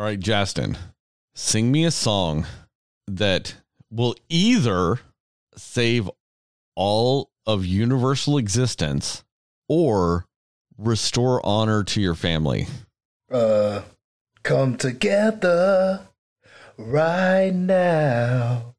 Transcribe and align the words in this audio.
All 0.00 0.06
right, 0.06 0.18
Justin, 0.18 0.78
sing 1.34 1.70
me 1.70 1.84
a 1.84 1.90
song 1.90 2.46
that 3.06 3.56
will 3.90 4.14
either 4.30 4.98
save 5.58 6.08
all 6.74 7.30
of 7.44 7.66
universal 7.66 8.38
existence 8.38 9.24
or 9.68 10.24
restore 10.78 11.44
honor 11.44 11.84
to 11.84 12.00
your 12.00 12.14
family. 12.14 12.66
Uh, 13.30 13.82
come 14.42 14.78
together 14.78 16.08
right 16.78 17.52
now 17.52 18.74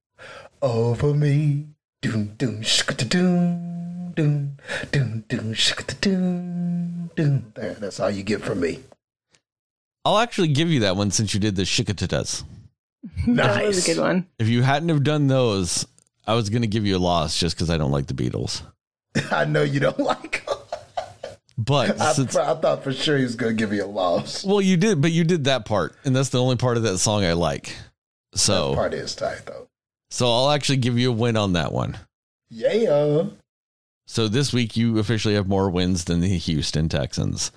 over 0.60 1.14
me. 1.14 1.68
Doom 2.02 2.34
doom 2.36 2.62
shka 2.64 3.08
doom 3.08 4.14
doom 4.16 4.58
doom 4.92 5.24
doom 5.28 5.54
shka 5.54 6.02
doom 6.02 7.12
doom. 7.16 7.52
There, 7.54 7.76
that's 7.76 8.00
all 8.00 8.10
you 8.10 8.24
get 8.24 8.42
from 8.42 8.62
me. 8.62 8.80
I'll 10.06 10.18
actually 10.20 10.50
give 10.50 10.70
you 10.70 10.82
that 10.82 10.96
one 10.96 11.12
since 11.12 11.34
you 11.34 11.40
did 11.40 11.56
the 11.56 11.64
shikatatas. 11.64 12.44
That 13.28 13.66
was 13.66 13.84
a 13.88 13.94
good 13.94 14.02
one. 14.02 14.28
If 14.38 14.48
you 14.48 14.62
hadn't 14.62 14.90
have 14.90 15.04
done 15.04 15.28
those, 15.28 15.88
I 16.28 16.36
was 16.36 16.50
going 16.50 16.62
to 16.62 16.68
give 16.68 16.86
you 16.86 16.98
a 16.98 17.00
loss 17.00 17.40
just 17.40 17.56
because 17.56 17.70
I 17.72 17.78
don't 17.78 17.92
like 17.92 18.06
the 18.08 18.14
Beatles. 18.14 18.62
I 19.32 19.46
know 19.46 19.64
you 19.64 19.80
don't 19.80 20.00
like 20.00 20.46
them. 20.46 20.58
But 21.58 22.00
I, 22.00 22.14
since, 22.14 22.36
I 22.36 22.56
thought 22.56 22.84
for 22.84 22.94
sure 22.94 23.18
he 23.18 23.24
was 23.24 23.36
going 23.36 23.56
to 23.56 23.60
give 23.60 23.72
me 23.72 23.80
a 23.80 23.88
loss. 23.88 24.44
well, 24.44 24.62
you 24.62 24.78
did, 24.78 25.02
but 25.02 25.12
you 25.12 25.24
did 25.24 25.44
that 25.46 25.66
part, 25.66 25.96
and 26.06 26.16
that's 26.16 26.30
the 26.30 26.42
only 26.42 26.56
part 26.58 26.78
of 26.78 26.84
that 26.84 26.98
song 27.00 27.24
I 27.26 27.34
like. 27.34 27.76
So, 28.34 28.70
That 28.70 28.76
part 28.76 28.94
is 28.94 29.16
tight 29.16 29.46
though. 29.46 29.68
so 30.10 30.32
I'll 30.32 30.52
actually 30.52 30.78
give 30.78 30.98
you 30.98 31.10
a 31.10 31.16
win 31.16 31.38
on 31.38 31.54
that 31.54 31.72
one. 31.72 31.98
Yeah. 32.50 33.24
So 34.08 34.28
this 34.28 34.54
week 34.54 34.76
you 34.78 35.00
officially 35.00 35.36
have 35.36 35.48
more 35.48 35.70
wins 35.70 36.06
than 36.06 36.22
the 36.22 36.38
Houston 36.38 36.88
Texans. 36.90 37.52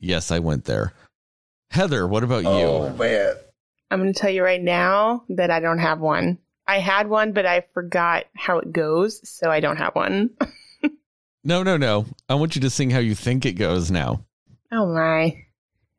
Yes, 0.00 0.30
I 0.30 0.38
went 0.38 0.64
there. 0.66 0.92
Heather, 1.74 2.06
what 2.06 2.22
about 2.22 2.44
Oh 2.46 2.86
you? 2.88 2.96
man. 2.96 3.34
I'm 3.90 4.00
going 4.00 4.12
to 4.12 4.18
tell 4.18 4.30
you 4.30 4.44
right 4.44 4.62
now 4.62 5.24
that 5.30 5.50
I 5.50 5.58
don't 5.60 5.78
have 5.80 5.98
one. 6.00 6.38
I 6.66 6.78
had 6.78 7.08
one, 7.08 7.32
but 7.32 7.46
I 7.46 7.64
forgot 7.74 8.24
how 8.36 8.58
it 8.58 8.72
goes, 8.72 9.28
so 9.28 9.50
I 9.50 9.60
don't 9.60 9.76
have 9.78 9.94
one. 9.94 10.30
No, 11.46 11.62
no, 11.62 11.76
no. 11.76 12.06
I 12.26 12.36
want 12.36 12.54
you 12.54 12.62
to 12.62 12.70
sing 12.70 12.88
how 12.88 13.00
you 13.00 13.14
think 13.14 13.44
it 13.44 13.52
goes 13.52 13.90
now. 13.90 14.24
Oh 14.72 14.86
my. 14.86 15.44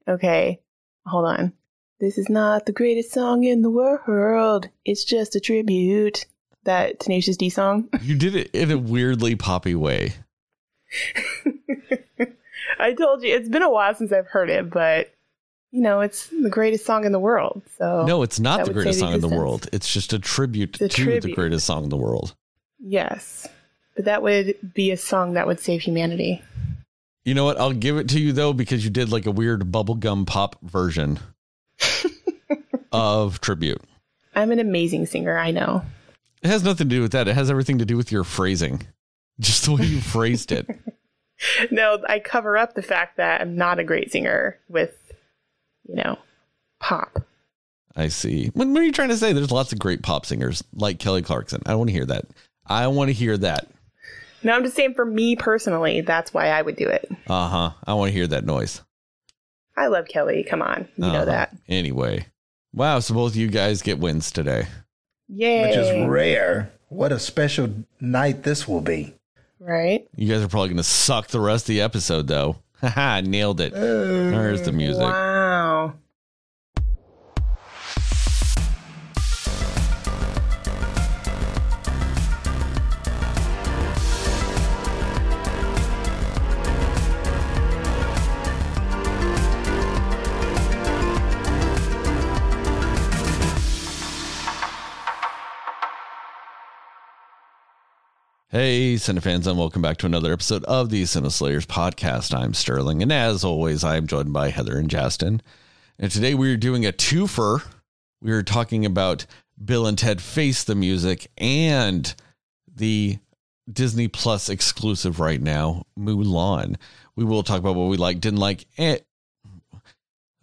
Okay. 0.07 0.59
Hold 1.05 1.25
on. 1.25 1.53
This 1.99 2.17
is 2.17 2.29
not 2.29 2.65
the 2.65 2.71
greatest 2.71 3.11
song 3.13 3.43
in 3.43 3.61
the 3.61 3.69
world. 3.69 4.67
It's 4.85 5.03
just 5.03 5.35
a 5.35 5.39
tribute. 5.39 6.25
That 6.63 6.99
Tenacious 6.99 7.37
D 7.37 7.51
song. 7.51 7.89
You 8.01 8.15
did 8.17 8.35
it 8.35 8.49
in 8.55 8.71
a 8.71 8.77
weirdly 8.79 9.35
poppy 9.35 9.75
way. 9.75 10.13
I 12.79 12.93
told 12.93 13.21
you 13.21 13.35
it's 13.35 13.49
been 13.49 13.61
a 13.61 13.69
while 13.69 13.93
since 13.93 14.11
I've 14.11 14.25
heard 14.25 14.49
it, 14.49 14.71
but 14.71 15.13
you 15.75 15.81
know, 15.81 15.99
it's 15.99 16.27
the 16.27 16.49
greatest 16.49 16.85
song 16.85 17.03
in 17.03 17.11
the 17.11 17.19
world. 17.19 17.61
So 17.77 18.05
No, 18.05 18.23
it's 18.23 18.39
not 18.39 18.65
the 18.65 18.71
greatest 18.71 18.99
song 18.99 19.13
in 19.13 19.19
the 19.19 19.27
world. 19.27 19.67
It's 19.73 19.91
just 19.91 20.13
a 20.13 20.19
tribute 20.19 20.73
to 20.75 20.87
the 21.19 21.33
greatest 21.33 21.65
song 21.65 21.83
in 21.83 21.89
the 21.89 21.97
world. 21.97 22.33
Yes. 22.79 23.45
But 23.93 24.05
that 24.05 24.23
would 24.23 24.55
be 24.73 24.91
a 24.91 24.97
song 24.97 25.33
that 25.33 25.47
would 25.47 25.59
save 25.59 25.81
humanity. 25.81 26.41
You 27.25 27.33
know 27.33 27.43
what? 27.43 27.59
I'll 27.59 27.73
give 27.73 27.97
it 27.97 28.07
to 28.09 28.21
you 28.21 28.31
though 28.31 28.53
because 28.53 28.85
you 28.85 28.89
did 28.89 29.11
like 29.11 29.25
a 29.25 29.31
weird 29.31 29.69
bubblegum 29.69 30.25
pop 30.25 30.55
version 30.61 31.19
of 32.93 33.41
tribute. 33.41 33.81
I'm 34.33 34.53
an 34.53 34.59
amazing 34.59 35.07
singer, 35.07 35.37
I 35.37 35.51
know. 35.51 35.83
It 36.41 36.47
has 36.47 36.63
nothing 36.63 36.87
to 36.87 36.95
do 36.95 37.01
with 37.01 37.11
that. 37.11 37.27
It 37.27 37.35
has 37.35 37.49
everything 37.49 37.79
to 37.79 37.85
do 37.85 37.97
with 37.97 38.13
your 38.13 38.23
phrasing. 38.23 38.87
Just 39.41 39.65
the 39.65 39.73
way 39.73 39.83
you 39.83 39.99
phrased 39.99 40.53
it. 40.53 40.67
No, 41.69 42.01
I 42.07 42.19
cover 42.19 42.57
up 42.57 42.75
the 42.75 42.81
fact 42.81 43.17
that 43.17 43.41
I'm 43.41 43.57
not 43.57 43.77
a 43.77 43.83
great 43.83 44.09
singer 44.09 44.57
with, 44.69 45.04
you 45.87 45.95
know, 45.95 46.17
pop. 46.79 47.23
I 47.95 48.09
see. 48.09 48.47
What, 48.53 48.67
what 48.67 48.81
are 48.81 48.85
you 48.85 48.91
trying 48.91 49.09
to 49.09 49.17
say? 49.17 49.31
There's 49.33 49.51
lots 49.51 49.71
of 49.73 49.79
great 49.79 50.01
pop 50.03 50.25
singers 50.25 50.63
like 50.73 50.99
Kelly 50.99 51.21
Clarkson. 51.21 51.61
I 51.65 51.75
want 51.75 51.89
to 51.89 51.93
hear 51.93 52.05
that. 52.05 52.25
I 52.65 52.87
want 52.87 53.09
to 53.09 53.13
hear 53.13 53.37
that. 53.37 53.67
No, 54.43 54.53
I'm 54.53 54.63
just 54.63 54.75
saying 54.75 54.93
for 54.95 55.05
me 55.05 55.35
personally, 55.35 56.01
that's 56.01 56.33
why 56.33 56.47
I 56.49 56.61
would 56.61 56.75
do 56.75 56.87
it. 56.87 57.09
Uh 57.27 57.47
huh. 57.49 57.69
I 57.87 57.93
want 57.93 58.09
to 58.09 58.13
hear 58.13 58.27
that 58.27 58.45
noise. 58.45 58.81
I 59.77 59.87
love 59.87 60.07
Kelly. 60.07 60.43
Come 60.47 60.61
on. 60.61 60.87
You 60.97 61.03
know 61.03 61.09
Uh-huh. 61.15 61.25
that. 61.25 61.55
Anyway. 61.67 62.27
Wow. 62.73 62.99
So 62.99 63.13
both 63.13 63.31
of 63.31 63.37
you 63.37 63.47
guys 63.47 63.81
get 63.81 63.99
wins 63.99 64.31
today. 64.31 64.67
Yay. 65.27 65.67
Which 65.67 65.77
is 65.77 66.07
rare. 66.07 66.71
What 66.89 67.11
a 67.11 67.19
special 67.19 67.73
night 67.99 68.43
this 68.43 68.67
will 68.67 68.81
be. 68.81 69.13
right? 69.59 70.07
You 70.15 70.31
guys 70.31 70.43
are 70.43 70.47
probably 70.47 70.69
going 70.69 70.77
to 70.77 70.83
suck 70.83 71.27
the 71.29 71.39
rest 71.39 71.63
of 71.65 71.67
the 71.69 71.81
episode, 71.81 72.27
though. 72.27 72.57
Haha, 72.89 73.21
nailed 73.25 73.61
it. 73.61 73.73
There's 73.73 74.61
the 74.61 74.71
music. 74.71 75.03
Wow. 75.03 75.93
Hey, 98.57 98.93
Cinefans, 98.93 99.47
and 99.47 99.59
welcome 99.59 99.81
back 99.81 99.97
to 99.97 100.05
another 100.05 100.31
episode 100.31 100.63
of 100.63 100.89
the 100.89 101.03
Cineslayers 101.03 101.65
podcast. 101.65 102.33
I'm 102.33 102.53
Sterling, 102.53 103.01
and 103.01 103.11
as 103.11 103.43
always, 103.43 103.83
I 103.83 103.97
am 103.97 104.07
joined 104.07 104.31
by 104.31 104.47
Heather 104.49 104.77
and 104.77 104.89
Justin. 104.89 105.41
And 105.99 106.09
today 106.09 106.35
we 106.35 106.53
are 106.53 106.55
doing 106.55 106.85
a 106.85 106.93
twofer. 106.93 107.65
We 108.21 108.31
are 108.31 108.43
talking 108.43 108.85
about 108.85 109.25
Bill 109.61 109.85
and 109.85 109.97
Ted 109.97 110.21
Face 110.21 110.63
the 110.63 110.73
Music 110.73 111.29
and 111.37 112.15
the 112.73 113.19
Disney 113.69 114.07
Plus 114.07 114.47
exclusive 114.47 115.19
right 115.19 115.41
now, 115.41 115.83
Mulan. 115.99 116.77
We 117.17 117.25
will 117.25 117.43
talk 117.43 117.59
about 117.59 117.75
what 117.75 117.89
we 117.89 117.97
like, 117.97 118.21
didn't 118.21 118.39
like. 118.39 118.67
Eh. 118.77 118.99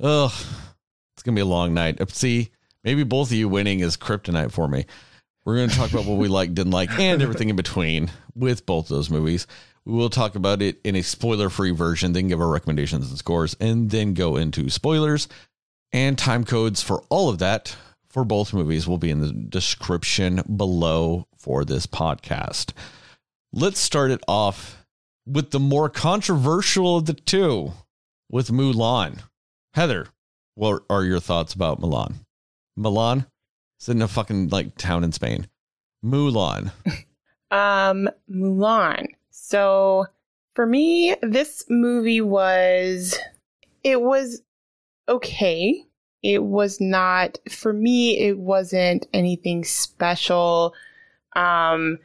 Ugh, 0.03 0.33
it's 1.15 1.23
gonna 1.23 1.35
be 1.35 1.41
a 1.41 1.47
long 1.47 1.73
night. 1.73 1.99
See, 2.11 2.51
maybe 2.85 3.05
both 3.05 3.29
of 3.29 3.37
you 3.39 3.49
winning 3.49 3.81
is 3.81 3.97
kryptonite 3.97 4.53
for 4.53 4.69
me. 4.69 4.85
We're 5.45 5.57
going 5.57 5.71
to 5.71 5.77
talk 5.77 5.93
about 5.93 6.07
what 6.07 6.19
we 6.19 6.29
like, 6.29 6.55
didn't 6.55 6.73
like, 6.73 6.91
and 6.99 7.21
everything 7.21 7.49
in 7.49 7.57
between 7.57 8.11
with 8.35 8.65
both 8.65 8.89
those 8.89 9.11
movies. 9.11 9.47
We 9.85 9.95
will 9.95 10.11
talk 10.11 10.37
about 10.37 10.63
it 10.63 10.81
in 10.85 10.95
a 10.95 11.03
spoiler 11.03 11.51
free 11.51 11.73
version, 11.73 12.13
then 12.13 12.29
give 12.29 12.41
our 12.41 12.49
recommendations 12.49 13.09
and 13.09 13.19
scores, 13.19 13.57
and 13.59 13.91
then 13.91 14.15
go 14.15 14.37
into 14.37 14.71
spoilers 14.71 15.29
and 15.93 16.17
time 16.17 16.45
codes 16.45 16.83
for 16.83 17.03
all 17.11 17.29
of 17.29 17.39
that 17.39 17.77
for 18.09 18.25
both 18.25 18.53
movies 18.53 18.87
will 18.87 18.99
be 18.99 19.11
in 19.11 19.21
the 19.21 19.33
description 19.33 20.43
below 20.57 21.27
for 21.37 21.65
this 21.65 21.87
podcast. 21.87 22.73
Let's 23.53 23.81
start 23.81 24.11
it 24.11 24.23
off 24.29 24.85
with 25.27 25.51
the 25.51 25.61
more 25.61 25.89
controversial 25.89 26.99
of 26.99 27.07
the 27.07 27.15
two 27.15 27.73
with 28.31 28.51
Mulan. 28.51 29.21
Heather, 29.75 30.09
what 30.55 30.83
are 30.91 31.05
your 31.05 31.21
thoughts 31.21 31.55
about 31.55 31.81
Milan? 31.81 32.21
Milan? 32.77 33.27
It's 33.83 33.89
in 33.89 34.01
a 34.01 34.07
fucking 34.07 34.51
like 34.51 34.77
town 34.77 35.03
in 35.03 35.11
Spain. 35.11 35.49
Mulan. 36.05 36.71
Um, 37.51 38.09
Mulan. 38.31 39.09
So 39.29 40.07
for 40.55 40.65
me, 40.65 41.15
this 41.21 41.65
movie 41.69 42.23
was 42.23 43.19
it 43.85 44.01
was 44.01 44.41
okay. 45.07 45.85
It 46.23 46.45
was 46.45 46.81
not 46.81 47.37
for 47.51 47.75
me. 47.75 48.19
It 48.21 48.39
wasn't 48.39 49.07
anything 49.13 49.65
special. 49.65 50.73
Um, 51.37 51.99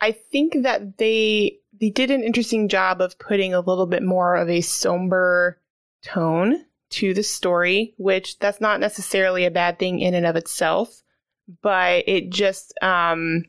I 0.00 0.12
think 0.12 0.62
that 0.62 0.98
they 0.98 1.58
they 1.80 1.90
did 1.90 2.12
an 2.12 2.22
interesting 2.22 2.68
job 2.68 3.00
of 3.00 3.18
putting 3.18 3.54
a 3.54 3.60
little 3.60 3.86
bit 3.86 4.04
more 4.04 4.36
of 4.36 4.48
a 4.48 4.60
somber 4.60 5.58
tone 6.04 6.64
to 6.90 7.12
the 7.12 7.24
story, 7.24 7.94
which 7.96 8.38
that's 8.38 8.60
not 8.60 8.78
necessarily 8.78 9.46
a 9.46 9.50
bad 9.50 9.80
thing 9.80 9.98
in 9.98 10.14
and 10.14 10.26
of 10.26 10.36
itself, 10.36 11.02
but 11.62 12.04
it 12.06 12.30
just 12.30 12.74
um 12.82 13.44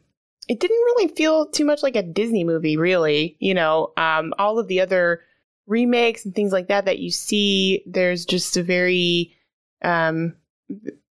it 0.47 0.59
didn't 0.59 0.77
really 0.77 1.09
feel 1.09 1.47
too 1.47 1.65
much 1.65 1.83
like 1.83 1.95
a 1.95 2.03
Disney 2.03 2.43
movie, 2.43 2.77
really. 2.77 3.35
You 3.39 3.53
know, 3.53 3.91
um, 3.97 4.33
all 4.39 4.59
of 4.59 4.67
the 4.67 4.79
other 4.81 5.21
remakes 5.65 6.23
and 6.25 6.33
things 6.33 6.51
like 6.51 6.69
that 6.69 6.85
that 6.85 6.99
you 6.99 7.11
see, 7.11 7.83
there's 7.85 8.25
just 8.25 8.55
a 8.55 8.63
very, 8.63 9.35
um, 9.81 10.35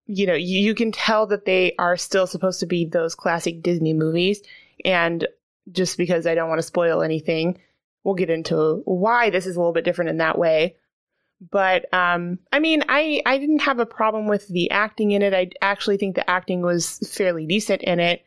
you 0.06 0.26
know, 0.26 0.34
you, 0.34 0.60
you 0.60 0.74
can 0.74 0.92
tell 0.92 1.28
that 1.28 1.46
they 1.46 1.76
are 1.78 1.98
still 1.98 2.26
supposed 2.26 2.62
to 2.62 2.66
be 2.66 2.86
those 2.86 3.16
classic 3.16 3.62
Disney 3.62 3.94
movies. 3.94 4.42
And 4.86 5.28
just 5.72 5.98
because 5.98 6.26
I 6.26 6.36
don't 6.36 6.50
want 6.50 6.60
to 6.60 6.64
spoil 6.64 7.02
anything, 7.02 7.60
we'll 8.04 8.16
get 8.16 8.30
into 8.30 8.82
why 8.86 9.30
this 9.30 9.46
is 9.46 9.58
a 9.58 9.60
little 9.60 9.74
bit 9.74 9.84
different 9.84 10.10
in 10.10 10.18
that 10.18 10.38
way. 10.38 10.78
But 11.39 11.92
um, 11.94 12.39
I 12.51 12.60
mean, 12.60 12.84
I 12.89 13.22
I 13.25 13.38
didn't 13.38 13.60
have 13.60 13.80
a 13.80 13.86
problem 13.86 14.28
with 14.28 14.48
the 14.48 14.72
acting 14.72 15.12
in 15.12 15.22
it. 15.22 15.34
I 15.34 15.50
actually 15.62 15.98
think 15.98 16.16
the 16.16 16.30
acting 16.30 16.62
was 16.62 16.98
fairly 17.00 17.45
decent 17.45 17.84
in 17.84 18.00
it. 18.00 18.24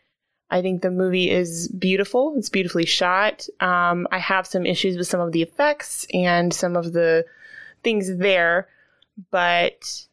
I 0.50 0.62
think 0.62 0.82
the 0.82 0.90
movie 0.90 1.30
is 1.30 1.68
beautiful. 1.68 2.34
It's 2.36 2.48
beautifully 2.48 2.86
shot. 2.86 3.46
Um, 3.60 4.08
I 4.10 4.18
have 4.18 4.46
some 4.46 4.66
issues 4.66 4.96
with 4.96 5.06
some 5.06 5.20
of 5.20 5.32
the 5.32 5.42
effects 5.42 6.06
and 6.12 6.52
some 6.52 6.76
of 6.76 6.92
the 6.92 7.24
things 7.84 8.16
there, 8.16 8.68
but 9.30 10.06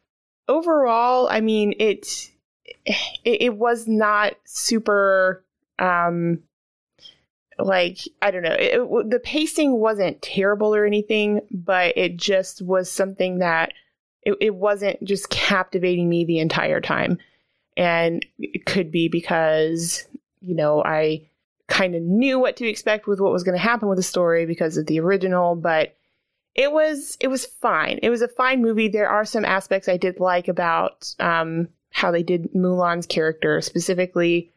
overall, 0.46 1.28
I 1.28 1.40
mean, 1.40 1.74
it, 1.78 2.30
it, 2.84 2.96
it 3.24 3.56
was 3.56 3.88
not 3.88 4.34
super, 4.44 5.44
um, 5.78 6.42
like 7.58 7.98
I 8.22 8.30
don't 8.30 8.42
know, 8.42 8.56
it, 8.58 9.10
the 9.10 9.20
pacing 9.20 9.78
wasn't 9.78 10.22
terrible 10.22 10.74
or 10.74 10.84
anything, 10.84 11.40
but 11.50 11.96
it 11.96 12.16
just 12.16 12.62
was 12.62 12.90
something 12.90 13.38
that 13.38 13.72
it, 14.22 14.36
it 14.40 14.54
wasn't 14.54 15.02
just 15.02 15.30
captivating 15.30 16.08
me 16.08 16.24
the 16.24 16.38
entire 16.38 16.80
time, 16.80 17.18
and 17.76 18.24
it 18.38 18.64
could 18.66 18.90
be 18.90 19.08
because 19.08 20.06
you 20.40 20.54
know 20.54 20.82
I 20.84 21.28
kind 21.66 21.94
of 21.94 22.02
knew 22.02 22.38
what 22.38 22.56
to 22.56 22.66
expect 22.66 23.06
with 23.06 23.20
what 23.20 23.32
was 23.32 23.44
going 23.44 23.56
to 23.56 23.62
happen 23.62 23.88
with 23.88 23.98
the 23.98 24.02
story 24.02 24.46
because 24.46 24.76
of 24.76 24.86
the 24.86 25.00
original, 25.00 25.54
but 25.54 25.96
it 26.54 26.72
was 26.72 27.16
it 27.20 27.28
was 27.28 27.46
fine. 27.46 28.00
It 28.02 28.10
was 28.10 28.22
a 28.22 28.28
fine 28.28 28.62
movie. 28.62 28.88
There 28.88 29.08
are 29.08 29.24
some 29.24 29.44
aspects 29.44 29.88
I 29.88 29.96
did 29.96 30.18
like 30.18 30.48
about 30.48 31.14
um, 31.20 31.68
how 31.90 32.10
they 32.10 32.22
did 32.22 32.52
Mulan's 32.54 33.06
character 33.06 33.60
specifically, 33.60 34.50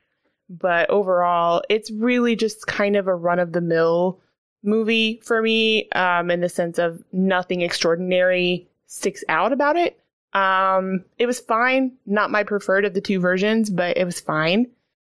but 0.59 0.89
overall, 0.89 1.63
it's 1.69 1.89
really 1.92 2.36
just 2.36 2.68
kind 2.68 2.95
of 2.95 3.07
a 3.07 3.15
run 3.15 3.39
of 3.39 3.53
the 3.53 3.62
mill 3.62 4.19
movie 4.63 5.21
for 5.24 5.42
me, 5.42 5.89
um, 5.92 6.30
in 6.30 6.42
the 6.42 6.50
sense 6.50 6.77
of 6.77 7.03
nothing 7.12 7.62
extraordinary 7.62 8.68
sticks 8.86 9.24
out 9.30 9.53
about 9.53 9.77
it. 9.77 10.00
Um, 10.33 11.06
it 11.18 11.25
was 11.25 11.39
fine. 11.39 11.94
Not 12.06 12.31
my 12.31 12.44
preferred 12.44 12.86
of 12.86 12.94
the 12.94 13.01
two 13.01 13.19
versions, 13.19 13.69
but 13.69 13.98
it 13.98 14.06
was 14.06 14.19
fine. 14.19 14.68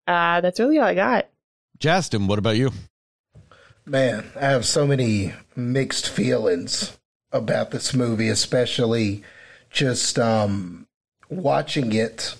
Uh, 0.06 0.40
that's 0.40 0.60
really 0.60 0.78
all 0.78 0.86
I 0.86 0.94
got. 0.94 1.28
Justin, 1.78 2.26
what 2.26 2.38
about 2.38 2.56
you? 2.56 2.72
Man, 3.86 4.30
I 4.36 4.46
have 4.46 4.66
so 4.66 4.86
many 4.86 5.32
mixed 5.56 6.08
feelings 6.08 6.98
about 7.32 7.70
this 7.70 7.94
movie, 7.94 8.28
especially 8.28 9.22
just 9.70 10.18
um, 10.18 10.86
watching 11.28 11.92
it, 11.92 12.36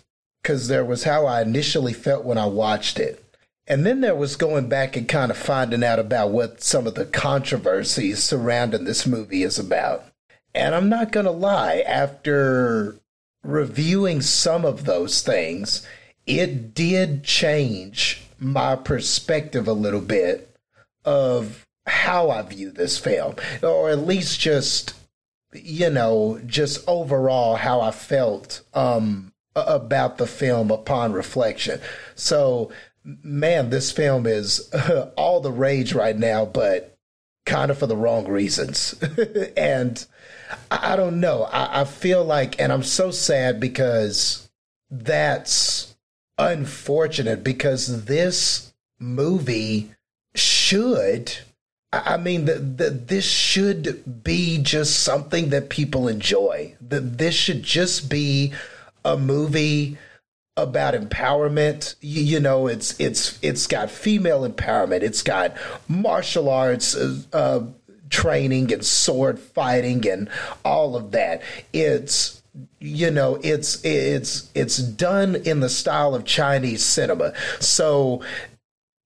because 0.51 0.67
there 0.67 0.85
was 0.85 1.05
how 1.05 1.27
I 1.27 1.43
initially 1.43 1.93
felt 1.93 2.25
when 2.25 2.37
I 2.37 2.47
watched 2.47 2.99
it. 2.99 3.25
And 3.69 3.87
then 3.87 4.01
there 4.01 4.17
was 4.17 4.35
going 4.35 4.69
back 4.69 4.97
and 4.97 5.07
kind 5.07 5.31
of 5.31 5.37
finding 5.37 5.85
out 5.85 6.01
about 6.01 6.33
what 6.33 6.61
some 6.61 6.89
of 6.89 6.97
the 6.97 7.05
controversies 7.05 8.21
surrounding 8.21 8.83
this 8.83 9.07
movie 9.07 9.45
is 9.45 9.61
about. 9.61 10.07
And 10.53 10.75
I'm 10.75 10.89
not 10.89 11.13
going 11.13 11.27
to 11.27 11.31
lie, 11.31 11.85
after 11.87 12.97
reviewing 13.45 14.23
some 14.23 14.65
of 14.65 14.87
those 14.87 15.23
things, 15.23 15.87
it 16.27 16.75
did 16.75 17.23
change 17.23 18.21
my 18.41 18.75
perspective 18.75 19.69
a 19.69 19.73
little 19.73 20.01
bit 20.01 20.57
of 21.05 21.65
how 21.87 22.29
I 22.29 22.43
view 22.43 22.73
this 22.73 22.99
film, 22.99 23.37
or 23.63 23.89
at 23.89 24.05
least 24.05 24.41
just, 24.41 24.95
you 25.53 25.91
know, 25.91 26.41
just 26.45 26.83
overall 26.89 27.55
how 27.55 27.81
I 27.81 27.93
felt 27.93 28.63
um, 28.75 29.31
about 29.67 30.19
the 30.19 30.27
film 30.27 30.71
upon 30.71 31.13
reflection. 31.13 31.81
So, 32.15 32.71
man, 33.05 33.71
this 33.71 33.93
film 33.93 34.27
is 34.27 34.71
all 35.17 35.41
the 35.41 35.53
rage 35.53 35.93
right 35.93 36.17
now, 36.17 36.45
but 36.45 36.97
kind 37.47 37.71
of 37.71 37.79
for 37.79 37.87
the 37.87 37.97
wrong 37.97 38.29
reasons. 38.29 38.95
and 39.57 40.05
I, 40.71 40.93
I 40.93 40.97
don't 40.97 41.21
know. 41.21 41.45
I, 41.45 41.83
I 41.83 41.85
feel 41.85 42.25
like, 42.25 42.61
and 42.61 42.73
I'm 42.73 42.83
so 42.83 43.11
sad 43.11 43.61
because 43.61 44.49
that's 44.91 45.97
unfortunate 46.39 47.45
because 47.45 48.05
this 48.07 48.73
movie 48.99 49.91
should 50.35 51.39
I 51.93 52.19
mean, 52.19 52.45
the, 52.45 52.55
the, 52.55 52.91
this 52.91 53.25
should 53.25 54.23
be 54.23 54.63
just 54.63 55.01
something 55.01 55.51
that 55.51 55.71
people 55.71 56.07
enjoy. 56.07 56.77
That 56.81 57.19
this 57.19 57.35
should 57.35 57.65
just 57.65 58.09
be 58.09 58.53
a 59.05 59.17
movie 59.17 59.99
about 60.57 60.95
empowerment. 60.95 61.95
You, 62.01 62.23
you, 62.23 62.41
know, 62.41 62.67
it's 62.67 62.99
it's 63.01 63.39
it's 63.43 63.67
got 63.67 63.91
female 63.91 64.49
empowerment. 64.49 65.03
It's 65.03 65.23
got 65.23 65.57
martial 65.89 66.49
arts 66.49 66.95
uh, 66.95 67.17
uh, 67.33 67.67
training 68.11 68.73
and 68.73 68.85
sword 68.85 69.39
fighting 69.39 70.07
and 70.09 70.29
all 70.65 70.97
of 70.97 71.13
that. 71.13 71.43
It's 71.73 72.43
you 72.81 73.11
know 73.11 73.39
it's 73.43 73.85
it's 73.85 74.51
it's 74.55 74.77
done 74.79 75.37
in 75.37 75.61
the 75.61 75.69
style 75.69 76.15
of 76.15 76.25
Chinese 76.25 76.85
cinema. 76.85 77.33
So 77.61 78.23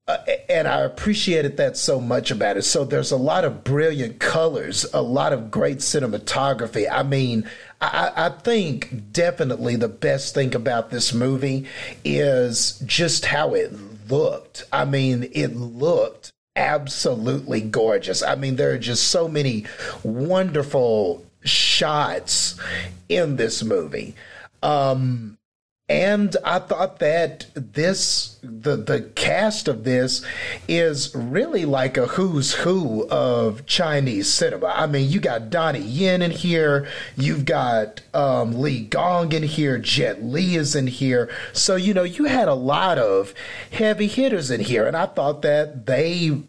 uh, 0.07 0.19
and 0.51 0.69
I 0.69 0.81
appreciated 0.81 1.57
that 1.57 1.79
so 1.79 1.99
much 1.99 2.31
about 2.31 2.59
it. 2.59 2.63
So 2.63 2.85
there's 2.85 3.11
a 3.11 3.17
lot 3.17 3.45
of 3.45 3.65
brilliant 3.65 4.21
colors, 4.21 4.85
a 4.93 5.01
lot 5.01 5.33
of 5.33 5.51
great 5.51 5.79
cinematography. 5.79 6.87
I 6.91 7.03
mean, 7.03 7.49
I, 7.85 8.27
I, 8.27 8.29
think 8.31 9.13
definitely 9.13 9.77
the 9.77 9.89
best 9.89 10.35
thing 10.35 10.55
about 10.55 10.91
this 10.91 11.13
movie 11.13 11.67
is 12.05 12.83
just 12.87 13.27
how 13.27 13.55
it 13.55 13.73
looked. 14.09 14.65
I 14.73 14.85
mean, 14.85 15.29
it 15.33 15.55
looked 15.55 16.33
absolutely 16.57 17.61
gorgeous. 17.61 18.23
I 18.23 18.37
mean, 18.37 18.57
there 18.57 18.73
are 18.73 18.79
just 18.79 19.09
so 19.09 19.29
many 19.29 19.67
wonderful 20.03 21.25
shots 21.45 22.59
in 23.09 23.37
this 23.37 23.63
movie. 23.63 24.15
Um, 24.63 25.37
and 25.89 26.35
I 26.45 26.61
thought 26.61 26.99
that 27.01 27.47
this 27.55 28.39
the 28.43 28.77
the 28.77 29.03
cast 29.15 29.69
of 29.69 29.85
this 29.85 30.25
is 30.67 31.15
really 31.15 31.67
like 31.67 31.99
a 31.99 32.07
who's 32.07 32.55
who 32.55 33.07
of 33.09 33.67
Chinese 33.67 34.33
cinema. 34.33 34.73
I 34.75 34.87
mean, 34.87 35.11
you 35.11 35.21
got 35.21 35.51
Donnie 35.51 35.81
Yen 35.81 36.23
in 36.23 36.31
here, 36.31 36.89
you've 37.17 37.45
got 37.45 38.01
um, 38.15 38.59
Li 38.59 38.81
Gong 38.81 39.33
in 39.33 39.43
here, 39.43 39.79
Jet 39.79 40.25
Li 40.25 40.57
is 40.57 40.75
in 40.75 40.87
here. 40.87 41.31
So 41.53 41.77
you 41.77 41.93
know, 41.93 42.05
you 42.05 42.25
had 42.25 42.49
a 42.49 42.55
lot 42.55 42.99
of 42.99 43.35
heavy 43.71 44.07
hitters 44.07 44.51
in 44.51 44.61
here, 44.61 44.87
and 44.87 44.97
I 44.97 45.05
thought 45.05 45.43
that 45.43 45.85
they, 45.85 46.41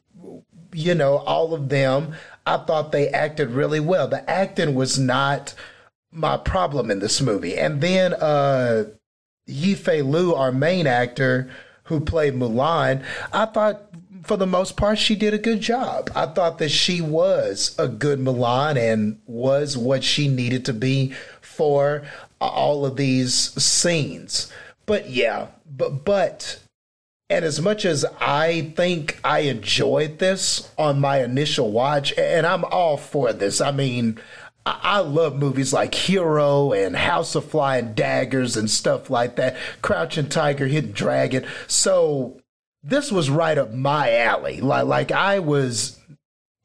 you 0.72 0.96
know, 0.96 1.18
all 1.18 1.54
of 1.54 1.68
them 1.68 2.16
I 2.46 2.58
thought 2.58 2.92
they 2.92 3.10
acted 3.10 3.50
really 3.50 3.80
well. 3.80 4.08
The 4.08 4.28
acting 4.30 4.76
was 4.76 5.00
not 5.00 5.56
my 6.12 6.38
problem 6.38 6.92
in 6.92 7.00
this 7.00 7.20
movie. 7.22 7.58
And 7.58 7.82
then 7.82 8.14
uh 8.14 8.86
Yifei 9.48 10.08
Liu, 10.08 10.34
our 10.34 10.52
main 10.52 10.88
actor 10.88 11.50
who 11.84 12.00
played 12.00 12.34
Mulan, 12.34 13.04
I 13.32 13.46
thought 13.46 13.82
for 14.24 14.38
the 14.38 14.48
most 14.48 14.76
part 14.76 14.98
she 14.98 15.16
did 15.16 15.34
a 15.34 15.38
good 15.38 15.62
job. 15.62 16.10
I 16.16 16.26
thought 16.26 16.58
that 16.58 16.70
she 16.70 17.00
was 17.00 17.76
a 17.78 17.88
good 17.88 18.20
Mulan 18.20 18.78
and 18.78 19.20
was 19.28 19.78
what 19.78 20.04
she 20.04 20.28
needed 20.28 20.66
to 20.66 20.74
be 20.74 21.14
for 21.42 22.04
all 22.42 22.86
of 22.86 22.98
these 22.98 23.34
scenes. 23.62 24.52
But 24.86 25.10
yeah, 25.10 25.48
but 25.70 26.04
but 26.06 26.60
and 27.30 27.44
as 27.44 27.60
much 27.60 27.86
as 27.86 28.06
I 28.20 28.74
think 28.76 29.20
I 29.24 29.40
enjoyed 29.40 30.20
this 30.20 30.72
on 30.78 31.00
my 31.00 31.24
initial 31.24 31.72
watch, 31.72 32.14
and 32.18 32.46
I'm 32.46 32.64
all 32.66 32.98
for 32.98 33.34
this, 33.34 33.62
I 33.62 33.72
mean, 33.72 34.20
I 34.66 35.00
love 35.00 35.36
movies 35.36 35.74
like 35.74 35.94
Hero 35.94 36.74
and 36.74 36.96
House 36.96 37.36
of 37.36 37.46
Flying 37.46 37.94
Daggers 37.94 38.58
and 38.58 38.70
stuff 38.70 39.10
like 39.10 39.36
that, 39.36 39.58
Crouching 39.84 40.28
Tiger, 40.30 40.66
Hidden 40.66 40.92
Dragon. 40.92 41.46
So 41.68 42.42
this 42.84 43.12
was 43.12 43.30
right 43.30 43.58
up 43.58 43.74
my 43.74 44.16
alley. 44.16 44.62
Like, 44.62 44.86
like 44.86 45.12
I 45.12 45.40
was 45.40 46.00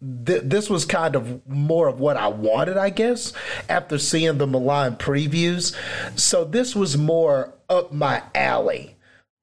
th- 0.00 0.42
this 0.44 0.70
was 0.70 0.84
kind 0.84 1.14
of 1.14 1.46
more 1.46 1.88
of 1.88 2.00
what 2.00 2.16
I 2.16 2.28
wanted, 2.28 2.76
I 2.76 2.90
guess, 2.90 3.32
after 3.68 3.98
seeing 3.98 4.38
the 4.38 4.46
Mulan 4.46 4.98
previews. 4.98 5.76
So 6.18 6.44
this 6.44 6.74
was 6.74 6.96
more 6.96 7.54
up 7.68 7.92
my 7.92 8.22
alley 8.34 8.96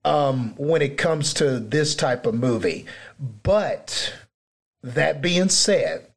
um, 0.03 0.55
when 0.57 0.81
it 0.81 0.97
comes 0.97 1.33
to 1.35 1.59
this 1.59 1.95
type 1.95 2.25
of 2.25 2.35
movie. 2.35 2.85
But 3.19 4.13
that 4.83 5.21
being 5.21 5.49
said, 5.49 6.07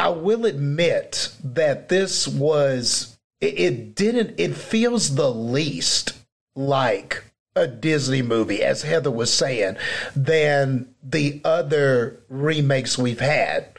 I 0.00 0.08
will 0.08 0.46
admit 0.46 1.30
that 1.44 1.90
this 1.90 2.26
was, 2.26 3.18
it, 3.38 3.60
it 3.60 3.94
didn't, 3.94 4.40
it 4.40 4.54
feels 4.54 5.14
the 5.14 5.30
least 5.30 6.14
like 6.56 7.22
a 7.54 7.66
Disney 7.66 8.22
movie, 8.22 8.62
as 8.62 8.80
Heather 8.80 9.10
was 9.10 9.30
saying, 9.30 9.76
than 10.16 10.94
the 11.02 11.42
other 11.44 12.22
remakes 12.30 12.96
we've 12.96 13.20
had. 13.20 13.78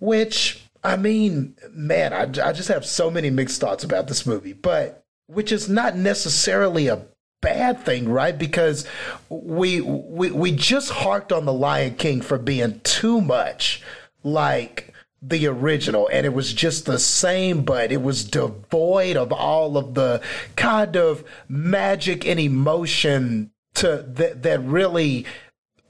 Which, 0.00 0.64
I 0.82 0.96
mean, 0.96 1.54
man, 1.70 2.12
I, 2.12 2.22
I 2.22 2.52
just 2.52 2.68
have 2.68 2.84
so 2.84 3.08
many 3.08 3.30
mixed 3.30 3.60
thoughts 3.60 3.84
about 3.84 4.08
this 4.08 4.26
movie, 4.26 4.52
but 4.52 5.04
which 5.28 5.52
is 5.52 5.68
not 5.68 5.96
necessarily 5.96 6.88
a 6.88 7.06
bad 7.40 7.84
thing, 7.84 8.08
right? 8.08 8.36
Because 8.36 8.84
we 9.28 9.80
we 9.80 10.32
we 10.32 10.50
just 10.50 10.90
harked 10.90 11.32
on 11.32 11.44
the 11.44 11.52
Lion 11.52 11.94
King 11.94 12.20
for 12.20 12.36
being 12.36 12.80
too 12.80 13.20
much 13.20 13.82
like 14.24 14.92
the 15.28 15.46
original 15.46 16.08
and 16.12 16.24
it 16.24 16.32
was 16.32 16.52
just 16.52 16.86
the 16.86 16.98
same 16.98 17.62
but 17.62 17.90
it 17.90 18.00
was 18.00 18.24
devoid 18.24 19.16
of 19.16 19.32
all 19.32 19.76
of 19.76 19.94
the 19.94 20.20
kind 20.54 20.96
of 20.96 21.24
magic 21.48 22.26
and 22.26 22.38
emotion 22.38 23.50
to 23.74 24.04
that 24.08 24.42
that 24.42 24.60
really 24.60 25.26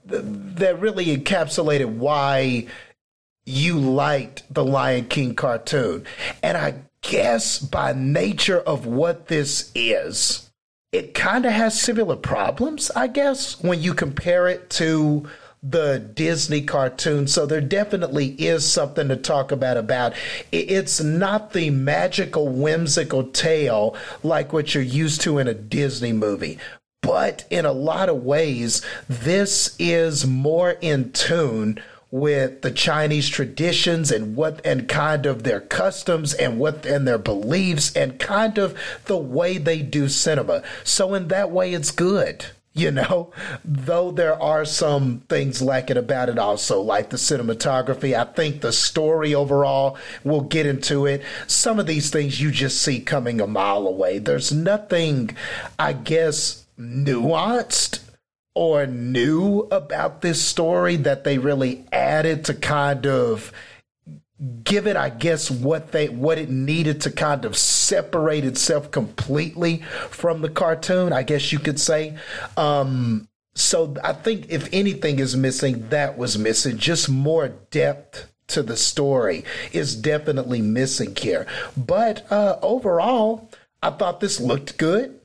that 0.05 0.79
really 0.79 1.05
encapsulated 1.15 1.87
why 1.87 2.65
you 3.47 3.79
liked 3.79 4.43
the 4.53 4.63
Lion 4.63 5.05
King 5.05 5.33
cartoon. 5.33 6.05
And 6.43 6.57
I 6.57 6.75
guess 7.01 7.59
by 7.59 7.93
nature 7.93 8.59
of 8.59 8.85
what 8.85 9.27
this 9.27 9.71
is, 9.73 10.49
it 10.91 11.13
kind 11.13 11.45
of 11.45 11.53
has 11.53 11.79
similar 11.79 12.17
problems, 12.17 12.91
I 12.91 13.07
guess, 13.07 13.61
when 13.63 13.81
you 13.81 13.93
compare 13.93 14.47
it 14.47 14.69
to 14.71 15.27
the 15.63 15.99
Disney 15.99 16.61
cartoon. 16.61 17.27
So 17.27 17.45
there 17.45 17.61
definitely 17.61 18.27
is 18.27 18.65
something 18.65 19.07
to 19.09 19.15
talk 19.15 19.51
about 19.51 19.77
about. 19.77 20.13
It's 20.51 21.01
not 21.01 21.53
the 21.53 21.69
magical 21.69 22.47
whimsical 22.49 23.23
tale 23.25 23.95
like 24.23 24.53
what 24.53 24.73
you're 24.73 24.83
used 24.83 25.21
to 25.21 25.39
in 25.39 25.47
a 25.47 25.53
Disney 25.53 26.13
movie. 26.13 26.59
But 27.01 27.45
in 27.49 27.65
a 27.65 27.71
lot 27.71 28.09
of 28.09 28.23
ways, 28.23 28.81
this 29.07 29.75
is 29.79 30.25
more 30.25 30.71
in 30.81 31.11
tune 31.11 31.79
with 32.09 32.61
the 32.61 32.71
Chinese 32.71 33.27
traditions 33.27 34.11
and 34.11 34.35
what 34.35 34.65
and 34.65 34.87
kind 34.87 35.25
of 35.25 35.43
their 35.43 35.59
customs 35.59 36.33
and 36.33 36.57
what 36.59 36.85
and 36.85 37.07
their 37.07 37.17
beliefs 37.17 37.95
and 37.95 38.19
kind 38.19 38.57
of 38.57 38.77
the 39.05 39.17
way 39.17 39.57
they 39.57 39.81
do 39.81 40.07
cinema. 40.07 40.63
So 40.83 41.13
in 41.13 41.27
that 41.27 41.51
way 41.51 41.73
it's 41.73 41.91
good. 41.91 42.45
You 42.87 42.91
know, 42.91 43.31
though 43.65 44.11
there 44.11 44.39
are 44.39 44.63
some 44.63 45.21
things 45.29 45.63
lacking 45.63 45.97
about 45.97 46.29
it 46.29 46.37
also, 46.37 46.79
like 46.79 47.09
the 47.09 47.17
cinematography. 47.17 48.13
I 48.13 48.31
think 48.31 48.61
the 48.61 48.71
story 48.71 49.33
overall, 49.33 49.97
we'll 50.23 50.41
get 50.41 50.67
into 50.67 51.07
it. 51.07 51.23
Some 51.47 51.79
of 51.79 51.87
these 51.87 52.11
things 52.11 52.39
you 52.39 52.51
just 52.51 52.79
see 52.79 52.99
coming 52.99 53.41
a 53.41 53.47
mile 53.47 53.87
away. 53.87 54.19
There's 54.19 54.51
nothing, 54.51 55.35
I 55.79 55.93
guess, 55.93 56.65
nuanced 56.79 58.01
or 58.53 58.85
new 58.85 59.67
about 59.71 60.21
this 60.21 60.41
story 60.41 60.97
that 60.97 61.23
they 61.23 61.39
really 61.39 61.83
added 61.91 62.45
to 62.45 62.53
kind 62.53 63.07
of 63.07 63.51
give 64.63 64.85
it 64.85 64.95
i 64.95 65.09
guess 65.09 65.49
what 65.49 65.91
they 65.91 66.09
what 66.09 66.37
it 66.37 66.49
needed 66.49 67.01
to 67.01 67.11
kind 67.11 67.43
of 67.43 67.57
separate 67.57 68.45
itself 68.45 68.91
completely 68.91 69.77
from 70.09 70.41
the 70.41 70.49
cartoon 70.49 71.11
i 71.11 71.23
guess 71.23 71.51
you 71.51 71.57
could 71.59 71.79
say. 71.79 72.15
Um 72.55 73.27
so 73.55 73.95
i 74.03 74.13
think 74.13 74.49
if 74.49 74.69
anything 74.71 75.17
is 75.17 75.35
missing 75.35 75.89
that 75.89 76.17
was 76.17 76.37
missing. 76.37 76.77
Just 76.77 77.09
more 77.09 77.49
depth 77.71 78.31
to 78.47 78.61
the 78.61 78.77
story 78.77 79.43
is 79.73 79.95
definitely 79.95 80.61
missing 80.61 81.15
here. 81.15 81.47
But 81.75 82.31
uh 82.31 82.59
overall 82.61 83.49
i 83.81 83.89
thought 83.89 84.19
this 84.19 84.39
looked 84.39 84.77
good. 84.77 85.19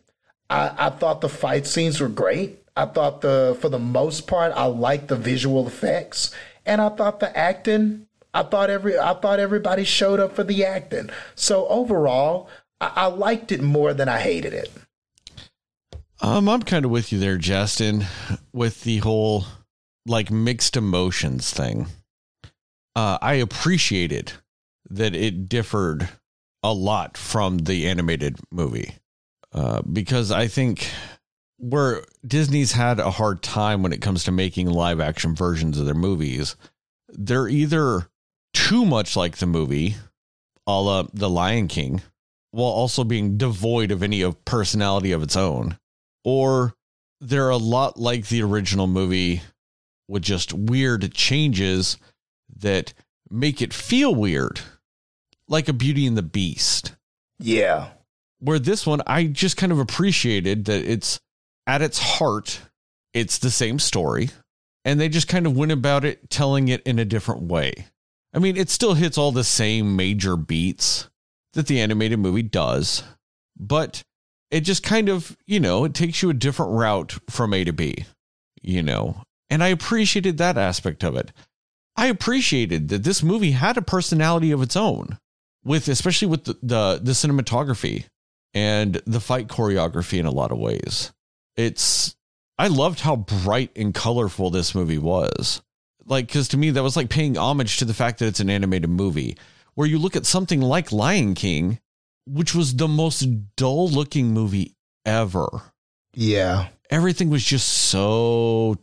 I 0.48 0.72
i 0.78 0.90
thought 0.90 1.20
the 1.20 1.28
fight 1.28 1.66
scenes 1.66 2.00
were 2.00 2.08
great. 2.08 2.60
I 2.74 2.86
thought 2.86 3.20
the 3.20 3.58
for 3.60 3.68
the 3.68 3.78
most 3.78 4.26
part 4.26 4.52
I 4.56 4.64
liked 4.64 5.08
the 5.08 5.16
visual 5.16 5.66
effects. 5.66 6.34
And 6.64 6.80
I 6.80 6.88
thought 6.88 7.20
the 7.20 7.36
acting 7.36 8.06
I 8.34 8.42
thought 8.42 8.70
every 8.70 8.98
I 8.98 9.14
thought 9.14 9.40
everybody 9.40 9.84
showed 9.84 10.20
up 10.20 10.34
for 10.34 10.44
the 10.44 10.64
acting. 10.64 11.10
So 11.34 11.66
overall, 11.68 12.48
I, 12.80 12.92
I 12.96 13.06
liked 13.06 13.52
it 13.52 13.62
more 13.62 13.92
than 13.94 14.08
I 14.08 14.20
hated 14.20 14.52
it. 14.52 14.72
Um, 16.20 16.48
I'm 16.48 16.62
kind 16.62 16.84
of 16.84 16.90
with 16.90 17.12
you 17.12 17.18
there, 17.18 17.36
Justin, 17.36 18.06
with 18.52 18.84
the 18.84 18.98
whole 18.98 19.44
like 20.06 20.30
mixed 20.30 20.76
emotions 20.76 21.50
thing. 21.50 21.86
Uh, 22.94 23.18
I 23.20 23.34
appreciated 23.34 24.32
that 24.90 25.14
it 25.14 25.48
differed 25.48 26.08
a 26.62 26.72
lot 26.72 27.16
from 27.16 27.58
the 27.58 27.88
animated 27.88 28.38
movie 28.50 28.94
uh, 29.52 29.82
because 29.82 30.30
I 30.30 30.46
think 30.46 30.90
where 31.58 32.04
Disney's 32.26 32.72
had 32.72 32.98
a 33.00 33.10
hard 33.10 33.42
time 33.42 33.82
when 33.82 33.92
it 33.92 34.02
comes 34.02 34.24
to 34.24 34.32
making 34.32 34.68
live 34.68 35.00
action 35.00 35.34
versions 35.34 35.78
of 35.78 35.86
their 35.86 35.94
movies. 35.94 36.56
They're 37.08 37.48
either 37.48 38.08
too 38.52 38.84
much 38.84 39.16
like 39.16 39.38
the 39.38 39.46
movie, 39.46 39.96
a 40.66 40.80
la 40.80 41.04
The 41.12 41.30
Lion 41.30 41.68
King, 41.68 42.02
while 42.50 42.70
also 42.70 43.04
being 43.04 43.36
devoid 43.36 43.90
of 43.90 44.02
any 44.02 44.22
of 44.22 44.44
personality 44.44 45.12
of 45.12 45.22
its 45.22 45.36
own, 45.36 45.78
or 46.24 46.74
they're 47.20 47.50
a 47.50 47.56
lot 47.56 47.98
like 47.98 48.28
the 48.28 48.42
original 48.42 48.86
movie 48.86 49.42
with 50.08 50.22
just 50.22 50.52
weird 50.52 51.14
changes 51.14 51.96
that 52.58 52.92
make 53.30 53.62
it 53.62 53.72
feel 53.72 54.14
weird, 54.14 54.60
like 55.48 55.68
a 55.68 55.72
Beauty 55.72 56.06
and 56.06 56.16
the 56.16 56.22
Beast. 56.22 56.94
Yeah. 57.38 57.88
Where 58.40 58.58
this 58.58 58.86
one, 58.86 59.00
I 59.06 59.24
just 59.24 59.56
kind 59.56 59.72
of 59.72 59.78
appreciated 59.78 60.66
that 60.66 60.84
it's 60.84 61.20
at 61.66 61.82
its 61.82 61.98
heart, 61.98 62.60
it's 63.14 63.38
the 63.38 63.50
same 63.50 63.78
story. 63.78 64.30
And 64.84 64.98
they 64.98 65.08
just 65.08 65.28
kind 65.28 65.46
of 65.46 65.56
went 65.56 65.70
about 65.70 66.04
it 66.04 66.28
telling 66.28 66.66
it 66.68 66.82
in 66.82 66.98
a 66.98 67.04
different 67.04 67.42
way. 67.42 67.86
I 68.34 68.38
mean, 68.38 68.56
it 68.56 68.70
still 68.70 68.94
hits 68.94 69.18
all 69.18 69.32
the 69.32 69.44
same 69.44 69.96
major 69.96 70.36
beats 70.36 71.08
that 71.52 71.66
the 71.66 71.80
animated 71.80 72.18
movie 72.18 72.42
does, 72.42 73.02
but 73.58 74.02
it 74.50 74.60
just 74.60 74.82
kind 74.82 75.08
of, 75.08 75.36
you 75.46 75.60
know, 75.60 75.84
it 75.84 75.94
takes 75.94 76.22
you 76.22 76.30
a 76.30 76.34
different 76.34 76.72
route 76.72 77.18
from 77.28 77.52
A 77.52 77.64
to 77.64 77.72
B, 77.72 78.06
you 78.62 78.82
know. 78.82 79.22
And 79.50 79.62
I 79.62 79.68
appreciated 79.68 80.38
that 80.38 80.56
aspect 80.56 81.04
of 81.04 81.14
it. 81.14 81.32
I 81.94 82.06
appreciated 82.06 82.88
that 82.88 83.04
this 83.04 83.22
movie 83.22 83.50
had 83.50 83.76
a 83.76 83.82
personality 83.82 84.50
of 84.50 84.62
its 84.62 84.76
own, 84.76 85.18
with 85.62 85.88
especially 85.88 86.28
with 86.28 86.44
the, 86.44 86.54
the, 86.62 87.00
the 87.02 87.12
cinematography 87.12 88.06
and 88.54 89.02
the 89.06 89.20
fight 89.20 89.48
choreography 89.48 90.18
in 90.18 90.24
a 90.24 90.30
lot 90.30 90.52
of 90.52 90.58
ways 90.58 91.12
it's 91.56 92.16
I 92.58 92.68
loved 92.68 93.00
how 93.00 93.16
bright 93.16 93.70
and 93.76 93.94
colorful 93.94 94.50
this 94.50 94.74
movie 94.74 94.98
was. 94.98 95.62
Like, 96.06 96.26
because 96.26 96.48
to 96.48 96.56
me, 96.56 96.70
that 96.70 96.82
was 96.82 96.96
like 96.96 97.08
paying 97.08 97.36
homage 97.36 97.78
to 97.78 97.84
the 97.84 97.94
fact 97.94 98.18
that 98.18 98.26
it's 98.26 98.40
an 98.40 98.50
animated 98.50 98.90
movie. 98.90 99.36
Where 99.74 99.86
you 99.86 99.98
look 99.98 100.16
at 100.16 100.26
something 100.26 100.60
like 100.60 100.92
Lion 100.92 101.34
King, 101.34 101.78
which 102.26 102.54
was 102.54 102.76
the 102.76 102.88
most 102.88 103.26
dull 103.56 103.88
looking 103.88 104.32
movie 104.32 104.74
ever. 105.06 105.48
Yeah. 106.14 106.68
Everything 106.90 107.30
was 107.30 107.44
just 107.44 107.68
so 107.68 108.76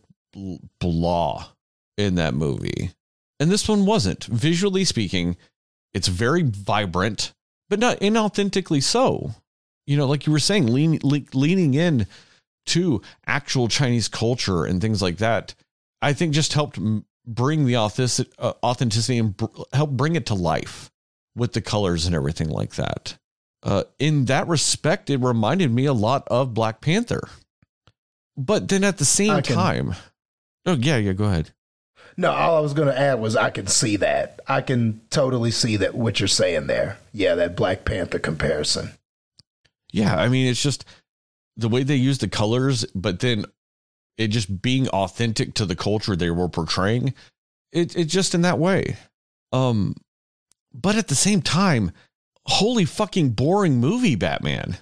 blah 0.80 1.48
in 1.98 2.16
that 2.16 2.34
movie. 2.34 2.92
And 3.40 3.52
this 3.52 3.68
one 3.68 3.86
wasn't. 3.86 4.26
Visually 4.26 4.84
speaking, 4.84 5.38
it's 5.94 6.08
very 6.08 6.44
vibrant, 6.44 7.34
but 7.70 7.80
not 7.80 8.00
inauthentically 8.00 8.84
so. 8.84 9.36
You 9.86 9.98
know, 9.98 10.08
like 10.08 10.26
you 10.26 10.32
were 10.32 10.40
saying, 10.40 10.68
lean, 10.68 11.00
le- 11.04 11.22
leaning 11.34 11.74
in 11.74 12.08
to 12.68 13.02
actual 13.26 13.68
Chinese 13.68 14.08
culture 14.08 14.66
and 14.66 14.82
things 14.82 15.02
like 15.02 15.18
that, 15.18 15.56
I 16.02 16.14
think 16.14 16.34
just 16.34 16.54
helped 16.54 16.80
bring 17.26 17.66
the 17.66 17.76
uh, 17.76 18.54
authenticity 18.64 19.18
and 19.18 19.36
help 19.74 19.92
bring 19.92 20.16
it 20.16 20.26
to 20.28 20.34
life 20.34 20.92
with 21.36 21.54
the 21.54 21.62
colors 21.62 22.06
and 22.06 22.16
everything 22.16 22.50
like 22.50 22.76
that. 22.76 23.18
Uh, 23.62 23.84
in 23.98 24.26
that 24.26 24.48
respect, 24.48 25.10
it 25.10 25.18
reminded 25.18 25.72
me 25.72 25.86
a 25.86 25.94
lot 25.94 26.28
of 26.28 26.54
Black 26.54 26.82
Panther. 26.82 27.28
But 28.38 28.70
then 28.70 28.84
at 28.84 28.98
the 28.98 29.06
same 29.06 29.42
can, 29.42 29.56
time, 29.56 29.96
oh 30.66 30.76
yeah, 30.76 30.98
yeah, 30.98 31.14
go 31.14 31.26
ahead. 31.26 31.52
No, 32.16 32.32
all 32.32 32.58
I 32.58 32.62
was 32.62 32.74
going 32.74 32.88
to 32.88 33.00
add 33.00 33.20
was 33.20 33.36
I 33.36 33.50
can 33.50 33.68
see 33.68 33.98
that. 33.98 34.40
I 34.48 34.62
can 34.62 35.02
totally 35.10 35.52
see 35.52 35.78
that 35.78 35.96
what 35.96 36.20
you're 36.20 36.28
saying 36.28 36.68
there. 36.68 36.98
Yeah, 37.14 37.36
that 37.36 37.56
Black 37.56 37.86
Panther 37.86 38.20
comparison. 38.20 38.92
Yeah, 39.92 40.16
I 40.16 40.30
mean, 40.30 40.48
it's 40.48 40.62
just 40.62 40.86
the 41.58 41.70
way 41.70 41.84
they 41.84 41.96
use 41.96 42.20
the 42.20 42.28
colors, 42.28 42.86
but 42.96 43.20
then 43.20 43.46
it 44.20 44.28
just 44.28 44.62
being 44.62 44.88
authentic 44.90 45.54
to 45.56 45.66
the 45.66 45.76
culture 45.76 46.16
they 46.16 46.30
were 46.30 46.50
portraying. 46.50 47.14
It 47.72 47.96
it 47.96 48.06
just 48.06 48.36
in 48.36 48.42
that 48.42 48.60
way. 48.60 48.98
Um 49.52 49.96
but 50.74 50.96
at 50.96 51.08
the 51.08 51.16
same 51.16 51.42
time, 51.42 51.92
holy 52.46 52.86
fucking 52.86 53.32
boring 53.32 53.80
movie, 53.80 54.16
Batman. 54.16 54.78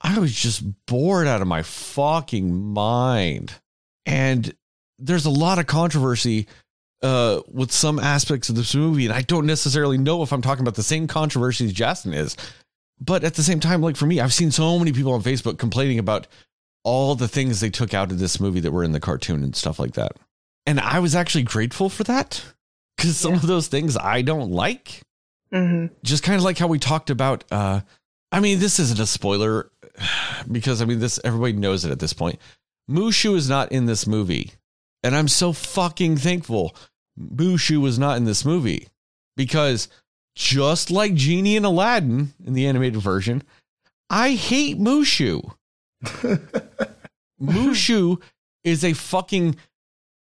I 0.00 0.18
was 0.18 0.34
just 0.34 0.62
bored 0.86 1.26
out 1.26 1.42
of 1.42 1.48
my 1.48 1.62
fucking 1.62 2.52
mind. 2.52 3.52
And 4.06 4.54
there's 4.98 5.26
a 5.26 5.30
lot 5.30 5.58
of 5.58 5.66
controversy 5.66 6.46
uh, 7.02 7.40
with 7.48 7.72
some 7.72 7.98
aspects 7.98 8.48
of 8.48 8.54
this 8.54 8.74
movie, 8.74 9.06
and 9.06 9.14
I 9.14 9.22
don't 9.22 9.46
necessarily 9.46 9.98
know 9.98 10.22
if 10.22 10.32
I'm 10.32 10.42
talking 10.42 10.62
about 10.62 10.76
the 10.76 10.82
same 10.84 11.08
controversy 11.08 11.66
as 11.66 11.72
Justin 11.72 12.14
is 12.14 12.36
but 13.04 13.24
at 13.24 13.34
the 13.34 13.42
same 13.42 13.60
time, 13.60 13.82
like 13.82 13.96
for 13.96 14.06
me, 14.06 14.20
I've 14.20 14.32
seen 14.32 14.50
so 14.50 14.78
many 14.78 14.92
people 14.92 15.12
on 15.12 15.22
Facebook 15.22 15.58
complaining 15.58 15.98
about 15.98 16.28
all 16.84 17.14
the 17.14 17.28
things 17.28 17.60
they 17.60 17.70
took 17.70 17.94
out 17.94 18.10
of 18.10 18.18
this 18.18 18.40
movie 18.40 18.60
that 18.60 18.72
were 18.72 18.84
in 18.84 18.92
the 18.92 19.00
cartoon 19.00 19.42
and 19.42 19.54
stuff 19.54 19.78
like 19.78 19.92
that. 19.92 20.12
And 20.66 20.80
I 20.80 20.98
was 21.00 21.14
actually 21.14 21.44
grateful 21.44 21.88
for 21.88 22.04
that 22.04 22.42
because 22.96 23.16
some 23.16 23.32
yeah. 23.32 23.38
of 23.38 23.46
those 23.46 23.68
things 23.68 23.96
I 23.96 24.22
don't 24.22 24.50
like. 24.50 25.02
Mm-hmm. 25.52 25.94
Just 26.02 26.22
kind 26.22 26.36
of 26.36 26.44
like 26.44 26.58
how 26.58 26.66
we 26.66 26.78
talked 26.78 27.10
about. 27.10 27.44
Uh, 27.50 27.80
I 28.30 28.40
mean, 28.40 28.58
this 28.58 28.78
isn't 28.78 28.98
a 28.98 29.06
spoiler 29.06 29.70
because 30.50 30.82
I 30.82 30.84
mean, 30.84 30.98
this 30.98 31.20
everybody 31.24 31.52
knows 31.52 31.84
it 31.84 31.90
at 31.90 31.98
this 31.98 32.12
point. 32.12 32.38
Mushu 32.90 33.36
is 33.36 33.48
not 33.48 33.72
in 33.72 33.86
this 33.86 34.06
movie. 34.06 34.52
And 35.02 35.16
I'm 35.16 35.28
so 35.28 35.52
fucking 35.52 36.18
thankful 36.18 36.76
Mushu 37.18 37.80
was 37.80 37.98
not 37.98 38.16
in 38.16 38.24
this 38.24 38.44
movie 38.44 38.88
because 39.36 39.88
just 40.34 40.90
like 40.90 41.14
Genie 41.14 41.56
and 41.56 41.66
Aladdin 41.66 42.32
in 42.44 42.54
the 42.54 42.66
animated 42.66 43.00
version, 43.00 43.42
I 44.08 44.30
hate 44.30 44.78
Mushu. 44.78 45.54
Mushu 47.42 48.20
is 48.64 48.84
a 48.84 48.92
fucking 48.92 49.56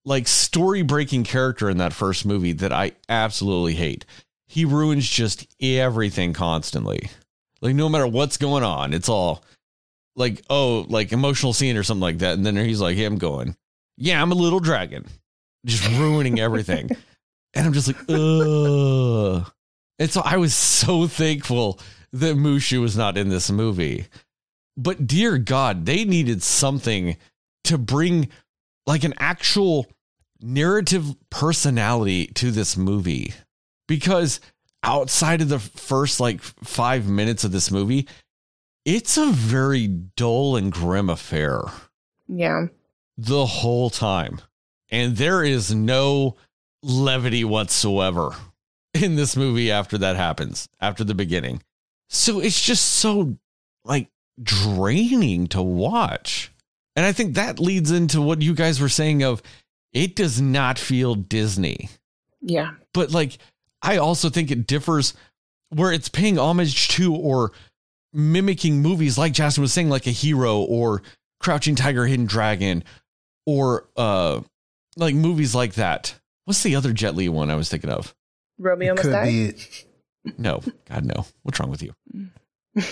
like 0.04 0.28
story 0.28 0.82
breaking 0.82 1.24
character 1.24 1.68
in 1.68 1.78
that 1.78 1.92
first 1.92 2.24
movie 2.24 2.52
that 2.52 2.72
I 2.72 2.92
absolutely 3.08 3.74
hate. 3.74 4.04
He 4.46 4.64
ruins 4.64 5.08
just 5.08 5.46
everything 5.60 6.32
constantly. 6.32 7.10
Like 7.60 7.74
no 7.74 7.88
matter 7.88 8.06
what's 8.06 8.36
going 8.36 8.62
on, 8.62 8.94
it's 8.94 9.08
all 9.08 9.44
like 10.14 10.42
oh, 10.48 10.86
like 10.88 11.12
emotional 11.12 11.52
scene 11.52 11.76
or 11.76 11.82
something 11.82 12.02
like 12.02 12.18
that. 12.18 12.34
And 12.34 12.46
then 12.46 12.56
he's 12.56 12.80
like, 12.80 12.96
"Yeah, 12.96 13.06
I'm 13.06 13.18
going. 13.18 13.56
Yeah, 13.96 14.20
I'm 14.20 14.32
a 14.32 14.36
little 14.36 14.60
dragon." 14.60 15.06
Just 15.64 15.88
ruining 15.98 16.38
everything. 16.38 16.90
and 17.54 17.66
I'm 17.66 17.72
just 17.72 17.88
like, 17.88 17.96
"Ugh." 18.08 19.50
And 19.98 20.10
so 20.10 20.22
I 20.24 20.36
was 20.36 20.54
so 20.54 21.06
thankful 21.06 21.80
that 22.12 22.36
Mushu 22.36 22.80
was 22.80 22.96
not 22.96 23.16
in 23.16 23.28
this 23.28 23.50
movie. 23.50 24.06
But 24.76 25.06
dear 25.06 25.38
God, 25.38 25.86
they 25.86 26.04
needed 26.04 26.42
something 26.42 27.16
to 27.64 27.78
bring 27.78 28.28
like 28.86 29.04
an 29.04 29.14
actual 29.18 29.86
narrative 30.40 31.14
personality 31.30 32.26
to 32.28 32.50
this 32.50 32.76
movie. 32.76 33.32
Because 33.88 34.40
outside 34.82 35.40
of 35.40 35.48
the 35.48 35.58
first 35.58 36.20
like 36.20 36.40
five 36.40 37.08
minutes 37.08 37.44
of 37.44 37.52
this 37.52 37.70
movie, 37.70 38.06
it's 38.84 39.16
a 39.16 39.26
very 39.32 39.86
dull 39.88 40.56
and 40.56 40.70
grim 40.70 41.10
affair 41.10 41.60
Yeah. 42.28 42.66
the 43.16 43.46
whole 43.46 43.90
time. 43.90 44.40
And 44.90 45.16
there 45.16 45.42
is 45.42 45.74
no 45.74 46.36
levity 46.82 47.42
whatsoever 47.44 48.30
in 48.94 49.16
this 49.16 49.36
movie 49.36 49.70
after 49.72 49.98
that 49.98 50.14
happens, 50.16 50.68
after 50.80 51.02
the 51.02 51.14
beginning. 51.14 51.62
So 52.08 52.38
it's 52.38 52.60
just 52.62 52.84
so 52.84 53.36
like 53.84 54.08
draining 54.42 55.46
to 55.48 55.62
watch. 55.62 56.52
And 56.94 57.04
I 57.04 57.12
think 57.12 57.34
that 57.34 57.58
leads 57.58 57.90
into 57.90 58.20
what 58.22 58.42
you 58.42 58.54
guys 58.54 58.80
were 58.80 58.88
saying 58.88 59.22
of 59.22 59.42
it 59.92 60.16
does 60.16 60.40
not 60.40 60.78
feel 60.78 61.14
Disney. 61.14 61.88
Yeah. 62.40 62.72
But 62.94 63.10
like 63.10 63.38
I 63.82 63.98
also 63.98 64.28
think 64.30 64.50
it 64.50 64.66
differs 64.66 65.14
where 65.70 65.92
it's 65.92 66.08
paying 66.08 66.38
homage 66.38 66.88
to 66.88 67.14
or 67.14 67.52
mimicking 68.12 68.80
movies 68.82 69.18
like 69.18 69.32
Justin 69.32 69.62
was 69.62 69.72
saying, 69.72 69.88
like 69.90 70.06
a 70.06 70.10
hero 70.12 70.58
or 70.60 71.02
Crouching 71.40 71.76
Tiger, 71.76 72.06
Hidden 72.06 72.26
Dragon, 72.26 72.82
or 73.44 73.88
uh 73.96 74.40
like 74.96 75.14
movies 75.14 75.54
like 75.54 75.74
that. 75.74 76.14
What's 76.46 76.62
the 76.62 76.76
other 76.76 76.92
Jet 76.92 77.14
Li 77.14 77.28
one 77.28 77.50
I 77.50 77.56
was 77.56 77.68
thinking 77.68 77.90
of? 77.90 78.14
Romeo 78.58 78.94
must 78.94 79.02
Could 79.02 79.12
die. 79.12 79.24
be 79.24 79.52
No, 80.38 80.60
God 80.88 81.04
no. 81.04 81.26
What's 81.42 81.60
wrong 81.60 81.70
with 81.70 81.82
you? 81.82 81.94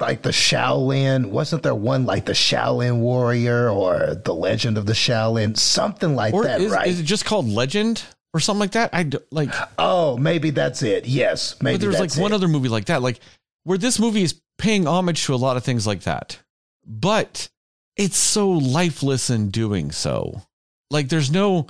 like 0.00 0.22
the 0.22 0.30
Shaolin. 0.30 1.26
Wasn't 1.30 1.62
there 1.62 1.74
one 1.74 2.06
like 2.06 2.26
the 2.26 2.32
Shaolin 2.32 2.98
Warrior 3.00 3.68
or 3.70 4.14
the 4.14 4.34
Legend 4.34 4.78
of 4.78 4.86
the 4.86 4.92
Shaolin? 4.92 5.56
Something 5.56 6.14
like 6.16 6.34
Or 6.34 6.44
that, 6.44 6.60
is, 6.60 6.72
right? 6.72 6.86
is 6.88 7.00
it 7.00 7.04
just 7.04 7.24
called 7.24 7.48
Legend 7.48 8.02
or 8.34 8.40
something 8.40 8.60
like 8.60 8.72
that? 8.72 8.90
I 8.92 9.02
d- 9.04 9.18
like. 9.30 9.50
oh, 9.78 10.16
maybe 10.16 10.50
that's 10.50 10.82
it. 10.82 11.06
Yes, 11.06 11.56
maybe 11.62 11.78
but 11.78 11.80
there's 11.82 12.00
like 12.00 12.16
one 12.16 12.32
it. 12.32 12.34
other 12.34 12.48
movie 12.48 12.68
like 12.68 12.86
that, 12.86 13.02
like 13.02 13.20
where 13.64 13.78
this 13.78 13.98
movie 13.98 14.22
is 14.22 14.40
paying 14.58 14.86
homage 14.86 15.24
to 15.24 15.34
a 15.34 15.36
lot 15.36 15.56
of 15.56 15.64
things 15.64 15.86
like 15.86 16.02
that, 16.02 16.38
but 16.86 17.48
it's 17.96 18.16
so 18.16 18.50
lifeless 18.50 19.30
in 19.30 19.50
doing 19.50 19.90
so. 19.90 20.42
Like 20.90 21.08
there's 21.08 21.30
no, 21.30 21.66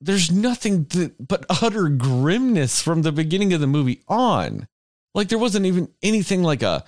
there's 0.00 0.30
nothing 0.30 0.86
but 1.18 1.44
utter 1.50 1.88
grimness 1.88 2.80
from 2.80 3.02
the 3.02 3.12
beginning 3.12 3.52
of 3.52 3.60
the 3.60 3.66
movie 3.66 4.02
on. 4.08 4.66
Like 5.14 5.28
there 5.28 5.38
wasn't 5.38 5.66
even 5.66 5.88
anything 6.02 6.42
like 6.42 6.62
a. 6.62 6.84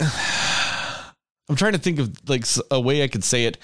I'm 0.00 1.56
trying 1.56 1.72
to 1.72 1.78
think 1.78 1.98
of 1.98 2.28
like 2.28 2.44
a 2.70 2.80
way 2.80 3.02
I 3.02 3.08
could 3.08 3.24
say 3.24 3.44
it 3.44 3.58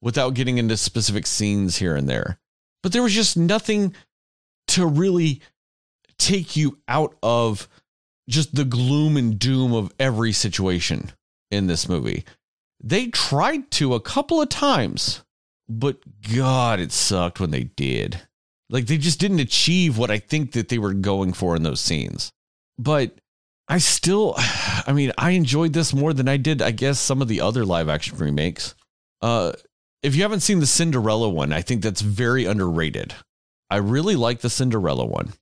without 0.00 0.34
getting 0.34 0.58
into 0.58 0.76
specific 0.76 1.26
scenes 1.26 1.76
here 1.76 1.96
and 1.96 2.08
there. 2.08 2.38
But 2.82 2.92
there 2.92 3.02
was 3.02 3.14
just 3.14 3.36
nothing 3.36 3.94
to 4.68 4.86
really 4.86 5.40
take 6.18 6.56
you 6.56 6.78
out 6.88 7.16
of 7.22 7.68
just 8.28 8.54
the 8.54 8.64
gloom 8.64 9.16
and 9.16 9.38
doom 9.38 9.72
of 9.72 9.92
every 9.98 10.32
situation 10.32 11.12
in 11.50 11.66
this 11.66 11.88
movie. 11.88 12.24
They 12.82 13.08
tried 13.08 13.70
to 13.72 13.94
a 13.94 14.00
couple 14.00 14.40
of 14.40 14.48
times, 14.48 15.22
but 15.68 15.98
God, 16.34 16.80
it 16.80 16.92
sucked 16.92 17.40
when 17.40 17.50
they 17.50 17.64
did. 17.64 18.20
Like 18.68 18.86
they 18.86 18.98
just 18.98 19.20
didn't 19.20 19.40
achieve 19.40 19.96
what 19.96 20.10
I 20.10 20.18
think 20.18 20.52
that 20.52 20.68
they 20.68 20.78
were 20.78 20.92
going 20.92 21.32
for 21.32 21.54
in 21.54 21.62
those 21.62 21.80
scenes. 21.80 22.32
But 22.78 23.18
I 23.68 23.78
still, 23.78 24.34
I 24.38 24.92
mean, 24.92 25.12
I 25.18 25.30
enjoyed 25.30 25.72
this 25.72 25.92
more 25.94 26.12
than 26.12 26.28
I 26.28 26.36
did, 26.36 26.62
I 26.62 26.70
guess, 26.70 26.98
some 27.00 27.22
of 27.22 27.28
the 27.28 27.40
other 27.40 27.64
live 27.64 27.88
action 27.88 28.18
remakes. 28.18 28.74
Uh, 29.20 29.52
if 30.02 30.14
you 30.14 30.22
haven't 30.22 30.40
seen 30.40 30.60
the 30.60 30.66
Cinderella 30.66 31.28
one, 31.28 31.52
I 31.52 31.62
think 31.62 31.82
that's 31.82 32.00
very 32.00 32.44
underrated. 32.44 33.14
I 33.70 33.76
really 33.76 34.14
like 34.14 34.40
the 34.40 34.50
Cinderella 34.50 35.04
one. 35.04 35.32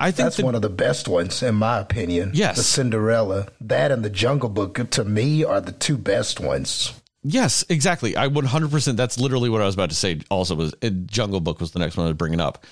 I 0.00 0.10
think 0.12 0.26
That's 0.26 0.36
that- 0.36 0.44
one 0.44 0.54
of 0.54 0.62
the 0.62 0.68
best 0.68 1.08
ones, 1.08 1.42
in 1.42 1.56
my 1.56 1.78
opinion. 1.80 2.30
Yes. 2.34 2.56
the 2.56 2.62
Cinderella. 2.62 3.48
That 3.60 3.90
and 3.90 4.04
the 4.04 4.10
Jungle 4.10 4.48
Book 4.48 4.78
to 4.90 5.04
me 5.04 5.42
are 5.44 5.60
the 5.60 5.72
two 5.72 5.96
best 5.96 6.38
ones. 6.38 6.92
Yes, 7.24 7.64
exactly. 7.68 8.16
I 8.16 8.28
100%. 8.28 8.96
That's 8.96 9.18
literally 9.18 9.48
what 9.48 9.60
I 9.60 9.66
was 9.66 9.74
about 9.74 9.88
to 9.90 9.96
say. 9.96 10.20
Also, 10.30 10.54
was 10.54 10.72
Jungle 11.06 11.40
Book 11.40 11.58
was 11.60 11.72
the 11.72 11.80
next 11.80 11.96
one 11.96 12.06
I 12.06 12.10
was 12.10 12.16
bringing 12.16 12.38
up 12.40 12.64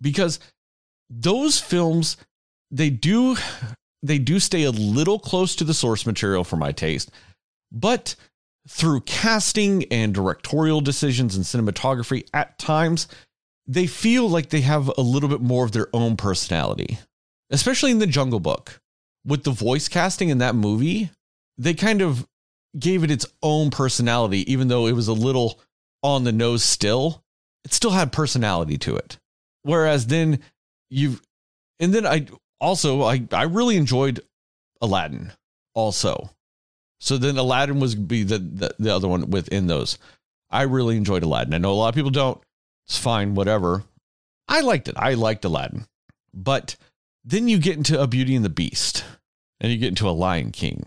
because 0.00 0.38
those 1.08 1.58
films 1.58 2.18
they 2.70 2.90
do 2.90 3.36
they 4.02 4.18
do 4.18 4.38
stay 4.38 4.64
a 4.64 4.70
little 4.70 5.18
close 5.18 5.56
to 5.56 5.64
the 5.64 5.74
source 5.74 6.06
material 6.06 6.44
for 6.44 6.56
my 6.56 6.72
taste, 6.72 7.10
but 7.72 8.14
through 8.68 9.00
casting 9.00 9.84
and 9.92 10.14
directorial 10.14 10.80
decisions 10.80 11.36
and 11.36 11.44
cinematography, 11.44 12.28
at 12.34 12.58
times 12.58 13.08
they 13.66 13.86
feel 13.86 14.28
like 14.28 14.50
they 14.50 14.60
have 14.60 14.90
a 14.96 15.02
little 15.02 15.28
bit 15.28 15.40
more 15.40 15.64
of 15.64 15.72
their 15.72 15.88
own 15.92 16.16
personality, 16.16 16.98
especially 17.50 17.90
in 17.90 17.98
the 17.98 18.06
Jungle 18.06 18.40
Book 18.40 18.80
with 19.24 19.44
the 19.44 19.50
voice 19.50 19.88
casting 19.88 20.28
in 20.28 20.38
that 20.38 20.54
movie. 20.54 21.10
They 21.58 21.74
kind 21.74 22.02
of 22.02 22.26
gave 22.78 23.02
it 23.02 23.10
its 23.10 23.26
own 23.42 23.70
personality, 23.70 24.50
even 24.52 24.68
though 24.68 24.86
it 24.86 24.92
was 24.92 25.08
a 25.08 25.12
little 25.12 25.60
on 26.02 26.24
the 26.24 26.32
nose 26.32 26.62
still. 26.62 27.22
It 27.64 27.72
still 27.72 27.90
had 27.90 28.12
personality 28.12 28.78
to 28.78 28.96
it. 28.96 29.18
Whereas 29.62 30.06
then 30.06 30.40
you've, 30.90 31.20
and 31.80 31.92
then 31.92 32.06
I 32.06 32.26
also, 32.60 33.02
I, 33.02 33.22
I 33.32 33.44
really 33.44 33.76
enjoyed 33.76 34.20
Aladdin 34.80 35.32
also. 35.74 36.30
So 37.00 37.18
then 37.18 37.36
Aladdin 37.36 37.80
was 37.80 37.94
be 37.94 38.22
the, 38.22 38.38
the, 38.38 38.74
the 38.78 38.94
other 38.94 39.08
one 39.08 39.30
within 39.30 39.66
those. 39.66 39.98
I 40.50 40.62
really 40.62 40.96
enjoyed 40.96 41.22
Aladdin. 41.22 41.54
I 41.54 41.58
know 41.58 41.72
a 41.72 41.74
lot 41.74 41.88
of 41.88 41.94
people 41.94 42.10
don't. 42.10 42.40
It's 42.86 42.98
fine, 42.98 43.34
whatever. 43.34 43.84
I 44.48 44.60
liked 44.60 44.88
it. 44.88 44.94
I 44.96 45.14
liked 45.14 45.44
Aladdin. 45.44 45.86
But 46.32 46.76
then 47.24 47.48
you 47.48 47.58
get 47.58 47.76
into 47.76 48.00
A 48.00 48.06
Beauty 48.06 48.34
and 48.34 48.44
the 48.44 48.50
Beast 48.50 49.04
and 49.60 49.72
you 49.72 49.78
get 49.78 49.88
into 49.88 50.08
A 50.08 50.10
Lion 50.10 50.52
King. 50.52 50.86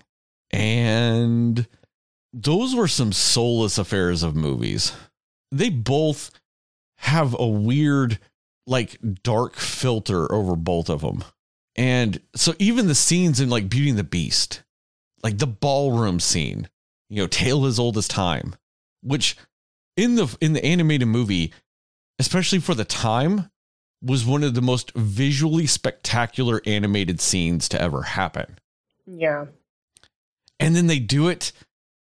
And 0.52 1.68
those 2.34 2.74
were 2.74 2.88
some 2.88 3.12
soulless 3.12 3.78
affairs 3.78 4.24
of 4.24 4.36
movies. 4.36 4.94
They 5.52 5.70
both 5.70 6.32
have 6.98 7.36
a 7.38 7.48
weird, 7.48 8.20
like, 8.66 8.98
dark 9.24 9.56
filter 9.56 10.32
over 10.32 10.56
both 10.56 10.90
of 10.90 11.02
them. 11.02 11.24
And 11.80 12.20
so 12.36 12.54
even 12.60 12.88
the 12.88 12.94
scenes 12.94 13.40
in 13.40 13.50
like 13.50 13.70
Beauty 13.70 13.90
and 13.90 13.98
the 13.98 14.04
Beast, 14.04 14.64
like 15.24 15.38
the 15.38 15.48
ballroom 15.48 16.20
scene, 16.20 16.68
you 17.10 17.24
know, 17.24 17.28
tale 17.28 17.66
as 17.66 17.80
old 17.80 17.98
as 17.98 18.06
time, 18.06 18.58
which 19.02 19.38
in 19.96 20.16
the 20.16 20.38
in 20.42 20.52
the 20.52 20.66
animated 20.66 21.08
movie, 21.08 21.54
especially 22.20 22.60
for 22.60 22.76
the 22.76 22.84
time, 22.84 23.50
was 24.02 24.26
one 24.26 24.44
of 24.44 24.56
the 24.56 24.62
most 24.62 24.92
visually 24.94 25.66
spectacular 25.68 26.62
animated 26.66 27.22
scenes 27.22 27.70
to 27.70 27.82
ever 27.82 28.02
happen. 28.04 28.60
Yeah. 29.06 29.46
and 30.60 30.76
then 30.76 30.88
they 30.88 31.00
do 31.00 31.30
it 31.30 31.54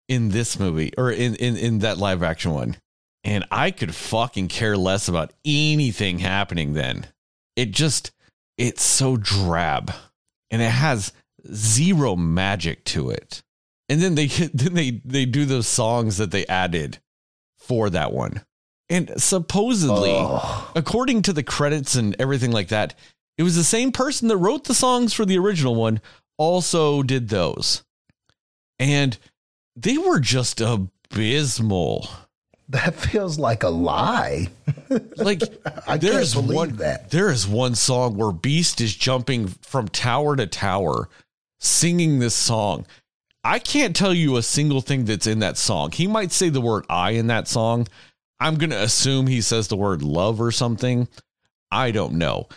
in 0.09 0.29
this 0.29 0.59
movie 0.59 0.91
or 0.97 1.11
in, 1.11 1.35
in 1.35 1.55
in 1.55 1.79
that 1.79 1.97
live 1.97 2.21
action 2.21 2.51
one. 2.51 2.75
And 3.23 3.45
i 3.49 3.71
could 3.71 3.95
fucking 3.95 4.49
care 4.49 4.75
less 4.75 5.07
about 5.07 5.31
anything 5.45 6.19
happening 6.19 6.73
then. 6.73 7.07
It 7.55 7.71
just 7.71 8.11
it's 8.61 8.83
so 8.83 9.17
drab 9.17 9.91
and 10.49 10.61
it 10.61 10.71
has 10.71 11.13
zero 11.51 12.15
magic 12.15 12.83
to 12.85 13.09
it 13.09 13.41
and 13.89 14.01
then 14.01 14.15
they 14.15 14.27
then 14.53 14.73
they 14.73 15.01
they 15.03 15.25
do 15.25 15.45
those 15.45 15.67
songs 15.67 16.17
that 16.17 16.31
they 16.31 16.45
added 16.47 16.99
for 17.57 17.89
that 17.89 18.11
one 18.13 18.41
and 18.91 19.09
supposedly 19.21 20.11
Oh, 20.13 20.71
according 20.75 21.21
to 21.23 21.33
the 21.33 21.43
credits 21.43 21.95
and 21.95 22.13
everything 22.19 22.51
like 22.51 22.67
that, 22.67 22.93
it 23.37 23.43
was 23.43 23.55
the 23.55 23.63
same 23.63 23.93
person 23.93 24.27
that 24.27 24.35
wrote 24.35 24.65
the 24.65 24.73
songs 24.73 25.13
for 25.13 25.25
the 25.25 25.37
original 25.37 25.75
one, 25.75 26.01
also 26.37 27.01
did 27.01 27.29
those. 27.29 27.83
And 28.77 29.17
they 29.77 29.97
were 29.97 30.19
just 30.19 30.59
abysmal. 30.59 32.09
That 32.71 32.95
feels 32.95 33.37
like 33.37 33.63
a 33.63 33.69
lie. 33.69 34.47
Like 35.15 35.41
I 35.87 35.97
can't 35.97 36.33
believe 36.33 36.53
one 36.53 36.75
that. 36.77 37.11
there 37.11 37.31
is 37.31 37.47
one 37.47 37.75
song 37.75 38.17
where 38.17 38.33
Beast 38.33 38.81
is 38.81 38.93
jumping 38.93 39.47
from 39.47 39.87
tower 39.87 40.35
to 40.35 40.47
tower 40.47 41.07
singing 41.61 42.19
this 42.19 42.33
song. 42.35 42.85
I 43.43 43.59
can't 43.59 43.95
tell 43.95 44.13
you 44.13 44.35
a 44.35 44.43
single 44.43 44.81
thing 44.81 45.05
that's 45.05 45.27
in 45.27 45.39
that 45.39 45.57
song. 45.57 45.91
He 45.91 46.07
might 46.07 46.33
say 46.33 46.49
the 46.49 46.59
word 46.59 46.85
I 46.89 47.11
in 47.11 47.27
that 47.27 47.47
song. 47.47 47.87
I'm 48.41 48.55
going 48.55 48.71
to 48.71 48.81
assume 48.81 49.27
he 49.27 49.39
says 49.39 49.69
the 49.69 49.77
word 49.77 50.01
love 50.01 50.41
or 50.41 50.51
something. 50.51 51.07
I 51.71 51.91
don't 51.91 52.13
know. 52.13 52.49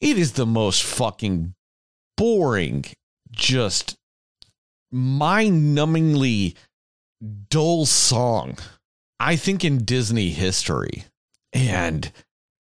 It 0.00 0.18
is 0.18 0.32
the 0.32 0.46
most 0.46 0.82
fucking 0.82 1.54
boring 2.16 2.84
just 3.30 3.96
mind 4.90 5.76
numbingly 5.76 6.54
dull 7.48 7.86
song, 7.86 8.56
I 9.20 9.36
think, 9.36 9.64
in 9.64 9.84
Disney 9.84 10.30
history. 10.30 11.04
And 11.52 12.10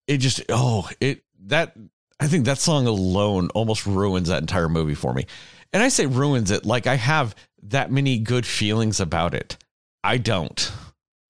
it 0.08 0.18
just, 0.18 0.42
oh, 0.50 0.90
it, 1.00 1.24
that, 1.46 1.76
I 2.20 2.28
think 2.28 2.46
that 2.46 2.58
song 2.58 2.88
alone 2.88 3.50
almost 3.50 3.86
ruins 3.86 4.30
that 4.30 4.42
entire 4.42 4.70
movie 4.70 4.96
for 4.96 5.14
me. 5.14 5.26
And 5.74 5.84
I 5.84 5.90
say 5.90 6.06
ruins 6.06 6.52
it 6.52 6.66
like 6.66 6.88
I 6.88 6.96
have 6.96 7.36
that 7.64 7.92
many 7.92 8.18
good 8.20 8.46
feelings 8.46 9.00
about 9.00 9.34
it. 9.34 9.58
I 10.04 10.18
don't. 10.18 10.72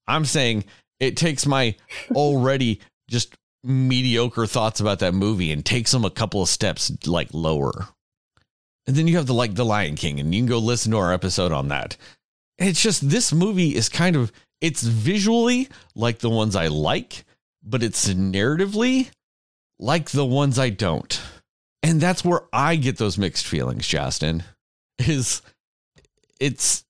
I'm 0.07 0.25
saying 0.25 0.65
it 0.99 1.17
takes 1.17 1.45
my 1.45 1.75
already 2.11 2.79
just 3.09 3.35
mediocre 3.63 4.45
thoughts 4.45 4.79
about 4.79 4.99
that 4.99 5.13
movie 5.13 5.51
and 5.51 5.65
takes 5.65 5.91
them 5.91 6.05
a 6.05 6.09
couple 6.09 6.41
of 6.41 6.49
steps 6.49 6.91
like 7.05 7.29
lower. 7.33 7.87
And 8.85 8.95
then 8.95 9.07
you 9.07 9.17
have 9.17 9.25
the 9.25 9.33
like 9.33 9.55
the 9.55 9.65
Lion 9.65 9.95
King, 9.95 10.19
and 10.19 10.33
you 10.33 10.39
can 10.39 10.47
go 10.47 10.59
listen 10.59 10.91
to 10.91 10.97
our 10.97 11.11
episode 11.11 11.51
on 11.51 11.67
that. 11.67 11.97
It's 12.57 12.81
just 12.81 13.09
this 13.09 13.33
movie 13.33 13.75
is 13.75 13.89
kind 13.89 14.15
of 14.15 14.31
it's 14.61 14.83
visually 14.83 15.69
like 15.95 16.19
the 16.19 16.29
ones 16.29 16.55
I 16.55 16.67
like, 16.67 17.25
but 17.63 17.83
it's 17.83 18.07
narratively 18.09 19.09
like 19.79 20.09
the 20.09 20.25
ones 20.25 20.57
I 20.57 20.69
don't. 20.69 21.21
And 21.83 22.01
that's 22.01 22.25
where 22.25 22.41
I 22.51 22.75
get 22.75 22.97
those 22.97 23.17
mixed 23.17 23.45
feelings, 23.45 23.87
Justin. 23.87 24.43
Is 24.99 25.41
it's 26.39 26.83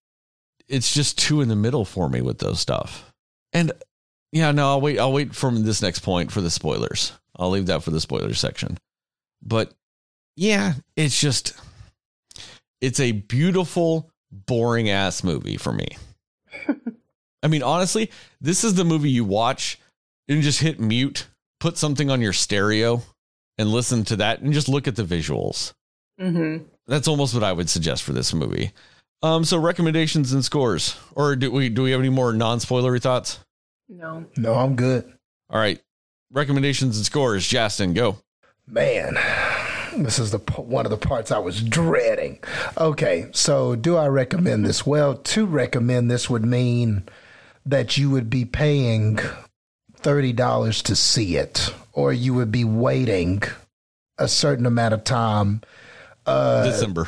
it's 0.68 0.94
just 0.94 1.18
two 1.18 1.42
in 1.42 1.50
the 1.50 1.56
middle 1.56 1.86
for 1.86 2.10
me 2.10 2.22
with 2.22 2.40
those 2.40 2.60
stuff. 2.60 3.14
And 3.54 3.72
yeah, 4.32 4.52
no, 4.52 4.70
I'll 4.70 4.82
wait. 4.82 5.00
I'll 5.00 5.14
wait 5.14 5.36
from 5.36 5.64
this 5.64 5.82
next 5.82 6.00
point 6.00 6.32
for 6.32 6.42
the 6.42 6.50
spoilers. 6.50 7.14
I'll 7.36 7.50
leave 7.50 7.68
that 7.68 7.84
for 7.84 7.92
the 7.92 8.02
spoilers 8.02 8.40
section. 8.40 8.78
But 9.44 9.74
yeah, 10.36 10.74
it's 10.96 11.20
just 11.20 11.54
it's 12.82 13.00
a 13.00 13.12
beautiful, 13.12 14.10
boring 14.32 14.90
ass 14.90 15.24
movie 15.24 15.58
for 15.58 15.74
me. 15.74 15.88
I 17.44 17.48
mean, 17.48 17.64
honestly, 17.64 18.12
this 18.42 18.64
is 18.64 18.76
the 18.76 18.86
movie 18.86 19.10
you 19.10 19.24
watch 19.24 19.80
and 20.28 20.42
just 20.42 20.62
hit 20.62 20.80
mute, 20.80 21.28
put 21.60 21.78
something 21.78 22.10
on 22.10 22.22
your 22.22 22.34
stereo, 22.34 23.02
and 23.58 23.70
listen 23.70 24.04
to 24.06 24.16
that, 24.18 24.42
and 24.42 24.54
just 24.54 24.70
look 24.70 24.88
at 24.88 24.96
the 24.96 25.04
visuals. 25.04 25.74
Mm-hmm. 26.20 26.66
That's 26.88 27.08
almost 27.08 27.34
what 27.34 27.44
I 27.44 27.54
would 27.54 27.70
suggest 27.70 28.04
for 28.04 28.14
this 28.14 28.34
movie. 28.34 28.72
Um, 29.24 29.44
so 29.44 29.58
recommendations 29.58 30.34
and 30.34 30.46
scores, 30.46 30.96
or 31.16 31.36
do 31.36 31.52
we 31.52 31.70
do 31.70 31.84
we 31.84 31.92
have 31.92 32.00
any 32.00 32.10
more 32.10 32.34
non 32.34 32.60
spoilery 32.60 33.02
thoughts? 33.02 33.40
No. 33.90 34.26
No, 34.36 34.54
I'm 34.54 34.76
good. 34.76 35.12
All 35.50 35.60
right, 35.60 35.82
recommendations 36.32 36.98
and 36.98 37.06
scores. 37.06 37.48
Justin, 37.48 37.94
go. 37.94 38.18
Man, 38.68 39.16
this 39.98 40.20
is 40.20 40.32
the 40.32 40.40
one 40.40 40.86
of 40.86 40.92
the 40.92 40.98
parts 40.98 41.32
I 41.32 41.40
was 41.40 41.62
dreading. 41.64 42.40
Okay, 42.78 43.30
so 43.32 43.76
do 43.76 43.98
I 43.98 44.08
recommend 44.08 44.66
this? 44.66 44.86
Well, 44.86 45.16
to 45.16 45.46
recommend 45.46 46.12
this 46.12 46.30
would 46.30 46.46
mean 46.46 47.04
that 47.68 47.98
you 47.98 48.10
would 48.10 48.30
be 48.30 48.46
paying 48.46 49.20
thirty 49.96 50.34
dollars 50.34 50.82
to 50.84 50.96
see 50.96 51.38
it, 51.38 51.74
or 51.94 52.14
you 52.14 52.34
would 52.34 52.52
be 52.52 52.64
waiting 52.64 53.44
a 54.18 54.28
certain 54.28 54.66
amount 54.66 54.94
of 54.94 55.04
time. 55.04 55.62
Uh, 56.26 56.66
December. 56.66 57.08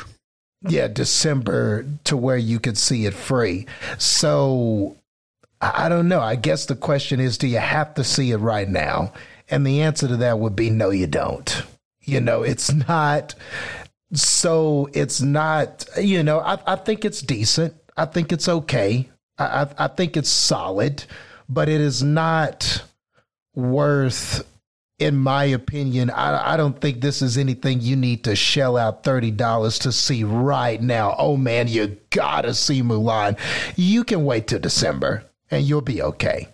yeah, 0.62 0.88
December 0.88 1.84
to 2.04 2.16
where 2.16 2.36
you 2.36 2.60
could 2.60 2.78
see 2.78 3.06
it 3.06 3.14
free. 3.14 3.66
So 3.98 4.96
I 5.60 5.86
I 5.86 5.88
don't 5.88 6.08
know. 6.08 6.20
I 6.20 6.36
guess 6.36 6.66
the 6.66 6.76
question 6.76 7.20
is 7.20 7.38
do 7.38 7.46
you 7.46 7.58
have 7.58 7.94
to 7.94 8.04
see 8.04 8.30
it 8.30 8.38
right 8.38 8.68
now? 8.68 9.12
And 9.48 9.66
the 9.66 9.82
answer 9.82 10.06
to 10.06 10.16
that 10.18 10.38
would 10.38 10.54
be 10.54 10.70
no, 10.70 10.90
you 10.90 11.06
don't. 11.06 11.64
You 12.02 12.20
know, 12.20 12.42
it's 12.42 12.72
not 12.72 13.34
so 14.12 14.88
it's 14.92 15.20
not, 15.20 15.86
you 16.00 16.22
know, 16.22 16.40
I, 16.40 16.58
I 16.66 16.76
think 16.76 17.04
it's 17.04 17.22
decent. 17.22 17.74
I 17.96 18.06
think 18.06 18.32
it's 18.32 18.48
okay. 18.48 19.08
I, 19.44 19.68
I, 19.78 19.88
think 19.88 20.16
it's 20.16 20.28
solid, 20.28 21.04
but 21.48 21.68
it 21.68 21.80
is 21.80 22.02
not 22.02 22.84
worth 23.54 24.44
in 25.00 25.16
my 25.16 25.44
opinion, 25.44 26.10
I, 26.10 26.52
I 26.52 26.56
don't 26.58 26.78
think 26.78 27.00
this 27.00 27.22
is 27.22 27.38
anything 27.38 27.80
you 27.80 27.96
need 27.96 28.24
to 28.24 28.36
shell 28.36 28.76
out 28.76 29.02
$30 29.02 29.80
to 29.80 29.92
see 29.92 30.24
right 30.24 30.80
now. 30.80 31.16
Oh 31.18 31.38
man, 31.38 31.68
you 31.68 31.96
gotta 32.10 32.52
see 32.52 32.82
Mulan. 32.82 33.38
You 33.76 34.04
can 34.04 34.26
wait 34.26 34.46
till 34.46 34.60
December 34.60 35.24
and 35.50 35.64
you'll 35.64 35.80
be 35.80 36.02
okay. 36.02 36.48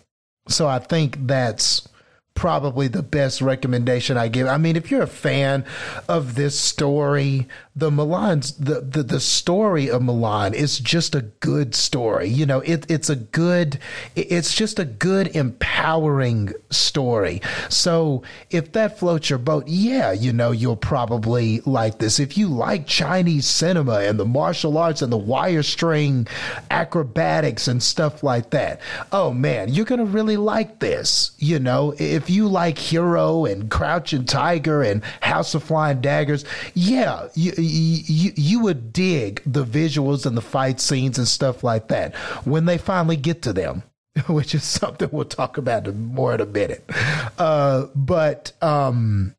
So 0.47 0.65
I 0.65 0.79
think 0.79 1.27
that's 1.27 1.89
probably 2.35 2.87
the 2.87 3.03
best 3.03 3.41
recommendation 3.41 4.15
I 4.15 4.29
give. 4.29 4.47
I 4.47 4.57
mean, 4.57 4.77
if 4.77 4.89
you're 4.89 5.01
a 5.01 5.07
fan 5.07 5.65
of 6.07 6.35
this 6.35 6.57
story, 6.57 7.47
the 7.77 7.91
Milan's 7.91 8.53
the, 8.53 8.81
the 8.81 9.03
the 9.03 9.19
story 9.19 9.87
of 9.89 10.01
Milan 10.01 10.55
is 10.55 10.79
just 10.79 11.13
a 11.13 11.21
good 11.21 11.75
story. 11.75 12.27
You 12.27 12.47
know, 12.47 12.59
it 12.61 12.89
it's 12.89 13.09
a 13.09 13.15
good 13.15 13.77
it's 14.15 14.55
just 14.55 14.79
a 14.79 14.85
good 14.85 15.35
empowering 15.35 16.53
story. 16.71 17.39
So 17.69 18.23
if 18.49 18.71
that 18.71 18.97
floats 18.97 19.29
your 19.29 19.37
boat, 19.37 19.67
yeah, 19.67 20.11
you 20.11 20.33
know, 20.33 20.49
you'll 20.51 20.75
probably 20.75 21.61
like 21.65 21.99
this. 21.99 22.19
If 22.19 22.35
you 22.35 22.47
like 22.47 22.87
Chinese 22.87 23.45
cinema 23.45 23.99
and 23.99 24.19
the 24.19 24.25
martial 24.25 24.75
arts 24.79 25.03
and 25.03 25.13
the 25.13 25.17
wire 25.17 25.61
string 25.61 26.27
acrobatics 26.71 27.67
and 27.67 27.83
stuff 27.83 28.23
like 28.23 28.49
that, 28.49 28.81
oh 29.11 29.31
man, 29.31 29.71
you're 29.71 29.85
gonna 29.85 30.03
really 30.03 30.37
like 30.37 30.79
this. 30.79 31.31
You 31.37 31.59
know, 31.59 31.93
if 31.99 32.27
you 32.27 32.47
like 32.47 32.79
Hero 32.79 33.45
and 33.45 33.69
Crouching 33.69 34.25
Tiger 34.25 34.81
and 34.81 35.03
House 35.21 35.53
of 35.53 35.61
Flying 35.61 36.01
Daggers, 36.01 36.43
yeah, 36.73 37.27
you, 37.35 37.53
you 37.67 38.31
you 38.35 38.59
would 38.61 38.93
dig 38.93 39.41
the 39.45 39.65
visuals 39.65 40.25
and 40.25 40.37
the 40.37 40.41
fight 40.41 40.79
scenes 40.79 41.17
and 41.17 41.27
stuff 41.27 41.63
like 41.63 41.87
that 41.89 42.15
when 42.45 42.65
they 42.65 42.77
finally 42.77 43.17
get 43.17 43.41
to 43.43 43.53
them. 43.53 43.83
Which 44.27 44.55
is 44.55 44.63
something 44.63 45.09
we'll 45.11 45.25
talk 45.25 45.57
about 45.57 45.93
more 45.93 46.33
in 46.33 46.41
a 46.41 46.45
minute. 46.45 46.89
Uh, 47.37 47.85
but 47.93 48.51
um, 48.63 49.35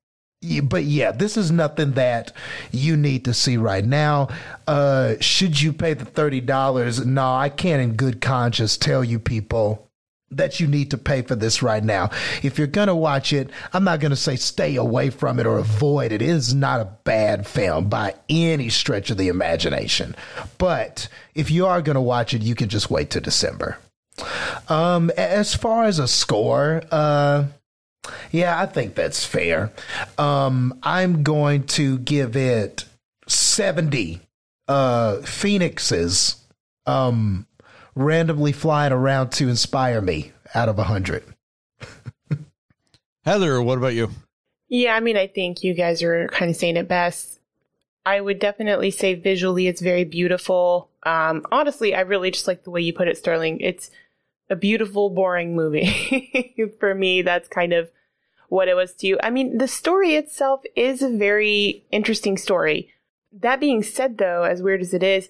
but 0.63 0.85
yeah, 0.85 1.11
this 1.11 1.37
is 1.37 1.51
nothing 1.51 1.93
that 1.93 2.33
you 2.71 2.97
need 2.97 3.25
to 3.25 3.35
see 3.35 3.57
right 3.57 3.85
now. 3.85 4.29
Uh, 4.69 5.17
should 5.21 5.61
you 5.61 5.73
pay 5.73 5.95
the 5.95 6.05
thirty 6.05 6.41
dollars? 6.41 7.05
No, 7.05 7.35
I 7.35 7.49
can't, 7.49 7.83
in 7.83 7.97
good 7.97 8.21
conscience, 8.21 8.77
tell 8.77 9.03
you 9.03 9.19
people 9.19 9.88
that 10.31 10.61
you 10.61 10.67
need 10.67 10.91
to 10.91 10.99
pay 10.99 11.23
for 11.23 11.35
this 11.35 11.63
right 11.63 11.83
now. 11.83 12.11
If 12.43 12.59
you're 12.59 12.67
going 12.67 12.89
to 12.89 12.95
watch 12.95 13.33
it, 13.33 13.51
I'm 13.73 13.85
not 13.85 14.01
going 14.01 14.11
to 14.11 14.17
say 14.17 14.37
stay 14.37 14.77
away 14.77 15.11
from 15.11 15.41
it 15.41 15.47
or 15.47 15.59
avoid 15.59 16.13
it. 16.13 16.23
It 16.23 16.29
is 16.29 16.55
not 16.55 16.81
a 16.81 16.93
bad 17.05 17.47
film 17.47 17.89
by 17.89 18.15
any 18.29 18.69
stretch 18.69 19.11
of 19.11 19.17
the 19.17 19.29
imagination. 19.29 20.15
But 20.59 21.09
if 21.35 21.51
you 21.51 21.67
are 21.67 21.83
going 21.83 21.95
to 21.95 22.01
watch 22.01 22.35
it, 22.35 22.43
you 22.43 22.55
can 22.55 22.69
just 22.69 22.91
wait 22.91 23.11
to 23.11 23.21
December. 23.21 23.79
Um, 24.69 25.11
as 25.17 25.55
far 25.55 25.85
as 25.85 25.99
a 25.99 26.09
score, 26.09 26.83
uh, 26.91 27.47
yeah, 28.31 28.61
I 28.61 28.67
think 28.67 28.95
that's 28.95 29.25
fair. 29.25 29.73
Um, 30.19 30.79
I'm 30.83 31.23
going 31.23 31.65
to 31.69 31.99
give 31.99 32.37
it 32.37 32.85
70 33.27 34.21
uh, 34.67 35.17
phoenixes 35.23 36.37
um, 36.87 37.47
randomly 37.99 38.53
flying 38.53 38.93
around 38.93 39.31
to 39.31 39.49
inspire 39.49 40.01
me 40.01 40.33
out 40.55 40.69
of 40.69 40.77
a 40.77 40.83
100. 40.83 41.25
Heather, 43.25 43.61
what 43.61 43.77
about 43.77 43.95
you? 43.95 44.11
Yeah, 44.69 44.95
I 44.95 45.01
mean, 45.01 45.17
I 45.17 45.27
think 45.27 45.65
you 45.65 45.75
guys 45.75 46.03
are 46.03 46.29
kind 46.29 46.51
of 46.51 46.57
saying 46.57 46.77
it 46.77 46.89
best. 46.89 47.41
I 48.07 48.21
would 48.21 48.39
definitely 48.39 48.91
say 48.91 49.15
visually 49.15 49.67
it's 49.67 49.83
very 49.83 50.05
beautiful. 50.05 50.91
Um, 51.03 51.45
honestly, 51.51 51.95
I 51.95 52.01
really 52.01 52.31
just 52.31 52.47
like 52.47 52.65
the 52.65 52.71
way 52.71 52.81
you 52.81 52.93
put 52.93 53.09
it, 53.09 53.19
Sterling. 53.19 53.61
It's 53.61 53.91
a 54.49 54.57
beautiful, 54.57 55.11
boring 55.11 55.57
movie. 55.57 56.65
For 56.81 56.95
me, 56.95 57.23
that's 57.23 57.49
kind 57.49 57.73
of 57.73 57.91
what 58.49 58.69
it 58.69 58.75
was 58.75 58.95
to 58.95 59.07
you. 59.07 59.19
I 59.23 59.31
mean, 59.31 59.59
the 59.59 59.69
story 59.69 60.15
itself 60.15 60.63
is 60.75 61.03
a 61.03 61.11
very 61.11 61.85
interesting 61.91 62.39
story. 62.39 62.91
That 63.31 63.61
being 63.61 63.83
said, 63.83 64.17
though, 64.17 64.45
as 64.45 64.63
weird 64.63 64.81
as 64.81 64.95
it 64.95 65.03
is, 65.03 65.29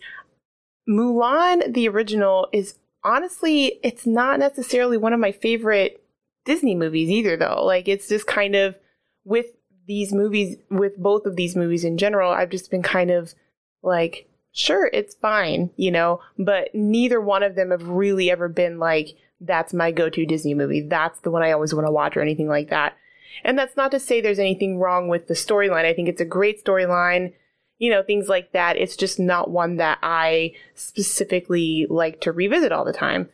Mulan, 0.88 1.74
the 1.74 1.88
original, 1.88 2.48
is 2.52 2.76
honestly, 3.04 3.78
it's 3.82 4.06
not 4.06 4.38
necessarily 4.38 4.96
one 4.96 5.12
of 5.12 5.20
my 5.20 5.32
favorite 5.32 6.02
Disney 6.44 6.74
movies 6.74 7.10
either, 7.10 7.36
though. 7.36 7.64
Like, 7.64 7.88
it's 7.88 8.08
just 8.08 8.26
kind 8.26 8.56
of 8.56 8.76
with 9.24 9.46
these 9.86 10.12
movies, 10.12 10.56
with 10.70 10.96
both 10.96 11.26
of 11.26 11.36
these 11.36 11.56
movies 11.56 11.84
in 11.84 11.98
general, 11.98 12.30
I've 12.30 12.50
just 12.50 12.70
been 12.70 12.82
kind 12.82 13.10
of 13.10 13.34
like, 13.82 14.28
sure, 14.52 14.90
it's 14.92 15.14
fine, 15.14 15.70
you 15.76 15.90
know, 15.90 16.20
but 16.38 16.74
neither 16.74 17.20
one 17.20 17.42
of 17.42 17.54
them 17.54 17.70
have 17.70 17.88
really 17.88 18.30
ever 18.30 18.48
been 18.48 18.78
like, 18.78 19.16
that's 19.40 19.72
my 19.72 19.90
go 19.90 20.10
to 20.10 20.26
Disney 20.26 20.54
movie. 20.54 20.80
That's 20.80 21.20
the 21.20 21.30
one 21.30 21.42
I 21.42 21.52
always 21.52 21.74
want 21.74 21.86
to 21.86 21.92
watch 21.92 22.16
or 22.16 22.22
anything 22.22 22.48
like 22.48 22.70
that. 22.70 22.96
And 23.44 23.58
that's 23.58 23.76
not 23.76 23.90
to 23.92 24.00
say 24.00 24.20
there's 24.20 24.38
anything 24.38 24.78
wrong 24.78 25.08
with 25.08 25.28
the 25.28 25.34
storyline. 25.34 25.84
I 25.84 25.94
think 25.94 26.08
it's 26.08 26.20
a 26.20 26.26
great 26.26 26.64
storyline 26.64 27.34
you 27.78 27.90
know, 27.90 28.02
things 28.02 28.28
like 28.28 28.52
that. 28.52 28.76
It's 28.76 28.96
just 28.96 29.18
not 29.18 29.50
one 29.50 29.76
that 29.76 29.98
I 30.02 30.54
specifically 30.74 31.86
like 31.88 32.20
to 32.22 32.32
revisit 32.32 32.72
all 32.72 32.84
the 32.84 32.92
time. 32.92 33.28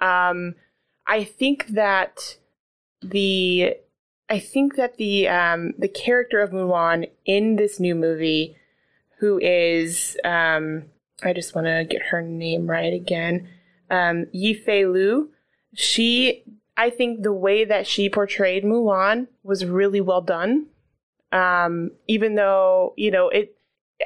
Um, 0.00 0.54
I 1.06 1.24
think 1.24 1.66
that 1.68 2.36
the, 3.02 3.74
I 4.28 4.38
think 4.38 4.76
that 4.76 4.96
the, 4.96 5.28
um, 5.28 5.72
the 5.78 5.88
character 5.88 6.40
of 6.40 6.50
Mulan 6.50 7.10
in 7.26 7.56
this 7.56 7.80
new 7.80 7.94
movie 7.94 8.56
who 9.18 9.38
is 9.38 10.16
um, 10.24 10.84
I 11.22 11.32
just 11.32 11.54
want 11.54 11.66
to 11.66 11.84
get 11.88 12.02
her 12.02 12.22
name 12.22 12.68
right 12.68 12.92
again. 12.92 13.48
Um, 13.90 14.26
Yifei 14.34 14.90
Liu. 14.90 15.30
She, 15.74 16.42
I 16.76 16.90
think 16.90 17.22
the 17.22 17.32
way 17.32 17.64
that 17.64 17.86
she 17.86 18.08
portrayed 18.08 18.64
Mulan 18.64 19.28
was 19.42 19.64
really 19.64 20.00
well 20.00 20.22
done. 20.22 20.66
Um, 21.32 21.92
even 22.08 22.34
though 22.34 22.94
you 22.96 23.10
know 23.10 23.28
it, 23.28 23.56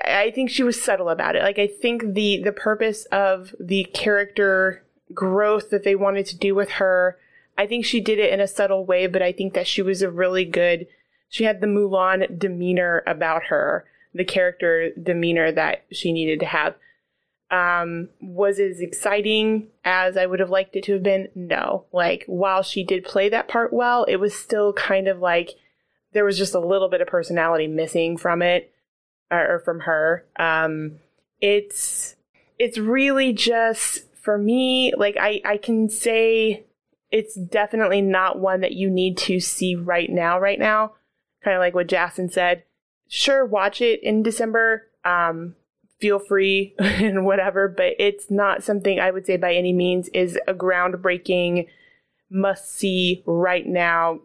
I 0.02 0.30
think 0.30 0.50
she 0.50 0.62
was 0.62 0.80
subtle 0.80 1.08
about 1.08 1.36
it. 1.36 1.42
Like 1.42 1.58
I 1.58 1.66
think 1.66 2.14
the 2.14 2.42
the 2.42 2.52
purpose 2.52 3.04
of 3.06 3.54
the 3.60 3.84
character 3.84 4.82
growth 5.12 5.70
that 5.70 5.84
they 5.84 5.94
wanted 5.94 6.26
to 6.26 6.38
do 6.38 6.54
with 6.54 6.70
her, 6.72 7.18
I 7.56 7.66
think 7.66 7.84
she 7.84 8.00
did 8.00 8.18
it 8.18 8.32
in 8.32 8.40
a 8.40 8.48
subtle 8.48 8.84
way. 8.84 9.06
But 9.06 9.22
I 9.22 9.32
think 9.32 9.54
that 9.54 9.66
she 9.66 9.82
was 9.82 10.02
a 10.02 10.10
really 10.10 10.44
good. 10.44 10.86
She 11.28 11.44
had 11.44 11.60
the 11.60 11.66
Mulan 11.66 12.38
demeanor 12.38 13.02
about 13.06 13.44
her, 13.44 13.84
the 14.12 14.24
character 14.24 14.90
demeanor 14.90 15.52
that 15.52 15.84
she 15.90 16.12
needed 16.12 16.40
to 16.40 16.46
have. 16.46 16.74
Um, 17.50 18.08
was 18.20 18.58
it 18.58 18.70
as 18.70 18.80
exciting 18.80 19.68
as 19.84 20.16
I 20.16 20.26
would 20.26 20.40
have 20.40 20.50
liked 20.50 20.74
it 20.76 20.84
to 20.84 20.94
have 20.94 21.02
been? 21.02 21.28
No. 21.34 21.84
Like, 21.92 22.24
while 22.26 22.62
she 22.62 22.82
did 22.82 23.04
play 23.04 23.28
that 23.28 23.48
part 23.48 23.72
well, 23.72 24.04
it 24.04 24.16
was 24.16 24.34
still 24.34 24.72
kind 24.72 25.06
of 25.08 25.18
like 25.20 25.50
there 26.12 26.24
was 26.24 26.38
just 26.38 26.54
a 26.54 26.60
little 26.60 26.88
bit 26.88 27.00
of 27.00 27.08
personality 27.08 27.66
missing 27.66 28.16
from 28.16 28.42
it 28.42 28.73
or, 29.34 29.58
from 29.60 29.80
her. 29.80 30.24
Um, 30.36 30.98
it's 31.40 32.16
it's 32.58 32.78
really 32.78 33.32
just 33.32 34.04
for 34.16 34.38
me, 34.38 34.92
like 34.96 35.16
I, 35.20 35.40
I 35.44 35.56
can 35.56 35.88
say 35.88 36.64
it's 37.10 37.34
definitely 37.34 38.00
not 38.00 38.38
one 38.38 38.60
that 38.62 38.72
you 38.72 38.90
need 38.90 39.18
to 39.18 39.40
see 39.40 39.74
right 39.76 40.10
now, 40.10 40.38
right 40.38 40.58
now. 40.58 40.94
Kind 41.42 41.56
of 41.56 41.60
like 41.60 41.74
what 41.74 41.88
Jason 41.88 42.30
said. 42.30 42.64
Sure, 43.08 43.44
watch 43.44 43.80
it 43.80 44.02
in 44.02 44.22
December. 44.22 44.88
Um, 45.04 45.54
feel 46.00 46.18
free 46.18 46.74
and 46.78 47.24
whatever, 47.24 47.68
but 47.68 47.94
it's 47.98 48.30
not 48.30 48.62
something 48.62 48.98
I 48.98 49.10
would 49.10 49.26
say 49.26 49.36
by 49.36 49.54
any 49.54 49.72
means 49.72 50.08
is 50.08 50.38
a 50.48 50.54
groundbreaking 50.54 51.68
must 52.30 52.70
see 52.70 53.22
right 53.26 53.66
now, 53.66 54.20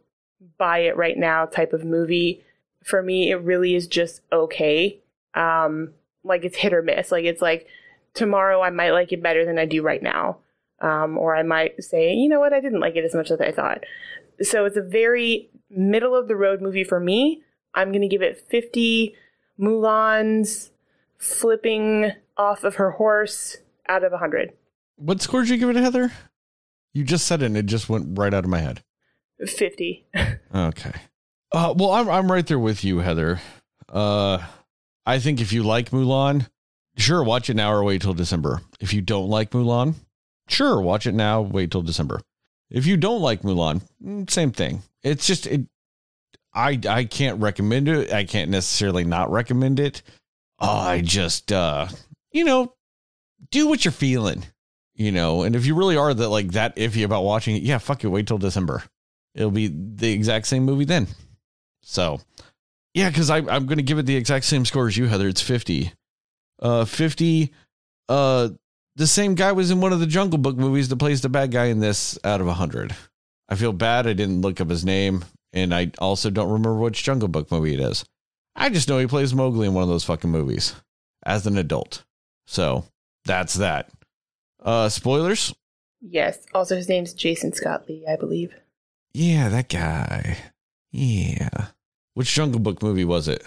buy 0.58 0.80
it 0.80 0.98
right 0.98 1.17
now 1.17 1.45
type 1.45 1.74
of 1.74 1.86
movie. 1.86 2.43
For 2.84 3.02
me, 3.02 3.32
it 3.32 3.42
really 3.42 3.76
is 3.76 3.88
just 3.88 4.22
okay. 4.32 5.00
Um, 5.34 5.94
like 6.24 6.46
it's 6.46 6.58
hit 6.58 6.74
or 6.74 6.82
miss. 6.82 7.12
Like 7.12 7.26
it's 7.26 7.42
like 7.42 7.68
tomorrow 8.13 8.62
I 8.62 8.70
might 8.70 8.92
like 8.92 9.12
it 9.12 9.24
better 9.24 9.46
than 9.46 9.60
I 9.60 9.65
do 9.65 9.82
right 9.82 10.02
now. 10.02 10.38
Um, 10.82 11.18
or 11.18 11.36
I 11.36 11.44
might 11.44 11.84
say, 11.84 12.13
you 12.13 12.30
know 12.30 12.39
what, 12.39 12.54
I 12.54 12.62
didn't 12.62 12.80
like 12.80 12.96
it 12.96 13.04
as 13.04 13.13
much 13.13 13.32
as 13.32 13.42
I 13.42 13.52
thought. 13.52 13.84
So 14.42 14.63
it's 14.63 14.78
a 14.78 14.82
very 14.82 15.50
middle 15.70 16.15
of 16.15 16.28
the 16.30 16.38
road 16.38 16.62
movie 16.62 16.86
for 16.86 17.00
me. 17.00 17.44
I'm 17.74 17.92
going 17.92 18.02
to 18.02 18.08
give 18.08 18.22
it 18.22 18.46
50 18.50 19.13
Mulans 19.60 20.70
flipping 21.18 22.13
off 22.38 22.63
of 22.63 22.76
her 22.76 22.92
horse 22.92 23.58
out 23.89 24.06
of 24.06 24.12
100. 24.13 24.54
What 24.96 25.22
score 25.22 25.42
did 25.42 25.50
you 25.50 25.58
give 25.58 25.70
it, 25.70 25.76
Heather? 25.76 26.12
You 26.94 27.04
just 27.04 27.28
said 27.28 27.42
it 27.42 27.48
and 27.48 27.58
it 27.58 27.65
just 27.65 27.89
went 27.89 28.18
right 28.18 28.34
out 28.34 28.46
of 28.46 28.50
my 28.50 28.60
head. 28.60 28.84
50. 29.46 30.06
Okay. 30.56 30.94
Uh, 31.52 31.74
well, 31.76 31.92
I'm 31.92 32.10
I'm 32.10 32.32
right 32.32 32.46
there 32.46 32.60
with 32.60 32.84
you, 32.84 33.00
Heather. 33.00 33.42
Uh, 33.92 34.40
I 35.06 35.20
think 35.20 35.42
if 35.42 35.52
you 35.52 35.64
like 35.64 35.90
Mulan, 35.90 36.48
sure, 36.98 37.24
watch 37.24 37.50
it 37.50 37.56
now 37.56 37.74
or 37.74 37.84
wait 37.84 38.02
till 38.02 38.14
December. 38.14 38.62
If 38.80 38.94
you 38.94 39.02
don't 39.02 39.30
like 39.30 39.52
Mulan, 39.52 39.96
sure, 40.48 40.80
watch 40.80 41.08
it 41.08 41.16
now, 41.16 41.42
wait 41.42 41.72
till 41.72 41.82
December. 41.82 42.22
If 42.70 42.86
you 42.86 42.98
don't 42.98 43.22
like 43.22 43.42
Mulan, 43.42 43.82
mm, 44.04 44.30
same 44.30 44.52
thing. 44.52 44.84
It's 45.02 45.26
just 45.26 45.48
it. 45.48 45.62
I 46.54 46.80
I 46.88 47.06
can't 47.06 47.42
recommend 47.42 47.88
it. 47.88 48.14
I 48.14 48.26
can't 48.26 48.52
necessarily 48.52 49.04
not 49.04 49.32
recommend 49.32 49.80
it. 49.80 50.04
I 50.60 51.02
just 51.02 51.52
uh, 51.52 51.88
you 52.32 52.44
know, 52.44 52.74
do 53.50 53.68
what 53.68 53.86
you're 53.86 53.92
feeling. 53.92 54.46
You 54.94 55.14
know, 55.14 55.44
and 55.44 55.56
if 55.56 55.66
you 55.66 55.76
really 55.76 55.96
are 55.96 56.14
that 56.14 56.30
like 56.30 56.52
that 56.52 56.76
iffy 56.76 57.06
about 57.06 57.24
watching 57.24 57.56
it, 57.56 57.64
yeah, 57.64 57.78
fuck 57.80 58.04
it, 58.04 58.08
wait 58.08 58.28
till 58.28 58.38
December. 58.38 58.84
It'll 59.34 59.50
be 59.50 59.68
the 59.68 60.12
exact 60.12 60.46
same 60.46 60.64
movie 60.64 60.86
then. 60.86 61.08
So, 61.89 62.21
yeah, 62.93 63.10
because 63.10 63.32
I'm 63.32 63.45
going 63.45 63.78
to 63.78 63.84
give 63.84 63.97
it 63.97 64.06
the 64.06 64.15
exact 64.15 64.45
same 64.45 64.63
score 64.63 64.88
as 64.88 64.95
you, 64.95 65.08
Heather. 65.08 65.28
It's 65.28 65.41
50. 65.41 65.91
Uh, 66.62 66.86
50. 66.86 67.52
Uh, 68.08 68.49
the 68.95 69.08
same 69.08 69.34
guy 69.34 69.54
was 69.54 69.71
in 69.71 69.82
one 69.82 69.91
of 69.91 69.99
the 69.99 70.06
Jungle 70.06 70.38
Book 70.38 70.56
movies 70.56 70.89
that 70.89 70.97
plays 70.97 71.21
the 71.21 71.30
bad 71.30 71.49
guy 71.49 71.65
in 71.65 71.80
this 71.80 72.19
out 72.23 72.41
of 72.41 72.47
100. 72.47 72.95
I 73.49 73.56
feel 73.56 73.73
bad 73.73 74.06
I 74.06 74.13
didn't 74.13 74.41
look 74.41 74.62
up 74.62 74.69
his 74.69 74.86
name, 74.86 75.25
and 75.52 75.73
I 75.73 75.91
also 75.97 76.30
don't 76.30 76.52
remember 76.52 76.75
which 76.75 77.02
Jungle 77.02 77.28
Book 77.28 77.52
movie 77.52 77.73
it 77.73 77.80
is. 77.80 78.06
I 78.56 78.69
just 78.69 78.88
know 78.88 78.99
he 78.99 79.08
plays 79.08 79.34
Mowgli 79.34 79.65
in 79.65 79.73
one 79.73 79.82
of 79.82 79.89
those 79.89 80.04
fucking 80.04 80.30
movies 80.30 80.75
as 81.25 81.47
an 81.47 81.58
adult. 81.58 82.04
So 82.45 82.86
that's 83.25 83.56
that. 83.56 83.89
Uh, 84.62 84.89
spoilers? 84.89 85.56
Yes. 86.02 86.45
Also, 86.54 86.75
his 86.75 86.88
name's 86.88 87.13
Jason 87.13 87.52
Scott 87.52 87.89
Lee, 87.89 88.06
I 88.08 88.15
believe. 88.15 88.54
Yeah, 89.12 89.49
that 89.49 89.69
guy. 89.69 90.38
Yeah. 90.91 91.69
Which 92.13 92.34
Jungle 92.34 92.60
Book 92.60 92.82
movie 92.82 93.06
was 93.06 93.28
it? 93.28 93.43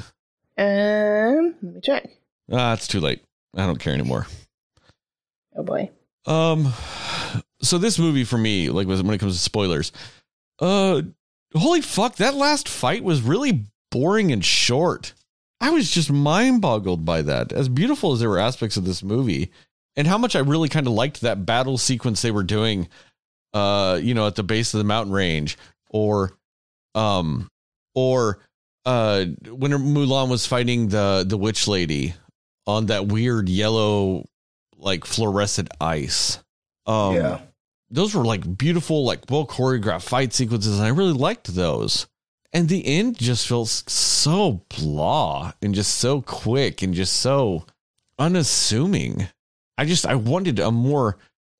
Um, 0.56 1.54
let 1.62 1.74
me 1.74 1.80
check. 1.82 2.08
Ah, 2.50 2.72
it's 2.72 2.86
too 2.86 3.00
late. 3.00 3.22
I 3.56 3.66
don't 3.66 3.78
care 3.78 3.94
anymore. 3.94 4.26
Oh 5.56 5.62
boy. 5.62 5.90
Um, 6.26 6.72
so 7.60 7.78
this 7.78 7.98
movie 7.98 8.24
for 8.24 8.38
me, 8.38 8.70
like, 8.70 8.86
when 8.86 9.10
it 9.10 9.18
comes 9.18 9.34
to 9.34 9.42
spoilers, 9.42 9.92
uh, 10.60 11.02
holy 11.54 11.80
fuck, 11.80 12.16
that 12.16 12.34
last 12.34 12.68
fight 12.68 13.04
was 13.04 13.20
really 13.22 13.64
boring 13.90 14.32
and 14.32 14.44
short. 14.44 15.14
I 15.60 15.70
was 15.70 15.90
just 15.90 16.10
mind 16.10 16.60
boggled 16.60 17.04
by 17.04 17.22
that. 17.22 17.52
As 17.52 17.68
beautiful 17.68 18.12
as 18.12 18.20
there 18.20 18.28
were 18.28 18.38
aspects 18.38 18.76
of 18.76 18.84
this 18.84 19.02
movie, 19.02 19.50
and 19.96 20.06
how 20.06 20.18
much 20.18 20.34
I 20.34 20.40
really 20.40 20.68
kind 20.68 20.86
of 20.86 20.92
liked 20.92 21.20
that 21.20 21.44
battle 21.46 21.78
sequence 21.78 22.22
they 22.22 22.30
were 22.30 22.42
doing, 22.42 22.88
uh, 23.52 24.00
you 24.02 24.14
know, 24.14 24.26
at 24.26 24.34
the 24.34 24.42
base 24.42 24.72
of 24.74 24.78
the 24.78 24.84
mountain 24.84 25.12
range, 25.12 25.58
or, 25.90 26.32
um, 26.94 27.48
or 27.94 28.38
uh, 28.84 29.24
when 29.48 29.72
Mulan 29.72 30.28
was 30.28 30.46
fighting 30.46 30.88
the 30.88 31.24
the 31.26 31.36
witch 31.36 31.68
lady 31.68 32.14
on 32.66 32.86
that 32.86 33.06
weird 33.06 33.48
yellow, 33.48 34.26
like 34.76 35.04
fluorescent 35.04 35.68
ice. 35.80 36.38
Um, 36.86 37.14
yeah. 37.14 37.40
those 37.90 38.14
were 38.14 38.24
like 38.24 38.58
beautiful, 38.58 39.04
like 39.04 39.20
well 39.28 39.46
choreographed 39.46 40.02
fight 40.02 40.32
sequences, 40.32 40.78
and 40.78 40.86
I 40.86 40.90
really 40.90 41.12
liked 41.12 41.54
those. 41.54 42.06
And 42.52 42.68
the 42.68 42.84
end 42.84 43.16
just 43.16 43.46
feels 43.46 43.82
so 43.90 44.62
blah 44.68 45.52
and 45.62 45.74
just 45.74 45.94
so 45.96 46.20
quick 46.20 46.82
and 46.82 46.92
just 46.92 47.14
so 47.14 47.64
unassuming. 48.18 49.28
I 49.78 49.86
just 49.86 50.04
I 50.04 50.16
wanted 50.16 50.58
a 50.58 50.70
more 50.70 51.16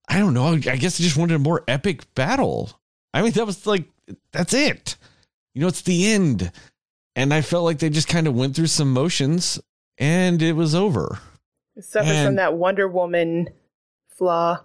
I 0.09 0.19
don't 0.19 0.35
know, 0.35 0.49
I 0.49 0.59
guess 0.59 1.01
I 1.01 1.05
just 1.05 1.17
wanted 1.17 1.37
a 1.37 1.39
more 1.39 1.65
epic 1.67 2.15
battle. 2.15 2.79
I 3.15 3.23
mean, 3.23 3.33
that 3.33 3.47
was 3.47 3.67
like 3.67 3.85
that's 4.33 4.53
it. 4.53 4.97
You 5.55 5.63
know, 5.63 5.69
it's 5.69 5.83
the 5.83 6.13
end. 6.13 6.51
And 7.15 7.33
I 7.35 7.43
felt 7.43 7.65
like 7.65 7.79
they 7.79 7.91
just 7.91 8.09
kind 8.09 8.27
of 8.27 8.35
went 8.35 8.57
through 8.57 8.69
some 8.69 8.93
motions 8.93 9.61
and 9.99 10.41
it 10.41 10.55
was 10.55 10.75
over. 10.75 11.19
It 11.77 11.85
suffers 11.85 12.11
And- 12.11 12.27
from 12.29 12.35
that 12.37 12.55
Wonder 12.55 12.89
Woman 12.89 13.49
flaw. 14.17 14.61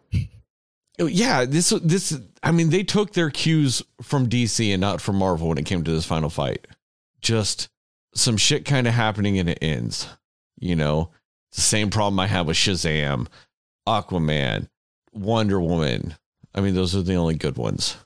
Oh, 1.00 1.06
yeah, 1.06 1.46
this 1.46 1.70
this 1.84 2.18
I 2.42 2.52
mean 2.52 2.70
they 2.72 2.82
took 2.84 3.14
their 3.14 3.30
cues 3.30 3.84
from 4.02 4.28
DC 4.30 4.72
and 4.74 4.82
not 4.82 5.00
from 5.00 5.18
Marvel 5.18 5.50
when 5.50 5.58
it 5.60 5.66
came 5.66 5.84
to 5.84 5.92
this 5.92 6.06
final 6.06 6.30
fight. 6.30 6.66
Just 7.22 7.70
some 8.16 8.36
shit 8.38 8.66
kind 8.66 8.88
of 8.88 8.94
happening 8.96 9.38
and 9.38 9.48
it 9.50 9.60
ends. 9.62 10.08
You 10.60 10.76
know, 10.76 11.12
the 11.54 11.62
same 11.62 11.92
problem 11.92 12.20
I 12.20 12.26
have 12.28 12.48
with 12.48 12.58
Shazam, 12.58 13.28
Aquaman, 13.88 14.70
Wonder 15.14 15.62
Woman. 15.62 16.16
I 16.56 16.62
mean, 16.62 16.74
those 16.74 16.96
are 16.96 17.04
the 17.04 17.14
only 17.16 17.36
good 17.36 17.58
ones. 17.58 17.98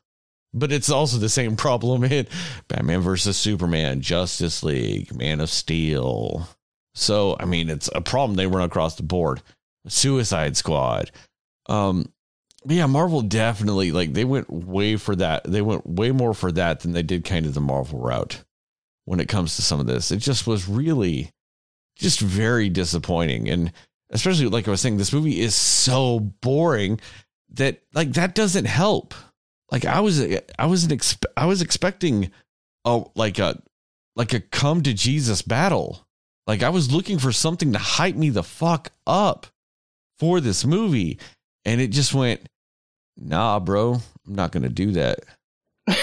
But 0.53 0.71
it's 0.71 0.89
also 0.89 1.17
the 1.17 1.29
same 1.29 1.55
problem 1.55 2.03
in 2.03 2.27
Batman 2.67 2.99
versus 3.01 3.37
Superman, 3.37 4.01
Justice 4.01 4.63
League, 4.63 5.15
Man 5.15 5.39
of 5.39 5.49
Steel. 5.49 6.47
So, 6.93 7.37
I 7.39 7.45
mean, 7.45 7.69
it's 7.69 7.89
a 7.93 8.01
problem 8.01 8.35
they 8.35 8.47
run 8.47 8.63
across 8.63 8.95
the 8.95 9.03
board. 9.03 9.41
Suicide 9.87 10.57
Squad. 10.57 11.11
Um, 11.67 12.11
yeah, 12.65 12.85
Marvel 12.85 13.21
definitely 13.21 13.91
like 13.91 14.13
they 14.13 14.25
went 14.25 14.49
way 14.51 14.97
for 14.97 15.15
that. 15.15 15.43
They 15.45 15.61
went 15.61 15.87
way 15.87 16.11
more 16.11 16.33
for 16.33 16.51
that 16.51 16.81
than 16.81 16.91
they 16.91 17.01
did 17.01 17.23
kind 17.23 17.45
of 17.45 17.53
the 17.53 17.61
Marvel 17.61 17.99
route 17.99 18.43
when 19.05 19.19
it 19.19 19.29
comes 19.29 19.55
to 19.55 19.61
some 19.61 19.79
of 19.79 19.87
this. 19.87 20.11
It 20.11 20.17
just 20.17 20.45
was 20.45 20.67
really 20.67 21.31
just 21.95 22.19
very 22.19 22.69
disappointing. 22.69 23.49
And 23.49 23.71
especially 24.11 24.47
like 24.47 24.67
I 24.67 24.71
was 24.71 24.81
saying, 24.81 24.97
this 24.97 25.13
movie 25.13 25.39
is 25.39 25.55
so 25.55 26.19
boring 26.19 26.99
that 27.53 27.81
like 27.93 28.13
that 28.13 28.35
doesn't 28.35 28.65
help. 28.65 29.15
Like 29.71 29.85
I 29.85 30.01
was 30.01 30.21
I 30.59 30.65
wasn't 30.65 30.93
expe- 30.93 31.31
I 31.37 31.45
was 31.45 31.61
expecting 31.61 32.31
a 32.85 33.03
like 33.15 33.39
a 33.39 33.61
like 34.15 34.33
a 34.33 34.41
come 34.41 34.83
to 34.83 34.93
Jesus 34.93 35.41
battle. 35.41 36.05
Like 36.47 36.63
I 36.63 36.69
was 36.69 36.91
looking 36.91 37.19
for 37.19 37.31
something 37.31 37.73
to 37.73 37.79
hype 37.79 38.15
me 38.15 38.29
the 38.29 38.43
fuck 38.43 38.91
up 39.07 39.47
for 40.19 40.39
this 40.39 40.65
movie 40.65 41.19
and 41.65 41.81
it 41.81 41.87
just 41.87 42.13
went 42.13 42.47
nah 43.17 43.59
bro 43.59 43.93
i'm 44.27 44.35
not 44.35 44.51
gonna 44.51 44.69
do 44.69 44.91
that 44.91 45.19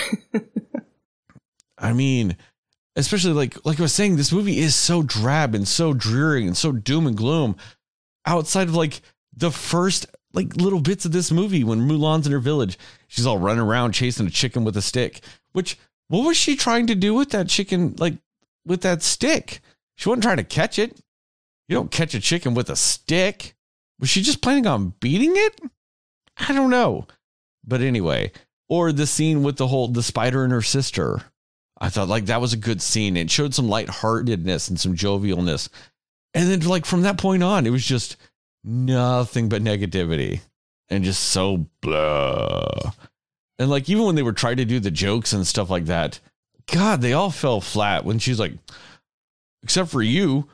i 1.78 1.92
mean 1.92 2.36
especially 2.98 3.32
like 3.32 3.64
like 3.64 3.78
I 3.78 3.82
was 3.82 3.94
saying, 3.94 4.16
this 4.16 4.32
movie 4.32 4.58
is 4.58 4.74
so 4.74 5.02
drab 5.02 5.54
and 5.54 5.66
so 5.66 5.94
dreary 5.94 6.46
and 6.46 6.56
so 6.56 6.72
doom 6.72 7.06
and 7.06 7.16
gloom. 7.16 7.56
Outside 8.26 8.68
of 8.68 8.74
like 8.74 9.00
the 9.34 9.50
first 9.50 10.06
like 10.32 10.56
little 10.56 10.80
bits 10.80 11.04
of 11.04 11.12
this 11.12 11.32
movie 11.32 11.64
when 11.64 11.88
Mulan's 11.88 12.26
in 12.26 12.32
her 12.32 12.38
village, 12.38 12.78
she's 13.06 13.26
all 13.26 13.38
running 13.38 13.62
around 13.62 13.92
chasing 13.92 14.26
a 14.26 14.30
chicken 14.30 14.64
with 14.64 14.76
a 14.76 14.82
stick. 14.82 15.22
Which 15.52 15.78
what 16.08 16.26
was 16.26 16.36
she 16.36 16.56
trying 16.56 16.86
to 16.88 16.94
do 16.94 17.14
with 17.14 17.30
that 17.30 17.48
chicken? 17.48 17.94
Like 17.98 18.14
with 18.64 18.82
that 18.82 19.02
stick, 19.02 19.60
she 19.96 20.08
wasn't 20.08 20.24
trying 20.24 20.36
to 20.38 20.44
catch 20.44 20.78
it. 20.78 21.00
You 21.68 21.74
don't 21.74 21.90
catch 21.90 22.14
a 22.14 22.20
chicken 22.20 22.54
with 22.54 22.70
a 22.70 22.76
stick. 22.76 23.54
Was 24.00 24.08
she 24.08 24.22
just 24.22 24.40
planning 24.40 24.66
on 24.66 24.94
beating 25.00 25.32
it? 25.34 25.60
I 26.36 26.52
don't 26.52 26.70
know. 26.70 27.06
But 27.66 27.80
anyway, 27.80 28.32
or 28.68 28.92
the 28.92 29.06
scene 29.06 29.42
with 29.42 29.56
the 29.56 29.66
whole 29.66 29.88
the 29.88 30.02
spider 30.02 30.44
and 30.44 30.52
her 30.52 30.62
sister. 30.62 31.22
I 31.80 31.90
thought 31.90 32.08
like 32.08 32.26
that 32.26 32.40
was 32.40 32.52
a 32.52 32.58
good 32.58 32.82
scene. 32.82 33.16
It 33.16 33.30
showed 33.30 33.54
some 33.54 33.68
lightheartedness 33.68 34.68
and 34.68 34.80
some 34.80 34.94
jovialness. 34.94 35.68
And 36.34 36.50
then 36.50 36.60
like 36.68 36.86
from 36.86 37.02
that 37.02 37.18
point 37.18 37.42
on, 37.42 37.66
it 37.66 37.70
was 37.70 37.84
just 37.84 38.16
nothing 38.68 39.48
but 39.48 39.62
negativity 39.62 40.40
and 40.88 41.04
just 41.04 41.22
so 41.24 41.66
blah. 41.80 42.92
And 43.58 43.70
like 43.70 43.88
even 43.88 44.04
when 44.04 44.14
they 44.14 44.22
were 44.22 44.32
trying 44.32 44.58
to 44.58 44.64
do 44.64 44.78
the 44.78 44.90
jokes 44.90 45.32
and 45.32 45.46
stuff 45.46 45.70
like 45.70 45.86
that, 45.86 46.20
God, 46.66 47.00
they 47.00 47.12
all 47.14 47.30
fell 47.30 47.60
flat 47.60 48.04
when 48.04 48.18
she's 48.18 48.38
like, 48.38 48.52
except 49.62 49.90
for 49.90 50.02
you, 50.02 50.48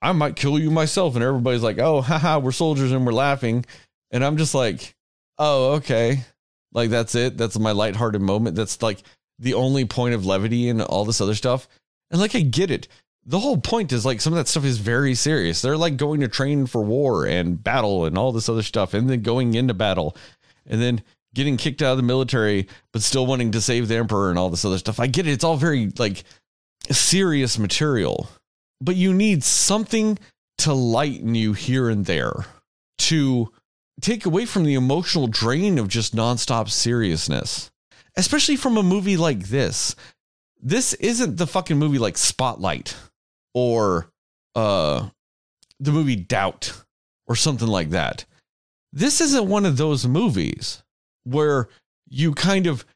I 0.00 0.12
might 0.12 0.36
kill 0.36 0.58
you 0.58 0.70
myself. 0.70 1.14
And 1.14 1.22
everybody's 1.22 1.62
like, 1.62 1.78
oh, 1.78 2.00
haha, 2.00 2.38
we're 2.38 2.52
soldiers 2.52 2.92
and 2.92 3.04
we're 3.04 3.12
laughing. 3.12 3.64
And 4.10 4.24
I'm 4.24 4.36
just 4.36 4.54
like, 4.54 4.94
oh, 5.38 5.74
okay. 5.74 6.24
Like 6.72 6.90
that's 6.90 7.14
it. 7.14 7.36
That's 7.36 7.58
my 7.58 7.72
lighthearted 7.72 8.20
moment. 8.20 8.56
That's 8.56 8.82
like 8.82 9.02
the 9.38 9.54
only 9.54 9.84
point 9.84 10.14
of 10.14 10.26
levity 10.26 10.68
and 10.68 10.82
all 10.82 11.04
this 11.04 11.20
other 11.20 11.34
stuff. 11.34 11.68
And 12.10 12.20
like 12.20 12.34
I 12.34 12.40
get 12.40 12.70
it. 12.70 12.88
The 13.26 13.40
whole 13.40 13.58
point 13.58 13.92
is 13.92 14.06
like 14.06 14.20
some 14.20 14.32
of 14.32 14.38
that 14.38 14.48
stuff 14.48 14.64
is 14.64 14.78
very 14.78 15.14
serious. 15.14 15.60
They're 15.60 15.76
like 15.76 15.96
going 15.96 16.20
to 16.20 16.28
train 16.28 16.66
for 16.66 16.82
war 16.82 17.26
and 17.26 17.62
battle 17.62 18.06
and 18.06 18.16
all 18.16 18.32
this 18.32 18.48
other 18.48 18.62
stuff, 18.62 18.94
and 18.94 19.08
then 19.08 19.22
going 19.22 19.54
into 19.54 19.74
battle, 19.74 20.16
and 20.66 20.80
then 20.80 21.02
getting 21.34 21.58
kicked 21.58 21.82
out 21.82 21.92
of 21.92 21.98
the 21.98 22.02
military, 22.02 22.66
but 22.92 23.02
still 23.02 23.26
wanting 23.26 23.52
to 23.52 23.60
save 23.60 23.86
the 23.88 23.96
emperor 23.96 24.30
and 24.30 24.38
all 24.38 24.48
this 24.48 24.64
other 24.64 24.78
stuff. 24.78 24.98
I 24.98 25.06
get 25.06 25.26
it. 25.26 25.32
It's 25.32 25.44
all 25.44 25.56
very 25.56 25.92
like 25.98 26.24
serious 26.90 27.58
material, 27.58 28.30
but 28.80 28.96
you 28.96 29.12
need 29.12 29.44
something 29.44 30.18
to 30.58 30.72
lighten 30.72 31.34
you 31.34 31.52
here 31.52 31.88
and 31.90 32.06
there 32.06 32.46
to 32.98 33.52
take 34.00 34.26
away 34.26 34.46
from 34.46 34.64
the 34.64 34.74
emotional 34.74 35.26
drain 35.26 35.78
of 35.78 35.88
just 35.88 36.16
nonstop 36.16 36.70
seriousness, 36.70 37.70
especially 38.16 38.56
from 38.56 38.76
a 38.76 38.82
movie 38.82 39.16
like 39.16 39.48
this. 39.48 39.94
This 40.60 40.94
isn't 40.94 41.36
the 41.36 41.46
fucking 41.46 41.78
movie 41.78 41.98
like 41.98 42.16
Spotlight 42.16 42.96
or 43.58 44.08
uh 44.54 45.08
the 45.80 45.90
movie 45.90 46.16
Doubt 46.16 46.72
or 47.26 47.34
something 47.34 47.66
like 47.66 47.90
that. 47.90 48.24
This 48.92 49.20
isn't 49.20 49.48
one 49.48 49.66
of 49.66 49.76
those 49.76 50.06
movies 50.06 50.82
where 51.24 51.68
you 52.08 52.32
kind 52.34 52.66
of 52.66 52.86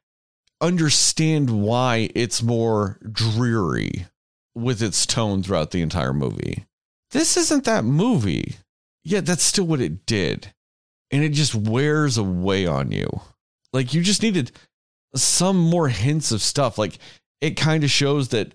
understand 0.61 1.51
why 1.51 2.11
it's 2.15 2.43
more 2.43 2.99
dreary 3.11 4.07
with 4.55 4.83
its 4.83 5.05
tone 5.05 5.43
throughout 5.43 5.73
the 5.73 5.83
entire 5.83 6.13
movie. 6.13 6.65
This 7.11 7.37
isn't 7.37 7.65
that 7.65 7.85
movie. 7.85 8.57
Yet 9.05 9.27
that's 9.27 9.43
still 9.43 9.67
what 9.67 9.81
it 9.81 10.07
did 10.07 10.53
and 11.11 11.25
it 11.25 11.31
just 11.31 11.55
wears 11.55 12.17
away 12.17 12.67
on 12.67 12.93
you. 12.93 13.09
Like 13.73 13.93
you 13.93 14.03
just 14.03 14.23
needed 14.23 14.53
some 15.15 15.59
more 15.59 15.89
hints 15.89 16.31
of 16.31 16.41
stuff. 16.41 16.79
Like 16.79 16.99
it 17.41 17.57
kind 17.57 17.83
of 17.83 17.91
shows 17.91 18.29
that 18.29 18.55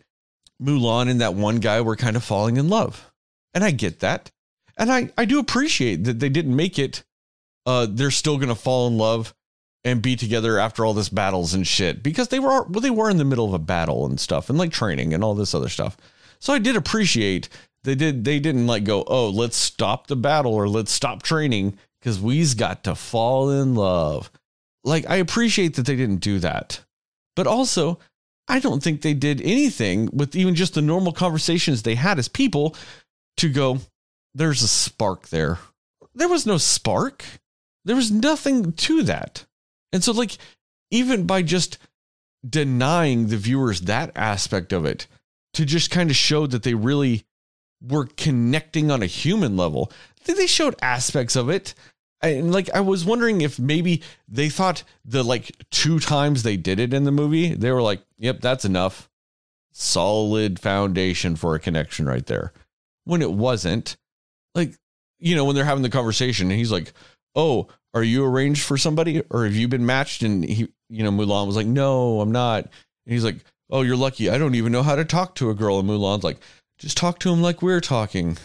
Mulan 0.61 1.09
and 1.09 1.21
that 1.21 1.35
one 1.35 1.57
guy 1.57 1.81
were 1.81 1.95
kind 1.95 2.15
of 2.15 2.23
falling 2.23 2.57
in 2.57 2.69
love. 2.69 3.11
And 3.53 3.63
I 3.63 3.71
get 3.71 3.99
that. 3.99 4.31
And 4.77 4.91
I, 4.91 5.09
I 5.17 5.25
do 5.25 5.39
appreciate 5.39 6.03
that 6.03 6.19
they 6.19 6.29
didn't 6.29 6.55
make 6.55 6.77
it 6.79 7.03
uh 7.65 7.87
they're 7.89 8.11
still 8.11 8.37
gonna 8.37 8.55
fall 8.55 8.87
in 8.87 8.97
love 8.97 9.33
and 9.83 10.01
be 10.01 10.15
together 10.15 10.59
after 10.59 10.85
all 10.85 10.93
this 10.93 11.09
battles 11.09 11.53
and 11.53 11.65
shit. 11.65 12.03
Because 12.03 12.27
they 12.29 12.39
were 12.39 12.63
well, 12.63 12.81
they 12.81 12.89
were 12.89 13.09
in 13.09 13.17
the 13.17 13.25
middle 13.25 13.45
of 13.45 13.53
a 13.53 13.59
battle 13.59 14.05
and 14.05 14.19
stuff 14.19 14.49
and 14.49 14.57
like 14.57 14.71
training 14.71 15.13
and 15.13 15.23
all 15.23 15.35
this 15.35 15.55
other 15.55 15.69
stuff. 15.69 15.97
So 16.39 16.53
I 16.53 16.59
did 16.59 16.75
appreciate 16.75 17.49
they 17.83 17.95
did 17.95 18.25
they 18.25 18.39
didn't 18.39 18.67
like 18.67 18.83
go, 18.83 19.03
oh, 19.07 19.29
let's 19.29 19.57
stop 19.57 20.07
the 20.07 20.15
battle 20.15 20.53
or 20.53 20.67
let's 20.67 20.91
stop 20.91 21.23
training 21.23 21.77
because 21.99 22.19
we's 22.19 22.53
got 22.53 22.83
to 22.83 22.95
fall 22.95 23.49
in 23.49 23.75
love. 23.75 24.31
Like, 24.83 25.09
I 25.09 25.17
appreciate 25.17 25.75
that 25.75 25.85
they 25.85 25.95
didn't 25.95 26.17
do 26.17 26.39
that. 26.39 26.81
But 27.35 27.47
also, 27.47 27.99
I 28.47 28.59
don't 28.59 28.81
think 28.81 29.01
they 29.01 29.13
did 29.13 29.41
anything 29.41 30.09
with 30.13 30.35
even 30.35 30.55
just 30.55 30.73
the 30.73 30.81
normal 30.81 31.11
conversations 31.11 31.83
they 31.83 31.95
had 31.95 32.17
as 32.17 32.27
people 32.27 32.75
to 33.37 33.49
go, 33.49 33.79
there's 34.33 34.61
a 34.61 34.67
spark 34.67 35.29
there. 35.29 35.59
There 36.15 36.29
was 36.29 36.45
no 36.45 36.57
spark. 36.57 37.23
There 37.85 37.95
was 37.95 38.11
nothing 38.11 38.73
to 38.73 39.03
that. 39.03 39.45
And 39.91 40.03
so, 40.03 40.11
like, 40.11 40.37
even 40.91 41.25
by 41.25 41.41
just 41.41 41.77
denying 42.47 43.27
the 43.27 43.37
viewers 43.37 43.81
that 43.81 44.11
aspect 44.15 44.71
of 44.73 44.85
it, 44.85 45.07
to 45.53 45.65
just 45.65 45.91
kind 45.91 46.09
of 46.09 46.15
show 46.15 46.47
that 46.47 46.63
they 46.63 46.73
really 46.73 47.25
were 47.81 48.05
connecting 48.05 48.91
on 48.91 49.01
a 49.01 49.07
human 49.07 49.57
level, 49.57 49.91
they 50.25 50.47
showed 50.47 50.75
aspects 50.81 51.35
of 51.35 51.49
it. 51.49 51.73
And 52.21 52.51
like 52.51 52.69
I 52.73 52.79
was 52.79 53.05
wondering 53.05 53.41
if 53.41 53.59
maybe 53.59 54.01
they 54.27 54.49
thought 54.49 54.83
the 55.05 55.23
like 55.23 55.51
two 55.69 55.99
times 55.99 56.43
they 56.43 56.57
did 56.57 56.79
it 56.79 56.93
in 56.93 57.03
the 57.03 57.11
movie, 57.11 57.53
they 57.53 57.71
were 57.71 57.81
like, 57.81 58.01
"Yep, 58.17 58.41
that's 58.41 58.65
enough." 58.65 59.09
Solid 59.71 60.59
foundation 60.59 61.35
for 61.35 61.53
a 61.53 61.59
connection 61.59 62.07
right 62.07 62.25
there. 62.25 62.53
When 63.03 63.21
it 63.21 63.31
wasn't, 63.31 63.97
like 64.55 64.73
you 65.19 65.35
know, 65.35 65.45
when 65.45 65.55
they're 65.55 65.65
having 65.65 65.83
the 65.83 65.89
conversation 65.89 66.49
and 66.49 66.57
he's 66.57 66.71
like, 66.71 66.93
"Oh, 67.35 67.67
are 67.93 68.03
you 68.03 68.25
arranged 68.25 68.63
for 68.63 68.77
somebody 68.77 69.21
or 69.29 69.45
have 69.45 69.55
you 69.55 69.67
been 69.67 69.85
matched?" 69.85 70.23
And 70.23 70.43
he, 70.43 70.69
you 70.89 71.03
know, 71.03 71.11
Mulan 71.11 71.45
was 71.45 71.55
like, 71.55 71.67
"No, 71.67 72.19
I'm 72.19 72.31
not." 72.31 72.63
And 72.63 73.13
he's 73.13 73.23
like, 73.23 73.37
"Oh, 73.69 73.83
you're 73.83 73.95
lucky. 73.95 74.29
I 74.29 74.39
don't 74.39 74.55
even 74.55 74.71
know 74.71 74.83
how 74.83 74.95
to 74.95 75.05
talk 75.05 75.35
to 75.35 75.51
a 75.51 75.55
girl." 75.55 75.79
And 75.79 75.87
Mulan's 75.87 76.23
like, 76.23 76.39
"Just 76.79 76.97
talk 76.97 77.19
to 77.19 77.31
him 77.31 77.43
like 77.43 77.61
we're 77.61 77.81
talking." 77.81 78.37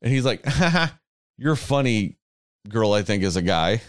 And 0.00 0.12
he's 0.12 0.24
like, 0.24 0.44
"Haha, 0.46 0.88
you're 1.38 1.56
funny, 1.56 2.16
girl, 2.68 2.92
I 2.92 3.02
think, 3.02 3.22
is 3.22 3.36
a 3.36 3.42
guy. 3.42 3.80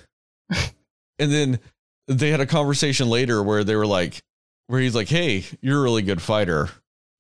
and 0.49 1.31
then 1.31 1.59
they 2.07 2.29
had 2.29 2.41
a 2.41 2.45
conversation 2.45 3.09
later 3.09 3.43
where 3.43 3.63
they 3.63 3.75
were 3.75 3.87
like, 3.87 4.21
where 4.67 4.79
he's 4.79 4.95
like, 4.95 5.09
hey, 5.09 5.45
you're 5.61 5.79
a 5.79 5.83
really 5.83 6.01
good 6.01 6.21
fighter. 6.21 6.69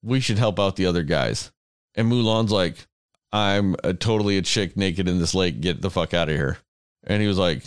We 0.03 0.19
should 0.19 0.37
help 0.37 0.59
out 0.59 0.75
the 0.75 0.85
other 0.85 1.03
guys. 1.03 1.51
And 1.95 2.11
Mulan's 2.11 2.51
like, 2.51 2.87
I'm 3.31 3.75
a, 3.83 3.93
totally 3.93 4.37
a 4.37 4.41
chick 4.41 4.77
naked 4.77 5.07
in 5.07 5.19
this 5.19 5.35
lake. 5.35 5.59
Get 5.61 5.81
the 5.81 5.89
fuck 5.89 6.13
out 6.13 6.29
of 6.29 6.35
here. 6.35 6.57
And 7.05 7.21
he 7.21 7.27
was 7.27 7.37
like, 7.37 7.63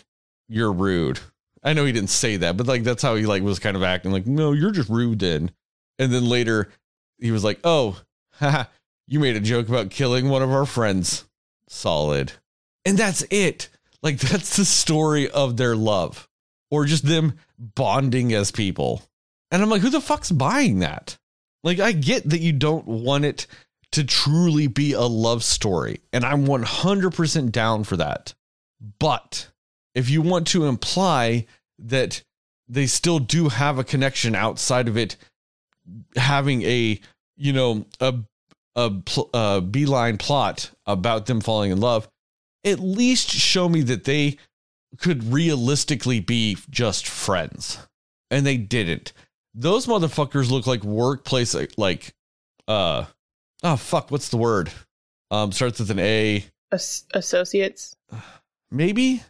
you're 0.48 0.72
rude. 0.72 1.18
I 1.62 1.74
know 1.74 1.84
he 1.84 1.92
didn't 1.92 2.10
say 2.10 2.36
that, 2.38 2.56
but 2.56 2.66
like 2.66 2.84
that's 2.84 3.02
how 3.02 3.16
he 3.16 3.26
like 3.26 3.42
was 3.42 3.58
kind 3.58 3.76
of 3.76 3.82
acting 3.82 4.12
like, 4.12 4.26
no, 4.26 4.52
you're 4.52 4.70
just 4.70 4.88
rude 4.88 5.18
then. 5.18 5.50
And 5.98 6.12
then 6.12 6.28
later 6.28 6.70
he 7.18 7.30
was 7.30 7.44
like, 7.44 7.60
oh, 7.64 8.00
haha, 8.34 8.64
you 9.06 9.20
made 9.20 9.36
a 9.36 9.40
joke 9.40 9.68
about 9.68 9.90
killing 9.90 10.28
one 10.28 10.42
of 10.42 10.50
our 10.50 10.66
friends. 10.66 11.24
Solid. 11.68 12.32
And 12.84 12.96
that's 12.96 13.24
it. 13.30 13.68
Like 14.02 14.18
that's 14.18 14.56
the 14.56 14.64
story 14.64 15.30
of 15.30 15.56
their 15.56 15.76
love 15.76 16.28
or 16.70 16.84
just 16.84 17.04
them 17.04 17.34
bonding 17.58 18.32
as 18.32 18.50
people. 18.50 19.02
And 19.50 19.62
I'm 19.62 19.68
like, 19.68 19.82
who 19.82 19.90
the 19.90 20.00
fuck's 20.00 20.30
buying 20.30 20.78
that? 20.80 21.18
Like, 21.62 21.80
I 21.80 21.92
get 21.92 22.30
that 22.30 22.40
you 22.40 22.52
don't 22.52 22.86
want 22.86 23.24
it 23.24 23.46
to 23.92 24.04
truly 24.04 24.68
be 24.68 24.92
a 24.92 25.02
love 25.02 25.42
story, 25.42 26.00
and 26.12 26.24
I'm 26.24 26.46
100% 26.46 27.52
down 27.52 27.84
for 27.84 27.96
that. 27.96 28.34
But 28.98 29.48
if 29.94 30.08
you 30.08 30.22
want 30.22 30.46
to 30.48 30.66
imply 30.66 31.46
that 31.80 32.22
they 32.68 32.86
still 32.86 33.18
do 33.18 33.48
have 33.48 33.78
a 33.78 33.84
connection 33.84 34.34
outside 34.36 34.86
of 34.86 34.96
it 34.96 35.16
having 36.14 36.62
a, 36.62 37.00
you 37.36 37.52
know, 37.52 37.84
a 38.00 38.14
a, 38.76 38.92
a 39.34 39.60
beeline 39.60 40.16
plot 40.16 40.70
about 40.86 41.26
them 41.26 41.40
falling 41.40 41.72
in 41.72 41.80
love, 41.80 42.08
at 42.64 42.80
least 42.80 43.30
show 43.30 43.68
me 43.68 43.82
that 43.82 44.04
they 44.04 44.38
could 44.98 45.32
realistically 45.32 46.20
be 46.20 46.56
just 46.68 47.06
friends. 47.06 47.78
And 48.30 48.46
they 48.46 48.56
didn't. 48.56 49.12
Those 49.54 49.86
motherfuckers 49.86 50.50
look 50.50 50.66
like 50.66 50.84
workplace 50.84 51.56
like 51.76 52.14
uh 52.68 53.06
oh 53.62 53.76
fuck, 53.76 54.10
what's 54.10 54.28
the 54.28 54.36
word? 54.36 54.70
Um 55.30 55.52
starts 55.52 55.80
with 55.80 55.90
an 55.90 55.98
A. 55.98 56.44
As- 56.70 57.04
associates. 57.12 57.96
Maybe? 58.70 59.22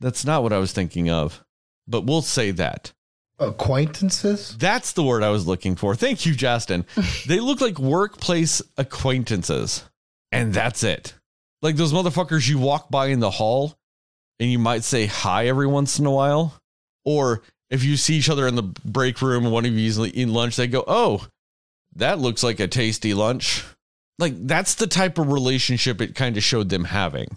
That's 0.00 0.24
not 0.24 0.42
what 0.42 0.52
I 0.52 0.58
was 0.58 0.72
thinking 0.72 1.10
of. 1.10 1.44
But 1.86 2.04
we'll 2.04 2.22
say 2.22 2.50
that. 2.52 2.92
Acquaintances? 3.38 4.56
That's 4.58 4.92
the 4.92 5.04
word 5.04 5.22
I 5.22 5.30
was 5.30 5.46
looking 5.46 5.76
for. 5.76 5.94
Thank 5.94 6.26
you, 6.26 6.34
Justin. 6.34 6.84
they 7.26 7.38
look 7.38 7.60
like 7.60 7.78
workplace 7.78 8.60
acquaintances. 8.76 9.84
And 10.32 10.52
that's 10.52 10.82
it. 10.82 11.14
Like 11.62 11.76
those 11.76 11.92
motherfuckers 11.92 12.48
you 12.48 12.58
walk 12.58 12.90
by 12.90 13.06
in 13.06 13.20
the 13.20 13.30
hall 13.30 13.76
and 14.38 14.50
you 14.50 14.58
might 14.58 14.84
say 14.84 15.06
hi 15.06 15.48
every 15.48 15.66
once 15.66 15.98
in 15.98 16.06
a 16.06 16.10
while. 16.10 16.54
Or 17.04 17.42
if 17.70 17.82
you 17.84 17.96
see 17.96 18.14
each 18.14 18.30
other 18.30 18.46
in 18.46 18.54
the 18.54 18.62
break 18.62 19.20
room 19.20 19.44
and 19.44 19.52
one 19.52 19.64
of 19.64 19.72
you 19.72 19.86
is 19.86 19.98
eating 19.98 20.28
lunch, 20.28 20.56
they 20.56 20.66
go, 20.66 20.84
Oh, 20.86 21.26
that 21.96 22.18
looks 22.18 22.42
like 22.42 22.60
a 22.60 22.68
tasty 22.68 23.14
lunch. 23.14 23.64
Like 24.18 24.34
that's 24.46 24.74
the 24.74 24.86
type 24.86 25.18
of 25.18 25.32
relationship 25.32 26.00
it 26.00 26.14
kind 26.14 26.36
of 26.36 26.42
showed 26.42 26.68
them 26.68 26.84
having. 26.84 27.36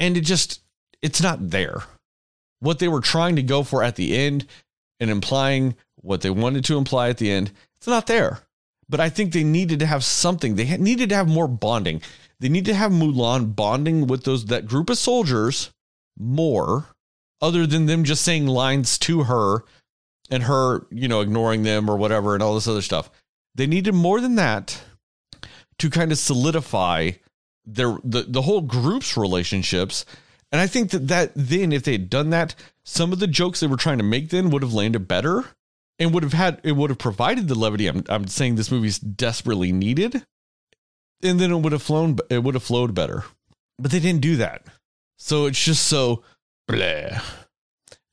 And 0.00 0.16
it 0.16 0.22
just 0.22 0.60
it's 1.02 1.22
not 1.22 1.50
there. 1.50 1.82
What 2.60 2.78
they 2.78 2.88
were 2.88 3.00
trying 3.00 3.36
to 3.36 3.42
go 3.42 3.62
for 3.62 3.82
at 3.82 3.96
the 3.96 4.16
end 4.16 4.46
and 4.98 5.10
implying 5.10 5.76
what 5.96 6.22
they 6.22 6.30
wanted 6.30 6.64
to 6.64 6.76
imply 6.76 7.08
at 7.08 7.18
the 7.18 7.30
end, 7.30 7.52
it's 7.76 7.86
not 7.86 8.06
there. 8.06 8.40
But 8.88 9.00
I 9.00 9.10
think 9.10 9.32
they 9.32 9.44
needed 9.44 9.80
to 9.80 9.86
have 9.86 10.02
something. 10.02 10.54
They 10.54 10.76
needed 10.76 11.10
to 11.10 11.14
have 11.14 11.28
more 11.28 11.46
bonding. 11.48 12.02
They 12.40 12.48
need 12.48 12.66
to 12.66 12.74
have 12.74 12.92
Mulan 12.92 13.56
bonding 13.56 14.06
with 14.06 14.24
those 14.24 14.46
that 14.46 14.66
group 14.66 14.90
of 14.90 14.98
soldiers 14.98 15.70
more, 16.16 16.86
other 17.40 17.66
than 17.66 17.86
them 17.86 18.04
just 18.04 18.22
saying 18.22 18.46
lines 18.46 18.98
to 18.98 19.24
her 19.24 19.64
and 20.30 20.44
her, 20.44 20.86
you 20.90 21.08
know, 21.08 21.20
ignoring 21.20 21.62
them 21.62 21.88
or 21.88 21.96
whatever 21.96 22.34
and 22.34 22.42
all 22.42 22.54
this 22.54 22.68
other 22.68 22.82
stuff. 22.82 23.10
They 23.54 23.66
needed 23.66 23.94
more 23.94 24.20
than 24.20 24.36
that 24.36 24.80
to 25.78 25.90
kind 25.90 26.12
of 26.12 26.18
solidify 26.18 27.12
their 27.64 27.98
the, 28.04 28.22
the 28.22 28.42
whole 28.42 28.60
group's 28.60 29.16
relationships. 29.16 30.04
And 30.50 30.60
I 30.60 30.66
think 30.66 30.90
that 30.90 31.08
that 31.08 31.32
then 31.34 31.72
if 31.72 31.82
they 31.82 31.92
had 31.92 32.10
done 32.10 32.30
that, 32.30 32.54
some 32.84 33.12
of 33.12 33.18
the 33.18 33.26
jokes 33.26 33.60
they 33.60 33.66
were 33.66 33.76
trying 33.76 33.98
to 33.98 34.04
make 34.04 34.30
then 34.30 34.50
would 34.50 34.62
have 34.62 34.72
landed 34.72 35.08
better 35.08 35.44
and 35.98 36.14
would 36.14 36.22
have 36.22 36.32
had 36.32 36.60
it 36.62 36.72
would 36.72 36.90
have 36.90 36.98
provided 36.98 37.48
the 37.48 37.58
levity 37.58 37.86
I'm, 37.86 38.04
I'm 38.08 38.28
saying 38.28 38.54
this 38.54 38.70
movie's 38.70 38.98
desperately 38.98 39.72
needed 39.72 40.24
and 41.22 41.40
then 41.40 41.50
it 41.50 41.56
would 41.56 41.72
have 41.72 41.82
flown 41.82 42.18
it 42.30 42.42
would 42.42 42.54
have 42.54 42.62
flowed 42.62 42.94
better. 42.94 43.24
But 43.78 43.90
they 43.90 44.00
didn't 44.00 44.22
do 44.22 44.36
that. 44.36 44.66
So 45.16 45.46
it's 45.46 45.62
just 45.62 45.86
so 45.86 46.22
blah 46.66 47.20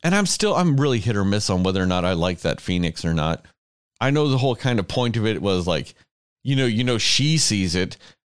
and 0.06 0.16
i'm 0.16 0.26
still 0.26 0.56
i'm 0.56 0.80
really 0.80 1.00
hit 1.00 1.18
or 1.18 1.26
miss 1.26 1.50
on 1.50 1.64
whether 1.64 1.84
or 1.84 1.86
not 1.86 2.06
i 2.06 2.14
like 2.14 2.40
that 2.40 2.62
phoenix 2.62 3.04
or 3.04 3.14
not. 3.14 3.46
I 4.00 4.12
know 4.12 4.28
the 4.28 4.38
whole 4.38 4.56
kind 4.56 4.80
of 4.80 4.88
point 4.88 5.18
of 5.18 5.26
it 5.26 5.42
was 5.42 5.68
like 5.68 5.96
you 6.44 6.56
know 6.56 6.66
you 6.66 6.84
know 6.84 6.98
she 6.98 7.38
sees 7.38 7.76
it 7.76 7.98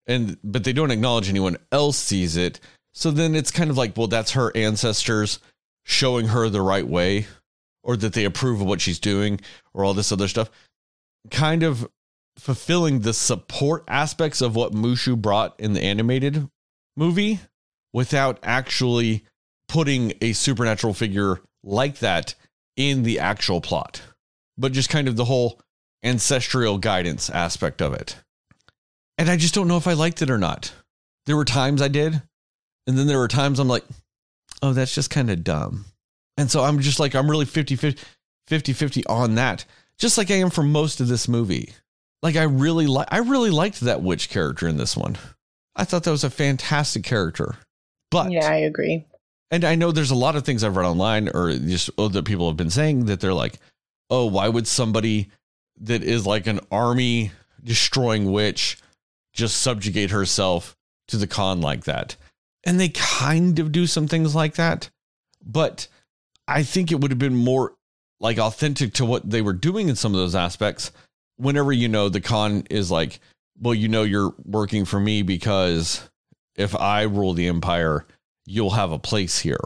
and 0.08 0.38
but 0.44 0.64
they 0.64 0.74
don't 0.74 0.92
acknowledge 0.92 1.28
anyone 1.28 1.58
else 1.72 1.98
sees 1.98 2.38
it. 2.38 2.60
So 2.94 3.12
then 3.12 3.36
it's 3.36 3.52
kind 3.52 3.70
of 3.70 3.78
like 3.78 3.98
well 3.98 4.08
that's 4.08 4.32
her 4.32 4.56
ancestors 4.56 5.40
showing 5.84 6.28
her 6.28 6.50
the 6.50 6.62
right 6.62 6.88
way 6.88 7.26
or 7.84 7.98
that 7.98 8.14
they 8.14 8.26
approve 8.26 8.62
of 8.62 8.68
what 8.68 8.82
she's 8.82 9.00
doing 9.00 9.40
or 9.74 9.84
all 9.84 9.94
this 9.94 10.12
other 10.12 10.28
stuff. 10.28 10.50
Kind 11.32 11.64
of 11.64 11.90
fulfilling 12.38 13.00
the 13.00 13.14
support 13.14 13.84
aspects 13.88 14.42
of 14.42 14.56
what 14.56 14.74
Mushu 14.74 15.20
brought 15.20 15.60
in 15.60 15.74
the 15.74 15.82
animated 15.82 16.50
movie 16.98 17.40
without 17.94 18.40
actually 18.44 19.24
putting 19.68 20.14
a 20.22 20.34
supernatural 20.34 20.94
figure 20.94 21.40
like 21.64 22.00
that 22.00 22.36
in 22.78 23.04
the 23.04 23.20
actual 23.20 23.62
plot, 23.62 24.02
but 24.58 24.72
just 24.72 24.90
kind 24.90 25.08
of 25.08 25.16
the 25.16 25.26
whole 25.26 25.60
ancestral 26.04 26.78
guidance 26.78 27.30
aspect 27.30 27.82
of 27.82 27.94
it. 27.94 28.18
And 29.18 29.30
I 29.30 29.38
just 29.38 29.54
don't 29.54 29.68
know 29.68 29.78
if 29.78 29.88
I 29.88 29.94
liked 29.94 30.22
it 30.22 30.30
or 30.30 30.38
not. 30.38 30.74
There 31.26 31.38
were 31.38 31.46
times 31.46 31.82
I 31.82 31.88
did, 31.88 32.22
and 32.86 32.98
then 32.98 33.08
there 33.08 33.18
were 33.18 33.28
times 33.28 33.60
I'm 33.60 33.68
like, 33.68 33.86
oh, 34.62 34.74
that's 34.74 34.94
just 34.94 35.10
kind 35.10 35.32
of 35.32 35.44
dumb. 35.44 35.86
And 36.38 36.52
so 36.52 36.64
I'm 36.64 36.80
just 36.80 37.00
like, 37.00 37.16
I'm 37.16 37.32
really 37.32 37.46
50 37.46 37.76
50 38.48 38.74
50 38.74 39.06
on 39.08 39.36
that, 39.36 39.66
just 39.98 40.18
like 40.18 40.30
I 40.30 40.36
am 40.36 40.50
for 40.50 40.64
most 40.64 41.00
of 41.00 41.08
this 41.08 41.28
movie. 41.28 41.74
Like 42.26 42.38
I 42.38 42.44
really 42.46 42.88
like 42.88 43.08
I 43.12 43.20
really 43.20 43.52
liked 43.52 43.82
that 43.82 44.02
witch 44.02 44.32
character 44.32 44.68
in 44.68 44.78
this 44.78 44.98
one. 44.98 45.16
I 45.76 45.84
thought 45.84 46.06
that 46.06 46.12
was 46.12 46.24
a 46.24 46.32
fantastic 46.32 47.04
character. 47.04 47.54
But 48.10 48.32
Yeah, 48.32 48.50
I 48.50 48.56
agree. 48.56 49.06
And 49.52 49.64
I 49.64 49.76
know 49.76 49.92
there's 49.92 50.10
a 50.10 50.16
lot 50.16 50.36
of 50.36 50.44
things 50.44 50.64
I've 50.64 50.76
read 50.76 50.88
online 50.88 51.30
or 51.32 51.54
just 51.54 51.92
other 52.00 52.24
people 52.24 52.48
have 52.48 52.58
been 52.58 52.72
saying 52.72 53.06
that 53.06 53.20
they're 53.20 53.32
like, 53.32 53.60
"Oh, 54.10 54.26
why 54.26 54.50
would 54.50 54.66
somebody 54.66 55.30
that 55.82 56.02
is 56.02 56.26
like 56.26 56.48
an 56.48 56.62
army 56.72 57.32
destroying 57.64 58.32
witch 58.32 58.80
just 59.32 59.62
subjugate 59.62 60.10
herself 60.10 60.76
to 61.10 61.18
the 61.18 61.28
Khan 61.28 61.62
like 61.62 61.84
that?" 61.84 62.16
And 62.64 62.80
they 62.80 62.90
kind 62.90 63.60
of 63.60 63.72
do 63.72 63.86
some 63.86 64.08
things 64.08 64.34
like 64.34 64.56
that, 64.56 64.90
but 65.46 65.88
I 66.48 66.64
think 66.64 66.92
it 66.92 67.00
would 67.02 67.12
have 67.12 67.20
been 67.20 67.36
more 67.36 67.76
like 68.20 68.40
authentic 68.40 68.96
to 68.96 69.06
what 69.06 69.30
they 69.30 69.44
were 69.44 69.54
doing 69.54 69.90
in 69.90 69.96
some 69.96 70.16
of 70.16 70.20
those 70.20 70.34
aspects 70.34 70.92
whenever 71.38 71.72
you 71.72 71.88
know 71.88 72.10
the 72.10 72.22
Khan 72.22 72.64
is 72.70 72.92
like, 72.92 73.20
well, 73.60 73.74
you 73.74 73.88
know, 73.88 74.04
you're 74.04 74.34
working 74.44 74.86
for 74.86 75.00
me 75.00 75.22
because 75.22 76.08
if 76.56 76.76
I 76.76 77.04
rule 77.04 77.34
the 77.34 77.48
empire, 77.48 78.06
you'll 78.46 78.72
have 78.72 78.92
a 78.92 79.00
place 79.00 79.40
here. 79.40 79.60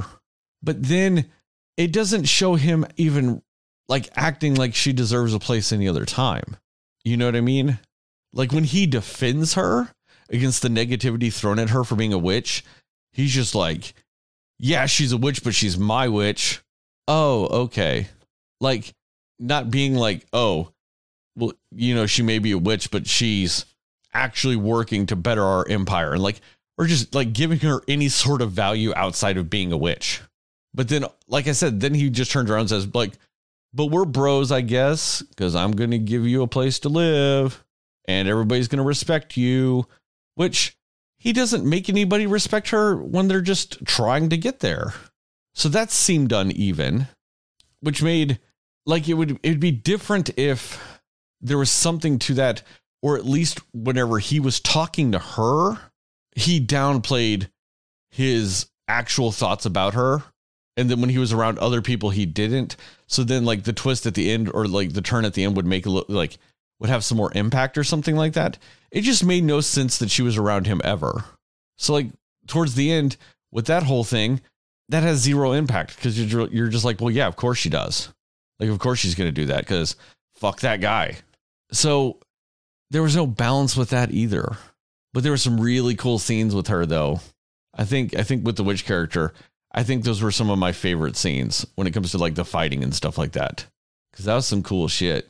But 0.61 0.83
then 0.83 1.29
it 1.77 1.91
doesn't 1.91 2.25
show 2.25 2.55
him 2.55 2.85
even 2.97 3.41
like 3.87 4.09
acting 4.15 4.55
like 4.55 4.75
she 4.75 4.93
deserves 4.93 5.33
a 5.33 5.39
place 5.39 5.71
any 5.71 5.87
other 5.87 6.05
time. 6.05 6.57
You 7.03 7.17
know 7.17 7.25
what 7.25 7.35
I 7.35 7.41
mean? 7.41 7.79
Like 8.33 8.51
when 8.51 8.65
he 8.65 8.85
defends 8.85 9.55
her 9.55 9.89
against 10.29 10.61
the 10.61 10.69
negativity 10.69 11.33
thrown 11.33 11.59
at 11.59 11.71
her 11.71 11.83
for 11.83 11.95
being 11.95 12.13
a 12.13 12.17
witch, 12.17 12.63
he's 13.13 13.33
just 13.33 13.55
like, 13.55 13.93
yeah, 14.59 14.85
she's 14.85 15.11
a 15.11 15.17
witch, 15.17 15.43
but 15.43 15.55
she's 15.55 15.77
my 15.77 16.07
witch. 16.07 16.61
Oh, 17.07 17.63
okay. 17.63 18.07
Like 18.59 18.93
not 19.39 19.71
being 19.71 19.95
like, 19.95 20.27
oh, 20.33 20.71
well, 21.39 21.53
you 21.71 21.95
know, 21.95 22.05
she 22.05 22.21
may 22.21 22.39
be 22.39 22.51
a 22.51 22.57
witch, 22.57 22.91
but 22.91 23.07
she's 23.07 23.65
actually 24.13 24.55
working 24.55 25.05
to 25.07 25.15
better 25.15 25.43
our 25.43 25.67
empire 25.67 26.13
and 26.13 26.23
like, 26.23 26.41
or 26.77 26.85
just 26.85 27.13
like 27.15 27.33
giving 27.33 27.59
her 27.59 27.81
any 27.87 28.09
sort 28.09 28.41
of 28.41 28.51
value 28.51 28.93
outside 28.95 29.37
of 29.37 29.49
being 29.49 29.71
a 29.71 29.77
witch. 29.77 30.21
But 30.73 30.87
then, 30.89 31.05
like 31.27 31.47
I 31.47 31.53
said, 31.53 31.79
then 31.79 31.93
he 31.93 32.09
just 32.09 32.31
turns 32.31 32.49
around 32.49 32.61
and 32.61 32.69
says, 32.69 32.93
like, 32.93 33.13
but 33.73 33.87
we're 33.87 34.05
bros, 34.05 34.51
I 34.51 34.61
guess, 34.61 35.21
because 35.21 35.55
I'm 35.55 35.71
going 35.71 35.91
to 35.91 35.99
give 35.99 36.25
you 36.25 36.41
a 36.41 36.47
place 36.47 36.79
to 36.79 36.89
live 36.89 37.63
and 38.07 38.27
everybody's 38.27 38.67
going 38.67 38.77
to 38.77 38.83
respect 38.83 39.37
you, 39.37 39.87
which 40.35 40.75
he 41.17 41.33
doesn't 41.33 41.65
make 41.65 41.89
anybody 41.89 42.25
respect 42.25 42.69
her 42.69 42.95
when 42.95 43.27
they're 43.27 43.41
just 43.41 43.85
trying 43.85 44.29
to 44.29 44.37
get 44.37 44.59
there. 44.59 44.93
So 45.53 45.69
that 45.69 45.91
seemed 45.91 46.31
uneven, 46.31 47.07
which 47.81 48.01
made 48.01 48.39
like 48.85 49.07
it 49.07 49.13
would 49.15 49.39
it'd 49.43 49.59
be 49.59 49.71
different 49.71 50.31
if 50.37 50.98
there 51.41 51.57
was 51.57 51.69
something 51.69 52.19
to 52.19 52.33
that, 52.35 52.63
or 53.01 53.17
at 53.17 53.25
least 53.25 53.59
whenever 53.73 54.19
he 54.19 54.39
was 54.39 54.59
talking 54.59 55.11
to 55.11 55.19
her, 55.19 55.77
he 56.35 56.63
downplayed 56.65 57.49
his 58.11 58.67
actual 58.87 59.31
thoughts 59.31 59.65
about 59.65 59.93
her. 59.93 60.23
And 60.77 60.89
then 60.89 61.01
when 61.01 61.09
he 61.09 61.17
was 61.17 61.33
around 61.33 61.59
other 61.59 61.81
people, 61.81 62.09
he 62.09 62.25
didn't. 62.25 62.75
So 63.07 63.23
then, 63.23 63.43
like 63.43 63.63
the 63.63 63.73
twist 63.73 64.05
at 64.05 64.13
the 64.13 64.31
end, 64.31 64.49
or 64.53 64.65
like 64.65 64.93
the 64.93 65.01
turn 65.01 65.25
at 65.25 65.33
the 65.33 65.43
end, 65.43 65.55
would 65.57 65.65
make 65.65 65.85
a 65.85 65.89
look 65.89 66.07
like 66.09 66.37
would 66.79 66.89
have 66.89 67.03
some 67.03 67.17
more 67.17 67.31
impact 67.35 67.77
or 67.77 67.83
something 67.83 68.15
like 68.15 68.33
that. 68.33 68.57
It 68.91 69.01
just 69.01 69.25
made 69.25 69.43
no 69.43 69.61
sense 69.61 69.97
that 69.97 70.09
she 70.09 70.21
was 70.21 70.37
around 70.37 70.65
him 70.65 70.81
ever. 70.83 71.25
So 71.77 71.93
like 71.93 72.07
towards 72.47 72.75
the 72.75 72.91
end 72.91 73.17
with 73.51 73.65
that 73.67 73.83
whole 73.83 74.03
thing, 74.03 74.41
that 74.89 75.03
has 75.03 75.19
zero 75.19 75.51
impact 75.51 75.95
because 75.95 76.19
you're 76.19 76.47
you're 76.47 76.67
just 76.67 76.85
like, 76.85 76.99
well, 76.99 77.11
yeah, 77.11 77.27
of 77.27 77.35
course 77.35 77.57
she 77.59 77.69
does. 77.69 78.09
Like, 78.59 78.69
of 78.69 78.79
course 78.79 78.99
she's 78.99 79.15
gonna 79.15 79.31
do 79.31 79.47
that 79.47 79.61
because 79.61 79.95
fuck 80.35 80.61
that 80.61 80.81
guy. 80.81 81.17
So 81.71 82.19
there 82.91 83.03
was 83.03 83.15
no 83.15 83.27
balance 83.27 83.77
with 83.77 83.89
that 83.91 84.11
either. 84.11 84.57
But 85.13 85.23
there 85.23 85.31
were 85.31 85.37
some 85.37 85.59
really 85.59 85.95
cool 85.95 86.19
scenes 86.19 86.53
with 86.53 86.67
her 86.67 86.85
though. 86.85 87.19
I 87.75 87.85
think 87.85 88.15
I 88.15 88.23
think 88.23 88.45
with 88.45 88.57
the 88.57 88.63
witch 88.63 88.85
character, 88.85 89.33
I 89.71 89.83
think 89.83 90.03
those 90.03 90.21
were 90.21 90.31
some 90.31 90.49
of 90.49 90.59
my 90.59 90.71
favorite 90.71 91.15
scenes 91.15 91.65
when 91.75 91.87
it 91.87 91.93
comes 91.93 92.11
to 92.11 92.17
like 92.17 92.35
the 92.35 92.45
fighting 92.45 92.83
and 92.83 92.93
stuff 92.93 93.17
like 93.17 93.33
that. 93.33 93.65
Cause 94.13 94.25
that 94.25 94.35
was 94.35 94.45
some 94.45 94.63
cool 94.63 94.87
shit. 94.87 95.29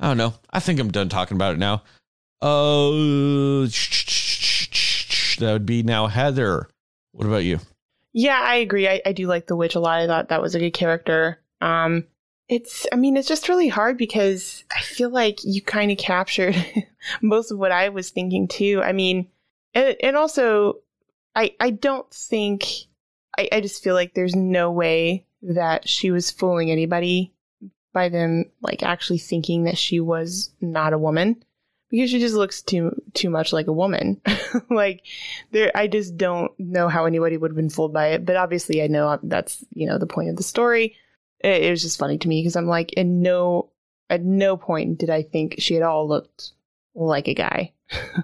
I 0.00 0.08
don't 0.08 0.16
know. 0.16 0.34
I 0.50 0.60
think 0.60 0.80
I'm 0.80 0.90
done 0.90 1.08
talking 1.08 1.36
about 1.36 1.54
it 1.54 1.58
now. 1.58 1.82
Oh, 2.42 3.62
uh, 3.62 3.68
that 5.38 5.52
would 5.52 5.66
be 5.66 5.82
now 5.82 6.06
Heather. 6.06 6.68
What 7.12 7.26
about 7.26 7.44
you? 7.44 7.60
Yeah, 8.12 8.40
I 8.40 8.56
agree. 8.56 8.88
I, 8.88 9.00
I 9.06 9.12
do 9.12 9.26
like 9.26 9.46
the 9.46 9.56
witch 9.56 9.74
a 9.74 9.80
lot. 9.80 10.00
I 10.00 10.06
thought 10.06 10.28
that 10.28 10.42
was 10.42 10.54
a 10.54 10.58
good 10.58 10.72
character. 10.72 11.40
Um, 11.60 12.04
it's, 12.48 12.86
I 12.92 12.96
mean, 12.96 13.16
it's 13.16 13.28
just 13.28 13.48
really 13.48 13.68
hard 13.68 13.96
because 13.96 14.64
I 14.74 14.80
feel 14.80 15.10
like 15.10 15.40
you 15.44 15.62
kind 15.62 15.90
of 15.90 15.98
captured 15.98 16.56
most 17.22 17.50
of 17.50 17.58
what 17.58 17.72
I 17.72 17.88
was 17.88 18.10
thinking 18.10 18.48
too. 18.48 18.82
I 18.84 18.92
mean, 18.92 19.28
and, 19.74 19.96
and 20.02 20.16
also, 20.16 20.80
I, 21.34 21.54
I 21.58 21.70
don't 21.70 22.08
think, 22.12 22.64
I, 23.36 23.48
I 23.50 23.60
just 23.60 23.82
feel 23.82 23.94
like 23.94 24.14
there's 24.14 24.36
no 24.36 24.70
way 24.70 25.26
that 25.42 25.88
she 25.88 26.10
was 26.10 26.30
fooling 26.30 26.70
anybody 26.70 27.32
by 27.92 28.08
them, 28.08 28.46
like 28.60 28.82
actually 28.82 29.18
thinking 29.18 29.64
that 29.64 29.78
she 29.78 30.00
was 30.00 30.50
not 30.60 30.92
a 30.92 30.98
woman 30.98 31.42
because 31.90 32.10
she 32.10 32.18
just 32.18 32.34
looks 32.34 32.60
too 32.60 32.90
too 33.14 33.30
much 33.30 33.52
like 33.52 33.68
a 33.68 33.72
woman. 33.72 34.20
like 34.70 35.02
there 35.52 35.70
I 35.74 35.86
just 35.86 36.16
don't 36.16 36.50
know 36.58 36.88
how 36.88 37.06
anybody 37.06 37.36
would 37.36 37.52
have 37.52 37.56
been 37.56 37.70
fooled 37.70 37.92
by 37.92 38.08
it, 38.08 38.26
but 38.26 38.36
obviously 38.36 38.82
I 38.82 38.88
know 38.88 39.08
um, 39.08 39.20
that's, 39.22 39.64
you 39.70 39.86
know, 39.86 39.98
the 39.98 40.06
point 40.06 40.28
of 40.28 40.36
the 40.36 40.42
story 40.42 40.96
it, 41.44 41.64
it 41.64 41.70
was 41.70 41.82
just 41.82 41.98
funny 41.98 42.18
to 42.18 42.28
me 42.28 42.40
because 42.40 42.56
I'm 42.56 42.66
like, 42.66 42.92
in 42.94 43.22
no, 43.22 43.70
at 44.08 44.24
no 44.24 44.56
point 44.56 44.98
did 44.98 45.10
I 45.10 45.22
think 45.22 45.56
she 45.58 45.76
at 45.76 45.82
all 45.82 46.08
looked 46.08 46.52
like 46.94 47.28
a 47.28 47.34
guy. 47.34 47.72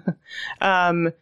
um, 0.61 1.13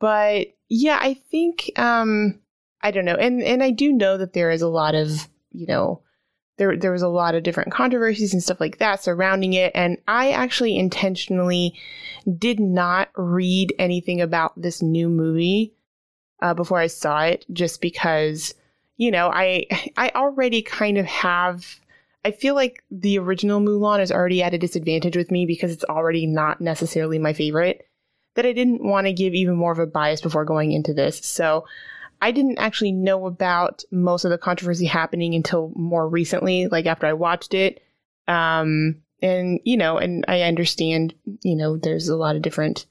but 0.00 0.48
yeah, 0.68 0.98
I 1.00 1.14
think, 1.14 1.70
um, 1.76 2.40
I 2.80 2.90
don't 2.90 3.04
know. 3.04 3.16
And, 3.16 3.42
and 3.42 3.62
I 3.62 3.70
do 3.70 3.92
know 3.92 4.16
that 4.16 4.32
there 4.32 4.50
is 4.50 4.62
a 4.62 4.68
lot 4.68 4.94
of, 4.94 5.28
you 5.52 5.66
know, 5.66 6.00
there 6.56 6.76
there 6.76 6.92
was 6.92 7.02
a 7.02 7.08
lot 7.08 7.34
of 7.34 7.42
different 7.42 7.72
controversies 7.72 8.32
and 8.32 8.40
stuff 8.40 8.60
like 8.60 8.78
that 8.78 9.02
surrounding 9.02 9.54
it 9.54 9.72
and 9.74 9.98
I 10.06 10.30
actually 10.30 10.78
intentionally 10.78 11.74
did 12.38 12.60
not 12.60 13.08
read 13.16 13.74
anything 13.76 14.20
about 14.20 14.52
this 14.60 14.80
new 14.80 15.08
movie 15.08 15.74
uh, 16.42 16.54
before 16.54 16.78
I 16.78 16.86
saw 16.86 17.22
it 17.22 17.44
just 17.52 17.80
because 17.80 18.54
you 18.96 19.10
know 19.10 19.28
I 19.28 19.66
I 19.96 20.10
already 20.14 20.62
kind 20.62 20.98
of 20.98 21.06
have 21.06 21.80
I 22.24 22.30
feel 22.30 22.54
like 22.54 22.82
the 22.90 23.18
original 23.18 23.60
Mulan 23.60 24.00
is 24.00 24.10
already 24.10 24.42
at 24.42 24.54
a 24.54 24.58
disadvantage 24.58 25.16
with 25.16 25.30
me 25.30 25.44
because 25.44 25.72
it's 25.72 25.84
already 25.84 26.26
not 26.26 26.60
necessarily 26.60 27.18
my 27.18 27.32
favorite 27.32 27.86
that 28.34 28.46
I 28.46 28.52
didn't 28.52 28.82
want 28.82 29.06
to 29.06 29.12
give 29.12 29.34
even 29.34 29.56
more 29.56 29.72
of 29.72 29.78
a 29.78 29.86
bias 29.86 30.20
before 30.20 30.44
going 30.44 30.72
into 30.72 30.94
this 30.94 31.24
so 31.24 31.64
I 32.24 32.30
didn't 32.30 32.58
actually 32.58 32.92
know 32.92 33.26
about 33.26 33.84
most 33.90 34.24
of 34.24 34.30
the 34.30 34.38
controversy 34.38 34.86
happening 34.86 35.34
until 35.34 35.72
more 35.74 36.08
recently, 36.08 36.68
like 36.68 36.86
after 36.86 37.06
I 37.06 37.12
watched 37.12 37.52
it. 37.52 37.82
Um, 38.26 39.02
and, 39.20 39.60
you 39.64 39.76
know, 39.76 39.98
and 39.98 40.24
I 40.26 40.40
understand, 40.40 41.14
you 41.42 41.54
know, 41.54 41.76
there's 41.76 42.08
a 42.08 42.16
lot 42.16 42.34
of 42.34 42.40
different 42.40 42.86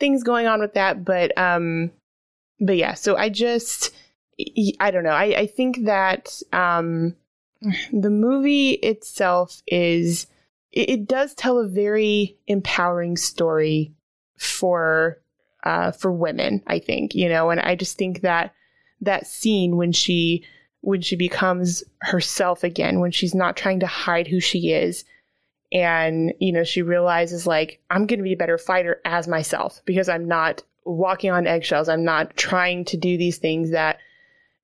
things 0.00 0.22
going 0.22 0.46
on 0.46 0.60
with 0.60 0.72
that, 0.74 1.04
but, 1.04 1.36
um, 1.36 1.90
but 2.60 2.78
yeah, 2.78 2.94
so 2.94 3.14
I 3.14 3.28
just, 3.28 3.94
I 4.80 4.90
don't 4.90 5.04
know. 5.04 5.10
I, 5.10 5.40
I 5.40 5.46
think 5.46 5.84
that, 5.84 6.40
um, 6.52 7.14
the 7.92 8.10
movie 8.10 8.72
itself 8.72 9.62
is, 9.66 10.26
it, 10.72 10.90
it 10.90 11.06
does 11.06 11.34
tell 11.34 11.58
a 11.58 11.68
very 11.68 12.36
empowering 12.46 13.16
story 13.16 13.92
for 14.36 15.18
uh, 15.64 15.92
for 15.92 16.10
women, 16.10 16.62
I 16.66 16.80
think, 16.80 17.14
you 17.14 17.28
know, 17.28 17.50
and 17.50 17.60
I 17.60 17.76
just 17.76 17.96
think 17.96 18.22
that 18.22 18.52
that 19.00 19.26
scene 19.26 19.76
when 19.76 19.92
she 19.92 20.44
when 20.80 21.00
she 21.00 21.14
becomes 21.14 21.84
herself 22.00 22.64
again, 22.64 22.98
when 22.98 23.12
she's 23.12 23.34
not 23.34 23.56
trying 23.56 23.78
to 23.80 23.86
hide 23.86 24.26
who 24.26 24.40
she 24.40 24.72
is. 24.72 25.04
And, 25.70 26.34
you 26.40 26.52
know, 26.52 26.64
she 26.64 26.82
realizes 26.82 27.46
like, 27.46 27.80
I'm 27.88 28.06
going 28.06 28.18
to 28.18 28.24
be 28.24 28.32
a 28.32 28.36
better 28.36 28.58
fighter 28.58 29.00
as 29.04 29.28
myself 29.28 29.80
because 29.84 30.08
I'm 30.08 30.26
not 30.26 30.64
walking 30.84 31.30
on 31.30 31.46
eggshells. 31.46 31.88
I'm 31.88 32.04
not 32.04 32.36
trying 32.36 32.84
to 32.86 32.96
do 32.96 33.16
these 33.16 33.38
things 33.38 33.70
that, 33.70 33.98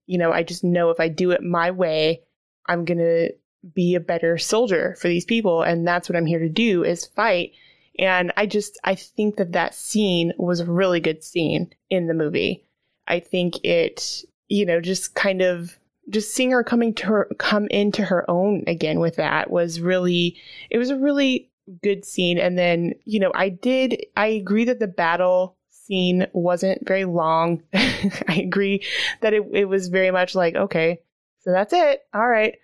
you 0.09 0.19
know, 0.19 0.33
I 0.33 0.43
just 0.43 0.65
know 0.65 0.91
if 0.91 0.99
I 0.99 1.09
do 1.09 1.31
it 1.31 1.43
my 1.43 1.71
way, 1.71 2.23
I'm 2.67 2.85
going 2.87 2.99
to 2.99 3.31
be 3.75 3.95
a 3.95 4.01
better 4.01 4.39
soldier 4.39 4.97
for 4.99 5.07
these 5.07 5.27
people. 5.27 5.63
And 5.63 5.87
that's 5.87 6.09
what 6.09 6.17
I'm 6.17 6.27
here 6.27 6.39
to 6.39 6.49
do 6.49 6.83
is 6.83 7.05
fight. 7.05 7.53
And 7.99 8.33
I 8.37 8.47
just, 8.47 8.79
I 8.85 8.95
think 8.95 9.37
that 9.37 9.53
that 9.53 9.75
scene 9.75 10.33
was 10.39 10.61
a 10.61 10.65
really 10.65 11.01
good 11.01 11.23
scene 11.23 11.71
in 11.91 12.07
the 12.07 12.15
movie. 12.15 12.65
I 13.07 13.21
think 13.21 13.63
it, 13.65 14.25
you 14.49 14.65
know, 14.65 14.81
just 14.81 15.15
kind 15.15 15.43
of 15.43 15.79
just 16.09 16.35
seeing 16.35 16.53
her 16.53 16.65
coming 16.65 16.95
to 16.95 17.07
her 17.07 17.29
come 17.39 17.67
into 17.67 18.03
her 18.03 18.29
own 18.31 18.65
again 18.67 18.99
with 18.99 19.17
that 19.17 19.51
was 19.51 19.79
really 19.79 20.39
it 20.71 20.79
was 20.79 20.89
a 20.89 20.97
really 20.97 21.51
good 21.83 22.03
scene 22.03 22.39
and 22.39 22.57
then 22.57 22.95
you 23.05 23.21
know 23.21 23.31
i 23.35 23.51
did 23.51 24.07
i 24.17 24.27
agree 24.27 24.65
that 24.65 24.79
the 24.79 24.87
battle 24.87 25.58
scene 25.89 26.27
wasn't 26.33 26.87
very 26.87 27.05
long. 27.05 27.63
I 27.75 28.43
agree 28.45 28.85
that 29.23 29.35
it, 29.35 29.43
it 29.53 29.65
was 29.65 29.89
very 29.89 30.11
much 30.11 30.35
like 30.35 30.55
okay 30.55 31.01
so 31.41 31.53
that's 31.53 31.73
it. 31.73 32.03
All 32.13 32.29
right. 32.29 32.59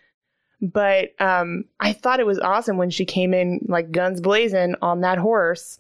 But 0.61 1.21
um 1.21 1.65
i 1.81 1.93
thought 1.93 2.21
it 2.21 2.27
was 2.27 2.39
awesome 2.39 2.77
when 2.77 2.91
she 2.91 3.05
came 3.05 3.35
in 3.35 3.61
like 3.69 3.91
guns 3.91 4.21
blazing 4.21 4.77
on 4.81 5.01
that 5.01 5.19
horse 5.19 5.79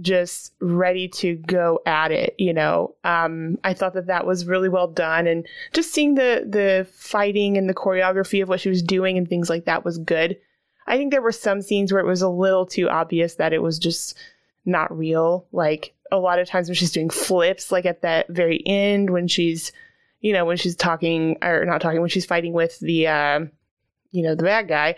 just 0.00 0.54
ready 0.60 1.08
to 1.08 1.34
go 1.34 1.80
at 1.84 2.10
it 2.12 2.34
you 2.38 2.52
know? 2.52 2.94
Um, 3.02 3.58
i 3.64 3.74
thought 3.74 3.94
that 3.94 4.06
that 4.06 4.26
was 4.26 4.46
really 4.46 4.68
well 4.68 4.88
done 4.88 5.26
and 5.26 5.46
just 5.72 5.92
seeing 5.92 6.14
the 6.14 6.46
the 6.48 6.86
fighting 6.92 7.56
and 7.56 7.68
the 7.68 7.74
choreography 7.74 8.42
of 8.42 8.48
what 8.48 8.60
she 8.60 8.68
was 8.68 8.82
doing 8.82 9.16
and 9.18 9.28
things 9.28 9.50
like 9.50 9.64
that 9.64 9.84
was 9.84 9.98
good. 9.98 10.36
I 10.86 10.96
think 10.96 11.10
there 11.10 11.22
were 11.22 11.32
some 11.32 11.62
scenes 11.62 11.92
where 11.92 12.02
it 12.02 12.06
was 12.06 12.22
a 12.22 12.28
little 12.28 12.66
too 12.66 12.88
obvious 12.88 13.36
that 13.36 13.52
it 13.52 13.62
was 13.62 13.78
just 13.78 14.16
not 14.64 14.96
real 14.96 15.46
like 15.52 15.94
a 16.12 16.18
lot 16.18 16.38
of 16.38 16.48
times 16.48 16.68
when 16.68 16.74
she's 16.74 16.92
doing 16.92 17.10
flips 17.10 17.70
like 17.70 17.86
at 17.86 18.02
that 18.02 18.28
very 18.28 18.62
end 18.66 19.10
when 19.10 19.28
she's 19.28 19.72
you 20.20 20.32
know 20.32 20.44
when 20.44 20.56
she's 20.56 20.76
talking 20.76 21.36
or 21.42 21.64
not 21.64 21.80
talking 21.80 22.00
when 22.00 22.10
she's 22.10 22.26
fighting 22.26 22.52
with 22.52 22.78
the 22.80 23.06
uh, 23.06 23.40
you 24.10 24.22
know 24.22 24.34
the 24.34 24.44
bad 24.44 24.68
guy 24.68 24.96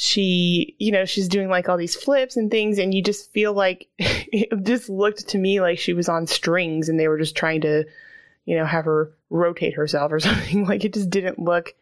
she, 0.00 0.76
you 0.78 0.92
know, 0.92 1.04
she's 1.04 1.26
doing 1.26 1.48
like 1.48 1.68
all 1.68 1.76
these 1.76 1.96
flips 1.96 2.36
and 2.36 2.52
things, 2.52 2.78
and 2.78 2.94
you 2.94 3.02
just 3.02 3.32
feel 3.32 3.52
like 3.52 3.88
it 3.98 4.48
just 4.62 4.88
looked 4.88 5.26
to 5.30 5.38
me 5.38 5.60
like 5.60 5.80
she 5.80 5.92
was 5.92 6.08
on 6.08 6.28
strings 6.28 6.88
and 6.88 7.00
they 7.00 7.08
were 7.08 7.18
just 7.18 7.34
trying 7.34 7.62
to, 7.62 7.84
you 8.44 8.56
know, 8.56 8.64
have 8.64 8.84
her 8.84 9.12
rotate 9.28 9.74
herself 9.74 10.12
or 10.12 10.20
something. 10.20 10.64
like 10.66 10.84
it 10.84 10.94
just 10.94 11.10
didn't 11.10 11.40
look 11.40 11.74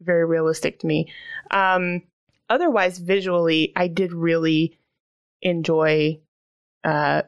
very 0.00 0.24
realistic 0.24 0.78
to 0.78 0.86
me. 0.86 1.12
Um, 1.50 2.00
otherwise, 2.48 2.96
visually, 2.96 3.74
I 3.76 3.88
did 3.88 4.14
really 4.14 4.78
enjoy, 5.42 6.18
uh, 6.82 7.22